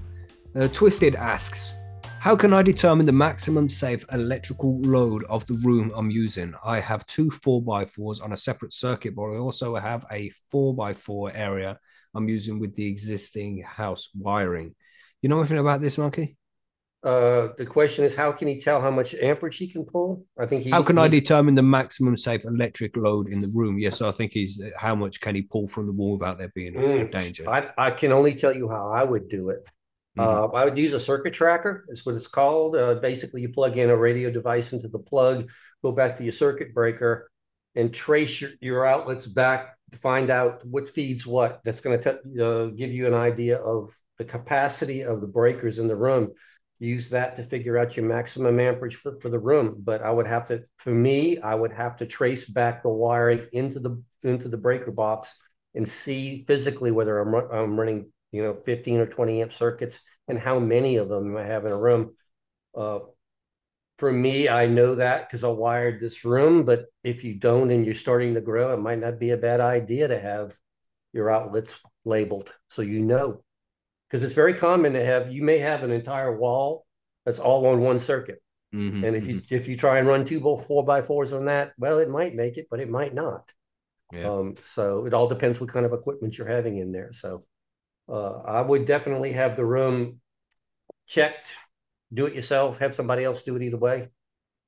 Uh, 0.59 0.67
Twisted 0.67 1.15
asks, 1.15 1.75
"How 2.19 2.35
can 2.35 2.53
I 2.53 2.63
determine 2.63 3.07
the 3.07 3.13
maximum 3.13 3.69
safe 3.69 4.05
electrical 4.13 4.81
load 4.81 5.23
of 5.25 5.47
the 5.47 5.55
room 5.55 5.93
I'm 5.95 6.11
using? 6.11 6.53
I 6.65 6.81
have 6.81 7.07
two 7.07 7.31
four 7.31 7.63
x 7.81 7.93
fours 7.93 8.21
on 8.21 8.33
a 8.33 8.37
separate 8.37 8.73
circuit, 8.73 9.15
but 9.15 9.23
I 9.23 9.37
also 9.37 9.77
have 9.77 10.05
a 10.11 10.33
four 10.51 10.75
x 10.89 11.01
four 11.01 11.31
area 11.33 11.79
I'm 12.13 12.29
using 12.29 12.59
with 12.59 12.75
the 12.75 12.89
existing 12.89 13.63
house 13.63 14.09
wiring. 14.19 14.75
You 15.23 15.29
know 15.29 15.39
anything 15.39 15.59
about 15.59 15.81
this, 15.81 15.97
Monkey? 15.97 16.37
Uh, 17.05 17.51
the 17.57 17.65
question 17.65 18.05
is, 18.05 18.17
how 18.17 18.33
can 18.33 18.49
he 18.49 18.59
tell 18.61 18.81
how 18.81 18.91
much 18.91 19.15
amperage 19.15 19.59
he 19.59 19.69
can 19.69 19.85
pull? 19.85 20.27
I 20.37 20.47
think 20.47 20.65
he. 20.65 20.73
How 20.73 20.83
can 20.83 20.99
I 20.99 21.07
determine 21.07 21.55
the 21.55 21.63
maximum 21.63 22.17
safe 22.17 22.45
electric 22.45 22.97
load 22.97 23.29
in 23.29 23.41
the 23.41 23.53
room? 23.55 23.79
Yes, 23.79 24.03
I 24.03 24.11
think 24.11 24.33
he's 24.33 24.61
how 24.77 24.97
much 24.97 25.21
can 25.21 25.37
he 25.37 25.43
pull 25.43 25.69
from 25.69 25.87
the 25.87 25.93
wall 25.93 26.19
without 26.19 26.39
there 26.39 26.53
being 26.53 26.75
Mm, 26.75 27.13
danger? 27.13 27.49
I, 27.49 27.71
I 27.79 27.91
can 27.93 28.11
only 28.11 28.35
tell 28.35 28.53
you 28.53 28.69
how 28.69 28.91
I 28.91 29.05
would 29.05 29.29
do 29.29 29.51
it. 29.51 29.69
Mhm. 30.19 30.53
Uh, 30.53 30.57
I 30.57 30.65
would 30.65 30.79
use 30.79 30.93
a 30.93 31.01
circuit 31.01 31.33
tracer. 31.33 31.85
Is 31.89 32.05
what 32.05 32.15
it's 32.15 32.27
called. 32.27 32.77
Uh, 32.77 32.95
basically, 32.95 33.43
you 33.43 33.51
plug 33.51 33.77
in 33.77 33.91
a 33.91 33.97
radio 33.97 34.31
device 34.31 34.73
into 34.73 34.89
the 34.89 34.99
plug, 34.99 35.51
go 35.83 35.93
back 35.93 36.17
to 36.17 36.25
your 36.25 36.33
circuit 36.33 36.75
breaker, 36.75 37.31
and 37.75 37.93
trace 37.93 38.41
your, 38.41 38.51
your 38.61 38.85
outlets 38.85 39.27
back 39.27 39.77
to 39.93 39.99
find 39.99 40.31
out 40.31 40.65
what 40.67 40.91
feeds 40.91 41.27
what. 41.27 41.61
That's 41.65 41.81
going 41.81 42.01
to 42.01 42.11
uh, 42.45 42.67
give 42.67 42.91
you 42.91 43.07
an 43.07 43.15
idea 43.15 43.59
of 43.59 43.97
the 44.19 44.25
capacity 44.25 45.03
of 45.03 45.21
the 45.21 45.27
breakers 45.27 45.79
in 45.79 45.87
the 45.87 45.97
room. 45.97 46.33
Use 46.81 47.11
that 47.11 47.37
to 47.37 47.43
figure 47.43 47.77
out 47.79 47.97
your 47.97 48.07
maximum 48.07 48.61
amperage 48.61 48.97
for, 48.97 49.19
for 49.21 49.29
the 49.31 49.39
room. 49.39 49.77
But 49.79 50.03
I 50.03 50.11
would 50.11 50.27
have 50.27 50.47
to, 50.47 50.65
for 50.77 50.91
me, 50.91 51.39
I 51.39 51.55
would 51.55 51.73
have 51.73 51.97
to 51.97 52.07
trace 52.07 52.45
back 52.45 52.83
the 52.83 52.89
wiring 52.89 53.47
into 53.53 53.81
the 53.81 54.03
into 54.23 54.49
the 54.49 54.57
breaker 54.57 54.91
box 54.91 55.37
and 55.75 55.87
see 55.87 56.45
physically 56.47 56.91
whether 56.91 57.19
I'm, 57.19 57.35
I'm 57.35 57.79
running, 57.79 58.11
you 58.33 58.43
know, 58.43 58.55
15 58.55 59.01
or 59.01 59.07
20 59.07 59.43
amp 59.43 59.53
circuits 59.53 60.01
and 60.29 60.39
how 60.39 60.59
many 60.59 60.97
of 60.97 61.09
them 61.09 61.37
I 61.37 61.43
have 61.45 61.65
in 61.67 61.73
a 61.73 61.79
room. 61.79 62.15
Uh, 62.77 63.01
for 63.99 64.13
me, 64.13 64.49
I 64.49 64.67
know 64.67 64.95
that 64.97 65.29
because 65.29 65.43
I 65.43 65.49
wired 65.49 65.99
this 66.01 66.25
room, 66.25 66.65
but 66.65 66.87
if 67.03 67.25
you 67.25 67.35
don't 67.35 67.71
and 67.71 67.85
you're 67.85 67.95
starting 67.95 68.35
to 68.35 68.41
grow, 68.41 68.73
it 68.73 68.79
might 68.81 69.01
not 69.01 69.19
be 69.19 69.31
a 69.31 69.37
bad 69.37 69.61
idea 69.61 70.07
to 70.09 70.19
have 70.19 70.57
your 71.13 71.31
outlets 71.31 71.79
labeled 72.05 72.55
so 72.71 72.83
you 72.83 73.01
know. 73.01 73.43
Because 74.09 74.23
it's 74.23 74.35
very 74.35 74.55
common 74.55 74.95
to 74.95 75.05
have, 75.05 75.33
you 75.33 75.43
may 75.43 75.59
have 75.59 75.83
an 75.85 75.91
entire 75.93 76.37
wall 76.37 76.87
that's 77.27 77.41
all 77.41 77.67
on 77.67 77.81
one 77.81 77.99
circuit. 77.99 78.43
Mhm, 78.73 79.05
And 79.05 79.17
if 79.17 79.27
you 79.29 79.37
mhm. 79.37 79.45
if 79.51 79.69
you 79.69 79.77
try 79.77 79.99
and 79.99 80.09
run 80.09 80.25
two 80.25 80.41
four 80.41 80.85
by 80.85 81.03
fours 81.03 81.33
on 81.33 81.47
that, 81.47 81.73
well, 81.79 81.99
it 81.99 82.11
might 82.11 82.35
make 82.35 82.57
it, 82.59 82.67
but 82.71 82.81
it 82.81 82.91
might 82.91 83.15
not. 83.15 83.51
Yeah. 84.13 84.31
Um, 84.31 84.57
so 84.63 85.07
it 85.07 85.15
all 85.15 85.29
depends 85.29 85.61
what 85.61 85.71
kind 85.71 85.87
of 85.87 85.93
equipment 85.93 86.39
you're 86.39 86.49
having 86.49 86.79
in 86.79 86.93
there. 86.93 87.13
So 87.13 87.45
uh, 88.09 88.39
I 88.45 88.63
would 88.63 88.87
definitely 88.87 89.33
have 89.33 89.57
the 89.57 89.65
room 89.65 90.21
checked, 91.09 91.57
do 92.13 92.27
it 92.27 92.35
yourself, 92.35 92.79
have 92.79 92.95
somebody 92.95 93.25
else 93.25 93.43
do 93.43 93.57
it 93.57 93.63
either 93.63 93.77
way. 93.79 94.09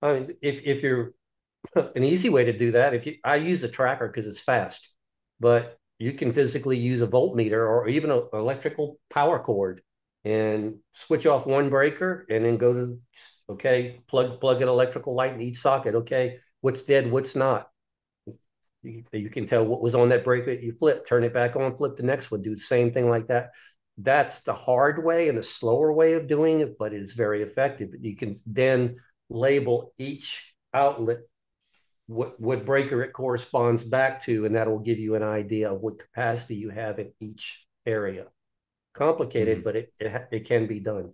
I 0.03 0.14
mean, 0.14 0.36
if 0.43 0.62
if 0.64 0.82
you're 0.82 1.14
an 1.76 2.05
easy 2.05 2.28
way 2.30 2.45
to 2.45 2.57
do 2.57 2.72
that, 2.72 2.95
if 2.95 3.07
you 3.07 3.16
I 3.24 3.36
use 3.36 3.62
a 3.64 3.68
tracker 3.68 4.09
because 4.09 4.26
it's 4.26 4.41
fast, 4.41 4.91
but 5.41 5.78
you 5.99 6.12
can 6.14 6.32
physically 6.32 6.78
use 6.78 7.03
a 7.03 7.07
voltmeter 7.07 7.59
or 7.68 7.88
even 7.88 8.11
an 8.11 8.22
electrical 8.32 8.99
power 9.11 9.38
cord 9.38 9.82
and 10.24 10.76
switch 10.93 11.26
off 11.26 11.47
one 11.47 11.70
breaker 11.70 12.26
and 12.30 12.45
then 12.45 12.57
go 12.59 12.72
to 12.74 13.01
okay, 13.51 14.01
plug 14.09 14.41
plug 14.41 14.62
an 14.62 14.68
electrical 14.68 15.14
light 15.14 15.34
in 15.34 15.41
each 15.43 15.59
socket. 15.59 15.95
Okay, 15.97 16.38
what's 16.61 16.82
dead, 16.82 17.11
what's 17.11 17.36
not. 17.36 17.70
You, 18.83 19.05
you 19.12 19.31
can 19.31 19.47
tell 19.47 19.66
what 19.66 19.83
was 19.83 19.95
on 19.95 20.09
that 20.11 20.24
breaker. 20.24 20.53
You 20.53 20.72
flip, 20.72 21.07
turn 21.07 21.24
it 21.24 21.35
back 21.35 21.57
on, 21.57 21.76
flip 21.76 21.97
the 21.97 22.03
next 22.03 22.31
one, 22.31 22.43
do 22.43 22.55
the 22.55 22.61
same 22.61 22.93
thing 22.93 23.09
like 23.09 23.28
that. 23.28 23.51
That's 23.99 24.41
the 24.41 24.55
hard 24.55 25.05
way 25.05 25.28
and 25.28 25.39
a 25.39 25.43
slower 25.43 25.93
way 25.93 26.14
of 26.14 26.26
doing 26.26 26.61
it, 26.61 26.76
but 26.78 26.95
it 26.95 27.01
is 27.01 27.12
very 27.12 27.43
effective. 27.43 27.91
You 28.01 28.16
can 28.16 28.37
then 28.47 28.97
label 29.28 29.93
each 29.99 30.55
outlet 30.72 31.18
what 32.11 32.41
what 32.41 32.66
breaker 32.66 33.03
it 33.03 33.12
corresponds 33.12 33.85
back 33.85 34.20
to, 34.22 34.45
and 34.45 34.57
that 34.57 34.68
will 34.68 34.81
give 34.81 34.99
you 34.99 35.14
an 35.14 35.22
idea 35.22 35.72
of 35.72 35.81
what 35.81 35.99
capacity 35.99 36.57
you 36.57 36.70
have 36.70 36.99
in 36.99 37.12
each 37.20 37.64
area. 37.87 38.26
Complicated, 38.95 39.59
hmm. 39.59 39.64
but 39.64 39.76
it, 39.76 39.93
it 40.01 40.11
ha- 40.11 40.26
it 40.33 40.41
can 40.41 40.66
be 40.66 40.81
done. 40.81 41.12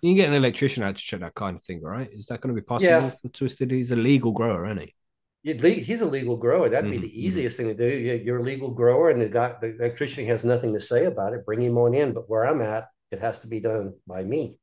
You 0.00 0.10
can 0.10 0.16
get 0.16 0.28
an 0.28 0.34
electrician 0.34 0.82
out 0.82 0.96
to 0.96 1.02
check 1.02 1.20
that 1.20 1.34
kind 1.34 1.56
of 1.56 1.62
thing, 1.62 1.82
right? 1.82 2.08
Is 2.10 2.26
that 2.26 2.40
going 2.40 2.54
to 2.54 2.60
be 2.60 2.64
possible 2.64 2.90
Yeah. 2.90 3.10
for 3.10 3.28
Twisted? 3.28 3.70
He's 3.70 3.90
a 3.90 3.96
legal 3.96 4.32
grower, 4.32 4.64
isn't 4.64 4.80
he? 4.80 4.94
He's 5.42 6.00
a 6.02 6.06
legal 6.06 6.36
grower. 6.36 6.68
That'd 6.68 6.90
be 6.90 6.98
Mhm, 6.98 7.02
the 7.02 7.08
mhm. 7.08 7.14
easiest 7.14 7.56
thing 7.56 7.68
to 7.68 7.74
do. 7.74 7.86
You- 7.88 8.22
You're 8.24 8.38
a 8.40 8.42
legal 8.42 8.70
grower, 8.70 9.10
and 9.10 9.20
the 9.22 9.28
guy, 9.28 9.56
the 9.60 9.74
electrician 9.76 10.26
has 10.26 10.44
nothing 10.44 10.74
to 10.74 10.80
say 10.80 11.06
about 11.06 11.32
it. 11.32 11.46
Bring 11.46 11.62
him 11.62 11.78
on 11.78 11.94
in. 11.94 12.12
But 12.12 12.28
where 12.28 12.44
I'm 12.46 12.60
at, 12.60 12.88
it 13.10 13.20
has 13.20 13.38
to 13.40 13.46
be 13.48 13.60
done 13.60 13.94
by 14.06 14.22
me. 14.22 14.58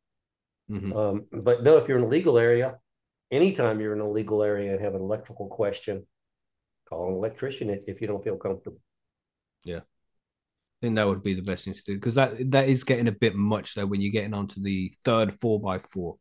Mhm. 0.69 0.95
Um, 0.95 1.27
but 1.31 1.63
no, 1.63 1.77
if 1.77 1.87
you're 1.87 1.97
in 1.97 2.03
a 2.03 2.07
legal 2.07 2.37
area, 2.37 2.79
anytime 3.31 3.79
you're 3.81 3.93
in 3.93 4.01
a 4.01 4.09
legal 4.09 4.43
area 4.43 4.71
and 4.71 4.81
have 4.81 4.95
an 4.95 5.01
electrical 5.01 5.47
question, 5.47 6.05
call 6.85 7.07
an 7.09 7.15
electrician 7.15 7.69
if, 7.69 7.81
if 7.87 8.01
you 8.01 8.07
don't 8.07 8.23
feel 8.23 8.37
comfortable. 8.37 8.79
Yeah. 9.63 9.79
I 9.79 10.79
think 10.81 10.95
that 10.95 11.07
would 11.07 11.23
be 11.23 11.33
the 11.33 11.41
best 11.41 11.65
thing 11.65 11.73
to 11.73 11.83
do 11.83 11.95
because 11.95 12.15
that 12.15 12.51
that 12.51 12.69
is 12.69 12.83
getting 12.83 13.07
a 13.07 13.11
bit 13.11 13.35
much 13.35 13.73
though 13.73 13.87
when 13.87 13.99
you're 13.99 14.11
getting 14.11 14.35
onto 14.35 14.61
the 14.61 14.93
third 15.03 15.39
four 15.41 15.59
by 15.59 15.79
four. 15.79 16.17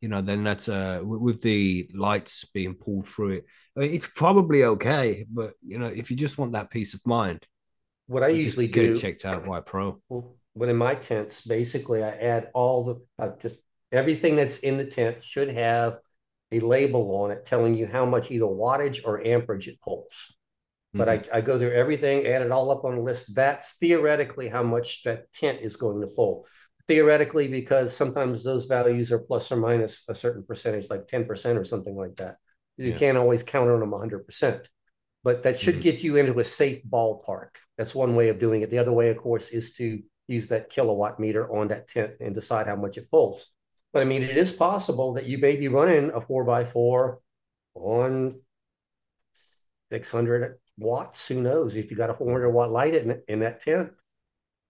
You 0.00 0.08
know, 0.08 0.20
then 0.22 0.44
that's 0.44 0.68
uh 0.68 1.00
with, 1.02 1.40
the 1.42 1.88
lights 1.94 2.44
being 2.54 2.74
pulled 2.74 3.08
through 3.08 3.30
it. 3.30 3.44
I 3.76 3.80
mean, 3.80 3.94
it's 3.94 4.06
probably 4.06 4.64
okay, 4.64 5.26
but 5.30 5.54
you 5.66 5.78
know, 5.78 5.86
if 5.86 6.10
you 6.10 6.16
just 6.16 6.38
want 6.38 6.52
that 6.52 6.70
peace 6.70 6.94
of 6.94 7.00
mind, 7.06 7.46
What 8.06 8.22
I 8.22 8.28
usually 8.28 8.68
get 8.68 8.84
do 8.84 8.92
it 8.92 8.94
checked 8.94 9.24
out 9.24 9.44
by 9.44 9.60
pro. 9.60 10.00
Well, 10.08 10.36
when 10.54 10.68
in 10.68 10.76
my 10.76 10.94
tents, 10.94 11.42
basically 11.42 12.02
I 12.02 12.10
add 12.10 12.50
all 12.54 12.84
the, 12.84 12.96
uh, 13.18 13.30
just 13.40 13.58
everything 13.92 14.36
that's 14.36 14.58
in 14.58 14.76
the 14.76 14.84
tent 14.86 15.22
should 15.24 15.48
have 15.48 15.98
a 16.52 16.60
label 16.60 17.10
on 17.22 17.30
it 17.32 17.44
telling 17.46 17.74
you 17.74 17.86
how 17.86 18.06
much 18.06 18.30
either 18.30 18.46
wattage 18.46 19.00
or 19.04 19.24
amperage 19.26 19.68
it 19.68 19.80
pulls. 19.80 20.32
But 20.96 21.08
Mm-hmm. 21.08 21.34
I, 21.34 21.38
I 21.38 21.40
go 21.42 21.58
through 21.58 21.72
everything, 21.72 22.26
add 22.26 22.42
it 22.42 22.52
all 22.52 22.70
up 22.70 22.84
on 22.84 22.94
a 22.94 23.02
list. 23.02 23.34
That's 23.34 23.74
theoretically 23.74 24.48
how 24.48 24.62
much 24.62 25.02
that 25.04 25.32
tent 25.32 25.60
is 25.62 25.76
going 25.76 26.00
to 26.00 26.06
pull. 26.08 26.46
Theoretically, 26.88 27.48
because 27.48 27.96
sometimes 27.96 28.44
those 28.44 28.66
values 28.66 29.10
are 29.10 29.18
plus 29.18 29.50
or 29.50 29.56
minus 29.56 30.02
a 30.08 30.14
certain 30.14 30.44
percentage, 30.44 30.88
like 30.88 31.08
10% 31.08 31.58
or 31.58 31.64
something 31.64 31.96
like 31.96 32.16
that. 32.16 32.36
You 32.76 32.90
Yeah. 32.90 32.98
can't 32.98 33.18
always 33.18 33.42
count 33.42 33.70
on 33.70 33.80
them 33.80 33.90
100%. 33.90 34.68
But 35.24 35.42
that 35.42 35.58
should 35.58 35.76
Mhm. 35.76 35.82
get 35.82 36.04
you 36.04 36.16
into 36.16 36.38
a 36.38 36.44
safe 36.44 36.84
ballpark. 36.84 37.56
That's 37.76 37.94
one 37.94 38.14
way 38.14 38.28
of 38.28 38.38
doing 38.38 38.62
it. 38.62 38.70
The 38.70 38.78
other 38.78 38.92
way, 38.92 39.10
of 39.10 39.16
course, 39.16 39.48
is 39.48 39.72
to 39.74 40.00
use 40.28 40.48
that 40.48 40.70
Kill 40.70 40.88
A 40.90 40.94
Watt 40.94 41.18
meter 41.18 41.50
on 41.50 41.68
that 41.68 41.88
tent 41.88 42.12
and 42.20 42.32
decide 42.32 42.68
how 42.68 42.76
much 42.76 42.96
it 42.96 43.10
pulls. 43.10 43.52
But 43.92 44.02
I 44.02 44.04
mean, 44.04 44.22
it 44.22 44.36
is 44.36 44.52
possible 44.52 45.14
that 45.14 45.26
you 45.26 45.38
may 45.38 45.56
be 45.56 45.66
running 45.68 46.10
a 46.12 46.20
four 46.20 46.44
by 46.44 46.64
four 46.64 47.20
on 47.74 48.32
600 49.90 50.58
watts. 50.78 51.26
Who 51.28 51.40
knows? 51.40 51.76
If 51.76 51.90
you 51.90 51.96
got 51.96 52.10
a 52.10 52.14
400 52.14 52.50
watt 52.50 52.70
light 52.70 52.94
in, 52.94 53.22
in 53.26 53.40
that 53.40 53.60
tent, 53.60 53.92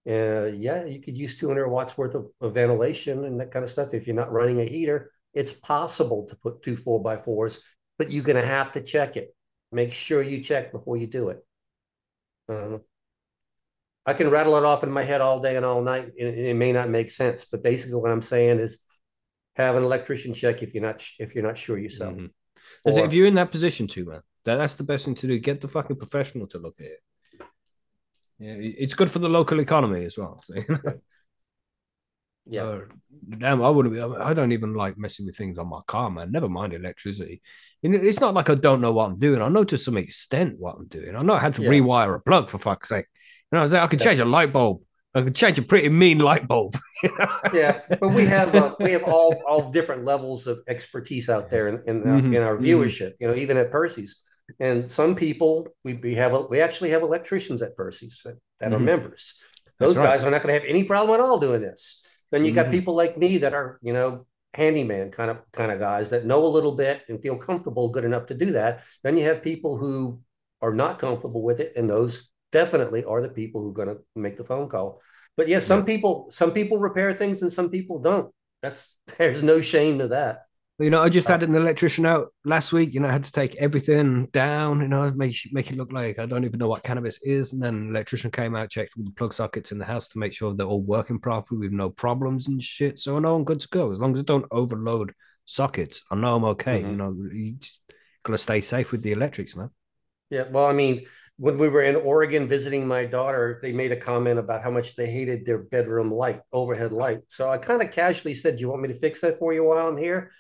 uh, 0.09 0.47
yeah, 0.47 0.85
you 0.85 1.01
could 1.01 1.19
use 1.19 1.37
200 1.37 1.69
watts 1.69 1.99
worth 1.99 2.15
of, 2.15 2.27
of 2.41 2.55
ventilation 2.55 3.25
and 3.25 3.41
that 3.41 3.51
kind 3.51 3.65
of 3.65 3.71
stuff. 3.71 3.93
If 3.95 4.07
you're 4.07 4.17
not 4.17 4.33
running 4.33 4.61
a 4.61 4.65
heater, 4.65 5.11
it's 5.35 5.53
possible 5.53 6.27
to 6.29 6.37
put 6.37 6.63
two 6.63 6.77
four 6.77 7.03
by 7.03 7.17
fours, 7.17 7.61
but 7.99 8.11
you're 8.11 8.25
going 8.25 8.41
to 8.41 8.47
have 8.47 8.73
to 8.73 8.81
check 8.81 9.17
it. 9.17 9.35
Make 9.73 9.93
sure 9.93 10.23
you 10.23 10.43
check 10.43 10.73
before 10.73 10.97
you 10.97 11.07
do 11.07 11.31
it. 11.31 11.45
Um, 12.49 12.83
I 14.07 14.13
can 14.13 14.31
rattle 14.31 14.57
it 14.57 14.65
off 14.65 14.85
in 14.85 14.91
my 14.91 15.03
head 15.03 15.21
all 15.21 15.41
day 15.41 15.57
and 15.57 15.65
all 15.67 15.83
night. 15.83 16.13
and 16.19 16.39
It, 16.39 16.55
may 16.55 16.73
not 16.73 16.89
make 16.89 17.11
sense, 17.11 17.45
but 17.45 17.63
basically 17.63 17.97
what 17.99 18.13
I'm 18.13 18.23
saying 18.23 18.61
is 18.61 18.79
have 19.57 19.75
an 19.75 19.83
electrician 19.83 20.33
check 20.33 20.63
if 20.63 20.75
you're 20.75 20.83
not 20.85 21.05
if 21.19 21.35
you're 21.35 21.45
not 21.45 21.59
sure 21.59 21.77
yourself. 21.79 22.15
Mhm. 22.15 22.27
It- 22.27 22.95
Or- 22.95 23.05
if 23.05 23.13
you're 23.13 23.27
in 23.27 23.35
that 23.35 23.51
position 23.51 23.89
too, 23.89 24.05
man, 24.05 24.23
that, 24.45 24.57
that's 24.57 24.77
the 24.77 24.85
best 24.85 25.05
thing 25.05 25.17
to 25.17 25.27
do. 25.27 25.39
Get 25.41 25.61
the 25.61 25.69
fucking 25.69 25.97
professional 25.97 26.47
to 26.49 26.59
look 26.59 26.81
at 26.81 26.87
it. 26.87 27.01
Yeah, 28.39 28.55
it's 28.59 28.95
good 28.95 29.11
for 29.11 29.19
the 29.19 29.29
local 29.29 29.61
economy 29.61 30.05
as 30.05 30.19
well. 30.19 30.41
so, 30.45 30.55
you 30.55 30.65
know? 30.69 30.81
yeah, 32.47 32.67
Uh, 32.67 32.81
damn, 33.39 33.63
I 33.63 33.69
wouldn't 33.69 33.95
be. 33.95 34.01
I 34.01 34.33
don't 34.33 34.53
even 34.53 34.75
like 34.75 34.97
messing 34.97 35.27
with 35.27 35.37
things 35.37 35.59
on 35.59 35.69
my 35.69 35.81
car, 35.87 36.11
man. 36.11 36.33
Never 36.33 36.49
mind 36.49 36.73
electricity. 36.73 37.43
You 37.83 37.91
know, 37.91 37.99
it's 38.01 38.21
not 38.21 38.35
like 38.35 38.49
I 38.49 38.55
don't 38.55 38.81
know 38.81 38.93
what 38.93 39.11
I'm 39.11 39.19
doing. 39.19 39.43
I 39.43 39.49
know 39.49 39.65
to 39.65 39.77
some 39.77 39.97
extent 39.97 40.59
what 40.59 40.77
I'm 40.77 40.87
doing. 40.87 41.15
I 41.17 41.23
know 41.23 41.35
I 41.35 41.41
had 41.41 41.55
to 41.55 41.63
Yeah. 41.63 41.69
rewire 41.69 42.15
a 42.17 42.21
plug 42.21 42.49
for 42.49 42.59
fuck's 42.59 42.89
sake. 42.89 43.07
You 43.53 43.57
know, 43.57 43.59
I 43.61 43.63
was 43.63 43.73
like, 43.73 43.83
I 43.83 43.87
could 43.89 44.01
change 44.01 44.21
a 44.21 44.25
light 44.25 44.53
bulb. 44.53 44.83
I 45.15 45.23
could 45.23 45.35
change 45.35 45.59
a 45.59 45.63
pretty 45.63 45.89
mean 45.89 46.19
light 46.19 46.49
bulb. 46.49 46.77
yeah, 47.53 47.81
but 48.01 48.11
we 48.11 48.27
have 48.27 48.55
uh, 48.55 48.75
we 48.81 48.93
have 48.93 49.05
all 49.05 49.43
all 49.47 49.71
different 49.71 50.05
levels 50.05 50.47
of 50.47 50.61
expertise 50.69 51.29
out 51.29 51.51
there 51.51 51.69
in 51.69 51.83
in, 51.87 52.07
our, 52.07 52.19
Mhm, 52.19 52.33
in 52.33 52.43
our 52.43 52.59
mhm. 52.59 52.59
viewership. 52.59 53.13
You 53.21 53.29
know, 53.29 53.35
even 53.35 53.57
at 53.57 53.71
Percy's, 53.71 54.17
and 54.61 54.91
some 54.91 55.15
people 55.15 55.69
we 55.85 55.95
we 55.95 56.15
have 56.15 56.35
a, 56.35 56.41
we 56.43 56.61
actually 56.61 56.91
have 56.91 57.03
electricians 57.03 57.63
at 57.63 57.77
Percy's 57.77 58.21
that, 58.25 58.37
that 58.61 58.73
are 58.73 58.79
Mhm. 58.79 58.85
members. 58.85 59.35
Those 59.79 59.97
That's 59.97 60.05
right. 60.07 60.13
guys 60.13 60.25
are 60.25 60.31
not 60.31 60.43
going 60.43 60.55
to 60.55 60.61
have 60.61 60.69
any 60.69 60.85
problem 60.85 61.21
at 61.21 61.25
all 61.25 61.39
doing 61.39 61.61
this. 61.61 62.03
Then 62.31 62.45
you 62.45 62.53
got 62.53 62.67
Mhm. 62.67 62.71
people 62.73 62.95
like 62.97 63.19
me 63.19 63.39
that 63.39 63.55
are 63.55 63.79
you 63.83 63.93
know 63.93 64.27
handyman 64.55 65.11
kind 65.11 65.31
of 65.31 65.39
kind 65.53 65.71
of 65.71 65.79
guys 65.79 66.11
that 66.11 66.25
know 66.25 66.45
a 66.47 66.49
little 66.57 66.73
bit 66.73 67.03
and 67.09 67.21
feel 67.21 67.37
comfortable 67.37 67.91
good 67.91 68.05
enough 68.05 68.27
to 68.27 68.35
do 68.35 68.53
that. 68.53 68.83
Then 69.03 69.17
you 69.17 69.25
have 69.25 69.43
people 69.43 69.77
who 69.77 70.21
are 70.63 70.73
not 70.73 70.99
comfortable 70.99 71.43
with 71.43 71.61
it, 71.61 71.75
and 71.77 71.89
those 71.91 72.29
definitely 72.53 73.05
are 73.05 73.21
the 73.21 73.29
people 73.29 73.61
who 73.63 73.71
are 73.71 73.75
going 73.85 73.89
to 73.89 73.99
make 74.15 74.37
the 74.39 74.45
phone 74.45 74.69
call. 74.69 75.03
But 75.37 75.49
yes, 75.49 75.67
some 75.67 75.85
people 75.85 76.29
some 76.31 76.53
people 76.53 76.79
repair 76.79 77.13
things 77.13 77.43
and 77.43 77.53
some 77.53 77.69
people 77.69 77.99
don't. 77.99 78.33
That's 78.63 78.97
there's 79.19 79.43
no 79.43 79.61
shame 79.61 79.99
to 79.99 80.09
that. 80.09 80.47
You 80.79 80.91
know, 80.91 81.03
I 81.03 81.09
just 81.09 81.27
had 81.27 81.43
an 81.43 81.55
electrician 81.55 82.05
out 82.05 82.35
last 82.45 82.71
week. 82.71 82.93
You 82.93 83.01
know, 83.01 83.09
I 83.09 83.13
had 83.13 83.25
to 83.25 83.33
take 83.33 83.57
everything 83.57 84.27
down. 84.27 84.83
You 84.83 84.89
know, 84.89 85.11
make 85.17 85.35
make 85.51 85.71
it 85.71 85.77
look 85.79 85.91
like 85.91 86.19
I 86.19 86.27
don't 86.27 86.45
even 86.45 86.59
know 86.59 86.69
what 86.69 86.83
cannabis 86.83 87.19
is. 87.23 87.55
And 87.55 87.63
then 87.63 87.75
an 87.75 87.89
electrician 87.91 88.31
came 88.31 88.55
out, 88.55 88.69
checked 88.69 88.93
all 88.99 89.05
the 89.05 89.11
plug 89.13 89.33
sockets 89.33 89.73
in 89.73 89.79
the 89.79 89.87
house 89.87 90.07
to 90.09 90.19
make 90.19 90.35
sure 90.35 90.55
they're 90.55 90.67
all 90.67 90.83
working 90.83 91.19
properly 91.19 91.61
with 91.61 91.73
no 91.73 91.89
problems 91.89 92.49
and 92.49 92.63
shit. 92.63 92.99
So 92.99 93.17
I 93.17 93.21
know 93.21 93.37
I'm 93.37 93.45
good 93.45 93.61
to 93.61 93.69
go 93.69 93.91
as 93.91 93.99
long 93.99 94.13
as 94.13 94.21
I 94.21 94.25
don't 94.25 94.45
overload 94.51 95.15
sockets. 95.47 96.03
I 96.11 96.17
know 96.17 96.37
I'm 96.37 96.45
okay. 96.45 96.83
Mhm. 96.83 96.91
You 96.91 96.97
know, 96.97 97.17
you 97.33 97.53
just 97.55 97.81
gotta 98.23 98.37
stay 98.37 98.61
safe 98.61 98.93
with 98.93 99.01
the 99.01 99.13
electrics, 99.13 99.57
man. 99.57 99.71
Yeah, 100.29 100.45
well, 100.51 100.67
I 100.67 100.73
mean, 100.75 101.07
when 101.39 101.57
we 101.57 101.69
were 101.69 101.85
in 101.85 101.97
Oregon 101.97 102.49
visiting 102.49 102.87
my 102.87 103.07
daughter, 103.07 103.61
they 103.63 103.73
made 103.73 103.93
a 103.93 103.97
comment 103.97 104.39
about 104.39 104.63
how 104.63 104.73
much 104.73 104.97
they 104.97 105.09
hated 105.09 105.47
their 105.47 105.59
bedroom 105.59 106.13
light, 106.13 106.41
overhead 106.53 106.93
light. 106.93 107.21
So 107.29 107.49
I 107.49 107.59
kind 107.59 107.81
of 107.81 107.93
casually 107.93 108.35
said, 108.35 108.57
"Do 108.57 108.61
you 108.63 108.69
want 108.69 108.83
me 108.83 108.89
to 108.89 108.95
fix 108.99 109.21
that 109.23 109.39
for 109.39 109.55
you 109.55 109.65
while 109.65 109.87
I'm 109.87 109.97
here?" 109.97 110.33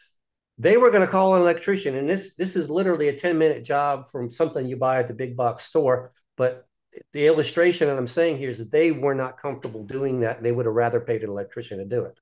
They 0.58 0.76
were 0.76 0.90
going 0.90 1.02
to 1.02 1.10
call 1.10 1.34
an 1.34 1.42
electrician, 1.42 1.96
and 1.96 2.08
this 2.08 2.34
this 2.36 2.56
is 2.56 2.70
literally 2.70 3.08
a 3.08 3.16
10 3.16 3.36
minute 3.36 3.64
job 3.64 4.08
from 4.10 4.30
something 4.30 4.66
you 4.66 4.76
buy 4.76 4.98
at 4.98 5.08
the 5.08 5.14
big 5.14 5.36
box 5.36 5.64
store. 5.64 6.12
But 6.36 6.64
the 7.12 7.26
illustration 7.26 7.88
that 7.88 7.98
I'm 7.98 8.06
saying 8.06 8.38
here 8.38 8.48
is 8.50 8.58
that 8.58 8.70
they 8.70 8.90
were 8.90 9.14
not 9.14 9.38
comfortable 9.38 9.84
doing 9.84 10.20
that, 10.20 10.38
and 10.38 10.46
they 10.46 10.52
would 10.52 10.66
have 10.66 10.74
rather 10.74 11.00
paid 11.00 11.22
an 11.22 11.30
electrician 11.30 11.78
to 11.78 11.84
do 11.84 12.04
it. 12.04 12.18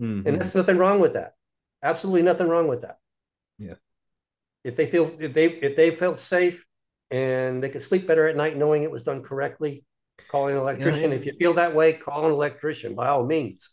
Mhm. 0.00 0.26
And 0.26 0.40
that's 0.40 0.54
nothing 0.54 0.76
wrong 0.76 1.00
with 1.00 1.14
that. 1.14 1.34
Absolutely 1.82 2.22
nothing 2.22 2.48
wrong 2.48 2.68
with 2.68 2.82
that. 2.82 2.98
Yeah. 3.58 3.74
If 4.64 4.76
they 4.76 4.86
feel 4.86 5.16
if 5.18 5.32
they 5.32 5.46
if 5.46 5.74
they 5.76 5.96
felt 5.96 6.18
safe 6.18 6.66
and 7.10 7.62
they 7.62 7.68
could 7.68 7.82
sleep 7.82 8.06
better 8.06 8.28
at 8.28 8.36
night 8.36 8.56
knowing 8.56 8.82
it 8.82 8.90
was 8.90 9.02
done 9.02 9.22
correctly, 9.22 9.84
calling 10.28 10.54
an 10.54 10.60
electrician. 10.60 11.10
yeah. 11.10 11.16
If 11.16 11.26
you 11.26 11.32
feel 11.38 11.54
that 11.54 11.74
way, 11.74 11.94
call 11.94 12.26
an 12.26 12.32
electrician 12.32 12.94
by 12.94 13.08
all 13.08 13.24
means. 13.24 13.70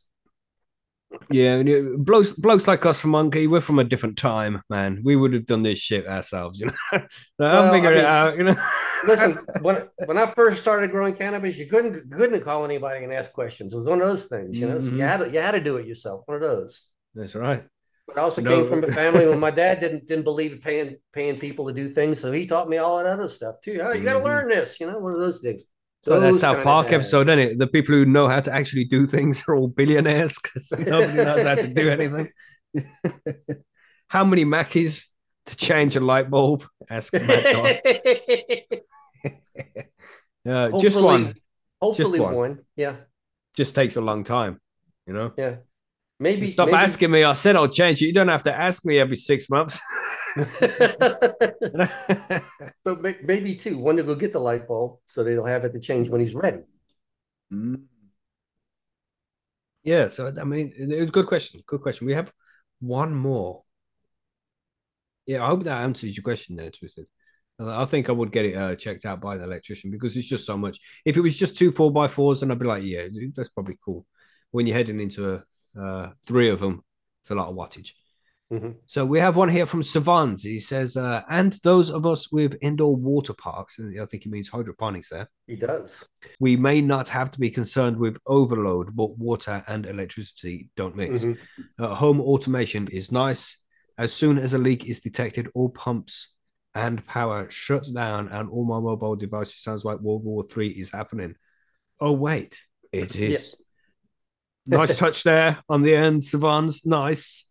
Yeah, 1.32 1.62
blokes, 1.98 2.32
blokes 2.32 2.68
like 2.68 2.86
us 2.86 3.00
from 3.00 3.12
Monkey, 3.12 3.48
we're 3.48 3.62
from 3.62 3.80
a 3.80 3.84
different 3.84 4.18
time, 4.18 4.62
man. 4.70 5.02
We 5.04 5.16
would 5.16 5.34
have 5.34 5.46
done 5.46 5.64
this 5.64 5.80
shit 5.80 6.08
ourselves, 6.08 6.60
you 6.60 6.68
know. 6.68 6.74
I'll 7.40 7.64
Well, 7.64 7.72
figure 7.72 7.94
I 7.94 8.00
it 8.00 8.06
out, 8.06 8.38
you 8.38 8.44
know. 8.44 8.56
Listen, 9.02 9.48
when 9.58 9.88
when 10.06 10.18
I 10.18 10.32
first 10.36 10.62
started 10.62 10.92
growing 10.92 11.16
cannabis, 11.16 11.58
you 11.58 11.68
couldn't 11.68 12.12
couldn't 12.12 12.42
call 12.44 12.66
anybody 12.66 13.04
and 13.04 13.14
ask 13.14 13.32
questions. 13.32 13.74
It 13.74 13.78
was 13.78 13.88
one 13.88 14.02
of 14.02 14.08
those 14.08 14.28
things, 14.28 14.60
you 14.60 14.68
know. 14.68 14.80
So 14.80 14.92
you 14.96 15.02
Mhm. 15.02 15.08
had 15.08 15.18
to 15.18 15.30
you 15.30 15.40
had 15.40 15.52
to 15.54 15.62
do 15.62 15.78
it 15.78 15.88
yourself. 15.88 16.24
One 16.26 16.36
of 16.36 16.42
those. 16.42 16.84
That's 17.16 17.36
right. 17.36 17.66
But 18.08 18.18
I 18.18 18.22
also 18.22 18.42
No. 18.42 18.50
came 18.50 18.66
from 18.66 18.84
a 18.84 18.88
family 18.88 19.28
when 19.28 19.40
my 19.40 19.52
dad 19.52 19.80
didn't 19.80 20.08
didn't 20.08 20.24
believe 20.26 20.54
in 20.54 20.60
paying 20.60 20.98
paying 21.14 21.40
people 21.40 21.68
to 21.68 21.74
do 21.74 21.90
things, 21.90 22.20
so 22.20 22.32
he 22.32 22.46
taught 22.46 22.70
me 22.70 22.78
all 22.78 22.98
that 22.98 23.06
other 23.06 23.28
stuff 23.28 23.62
too. 23.62 23.80
Oh, 23.84 23.94
you 23.94 24.04
got 24.04 24.14
to 24.14 24.20
Mhm. 24.20 24.24
learn 24.24 24.50
this, 24.50 24.80
you 24.80 24.88
know, 24.88 25.00
one 25.00 25.14
of 25.14 25.20
those 25.20 25.40
things. 25.42 25.64
So 26.02 26.20
that 26.20 26.28
Those 26.28 26.40
South 26.40 26.64
Park 26.64 26.92
episode, 26.94 27.28
isn't 27.28 27.40
it? 27.40 27.60
The 27.60 27.68
people 27.68 27.94
who 27.94 28.06
know 28.06 28.28
how 28.28 28.40
to 28.40 28.54
actually 28.54 28.86
do 28.86 29.06
things 29.06 29.44
are 29.48 29.56
all 29.56 29.68
billionaires. 29.68 30.38
Nobody 30.72 31.14
knows 31.18 31.44
how 31.44 31.56
to 31.56 31.68
do 31.68 31.90
anything. 31.98 32.32
how 34.08 34.24
many 34.24 34.46
Mackies 34.46 35.08
to 35.48 35.56
change 35.58 35.96
a 35.96 36.00
light 36.00 36.30
bulb? 36.30 36.66
Asks 36.90 37.20
Matt. 37.22 37.82
Uh, 40.48 40.80
just 40.80 41.02
one. 41.02 41.36
Hopefully 41.82 42.20
one. 42.20 42.36
one. 42.36 42.60
Yeah, 42.76 42.96
Just 43.56 43.76
takes 43.76 43.96
a 43.98 44.02
long 44.02 44.24
time, 44.24 44.60
you 45.06 45.14
know. 45.14 45.34
yeah. 45.38 45.58
Maybe 46.20 46.48
Stop 46.48 46.68
maybe- 46.68 46.78
asking 46.78 47.12
me. 47.12 47.24
I 47.24 47.34
said 47.34 47.56
I'll 47.56 47.70
change 47.70 48.02
it. 48.02 48.08
You 48.08 48.14
don't 48.14 48.28
have 48.28 48.44
to 48.44 48.54
ask 48.54 48.86
me 48.86 49.00
every 49.00 49.16
six 49.16 49.50
months. 49.50 49.80
so 52.86 52.96
maybe 53.24 53.56
two. 53.56 53.78
One 53.78 53.98
to 53.98 54.04
go 54.04 54.16
get 54.16 54.34
the 54.34 54.40
light 54.40 54.68
bulb, 54.68 55.00
so 55.06 55.24
they'll 55.24 55.46
have 55.46 55.66
it 55.66 55.74
to 55.74 55.80
change 55.80 56.10
when 56.10 56.22
he's 56.22 56.36
ready. 56.36 56.60
Mm. 57.52 57.84
Yeah, 59.84 60.10
so 60.10 60.34
I 60.40 60.44
mean, 60.44 60.74
it 60.78 60.88
was 61.00 61.10
a 61.10 61.12
good 61.12 61.28
question. 61.28 61.62
Good 61.66 61.82
question. 61.82 62.06
We 62.06 62.14
have 62.14 62.32
one 62.80 63.16
more. 63.16 63.64
Yeah, 65.26 65.44
I 65.44 65.48
hope 65.48 65.64
that 65.64 65.82
answers 65.82 66.16
your 66.16 66.24
question 66.24 66.56
there, 66.56 66.70
Twisted. 66.70 67.06
I 67.60 67.86
think 67.86 68.08
I 68.08 68.14
would 68.14 68.32
get 68.32 68.46
it 68.46 68.56
uh, 68.56 68.76
checked 68.76 69.06
out 69.06 69.20
by 69.20 69.36
the 69.38 69.44
electrician 69.44 69.92
because 69.92 70.16
it's 70.16 70.28
just 70.28 70.46
so 70.46 70.58
much. 70.58 70.80
If 71.06 71.18
it 71.18 71.22
was 71.22 71.38
just 71.38 71.58
two 71.58 71.72
four 71.72 71.92
by 71.92 72.08
fours, 72.08 72.40
then 72.40 72.52
I'd 72.52 72.60
be 72.60 72.66
like, 72.66 72.84
yeah, 72.84 73.08
that's 73.36 73.50
probably 73.50 73.78
cool. 73.84 74.06
When 74.52 74.66
you're 74.66 74.78
heading 74.78 75.00
into 75.00 75.42
uh, 75.80 76.10
three 76.26 76.50
of 76.50 76.60
them, 76.60 76.84
it's 77.22 77.32
a 77.32 77.36
lot 77.36 77.50
of 77.50 77.56
wattage. 77.56 77.92
Mhm. 78.52 78.78
So 78.88 79.06
we 79.06 79.20
have 79.20 79.36
one 79.36 79.50
here 79.50 79.68
from 79.68 79.84
Savans. 79.84 80.42
He 80.42 80.60
says, 80.60 80.98
uh, 80.98 81.22
and 81.30 81.54
those 81.64 81.92
of 81.92 82.08
us 82.08 82.32
with 82.32 82.58
indoor 82.62 82.96
water 82.96 83.34
parks, 83.34 83.78
and 83.78 84.00
I 84.02 84.06
think 84.08 84.24
he 84.24 84.30
means 84.30 84.50
hydroponics 84.50 85.10
there 85.10 85.30
He 85.46 85.56
does. 85.56 86.08
we 86.40 86.56
may 86.56 86.82
not 86.82 87.10
have 87.10 87.30
to 87.32 87.40
be 87.40 87.52
concerned 87.52 87.98
with 87.98 88.18
overload, 88.26 88.96
but 88.96 89.18
water 89.20 89.64
and 89.68 89.86
electricity 89.86 90.70
don't 90.76 90.96
mix. 90.96 91.26
Mhm. 91.26 91.38
Uh, 91.78 91.94
home 91.94 92.20
automation 92.20 92.88
is 92.88 93.12
nice. 93.12 93.56
As 94.00 94.14
soon 94.14 94.40
as 94.40 94.54
a 94.54 94.58
leak 94.58 94.86
is 94.88 95.00
detected, 95.02 95.50
all 95.54 95.70
pumps 95.70 96.34
and 96.74 97.06
power 97.06 97.52
shuts 97.52 97.92
down, 97.92 98.30
and 98.30 98.50
all 98.50 98.66
my 98.66 98.80
mobile 98.80 99.16
devices 99.16 99.62
sounds 99.62 99.86
like 99.86 100.00
World 100.00 100.24
War 100.24 100.44
Three 100.44 100.70
is 100.70 100.90
happening. 100.90 101.36
Oh 102.00 102.14
wait, 102.14 102.66
it 102.92 103.16
is. 103.16 103.56
Yeah. 103.60 103.66
Nice 104.68 104.96
touch 105.04 105.24
there 105.24 105.60
on 105.70 105.82
the 105.84 105.96
end, 105.96 106.22
Savans. 106.24 106.86
Nice. 106.86 107.46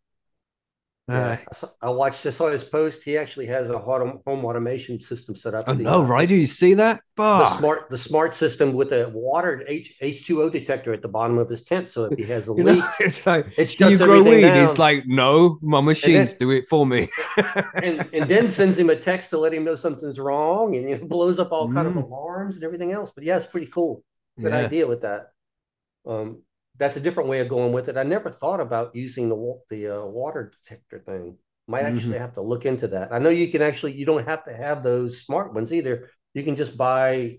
Uh, 1.11 1.15
Yeah. 1.15 1.39
I 1.83 1.89
I 1.89 1.91
watched. 1.91 2.27
I 2.27 2.31
saw 2.31 2.51
his 2.51 2.65
post. 2.65 3.03
He 3.03 3.17
actually 3.17 3.47
has 3.47 3.71
a 3.71 3.79
home 4.27 4.45
automation 4.45 5.01
system 5.01 5.35
set 5.35 5.55
up. 5.55 5.67
I 5.67 5.73
The, 5.73 5.83
know, 5.85 6.01
uh, 6.01 6.07
right? 6.07 6.29
Do 6.29 6.35
you 6.35 6.47
see 6.47 6.75
that? 6.75 7.01
The 7.17 7.47
smart, 7.57 7.89
the 7.89 7.97
smart 7.99 8.35
system 8.35 8.75
with 8.75 8.93
a 8.93 9.09
water 9.09 9.65
H 9.67 9.95
H 10.03 10.27
two 10.27 10.43
O 10.43 10.51
detector 10.51 10.93
at 10.93 11.01
the 11.01 11.09
bottom 11.09 11.39
of 11.39 11.49
his 11.49 11.63
tent. 11.63 11.89
So 11.89 12.05
if 12.05 12.19
he 12.19 12.25
has 12.27 12.47
a 12.49 12.53
You 12.59 12.63
know, 12.63 12.73
leak, 12.73 12.85
it's 13.01 13.27
like, 13.27 13.47
it 13.57 13.81
you 13.81 13.97
grow 13.97 14.23
weed? 14.23 14.43
down. 14.43 14.65
It's 14.65 14.79
like, 14.79 15.05
no, 15.07 15.59
my 15.63 15.81
machines 15.81 16.35
do 16.35 16.51
it 16.51 16.67
for 16.69 16.85
me. 16.87 17.09
and 17.83 18.07
and 18.13 18.29
then 18.29 18.47
sends 18.47 18.79
him 18.79 18.91
a 18.91 18.97
text 18.97 19.31
to 19.31 19.39
let 19.39 19.55
him 19.55 19.65
know 19.65 19.77
something's 19.77 20.21
wrong, 20.21 20.77
and 20.77 20.91
know 20.91 21.09
blows 21.09 21.39
up 21.39 21.53
all 21.53 21.73
kind 21.73 21.89
of 21.89 21.95
Mm. 21.95 22.05
alarms 22.05 22.57
and 22.57 22.65
everything 22.65 22.93
else. 22.93 23.11
But 23.15 23.25
yeah, 23.25 23.39
it's 23.39 23.47
pretty 23.47 23.69
cool. 23.69 24.05
Good 24.39 24.53
Yeah. 24.53 24.59
idea 24.67 24.87
with 24.87 25.01
that. 25.09 25.33
Um, 26.05 26.43
that's 26.79 26.97
a 26.97 27.01
different 27.01 27.29
way 27.29 27.41
of 27.41 27.49
going 27.49 27.73
with 27.73 27.89
it. 27.89 27.97
I 27.97 28.03
never 28.05 28.31
thought 28.31 28.61
about 28.61 28.95
using 28.95 29.29
the 29.29 29.61
the 29.71 29.89
uh, 30.03 30.07
water 30.07 30.53
detector 30.63 31.01
thing. 31.01 31.39
Might 31.67 31.83
actually 31.85 32.19
Mm-hmm. 32.19 32.19
have 32.19 32.35
to 32.35 32.41
look 32.43 32.65
into 32.65 32.89
that. 32.89 33.13
I 33.13 33.19
know 33.19 33.29
you 33.31 33.49
can 33.49 33.63
actually 33.63 33.93
you 33.93 34.07
don't 34.07 34.27
have 34.27 34.45
to 34.45 34.55
have 34.55 34.83
those 34.83 35.21
smart 35.23 35.55
ones 35.55 35.73
either. 35.73 36.09
You 36.35 36.43
can 36.43 36.57
just 36.57 36.77
buy, 36.79 37.39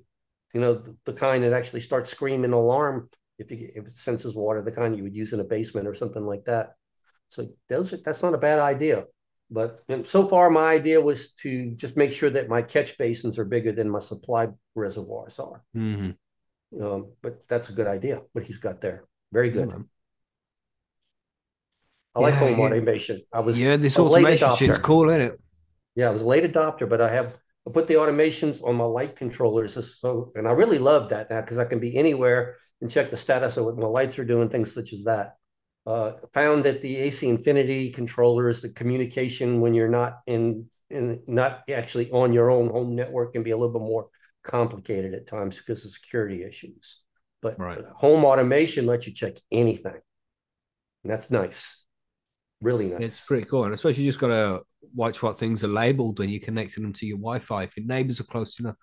you 0.54 0.62
know, 0.62 0.76
the, 0.76 0.96
the 1.06 1.14
kind 1.14 1.44
that 1.44 1.54
actually 1.54 1.82
starts 1.82 2.12
screaming 2.12 2.54
alarm 2.54 3.10
if 3.40 3.50
you 3.52 3.70
if 3.76 3.88
it 3.88 3.96
senses 3.96 4.36
water, 4.36 4.62
the 4.62 4.72
kind 4.72 4.96
you 4.96 5.04
would 5.04 5.16
use 5.16 5.34
in 5.34 5.40
a 5.40 5.44
basement 5.44 5.88
or 5.88 5.96
something 5.96 6.26
like 6.26 6.46
that. 6.46 6.74
So 7.30 7.50
those 7.70 7.94
are, 7.94 7.98
that's 8.06 8.24
not 8.24 8.34
a 8.34 8.38
bad 8.40 8.60
idea. 8.60 9.06
But 9.52 9.84
and 9.90 10.06
so 10.06 10.28
far, 10.28 10.50
my 10.52 10.72
idea 10.74 11.02
was 11.02 11.32
to 11.44 11.72
just 11.76 11.98
make 11.98 12.12
sure 12.12 12.30
that 12.30 12.50
my 12.50 12.62
catch 12.62 12.98
basins 12.98 13.40
are 13.40 13.46
bigger 13.46 13.72
than 13.72 13.90
my 13.90 14.00
supply 14.00 14.50
reservoirs 14.76 15.40
are. 15.40 15.64
Mhm. 15.76 16.18
Um, 16.80 17.14
but 17.22 17.48
that's 17.48 17.70
a 17.70 17.74
good 17.74 17.88
idea. 17.88 18.22
What 18.34 18.46
he's 18.46 18.60
got 18.60 18.82
there, 18.82 19.06
very 19.32 19.50
good. 19.50 19.68
Man. 19.68 19.90
I 22.16 22.20
like 22.20 22.34
Yeah, 22.34 22.40
home 22.40 22.60
automation. 22.60 23.22
I 23.34 23.40
was 23.40 23.60
yeah, 23.60 23.76
this 23.78 23.98
automation 23.98 24.56
shit's 24.56 24.78
cool, 24.78 25.10
isn't 25.10 25.22
it? 25.22 25.40
Yeah, 25.96 26.08
I 26.08 26.12
was 26.12 26.22
a 26.22 26.28
late 26.28 26.44
adopter, 26.44 26.88
but 26.88 27.02
I 27.02 27.12
have 27.12 27.38
I 27.68 27.72
put 27.72 27.88
the 27.88 27.96
automations 27.96 28.64
on 28.64 28.76
my 28.76 28.86
light 28.86 29.16
controllers. 29.16 29.78
So, 30.00 30.32
and 30.36 30.48
I 30.48 30.52
really 30.52 30.80
love 30.80 31.10
that 31.10 31.30
now 31.30 31.42
because 31.42 31.58
I 31.58 31.66
can 31.66 31.80
be 31.80 31.96
anywhere 31.98 32.56
and 32.82 32.90
check 32.90 33.12
the 33.12 33.18
status 33.18 33.58
of 33.58 33.66
what 33.66 33.78
my 33.78 33.88
lights 33.88 34.18
are 34.18 34.26
doing, 34.26 34.50
things 34.50 34.74
such 34.74 34.94
as 34.94 35.04
that. 35.04 35.36
Uh, 35.86 36.14
found 36.34 36.64
that 36.66 36.82
the 36.82 36.98
AC 36.98 37.28
Infinity 37.28 37.92
controllers, 37.92 38.62
the 38.62 38.70
communication 38.70 39.60
when 39.62 39.74
you're 39.74 39.90
not 39.90 40.20
in, 40.28 40.68
in 40.90 41.22
not 41.28 41.64
actually 41.70 42.10
on 42.12 42.34
your 42.34 42.50
own 42.50 42.70
home 42.70 42.96
network, 42.96 43.34
can 43.34 43.44
be 43.44 43.52
a 43.52 43.58
little 43.58 43.74
bit 43.74 43.82
more 43.82 44.08
complicated 44.44 45.14
at 45.14 45.28
times 45.28 45.58
because 45.58 45.84
of 45.86 45.92
security 45.92 46.44
issues. 46.44 47.02
But 47.42 47.58
Right. 47.58 47.86
home 47.96 48.26
automation 48.26 48.86
lets 48.86 49.08
you 49.08 49.14
check 49.14 49.36
anything, 49.52 50.00
and 51.04 51.12
that's 51.12 51.32
nice, 51.32 51.86
really 52.62 52.88
nice. 52.88 53.02
It's 53.04 53.22
pretty 53.26 53.46
cool. 53.46 53.66
And 53.66 53.74
especially 53.74 54.04
you 54.04 54.10
just 54.10 54.20
got 54.20 54.28
to 54.28 54.62
watch 54.96 55.22
what 55.24 55.40
things 55.40 55.64
are 55.64 55.68
labeled 55.70 56.20
when 56.20 56.30
you're 56.30 56.42
connecting 56.42 56.84
them 56.84 56.94
to 56.94 57.06
your 57.06 57.18
Wi 57.18 57.40
Fi. 57.40 57.64
If 57.64 57.78
your 57.78 57.86
neighbors 57.86 58.20
are 58.20 58.26
close 58.26 58.60
enough, 58.60 58.76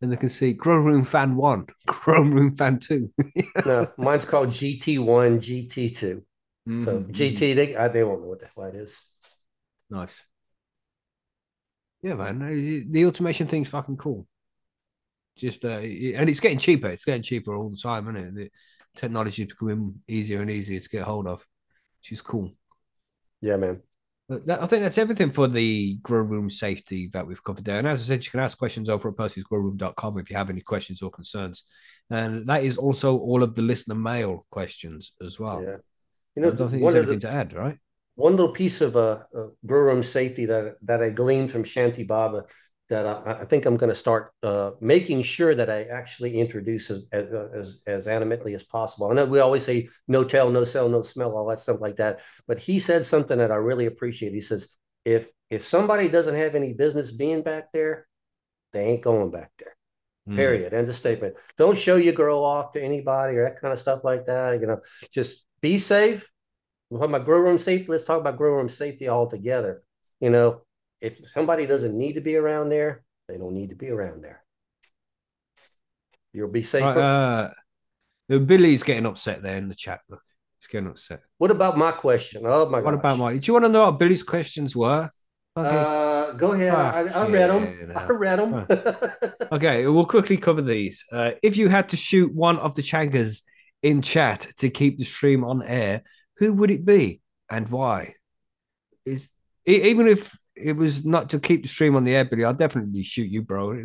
and 0.00 0.10
they 0.12 0.16
can 0.16 0.28
see 0.28 0.52
Grow 0.52 0.76
Room 0.76 1.04
Fan 1.04 1.36
One, 1.36 1.66
Grow 1.86 2.22
Room 2.22 2.56
Fan 2.56 2.78
Two. 2.80 3.12
no, 3.64 3.92
mine's 3.96 4.24
called 4.24 4.50
GT1, 4.50 5.40
GT2. 5.40 6.22
So 6.76 7.00
Mhm, 7.00 7.10
GT, 7.10 7.54
they 7.54 7.88
they 7.92 8.04
won't 8.04 8.22
know 8.22 8.28
what 8.28 8.40
the 8.40 8.46
hell 8.54 8.64
that 8.64 8.74
is. 8.74 9.00
Nice. 9.90 10.26
Yeah, 12.02 12.14
man. 12.14 12.38
The 12.90 13.06
automation 13.06 13.46
thing's 13.46 13.68
fucking 13.68 13.96
cool. 13.96 14.26
Just 15.36 15.64
uh, 15.64 15.78
and 15.78 16.28
it's 16.28 16.40
getting 16.40 16.58
cheaper. 16.58 16.88
It's 16.88 17.04
getting 17.04 17.22
cheaper 17.22 17.54
all 17.54 17.70
the 17.70 17.76
time, 17.76 18.08
isn't 18.08 18.38
it? 18.38 18.52
The 18.94 19.00
technology 19.00 19.42
is 19.42 19.48
becoming 19.48 20.00
easier 20.06 20.40
and 20.40 20.50
easier 20.50 20.78
to 20.78 20.88
get 20.88 21.02
hold 21.02 21.26
of, 21.26 21.46
which 22.00 22.12
is 22.12 22.22
cool. 22.22 22.52
Yeah, 23.40 23.56
man. 23.56 23.82
That, 24.28 24.62
I 24.62 24.66
think 24.66 24.82
that's 24.82 24.98
everything 24.98 25.30
for 25.30 25.48
the 25.48 25.96
grow 26.02 26.20
room 26.20 26.48
safety 26.48 27.10
that 27.12 27.26
we've 27.26 27.42
covered 27.42 27.64
there. 27.64 27.78
And 27.78 27.88
as 27.88 28.02
I 28.02 28.04
said, 28.04 28.24
you 28.24 28.30
can 28.30 28.40
ask 28.40 28.56
questions 28.56 28.88
over 28.88 29.08
at 29.08 29.16
percysgrowroom.com 29.16 30.18
if 30.18 30.30
you 30.30 30.36
have 30.36 30.48
any 30.48 30.60
questions 30.60 31.02
or 31.02 31.10
concerns. 31.10 31.64
And 32.08 32.46
that 32.46 32.64
is 32.64 32.78
also 32.78 33.18
all 33.18 33.42
of 33.42 33.54
the 33.54 33.62
listener 33.62 33.94
mail 33.94 34.46
questions 34.50 35.12
as 35.24 35.40
well. 35.40 35.62
Yeah. 35.62 35.76
You 36.36 36.42
know, 36.42 36.52
I 36.52 36.54
don't 36.54 36.70
think 36.70 36.82
there's 36.82 36.94
of 36.94 37.06
the, 37.06 37.12
anything 37.12 37.20
to 37.20 37.30
add, 37.30 37.52
right? 37.52 37.78
one 38.14 38.36
little 38.36 38.52
piece 38.52 38.80
of 38.80 38.96
uh, 38.96 39.20
uh 39.34 39.46
grow 39.64 39.82
room 39.82 40.02
safety 40.02 40.46
that 40.46 40.76
that 40.82 41.02
I 41.02 41.10
gleaned 41.10 41.50
from 41.50 41.64
Shanti 41.64 42.06
Baba 42.06 42.44
that 42.88 43.06
I, 43.06 43.40
I 43.40 43.44
think 43.44 43.64
I'm 43.64 43.76
going 43.76 43.90
to 43.90 43.96
start 43.96 44.32
uh, 44.42 44.72
making 44.80 45.22
sure 45.22 45.54
that 45.54 45.70
I 45.70 45.84
actually 45.84 46.38
introduce 46.38 46.90
as, 46.90 47.06
as 47.12 47.32
as 47.32 47.80
as 47.86 48.06
animately 48.06 48.54
as 48.54 48.62
possible. 48.62 49.10
I 49.10 49.14
know 49.14 49.24
we 49.24 49.38
always 49.38 49.64
say 49.64 49.88
no 50.08 50.24
tell, 50.24 50.50
no 50.50 50.64
sell, 50.64 50.88
no 50.88 51.02
smell, 51.02 51.36
all 51.36 51.48
that 51.48 51.60
stuff 51.60 51.80
like 51.80 51.96
that. 51.96 52.20
But 52.46 52.58
he 52.58 52.78
said 52.78 53.06
something 53.06 53.38
that 53.38 53.50
I 53.50 53.56
really 53.56 53.86
appreciate. 53.86 54.34
He 54.34 54.40
says 54.40 54.68
if 55.04 55.30
if 55.50 55.64
somebody 55.64 56.08
doesn't 56.08 56.34
have 56.34 56.54
any 56.54 56.72
business 56.72 57.12
being 57.12 57.42
back 57.42 57.72
there, 57.72 58.06
they 58.72 58.84
ain't 58.84 59.02
going 59.02 59.30
back 59.30 59.50
there. 59.58 59.76
Mm. 60.28 60.36
Period. 60.36 60.74
End 60.74 60.88
of 60.88 60.94
statement. 60.94 61.34
Don't 61.58 61.76
show 61.76 61.96
your 61.96 62.14
girl 62.14 62.44
off 62.44 62.72
to 62.72 62.82
anybody 62.82 63.36
or 63.36 63.44
that 63.44 63.60
kind 63.60 63.72
of 63.72 63.78
stuff 63.78 64.04
like 64.04 64.26
that. 64.26 64.60
You 64.60 64.66
know, 64.66 64.80
just 65.12 65.44
be 65.60 65.78
safe. 65.78 66.28
We're 66.90 66.98
talking 66.98 67.14
about 67.14 67.26
grow 67.26 67.40
room 67.40 67.58
safety. 67.58 67.90
Let's 67.90 68.04
talk 68.04 68.20
about 68.20 68.36
grow 68.36 68.54
room 68.54 68.68
safety 68.68 69.08
altogether. 69.08 69.82
You 70.20 70.30
know, 70.30 70.62
if 71.02 71.28
somebody 71.28 71.66
doesn't 71.66 71.96
need 71.96 72.14
to 72.14 72.20
be 72.20 72.36
around 72.36 72.68
there, 72.68 73.02
they 73.28 73.36
don't 73.36 73.54
need 73.54 73.70
to 73.70 73.76
be 73.76 73.90
around 73.90 74.22
there. 74.22 74.42
You'll 76.32 76.48
be. 76.48 76.64
Right, 76.72 76.96
uh, 76.96 77.50
Billy's 78.28 78.84
getting 78.84 79.04
upset 79.04 79.42
there 79.42 79.56
in 79.56 79.68
the 79.68 79.74
chat. 79.74 80.00
Look, 80.08 80.22
he's 80.60 80.68
getting 80.68 80.88
upset. 80.88 81.20
what 81.38 81.50
about 81.50 81.76
my 81.76 81.92
question? 81.92 82.42
Oh 82.46 82.66
my 82.66 82.78
god! 82.78 82.84
What 82.84 82.90
gosh. 82.92 83.00
about 83.00 83.18
my? 83.18 83.36
Do 83.36 83.46
you 83.46 83.52
want 83.52 83.64
to 83.66 83.68
know 83.68 83.84
what 83.84 83.98
Billy's 83.98 84.22
questions 84.22 84.74
were? 84.74 85.10
Okay. 85.54 85.68
Uh, 85.68 86.32
go 86.32 86.52
ahead. 86.52 86.72
I, 86.72 87.00
I 87.00 87.26
read 87.26 87.50
Fucking 87.50 87.88
them. 87.88 87.98
I 87.98 88.06
read 88.06 88.38
them. 88.38 88.66
Okay, 89.52 89.86
we'll 89.86 90.06
quickly 90.06 90.38
cover 90.38 90.62
these. 90.62 91.04
Uh, 91.12 91.32
if 91.42 91.58
you 91.58 91.68
had 91.68 91.90
to 91.90 91.96
shoot 91.96 92.32
one 92.32 92.58
of 92.58 92.74
the 92.74 92.80
Chankas 92.80 93.42
in 93.82 94.00
chat 94.00 94.48
to 94.58 94.70
keep 94.70 94.96
the 94.96 95.04
stream 95.04 95.44
on 95.44 95.62
air, 95.62 96.04
who 96.38 96.54
would 96.54 96.70
it 96.70 96.86
be 96.86 97.20
and 97.50 97.68
why? 97.68 98.14
Is 99.04 99.30
even 99.66 100.08
if 100.08 100.34
it 100.56 100.74
was 100.74 101.04
not 101.04 101.30
to 101.30 101.40
keep 101.40 101.62
the 101.62 101.68
stream 101.68 101.96
on 101.96 102.04
the 102.04 102.14
air, 102.14 102.24
Billy, 102.24 102.44
I'll 102.44 102.54
definitely 102.54 103.02
shoot 103.02 103.30
you, 103.30 103.42
bro. 103.42 103.84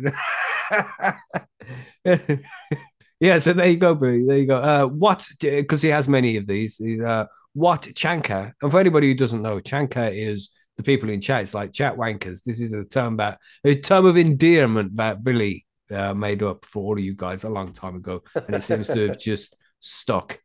yeah, 3.20 3.38
so 3.38 3.52
there 3.52 3.68
you 3.68 3.76
go, 3.76 3.94
Billy. 3.94 4.24
There 4.26 4.38
you 4.38 4.46
go. 4.46 4.58
Uh, 4.58 4.86
what? 4.86 5.26
Because 5.40 5.82
he 5.82 5.88
has 5.88 6.08
many 6.08 6.36
of 6.36 6.46
these. 6.46 6.76
He's 6.76 7.00
uh, 7.00 7.26
what 7.54 7.82
Chanka? 7.94 8.52
And 8.62 8.70
for 8.70 8.80
anybody 8.80 9.08
who 9.08 9.14
doesn't 9.14 9.42
know, 9.42 9.60
Chanka 9.60 10.10
is 10.12 10.50
the 10.76 10.82
people 10.82 11.10
in 11.10 11.20
chat. 11.20 11.42
It's 11.42 11.54
like 11.54 11.72
chat 11.72 11.96
wankers. 11.96 12.42
This 12.44 12.60
is 12.60 12.72
a 12.72 12.84
term 12.84 13.16
that 13.16 13.38
a 13.64 13.74
term 13.74 14.06
of 14.06 14.16
endearment 14.16 14.96
that 14.96 15.24
Billy 15.24 15.66
uh, 15.90 16.14
made 16.14 16.42
up 16.42 16.64
for 16.64 16.84
all 16.84 16.98
of 16.98 17.04
you 17.04 17.14
guys 17.14 17.44
a 17.44 17.50
long 17.50 17.72
time 17.72 17.96
ago, 17.96 18.22
and 18.34 18.54
it 18.54 18.62
seems 18.62 18.86
to 18.88 19.08
have 19.08 19.18
just 19.20 19.56
stuck 19.80 20.40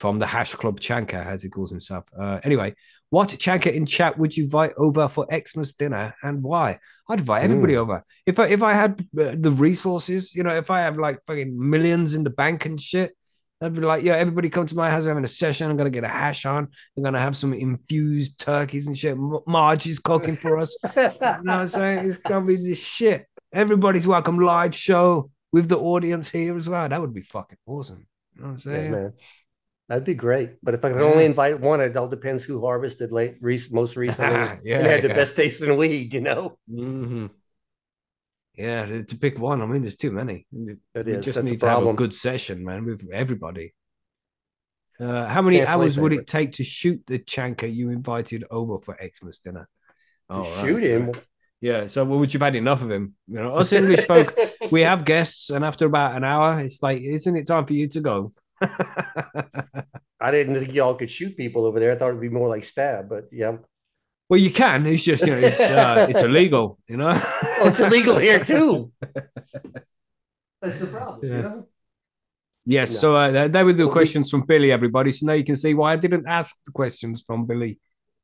from 0.00 0.18
the 0.18 0.26
hash 0.26 0.54
club 0.54 0.80
Chanka, 0.80 1.24
as 1.24 1.42
he 1.42 1.48
calls 1.48 1.70
himself. 1.70 2.04
Uh, 2.18 2.40
anyway, 2.42 2.74
what 3.14 3.28
Chanka 3.28 3.72
in 3.72 3.86
chat 3.86 4.18
would 4.18 4.36
you 4.36 4.44
invite 4.44 4.72
over 4.76 5.06
for 5.06 5.24
Xmas 5.30 5.72
dinner 5.74 6.14
and 6.22 6.42
why? 6.42 6.80
I'd 7.08 7.20
invite 7.20 7.44
everybody 7.44 7.76
over. 7.76 8.04
If 8.26 8.40
I 8.40 8.46
if 8.48 8.62
I 8.62 8.72
had 8.74 9.06
uh, 9.18 9.36
the 9.38 9.52
resources, 9.52 10.34
you 10.34 10.42
know, 10.42 10.56
if 10.56 10.68
I 10.68 10.80
have 10.80 10.98
like 10.98 11.20
fucking 11.26 11.52
millions 11.56 12.14
in 12.16 12.22
the 12.24 12.30
bank 12.30 12.66
and 12.66 12.80
shit. 12.80 13.16
I'd 13.60 13.72
be 13.72 13.80
like, 13.80 14.02
yeah, 14.04 14.16
everybody 14.16 14.50
come 14.50 14.66
to 14.66 14.74
my 14.74 14.90
house. 14.90 15.04
We're 15.04 15.10
having 15.10 15.24
a 15.24 15.28
session. 15.28 15.70
I'm 15.70 15.76
gonna 15.76 15.88
get 15.98 16.04
a 16.04 16.08
hash 16.08 16.44
on. 16.44 16.68
I'm 16.96 17.02
gonna 17.02 17.20
have 17.20 17.36
some 17.36 17.54
infused 17.54 18.38
turkeys 18.38 18.88
and 18.88 18.98
shit. 18.98 19.12
M- 19.12 19.38
Marge 19.46 19.86
is 19.86 20.00
cooking 20.00 20.36
for 20.36 20.58
us. 20.58 20.76
You 20.96 21.02
know 21.02 21.36
what 21.44 21.48
I'm 21.48 21.68
saying? 21.68 22.10
It's 22.10 22.18
gonna 22.18 22.44
be 22.44 22.56
this 22.56 22.78
shit. 22.78 23.26
Everybody's 23.52 24.06
welcome 24.08 24.38
live 24.40 24.74
show 24.74 25.30
with 25.52 25.68
the 25.68 25.78
audience 25.78 26.28
here 26.28 26.56
as 26.56 26.68
well. 26.68 26.88
That 26.88 27.00
would 27.00 27.14
be 27.14 27.22
fucking 27.22 27.58
awesome. 27.64 28.06
You 28.34 28.42
know 28.42 28.48
what 28.48 28.66
I'm 28.66 28.72
Yeah, 28.72 28.78
saying? 28.78 28.90
man. 28.90 29.12
That'd 29.88 30.04
be 30.04 30.14
great. 30.14 30.62
But 30.64 30.74
if 30.74 30.84
I 30.84 30.90
could 30.92 31.00
Yeah. 31.00 31.10
only 31.10 31.24
invite 31.26 31.60
one, 31.60 31.80
it 31.80 31.96
all 31.96 32.08
depends 32.08 32.42
who 32.44 32.60
harvested 32.64 33.12
late, 33.12 33.36
most 33.70 33.96
recently 33.96 34.54
Yeah, 34.64 34.78
and 34.78 34.86
had 34.86 35.02
the 35.02 35.10
best 35.10 35.36
tasting 35.36 35.76
weed, 35.76 36.14
you 36.14 36.20
know? 36.20 36.58
hmm 36.68 37.26
Yeah, 38.54 38.86
to 39.02 39.16
pick 39.16 39.38
one. 39.38 39.60
I 39.62 39.66
mean, 39.66 39.82
there's 39.82 39.96
too 39.96 40.12
many. 40.12 40.46
It 40.94 41.08
is. 41.08 41.24
just 41.24 41.34
That's 41.34 41.50
need 41.50 41.60
to 41.60 41.68
have 41.68 41.82
a 41.82 41.88
good 41.88 42.14
session, 42.14 42.64
man, 42.64 42.84
with 42.84 43.02
everybody. 43.12 43.74
Uh, 45.00 45.26
how 45.26 45.42
many 45.42 45.60
Can't 45.60 45.64
hours 45.64 45.98
would 45.98 46.12
it 46.12 46.26
take 46.26 46.52
to 46.52 46.64
shoot 46.64 47.02
the 47.06 47.18
chanka 47.18 47.66
you 47.72 47.90
invited 47.90 48.44
over 48.50 48.80
for 48.80 48.96
Xmas 49.02 49.40
dinner? 49.40 49.68
To 50.32 50.42
Oh, 50.42 50.48
right, 50.50 50.76
shoot 50.76 50.82
him. 50.82 51.12
Yeah, 51.60 51.86
so 51.88 52.04
well, 52.04 52.18
would 52.20 52.34
you've 52.34 52.42
had 52.42 52.56
enough 52.56 52.82
of 52.82 52.90
him? 52.90 53.14
You 53.28 53.36
know, 53.36 53.56
us 53.56 53.72
English 53.72 54.06
folk, 54.06 54.38
we 54.70 54.82
have 54.82 55.04
guests, 55.04 55.50
and 55.50 55.64
after 55.64 55.86
about 55.86 56.16
an 56.16 56.24
hour, 56.24 56.60
it's 56.60 56.82
like, 56.82 57.02
isn't 57.02 57.36
it 57.36 57.46
time 57.46 57.66
for 57.66 57.74
you 57.74 57.88
to 57.88 58.00
go? 58.00 58.34
I 60.20 60.30
didn't 60.30 60.54
think 60.56 60.72
y'all 60.74 60.94
could 60.94 61.10
shoot 61.10 61.36
people 61.36 61.64
over 61.66 61.78
there. 61.80 61.92
I 61.92 61.96
thought 61.96 62.08
it'd 62.08 62.20
be 62.20 62.28
more 62.28 62.48
like 62.48 62.64
stab, 62.64 63.08
but 63.08 63.24
yeah. 63.32 63.56
well, 64.28 64.40
you 64.40 64.50
can. 64.50 64.86
It's 64.86 65.04
just 65.04 65.26
you 65.26 65.32
know, 65.34 65.38
it's 65.38 65.60
uh, 65.60 66.06
it's 66.10 66.22
illegal. 66.22 66.78
You 66.88 66.96
know, 66.96 67.10
Oh, 67.60 67.68
it's 67.68 67.80
illegal 67.80 68.18
here 68.18 68.40
too. 68.42 68.90
That's 70.62 70.78
the 70.80 70.86
problem, 70.86 71.20
Yeah. 71.30 71.36
you 71.36 71.42
know? 71.42 71.66
Yes. 72.66 72.92
No. 72.94 72.98
So 72.98 73.16
uh, 73.16 73.30
that, 73.32 73.52
that 73.52 73.64
were 73.64 73.74
the 73.74 73.84
Well, 73.84 73.88
we- 73.88 73.92
questions 73.92 74.30
from 74.30 74.46
Billy, 74.46 74.72
everybody. 74.72 75.12
So 75.12 75.26
now 75.26 75.34
you 75.34 75.44
can 75.44 75.56
see 75.56 75.74
why 75.74 75.92
I 75.92 75.96
didn't 75.96 76.26
ask 76.26 76.56
the 76.64 76.72
questions 76.72 77.22
from 77.26 77.44
Billy. 77.46 77.78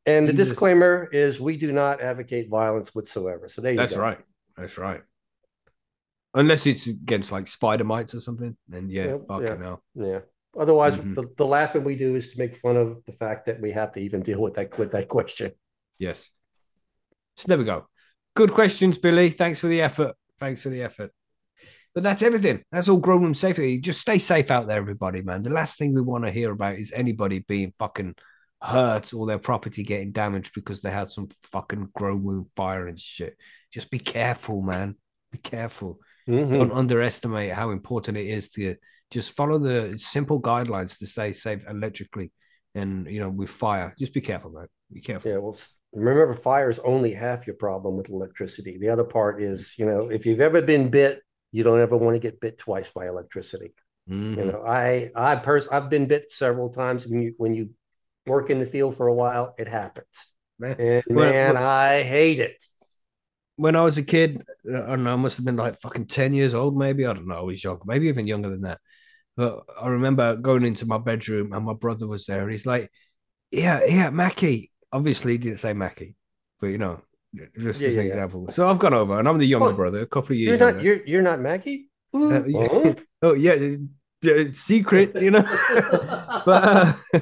And 0.07 0.27
the 0.27 0.33
Jesus. 0.33 0.49
disclaimer 0.49 1.09
is 1.13 1.39
we 1.39 1.59
do 1.59 1.73
not 1.73 2.01
advocate 2.01 2.49
violence 2.49 2.95
whatsoever. 2.95 3.49
So 3.49 3.61
there 3.61 3.73
you 3.73 3.77
That's 3.77 3.95
go. 3.95 4.01
right. 4.01 4.19
That's 4.57 4.79
right. 4.79 5.03
Unless 6.35 6.67
it's 6.67 6.87
against 6.87 7.33
like 7.33 7.47
spider 7.49 7.85
mites 7.85 8.15
or 8.15 8.21
something, 8.21 8.57
then 8.69 8.89
yeah, 8.89 9.05
Yeah, 9.07 9.17
fucking 9.29 9.47
yeah. 9.47 9.57
hell. 9.63 9.83
Yeah. 9.95 10.19
Otherwise, 10.59 10.97
Mhm. 10.97 11.15
the, 11.15 11.29
the 11.37 11.47
laughing 11.47 11.85
we 11.85 11.97
do 11.97 12.15
is 12.15 12.29
to 12.33 12.39
make 12.39 12.57
fun 12.57 12.77
of 12.77 13.05
the 13.05 13.13
fact 13.13 13.47
that 13.47 13.61
we 13.61 13.71
have 13.73 13.93
to 13.93 14.01
even 14.01 14.23
deal 14.23 14.41
with 14.41 14.55
that 14.55 14.77
with 14.79 14.93
that 14.93 15.09
question. 15.09 15.53
Yes. 15.99 16.31
So 17.37 17.45
there 17.49 17.59
we 17.59 17.65
go. 17.65 17.89
Good 18.35 18.53
questions, 18.53 18.99
Billy. 18.99 19.31
Thanks 19.31 19.61
for 19.61 19.67
the 19.69 19.81
effort. 19.81 20.15
Thanks 20.39 20.63
for 20.63 20.69
the 20.69 20.83
effort. 20.83 21.13
But 21.95 22.05
that's 22.05 22.23
everything. 22.23 22.63
That's 22.71 22.89
all 22.89 22.99
grown 22.99 23.23
room 23.23 23.35
safety. 23.35 23.81
Just 23.81 24.01
stay 24.01 24.19
safe 24.19 24.51
out 24.51 24.69
there, 24.69 24.77
everybody, 24.77 25.23
man. 25.23 25.43
The 25.43 25.51
last 25.51 25.79
thing 25.79 25.93
we 25.95 26.01
want 26.01 26.25
to 26.25 26.31
hear 26.31 26.53
about 26.53 26.77
is 26.79 26.93
anybody 26.93 27.41
being 27.41 27.73
fucking 27.79 28.15
hurt 28.63 29.13
or 29.13 29.27
their 29.27 29.39
property 29.39 29.83
getting 29.83 30.13
damaged 30.13 30.53
because 30.55 30.83
they 30.83 30.91
had 30.91 31.11
some 31.11 31.29
fucking 31.51 31.89
grow 31.95 32.15
room 32.15 32.47
fire 32.55 32.87
and 32.87 32.99
shit. 32.99 33.37
Just 33.73 33.91
be 33.91 33.99
careful, 33.99 34.63
man. 34.63 34.95
Be 35.33 35.39
careful. 35.39 35.99
Mhm. 36.31 36.53
Don't 36.59 36.73
underestimate 36.73 37.53
how 37.53 37.71
important 37.71 38.17
it 38.17 38.27
is 38.27 38.51
to 38.51 38.77
just 39.11 39.33
follow 39.33 39.59
the 39.59 39.99
simple 39.99 40.41
guidelines 40.41 40.99
to 40.99 41.07
stay 41.07 41.33
safe 41.33 41.63
electrically 41.69 42.31
and 42.75 43.07
you 43.07 43.21
know 43.21 43.29
with 43.31 43.51
fire. 43.51 43.95
Just 43.99 44.15
be 44.15 44.21
careful, 44.21 44.51
man. 44.51 44.67
Be 44.93 45.01
careful. 45.01 45.31
Yeah, 45.31 45.39
well, 45.39 45.57
remember, 45.93 46.33
fire 46.35 46.71
is 46.71 46.79
only 46.81 47.13
half 47.13 47.47
your 47.47 47.57
problem 47.57 47.97
with 47.97 48.09
electricity. 48.11 48.79
The 48.79 48.91
other 48.91 49.05
part 49.05 49.43
is, 49.43 49.75
you 49.79 49.87
know, 49.87 50.11
if 50.11 50.25
you've 50.27 50.41
ever 50.41 50.63
been 50.63 50.89
bit, 50.91 51.21
you 51.53 51.63
don't 51.65 51.81
ever 51.81 51.97
want 51.97 52.15
to 52.15 52.21
get 52.21 52.41
bit 52.41 52.59
twice 52.59 52.91
by 52.93 53.09
electricity. 53.09 53.75
Mhm. 54.09 54.37
You 54.37 54.45
know, 54.45 54.63
I, 54.65 55.11
I 55.15 55.37
pers- 55.37 55.69
I've 55.69 55.91
been 55.91 56.07
bit 56.07 56.31
several 56.33 56.71
times. 56.71 57.07
When 57.07 57.23
you, 57.23 57.35
when 57.37 57.55
you 57.55 57.71
work 58.27 58.51
in 58.51 58.59
the 58.59 58.67
field 58.67 58.97
for 58.97 59.07
a 59.09 59.15
while, 59.15 59.55
it 59.59 59.67
happens. 59.69 60.33
Man. 60.59 60.77
And 60.79 61.03
man, 61.09 61.55
well- 61.55 61.65
I 61.67 62.03
hate 62.03 62.39
it. 62.39 62.65
When 63.61 63.77
I 63.77 63.83
was 63.83 63.99
a 63.99 64.03
kid, 64.03 64.43
I 64.69 64.79
don't 64.91 65.05
know, 65.05 65.13
I 65.13 65.17
must 65.17 65.37
have 65.37 65.45
been 65.45 65.57
like 65.57 65.81
fucking 65.81 66.07
10 66.07 66.33
years 66.35 66.55
old, 66.55 66.77
maybe. 66.77 67.07
I 67.07 67.13
don't 67.13 67.29
know. 67.29 67.37
I 67.39 67.43
was 67.43 67.63
young, 67.63 67.81
maybe 67.85 68.09
even 68.09 68.27
younger 68.27 68.51
than 68.51 68.63
that. 68.63 68.81
But 69.37 69.65
I 69.81 69.89
remember 69.89 70.37
going 70.37 70.65
into 70.65 70.87
my 70.87 70.99
bedroom 70.99 71.53
and 71.53 71.65
my 71.65 71.75
brother 71.75 72.07
was 72.07 72.27
there. 72.27 72.43
And 72.43 72.51
he's 72.51 72.67
like, 72.67 72.91
Yeah, 73.51 73.85
yeah, 73.85 74.11
Mackie. 74.11 74.71
Obviously, 74.93 75.33
he 75.33 75.39
didn't 75.39 75.59
say 75.61 75.73
Mackie, 75.73 76.17
but 76.61 76.69
you 76.69 76.79
know, 76.79 77.01
just 77.59 77.81
Yeah, 77.81 77.89
as 77.89 77.97
an 77.97 78.07
yeah. 78.07 78.13
example. 78.13 78.47
So 78.51 78.69
I've 78.69 78.79
gone 78.79 78.95
over 78.95 79.19
and 79.19 79.29
I'm 79.29 79.39
the 79.39 79.47
younger 79.47 79.73
Oh, 79.73 79.77
brother, 79.77 80.01
a 80.01 80.07
couple 80.07 80.33
of 80.33 80.39
years. 80.39 80.59
You're 80.59 80.59
not, 80.59 80.83
younger. 80.83 80.85
you're, 80.85 81.07
you're 81.07 81.23
not 81.23 81.41
Maggie. 81.41 81.91
Uh, 82.15 82.45
yeah. 82.47 82.95
Oh, 83.23 83.35
yeah, 83.35 83.57
it's 84.23 84.61
secret, 84.61 85.17
you 85.21 85.31
know. 85.31 85.43
but 86.45 86.65
uh, 86.65 87.21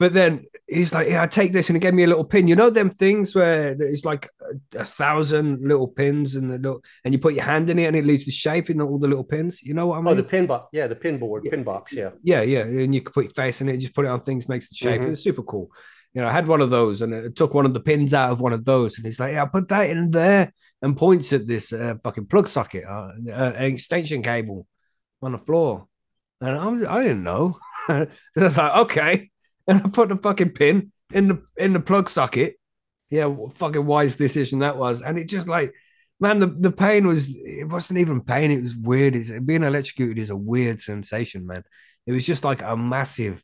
but 0.00 0.14
then 0.14 0.44
he's 0.66 0.92
like, 0.92 1.08
"Yeah, 1.08 1.22
I 1.22 1.26
take 1.28 1.52
this," 1.52 1.68
and 1.68 1.76
he 1.76 1.80
gave 1.80 1.94
me 1.94 2.02
a 2.04 2.06
little 2.08 2.24
pin. 2.24 2.48
You 2.48 2.56
know 2.56 2.70
them 2.70 2.90
things 2.90 3.34
where 3.34 3.76
it's 3.80 4.04
like 4.04 4.28
a, 4.74 4.80
a 4.80 4.84
thousand 4.84 5.60
little 5.60 5.86
pins, 5.86 6.34
and 6.34 6.50
the 6.50 6.56
little, 6.58 6.82
and 7.04 7.14
you 7.14 7.20
put 7.20 7.34
your 7.34 7.44
hand 7.44 7.70
in 7.70 7.78
it, 7.78 7.84
and 7.84 7.94
it 7.94 8.04
leaves 8.06 8.24
the 8.24 8.32
shape 8.32 8.70
in 8.70 8.80
all 8.80 8.98
the 8.98 9.06
little 9.06 9.22
pins. 9.24 9.62
You 9.62 9.74
know 9.74 9.86
what 9.88 9.98
I 9.98 10.00
mean? 10.00 10.08
Oh, 10.08 10.14
the 10.14 10.24
pin 10.24 10.46
box. 10.46 10.70
Yeah, 10.72 10.86
the 10.88 10.96
pin 10.96 11.18
board, 11.18 11.44
Yeah. 11.44 11.50
pin 11.50 11.62
box. 11.62 11.92
Yeah. 11.92 12.10
Yeah, 12.24 12.40
yeah, 12.40 12.62
and 12.62 12.94
you 12.94 13.02
can 13.02 13.12
put 13.12 13.24
your 13.24 13.34
face 13.34 13.60
in 13.60 13.68
it, 13.68 13.76
just 13.76 13.94
put 13.94 14.06
it 14.06 14.08
on 14.08 14.22
things, 14.22 14.48
makes 14.48 14.68
the 14.70 14.74
shape. 14.74 15.02
Mhm. 15.02 15.12
It's 15.12 15.22
super 15.22 15.42
cool. 15.42 15.70
You 16.14 16.22
know, 16.22 16.28
I 16.28 16.32
had 16.32 16.48
one 16.48 16.62
of 16.62 16.70
those, 16.70 17.02
and 17.02 17.12
it 17.12 17.36
took 17.36 17.52
one 17.54 17.66
of 17.66 17.74
the 17.74 17.80
pins 17.80 18.12
out 18.14 18.32
of 18.32 18.40
one 18.40 18.52
of 18.54 18.64
those, 18.64 18.96
and 18.96 19.04
he's 19.06 19.20
like, 19.20 19.32
"Yeah, 19.34 19.44
put 19.44 19.68
that 19.68 19.90
in 19.90 20.10
there," 20.10 20.52
and 20.82 20.96
points 20.96 21.32
at 21.32 21.46
this 21.46 21.72
uh, 21.72 21.94
fucking 22.02 22.26
plug 22.26 22.48
socket, 22.48 22.84
uh, 22.88 23.10
uh, 23.28 23.52
an 23.56 23.64
extension 23.74 24.22
cable 24.22 24.66
on 25.22 25.32
the 25.32 25.38
floor, 25.38 25.86
and 26.40 26.56
I 26.56 26.66
was, 26.68 26.82
I 26.82 27.02
didn't 27.02 27.22
know. 27.22 27.58
I 27.88 28.06
was 28.34 28.56
like, 28.56 28.76
"Okay," 28.82 29.29
and 29.70 29.82
I 29.84 29.88
put 29.88 30.08
the 30.10 30.16
fucking 30.16 30.50
pin 30.50 30.92
in 31.12 31.28
the 31.28 31.42
in 31.56 31.72
the 31.72 31.80
plug 31.80 32.08
socket. 32.10 32.56
Yeah, 33.08 33.26
what 33.26 33.54
fucking 33.56 33.86
wise 33.86 34.16
decision 34.16 34.58
that 34.60 34.76
was, 34.76 35.00
and 35.02 35.18
it 35.18 35.28
just 35.28 35.48
like. 35.48 35.72
Man, 36.22 36.38
the, 36.38 36.48
the 36.48 36.70
pain 36.70 37.06
was 37.06 37.30
it 37.30 37.66
wasn't 37.66 37.98
even 37.98 38.20
pain, 38.20 38.50
it 38.50 38.60
was 38.60 38.76
weird. 38.76 39.16
It's 39.16 39.30
being 39.30 39.62
electrocuted 39.62 40.18
is 40.18 40.28
a 40.28 40.36
weird 40.36 40.82
sensation, 40.82 41.46
man. 41.46 41.62
It 42.06 42.12
was 42.12 42.26
just 42.26 42.44
like 42.44 42.60
a 42.60 42.76
massive 42.76 43.42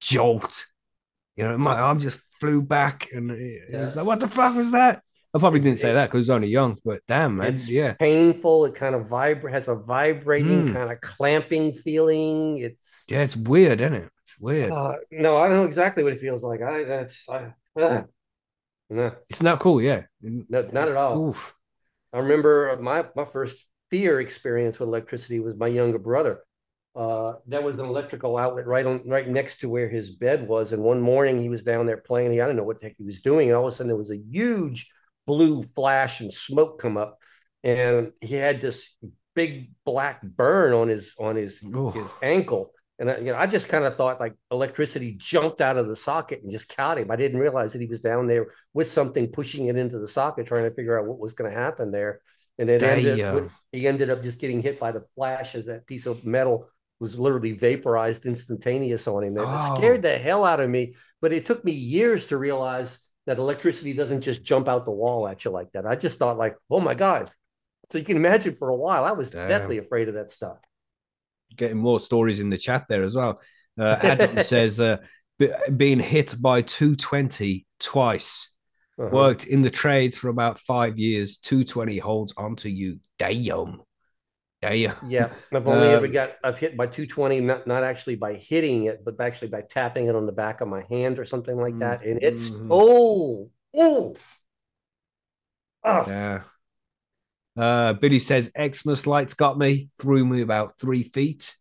jolt. 0.00 0.66
You 1.36 1.44
know, 1.44 1.58
my 1.58 1.78
arm 1.78 2.00
just 2.00 2.20
flew 2.40 2.60
back, 2.60 3.12
and 3.12 3.30
it, 3.30 3.62
it 3.72 3.76
was 3.80 3.94
like, 3.94 4.04
"What 4.04 4.18
the 4.18 4.26
fuck 4.26 4.56
was 4.56 4.72
that?" 4.72 5.02
I 5.32 5.38
probably 5.38 5.60
didn't 5.60 5.78
say 5.78 5.92
that 5.92 6.06
because 6.06 6.16
I 6.16 6.18
was 6.18 6.30
only 6.30 6.48
young, 6.48 6.76
but 6.84 7.02
damn, 7.06 7.36
man, 7.36 7.48
It's- 7.48 7.68
yeah, 7.68 7.92
Painful. 7.92 8.64
It 8.64 8.74
kind 8.74 8.94
of 8.96 9.06
vibrate 9.06 9.54
has 9.54 9.68
a 9.68 9.76
vibrating 9.76 10.66
Mm. 10.68 10.72
kind 10.72 10.90
of 10.90 11.00
clamping 11.00 11.72
feeling. 11.72 12.56
It's 12.58 13.04
yeah, 13.06 13.20
it's 13.22 13.36
weird, 13.36 13.80
isn't 13.80 13.94
it? 13.94 14.10
Weird. 14.40 14.70
uh, 14.70 14.96
no, 15.10 15.36
I 15.36 15.48
don't 15.48 15.58
know 15.58 15.64
exactly 15.64 16.04
what 16.04 16.12
it 16.12 16.20
feels 16.20 16.44
like. 16.44 16.62
I 16.62 16.84
that's 16.84 17.28
I, 17.28 17.54
uh, 17.80 18.02
no, 18.90 19.12
it's 19.28 19.42
not 19.42 19.60
cool, 19.60 19.80
yeah. 19.80 20.02
no, 20.20 20.68
not 20.72 20.88
at 20.88 20.96
all. 20.96 21.28
Oof. 21.28 21.54
I 22.12 22.18
remember 22.18 22.78
my 22.80 23.04
my 23.14 23.24
first 23.24 23.66
fear 23.90 24.20
experience 24.20 24.78
with 24.78 24.88
electricity 24.88 25.40
was 25.40 25.56
my 25.56 25.68
younger 25.68 25.98
brother. 25.98 26.42
Uh, 26.94 27.34
there 27.46 27.60
was 27.60 27.78
an 27.78 27.84
electrical 27.84 28.38
outlet 28.38 28.66
right 28.66 28.86
on 28.86 29.02
right 29.06 29.28
next 29.28 29.58
to 29.58 29.68
where 29.68 29.88
his 29.88 30.10
bed 30.10 30.48
was, 30.48 30.72
and 30.72 30.82
one 30.82 31.00
morning 31.00 31.38
he 31.38 31.50
was 31.50 31.62
down 31.62 31.86
there 31.86 31.98
playing. 31.98 32.32
He 32.32 32.40
I 32.40 32.46
don't 32.46 32.56
know 32.56 32.64
what 32.64 32.80
the 32.80 32.86
heck 32.86 32.96
he 32.96 33.04
was 33.04 33.20
doing, 33.20 33.48
and 33.48 33.56
all 33.56 33.66
of 33.66 33.72
a 33.72 33.76
sudden 33.76 33.88
there 33.88 33.96
was 33.96 34.10
a 34.10 34.22
huge 34.30 34.88
blue 35.26 35.62
flash 35.62 36.20
and 36.20 36.32
smoke 36.32 36.80
come 36.80 36.96
up, 36.96 37.18
and 37.62 38.12
he 38.22 38.34
had 38.34 38.60
this 38.60 38.94
big 39.34 39.72
black 39.84 40.22
burn 40.22 40.72
on 40.72 40.88
his 40.88 41.14
on 41.18 41.36
his 41.36 41.62
Oof. 41.62 41.94
his 41.94 42.14
ankle. 42.22 42.72
And 42.98 43.10
I, 43.10 43.18
you 43.18 43.24
know, 43.24 43.36
I 43.36 43.46
just 43.46 43.68
kind 43.68 43.84
of 43.84 43.94
thought 43.94 44.20
like 44.20 44.34
electricity 44.50 45.16
jumped 45.18 45.60
out 45.60 45.76
of 45.76 45.88
the 45.88 45.96
socket 45.96 46.42
and 46.42 46.50
just 46.50 46.74
caught 46.74 46.98
him. 46.98 47.10
I 47.10 47.16
didn't 47.16 47.40
realize 47.40 47.72
that 47.72 47.80
he 47.80 47.86
was 47.86 48.00
down 48.00 48.26
there 48.26 48.46
with 48.72 48.88
something 48.88 49.28
pushing 49.28 49.66
it 49.66 49.76
into 49.76 49.98
the 49.98 50.08
socket, 50.08 50.46
trying 50.46 50.64
to 50.64 50.74
figure 50.74 50.98
out 50.98 51.06
what 51.06 51.18
was 51.18 51.34
going 51.34 51.50
to 51.50 51.56
happen 51.56 51.90
there. 51.90 52.20
And 52.58 52.70
it 52.70 52.82
ended. 52.82 53.18
Damn. 53.18 53.36
Uh, 53.36 53.48
he 53.72 53.86
ended 53.86 54.08
up 54.08 54.22
just 54.22 54.38
getting 54.38 54.62
hit 54.62 54.80
by 54.80 54.92
the 54.92 55.04
flash 55.14 55.54
as 55.54 55.66
that 55.66 55.86
piece 55.86 56.06
of 56.06 56.24
metal 56.24 56.68
was 56.98 57.18
literally 57.18 57.52
vaporized 57.52 58.24
instantaneous 58.24 59.06
on 59.06 59.24
him. 59.24 59.36
Oh. 59.38 59.76
scared 59.76 60.02
the 60.02 60.16
hell 60.16 60.44
out 60.44 60.60
of 60.60 60.70
me. 60.70 60.94
But 61.20 61.34
it 61.34 61.44
took 61.44 61.62
me 61.64 61.72
years 61.72 62.26
to 62.26 62.38
realize 62.38 62.98
that 63.26 63.38
electricity 63.38 63.92
doesn't 63.92 64.22
just 64.22 64.42
jump 64.42 64.68
out 64.68 64.84
the 64.84 64.92
wall 64.92 65.28
at 65.28 65.44
you 65.44 65.50
like 65.50 65.72
that. 65.72 65.86
I 65.86 65.96
just 65.96 66.18
thought 66.18 66.38
like, 66.38 66.56
oh 66.70 66.80
my 66.80 66.94
god. 66.94 67.30
So 67.90 67.98
you 67.98 68.04
can 68.04 68.16
imagine 68.16 68.54
for 68.56 68.68
a 68.68 68.76
while, 68.76 69.04
I 69.04 69.12
was 69.12 69.32
Damn. 69.32 69.48
deathly 69.48 69.78
afraid 69.78 70.08
of 70.08 70.14
that 70.14 70.30
stuff. 70.30 70.58
Getting 71.54 71.76
more 71.78 72.00
stories 72.00 72.40
in 72.40 72.50
the 72.50 72.58
chat 72.58 72.86
there 72.88 73.02
as 73.02 73.14
well. 73.14 73.40
Uh, 73.78 73.96
Adam 74.02 74.38
says, 74.42 74.80
uh, 74.80 74.96
be- 75.38 75.52
being 75.74 76.00
hit 76.00 76.34
by 76.40 76.62
220 76.62 77.66
twice. 77.78 78.52
Uh-huh. 78.98 79.10
Worked 79.10 79.46
in 79.46 79.60
the 79.60 79.70
trades 79.70 80.16
for 80.16 80.28
about 80.30 80.58
five 80.58 80.98
years. 80.98 81.36
220 81.38 81.98
holds 81.98 82.32
onto 82.36 82.68
you. 82.70 82.98
Damn. 83.18 83.82
Damn. 84.62 84.96
Yeah, 85.06 85.34
I've 85.52 85.66
only 85.66 85.88
ever 85.88 86.06
Um, 86.06 86.12
got 86.12 86.30
I've 86.42 86.58
hit 86.58 86.78
by 86.78 86.86
220, 86.86 87.40
not 87.40 87.66
not 87.66 87.84
actually 87.84 88.16
by 88.16 88.34
hitting 88.34 88.84
it, 88.84 89.04
but 89.04 89.20
actually 89.20 89.48
by 89.48 89.60
tapping 89.60 90.06
it 90.06 90.16
on 90.16 90.24
the 90.24 90.32
back 90.32 90.62
of 90.62 90.68
my 90.68 90.82
hand 90.88 91.18
or 91.18 91.26
something 91.26 91.56
like 91.58 91.78
that. 91.80 92.04
And 92.06 92.22
it's 92.22 92.50
Mhm. 92.50 92.68
oh 92.70 93.50
oh 93.76 94.16
oh 95.84 96.04
Yeah. 96.08 96.42
Uh, 97.56 97.94
Billy 97.94 98.18
says 98.18 98.50
Xmas 98.56 99.06
lights 99.06 99.34
got 99.34 99.58
me, 99.58 99.88
threw 99.98 100.24
me 100.24 100.42
about 100.42 100.78
three 100.78 101.02
feet. 101.02 101.54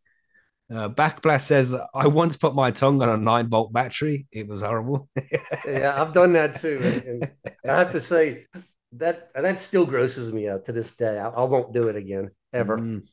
Uh, 0.69 0.89
Backblast 0.89 1.43
says 1.43 1.75
I 1.93 2.07
once 2.07 2.37
put 2.37 2.55
my 2.55 2.71
tongue 2.71 3.01
on 3.01 3.09
a 3.09 3.17
nine 3.17 3.49
volt 3.49 3.71
battery. 3.71 4.27
It 4.31 4.47
was 4.47 4.61
horrible. 4.61 5.07
yeah, 5.65 6.01
I've 6.01 6.11
done 6.11 6.33
that 6.33 6.55
too. 6.55 6.79
And, 6.83 7.03
and 7.23 7.31
I 7.71 7.77
have 7.77 7.91
to 7.91 8.01
say 8.01 8.47
that 8.93 9.29
that 9.35 9.61
still 9.61 9.85
grosses 9.85 10.31
me 10.31 10.49
out 10.49 10.65
to 10.65 10.71
this 10.71 10.91
day. 10.93 11.19
I, 11.19 11.29
I 11.29 11.43
won't 11.43 11.71
do 11.73 11.87
it 11.87 11.95
again 11.95 12.31
ever. 12.51 12.79
Mm. 12.79 13.03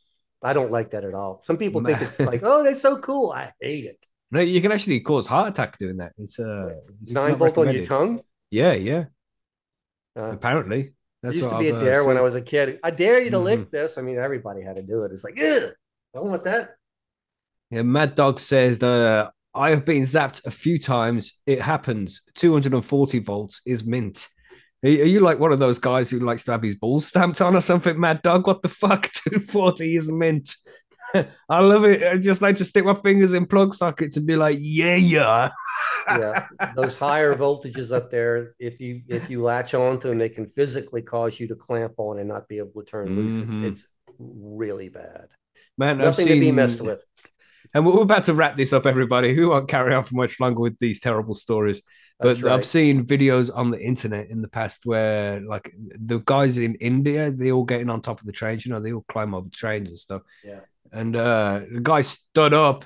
I 0.42 0.54
don't 0.54 0.72
like 0.72 0.90
that 0.90 1.04
at 1.04 1.14
all. 1.14 1.42
Some 1.44 1.56
people 1.56 1.82
think 1.82 2.00
it's 2.00 2.18
like, 2.18 2.40
oh, 2.42 2.64
that's 2.64 2.80
so 2.80 2.98
cool. 2.98 3.30
I 3.30 3.52
hate 3.60 3.84
it. 3.84 4.06
No, 4.30 4.40
you 4.40 4.62
can 4.62 4.72
actually 4.72 5.00
cause 5.00 5.26
heart 5.26 5.50
attack 5.50 5.78
doing 5.78 5.98
that. 5.98 6.12
It's 6.16 6.38
uh 6.38 6.70
it's 7.02 7.12
Nine 7.12 7.36
volt 7.36 7.58
on 7.58 7.72
your 7.72 7.84
tongue. 7.84 8.22
Yeah, 8.50 8.72
yeah. 8.72 9.04
Uh, 10.16 10.32
Apparently, 10.32 10.92
that's 11.22 11.34
it 11.36 11.38
used 11.38 11.50
to 11.50 11.58
be 11.58 11.68
I've, 11.70 11.76
a 11.76 11.80
dare 11.80 12.04
when 12.04 12.16
I 12.16 12.20
was 12.20 12.34
a 12.34 12.42
kid. 12.42 12.78
I 12.82 12.90
dare 12.90 13.22
you 13.22 13.30
to 13.30 13.36
Mhm. 13.38 13.44
lick 13.44 13.70
this. 13.70 13.98
I 13.98 14.02
mean, 14.02 14.18
everybody 14.18 14.62
had 14.62 14.76
to 14.76 14.82
do 14.82 15.04
it. 15.04 15.12
It's 15.12 15.24
like, 15.24 15.36
yeah, 15.36 15.68
I 16.14 16.18
don't 16.18 16.28
want 16.30 16.44
that. 16.44 16.76
Yeah, 17.70 17.82
Mad 17.82 18.14
Dog 18.14 18.38
says 18.40 18.82
uh, 18.82 19.30
I 19.54 19.70
have 19.70 19.84
been 19.84 20.02
zapped 20.02 20.44
a 20.46 20.50
few 20.50 20.78
times. 20.78 21.40
It 21.46 21.62
happens. 21.62 22.22
240 22.34 23.18
volts 23.20 23.62
is 23.66 23.84
mint. 23.84 24.28
Are 24.84 24.88
are 24.88 25.12
you 25.14 25.20
like 25.20 25.38
one 25.38 25.52
of 25.52 25.58
those 25.60 25.78
guys 25.78 26.10
who 26.10 26.18
likes 26.18 26.44
to 26.44 26.52
have 26.52 26.62
his 26.62 26.74
balls 26.74 27.06
stamped 27.06 27.40
on 27.40 27.54
or 27.56 27.60
something, 27.60 27.98
Mad 27.98 28.20
Dog? 28.22 28.46
What 28.46 28.62
the 28.62 28.68
fuck? 28.68 29.08
240 29.12 29.96
is 29.96 30.10
mint. 30.10 30.56
I 31.48 31.60
love 31.60 31.84
it. 31.84 32.02
I 32.02 32.16
just 32.18 32.42
like 32.42 32.56
to 32.56 32.64
stick 32.64 32.84
my 32.84 32.94
fingers 33.02 33.32
in 33.32 33.46
plug 33.46 33.74
sockets 33.74 34.16
and 34.16 34.26
be 34.26 34.36
like, 34.36 34.58
yeah, 34.60 34.96
yeah. 34.96 35.50
yeah 36.08 36.48
those 36.74 36.96
higher 36.96 37.34
voltages 37.36 37.94
up 37.94 38.10
there 38.10 38.54
if 38.58 38.80
you 38.80 39.02
if 39.08 39.30
you 39.30 39.40
latch 39.40 39.72
onto 39.72 40.08
them 40.08 40.18
they 40.18 40.28
can 40.28 40.46
physically 40.46 41.00
cause 41.00 41.38
you 41.38 41.46
to 41.46 41.54
clamp 41.54 41.94
on 41.96 42.18
and 42.18 42.28
not 42.28 42.48
be 42.48 42.58
able 42.58 42.82
to 42.82 42.84
turn 42.84 43.14
loose 43.14 43.36
it's, 43.38 43.54
Mhm. 43.54 43.64
it's 43.64 43.86
really 44.18 44.88
bad 44.88 45.28
Man, 45.78 46.00
I've 46.00 46.06
nothing 46.06 46.26
to 46.26 46.40
be 46.40 46.50
messed 46.50 46.80
with 46.80 47.04
And 47.72 47.86
we're 47.86 48.02
about 48.02 48.24
to 48.24 48.34
wrap 48.34 48.56
this 48.56 48.72
up, 48.72 48.84
everybody. 48.84 49.34
We 49.34 49.46
won't 49.46 49.68
carry 49.68 49.94
on 49.94 50.04
for 50.04 50.16
much 50.16 50.38
longer 50.40 50.60
with 50.60 50.76
these 50.78 51.00
terrible 51.00 51.34
stories. 51.34 51.80
That's 52.20 52.40
but 52.40 52.52
I've 52.52 52.66
seen 52.66 53.06
videos 53.06 53.50
on 53.54 53.70
the 53.70 53.80
internet 53.80 54.28
in 54.28 54.42
the 54.42 54.48
past 54.48 54.84
where, 54.84 55.40
like, 55.40 55.72
the 55.78 56.18
guys 56.18 56.58
in 56.58 56.74
India, 56.74 57.30
they 57.30 57.50
all 57.50 57.64
getting 57.64 57.88
on 57.88 58.02
top 58.02 58.20
of 58.20 58.26
the 58.26 58.32
trains. 58.32 58.66
You 58.66 58.72
know, 58.72 58.80
they 58.80 58.92
all 58.92 59.06
climb 59.08 59.34
over 59.34 59.48
trains 59.50 59.88
and 59.88 59.98
stuff. 59.98 60.20
Yeah. 60.44 60.60
And 60.92 61.16
uh, 61.16 61.60
the 61.72 61.80
guy 61.80 62.02
stood 62.02 62.52
up, 62.52 62.84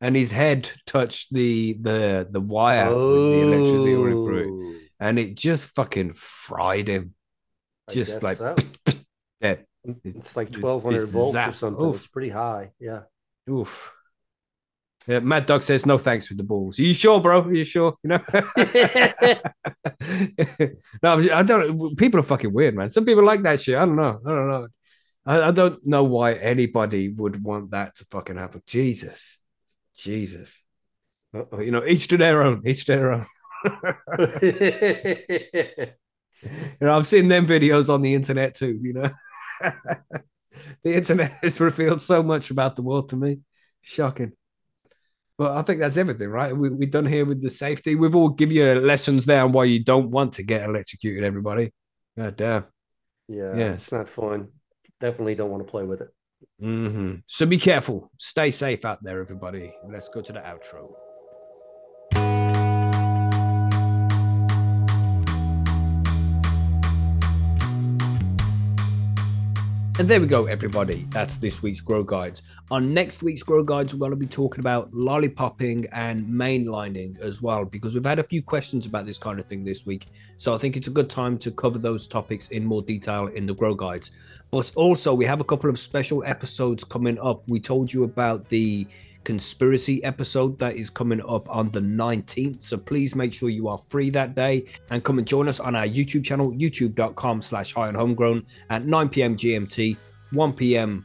and 0.00 0.14
his 0.14 0.30
head 0.30 0.70
touched 0.86 1.32
the 1.32 1.76
the 1.80 2.28
the 2.30 2.40
wire 2.40 2.88
with 2.94 2.98
the 2.98 3.40
electricity 3.40 3.94
running 3.94 4.24
through 4.24 4.38
it, 4.38 4.48
Oh, 4.50 4.80
and 5.00 5.18
it 5.18 5.34
just 5.34 5.66
fucking 5.74 6.14
fried 6.14 6.88
him. 6.88 7.14
I 7.88 7.92
Just 7.94 8.22
like 8.22 8.36
so. 8.36 8.54
dead. 9.40 9.64
it's 10.04 10.36
like 10.36 10.50
Just 10.50 10.62
1200 10.62 11.06
volts 11.08 11.36
or 11.36 11.52
something 11.52 11.86
Oof. 11.86 11.96
it's 11.96 12.06
pretty 12.08 12.30
high 12.30 12.72
yeah 12.80 13.02
Oof. 13.48 13.92
Yeah, 15.06 15.20
Mad 15.20 15.46
Dog 15.46 15.62
says 15.62 15.86
no 15.86 15.98
thanks 15.98 16.28
with 16.28 16.36
the 16.38 16.42
balls. 16.42 16.80
Are 16.80 16.82
you 16.82 16.92
sure, 16.92 17.20
bro? 17.20 17.42
Are 17.42 17.54
you 17.54 17.62
sure? 17.62 17.94
You 18.02 18.08
know. 18.08 18.18
no, 21.02 21.18
I 21.32 21.42
don't. 21.44 21.96
People 21.96 22.18
are 22.18 22.24
fucking 22.24 22.52
weird, 22.52 22.74
man. 22.74 22.90
Some 22.90 23.04
people 23.04 23.24
like 23.24 23.42
that 23.44 23.60
shit. 23.60 23.76
I 23.76 23.84
don't 23.84 23.94
know. 23.94 24.20
I 24.26 24.28
don't 24.28 24.48
know. 24.48 24.66
I, 25.26 25.48
I 25.48 25.50
don't 25.50 25.84
know 25.86 26.04
why 26.04 26.34
anybody 26.34 27.08
would 27.08 27.42
want 27.42 27.72
that 27.72 27.96
to 27.96 28.04
fucking 28.10 28.36
happen. 28.36 28.62
Jesus, 28.66 29.40
Jesus. 29.96 30.62
Uh-oh. 31.34 31.60
You 31.60 31.72
know, 31.72 31.84
each 31.84 32.08
to 32.08 32.16
their 32.16 32.42
own. 32.42 32.62
Each 32.64 32.84
to 32.86 32.92
their 32.92 33.12
own. 33.12 33.26
You 36.42 36.86
know, 36.86 36.96
I've 36.96 37.06
seen 37.06 37.28
them 37.28 37.46
videos 37.46 37.92
on 37.92 38.02
the 38.02 38.14
internet 38.14 38.54
too. 38.54 38.78
You 38.80 38.92
know, 38.92 39.10
the 40.84 40.94
internet 40.94 41.38
has 41.42 41.58
revealed 41.58 42.02
so 42.02 42.22
much 42.22 42.50
about 42.50 42.76
the 42.76 42.82
world 42.82 43.08
to 43.08 43.16
me. 43.16 43.38
Shocking. 43.80 44.32
But 45.38 45.56
I 45.56 45.62
think 45.62 45.80
that's 45.80 45.96
everything, 45.96 46.28
right? 46.28 46.54
We, 46.56 46.68
we're 46.68 46.90
done 46.90 47.06
here 47.06 47.24
with 47.24 47.42
the 47.42 47.50
safety. 47.50 47.94
We've 47.94 48.14
all 48.14 48.28
give 48.28 48.52
you 48.52 48.74
lessons 48.74 49.24
there 49.24 49.42
on 49.44 49.52
why 49.52 49.64
you 49.64 49.82
don't 49.82 50.10
want 50.10 50.34
to 50.34 50.42
get 50.42 50.68
electrocuted. 50.68 51.24
Everybody, 51.24 51.72
god 52.18 52.36
damn. 52.36 52.64
yeah 53.28 53.56
Yeah. 53.56 53.72
it's 53.72 53.90
not 53.90 54.08
fun 54.08 54.48
definitely 55.00 55.34
don't 55.34 55.50
want 55.50 55.64
to 55.64 55.70
play 55.70 55.84
with 55.84 56.00
it 56.00 56.08
hmm 56.60 57.14
So 57.26 57.46
be 57.46 57.58
careful. 57.58 58.10
Stay 58.18 58.50
safe 58.50 58.84
out 58.84 59.02
there, 59.02 59.20
everybody. 59.20 59.74
Let's 59.90 60.08
go 60.08 60.20
to 60.22 60.32
the 60.32 60.40
outro. 60.40 60.94
And 69.98 70.06
there 70.06 70.20
we 70.20 70.26
go, 70.26 70.44
everybody. 70.44 71.06
That's 71.08 71.38
this 71.38 71.62
week's 71.62 71.80
Grow 71.80 72.04
Guides. 72.04 72.42
On 72.70 72.92
next 72.92 73.22
week's 73.22 73.42
Grow 73.42 73.62
Guides, 73.62 73.94
we're 73.94 73.98
going 74.00 74.10
to 74.10 74.16
be 74.16 74.26
talking 74.26 74.60
about 74.60 74.92
lollipopping 74.92 75.88
and 75.90 76.20
mainlining 76.26 77.18
as 77.18 77.40
well, 77.40 77.64
because 77.64 77.94
we've 77.94 78.04
had 78.04 78.18
a 78.18 78.22
few 78.22 78.42
questions 78.42 78.84
about 78.84 79.06
this 79.06 79.16
kind 79.16 79.40
of 79.40 79.46
thing 79.46 79.64
this 79.64 79.86
week. 79.86 80.04
So 80.36 80.54
I 80.54 80.58
think 80.58 80.76
it's 80.76 80.86
a 80.86 80.90
good 80.90 81.08
time 81.08 81.38
to 81.38 81.50
cover 81.50 81.78
those 81.78 82.06
topics 82.06 82.48
in 82.48 82.62
more 82.62 82.82
detail 82.82 83.28
in 83.28 83.46
the 83.46 83.54
Grow 83.54 83.74
Guides. 83.74 84.10
But 84.50 84.70
also, 84.74 85.14
we 85.14 85.24
have 85.24 85.40
a 85.40 85.44
couple 85.44 85.70
of 85.70 85.78
special 85.78 86.22
episodes 86.24 86.84
coming 86.84 87.18
up. 87.18 87.48
We 87.48 87.58
told 87.58 87.90
you 87.90 88.04
about 88.04 88.50
the 88.50 88.86
conspiracy 89.26 90.02
episode 90.04 90.56
that 90.60 90.76
is 90.76 90.88
coming 90.88 91.20
up 91.28 91.50
on 91.50 91.68
the 91.72 91.80
19th. 91.80 92.62
So 92.62 92.76
please 92.76 93.16
make 93.16 93.34
sure 93.34 93.48
you 93.48 93.66
are 93.66 93.76
free 93.76 94.08
that 94.10 94.36
day 94.36 94.66
and 94.90 95.02
come 95.02 95.18
and 95.18 95.26
join 95.26 95.48
us 95.48 95.58
on 95.58 95.74
our 95.74 95.84
YouTube 95.84 96.24
channel, 96.24 96.52
youtube.com 96.52 97.42
slash 97.42 97.74
and 97.76 97.96
homegrown 97.96 98.46
at 98.70 98.86
9 98.86 99.08
p.m. 99.08 99.36
GMT, 99.36 99.96
1 100.30 100.52
p.m. 100.52 101.04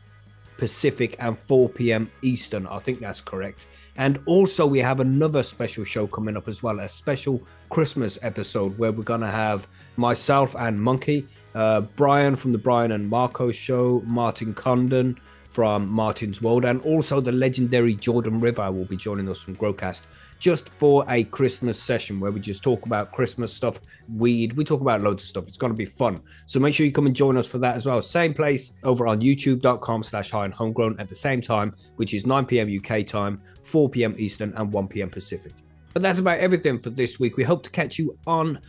Pacific 0.58 1.16
and 1.18 1.36
4 1.48 1.70
p.m. 1.70 2.12
Eastern. 2.22 2.68
I 2.68 2.78
think 2.78 3.00
that's 3.00 3.22
correct. 3.22 3.66
And 3.98 4.20
also, 4.28 4.68
we 4.68 4.78
have 4.78 5.00
another 5.00 5.42
special 5.42 5.84
show 5.84 6.06
coming 6.06 6.38
up 6.38 6.48
as 6.48 6.62
well, 6.62 6.80
a 6.80 6.88
special 6.88 7.42
Christmas 7.72 8.20
episode 8.22 8.78
where 8.78 8.92
we're 8.92 9.02
going 9.02 9.22
to 9.22 9.32
have 9.32 9.68
myself 9.98 10.56
and 10.60 10.80
Monkey, 10.80 11.28
uh, 11.56 11.82
Brian 11.82 12.36
from 12.36 12.52
the 12.52 12.60
Brian 12.60 12.92
and 12.92 13.10
Marco 13.10 13.52
show, 13.52 14.04
Martin 14.06 14.54
Condon, 14.54 15.20
from 15.52 15.88
Martin's 15.88 16.42
World, 16.42 16.66
and 16.66 16.82
also 16.82 17.20
the 17.20 17.32
legendary 17.32 17.94
Jordan 17.96 18.40
River 18.40 18.72
will 18.72 18.86
be 18.86 18.98
joining 18.98 19.30
us 19.30 19.42
from 19.42 19.56
Growcast 19.58 20.04
just 20.42 20.70
for 20.70 21.06
a 21.08 21.24
Christmas 21.26 21.82
session 21.82 22.20
where 22.20 22.32
we 22.32 22.40
just 22.40 22.64
talk 22.64 22.88
about 22.88 23.12
Christmas 23.12 23.54
stuff, 23.54 23.80
weed, 24.18 24.54
we 24.54 24.64
talk 24.64 24.82
about 24.82 25.04
loads 25.04 25.22
of 25.24 25.30
stuff. 25.30 25.48
It's 25.48 25.58
going 25.58 25.72
to 25.72 25.78
be 25.78 25.86
fun. 25.86 26.18
So 26.48 26.60
make 26.60 26.74
sure 26.74 26.84
you 26.84 26.92
come 26.92 27.06
and 27.06 27.16
join 27.16 27.38
us 27.38 27.48
for 27.48 27.60
that 27.60 27.76
as 27.76 27.86
well. 27.86 28.02
Same 28.02 28.34
place 28.34 28.74
over 28.84 29.06
on 29.08 29.22
youtube.com 29.22 30.04
slash 30.04 30.32
high 30.32 30.46
on 30.46 30.52
homegrown 30.52 31.00
at 31.00 31.08
the 31.08 31.16
same 31.16 31.42
time, 31.42 31.76
which 31.98 32.16
is 32.16 32.26
9 32.26 32.46
p.m. 32.48 32.76
UK 32.76 33.06
time, 33.06 33.40
4 33.64 33.88
p.m. 33.90 34.16
Eastern, 34.18 34.52
and 34.56 34.74
1 34.74 34.88
p.m. 34.88 35.12
Pacific. 35.12 35.52
But 35.94 36.02
that's 36.02 36.20
about 36.20 36.40
everything 36.40 36.80
for 36.80 36.90
this 36.90 37.20
week. 37.20 37.38
We 37.38 37.44
hope 37.44 37.62
to 37.64 37.70
catch 37.70 38.00
you 38.00 38.18
on 38.26 38.60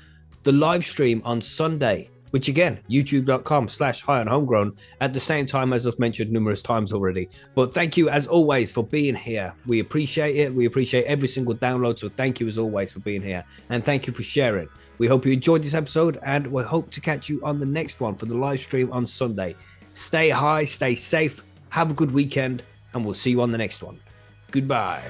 the 0.43 0.53
live 0.53 0.85
stream 0.85 1.23
on 1.25 1.41
Sunday 1.41 2.11
which 2.33 2.49
again, 2.49 2.81
youtube.com 2.91 3.69
slash 3.69 4.03
high 4.03 4.21
on 4.21 4.27
homegrown 4.27 4.75
at 5.01 5.13
the 5.13 5.21
same 5.21 5.47
time 5.47 5.73
as 5.73 5.87
I've 5.87 5.99
mentioned 5.99 6.33
numerous 6.33 6.63
times 6.63 6.93
already. 6.93 7.29
But 7.55 7.73
thank 7.73 7.97
you 7.97 8.09
as 8.09 8.27
always 8.27 8.73
for 8.73 8.83
being 8.85 9.15
here. 9.15 9.55
We 9.67 9.81
appreciate 9.81 10.37
it. 10.37 10.53
We 10.53 10.65
appreciate 10.65 11.05
every 11.05 11.29
single 11.29 11.55
download. 11.55 11.99
So 11.99 12.09
thank 12.09 12.41
you 12.41 12.49
as 12.49 12.59
always 12.59 12.93
for 12.93 13.01
being 13.01 13.23
here. 13.23 13.45
And 13.69 13.85
thank 13.85 14.07
you 14.07 14.13
for 14.13 14.23
sharing. 14.23 14.69
We 14.99 15.07
hope 15.07 15.27
you 15.27 15.33
enjoyed 15.33 15.63
this 15.63 15.75
episode 15.75 16.19
and 16.23 16.47
we 16.47 16.63
hope 16.63 16.91
to 16.93 17.01
catch 17.01 17.29
you 17.29 17.41
on 17.45 17.59
the 17.59 17.67
next 17.67 18.01
one 18.01 18.17
for 18.17 18.27
the 18.27 18.35
live 18.35 18.61
stream 18.61 18.91
on 18.93 19.07
Sunday. 19.07 19.55
Stay 19.93 20.31
high, 20.31 20.65
stay 20.65 20.95
safe, 20.95 21.45
have 21.69 21.91
a 21.91 21.95
good 21.95 22.13
weekend, 22.13 22.63
and 22.95 23.05
we'll 23.05 23.15
see 23.15 23.31
you 23.31 23.43
on 23.43 23.51
the 23.51 23.59
next 23.59 23.83
one. 23.83 24.01
Goodbye. 24.51 25.03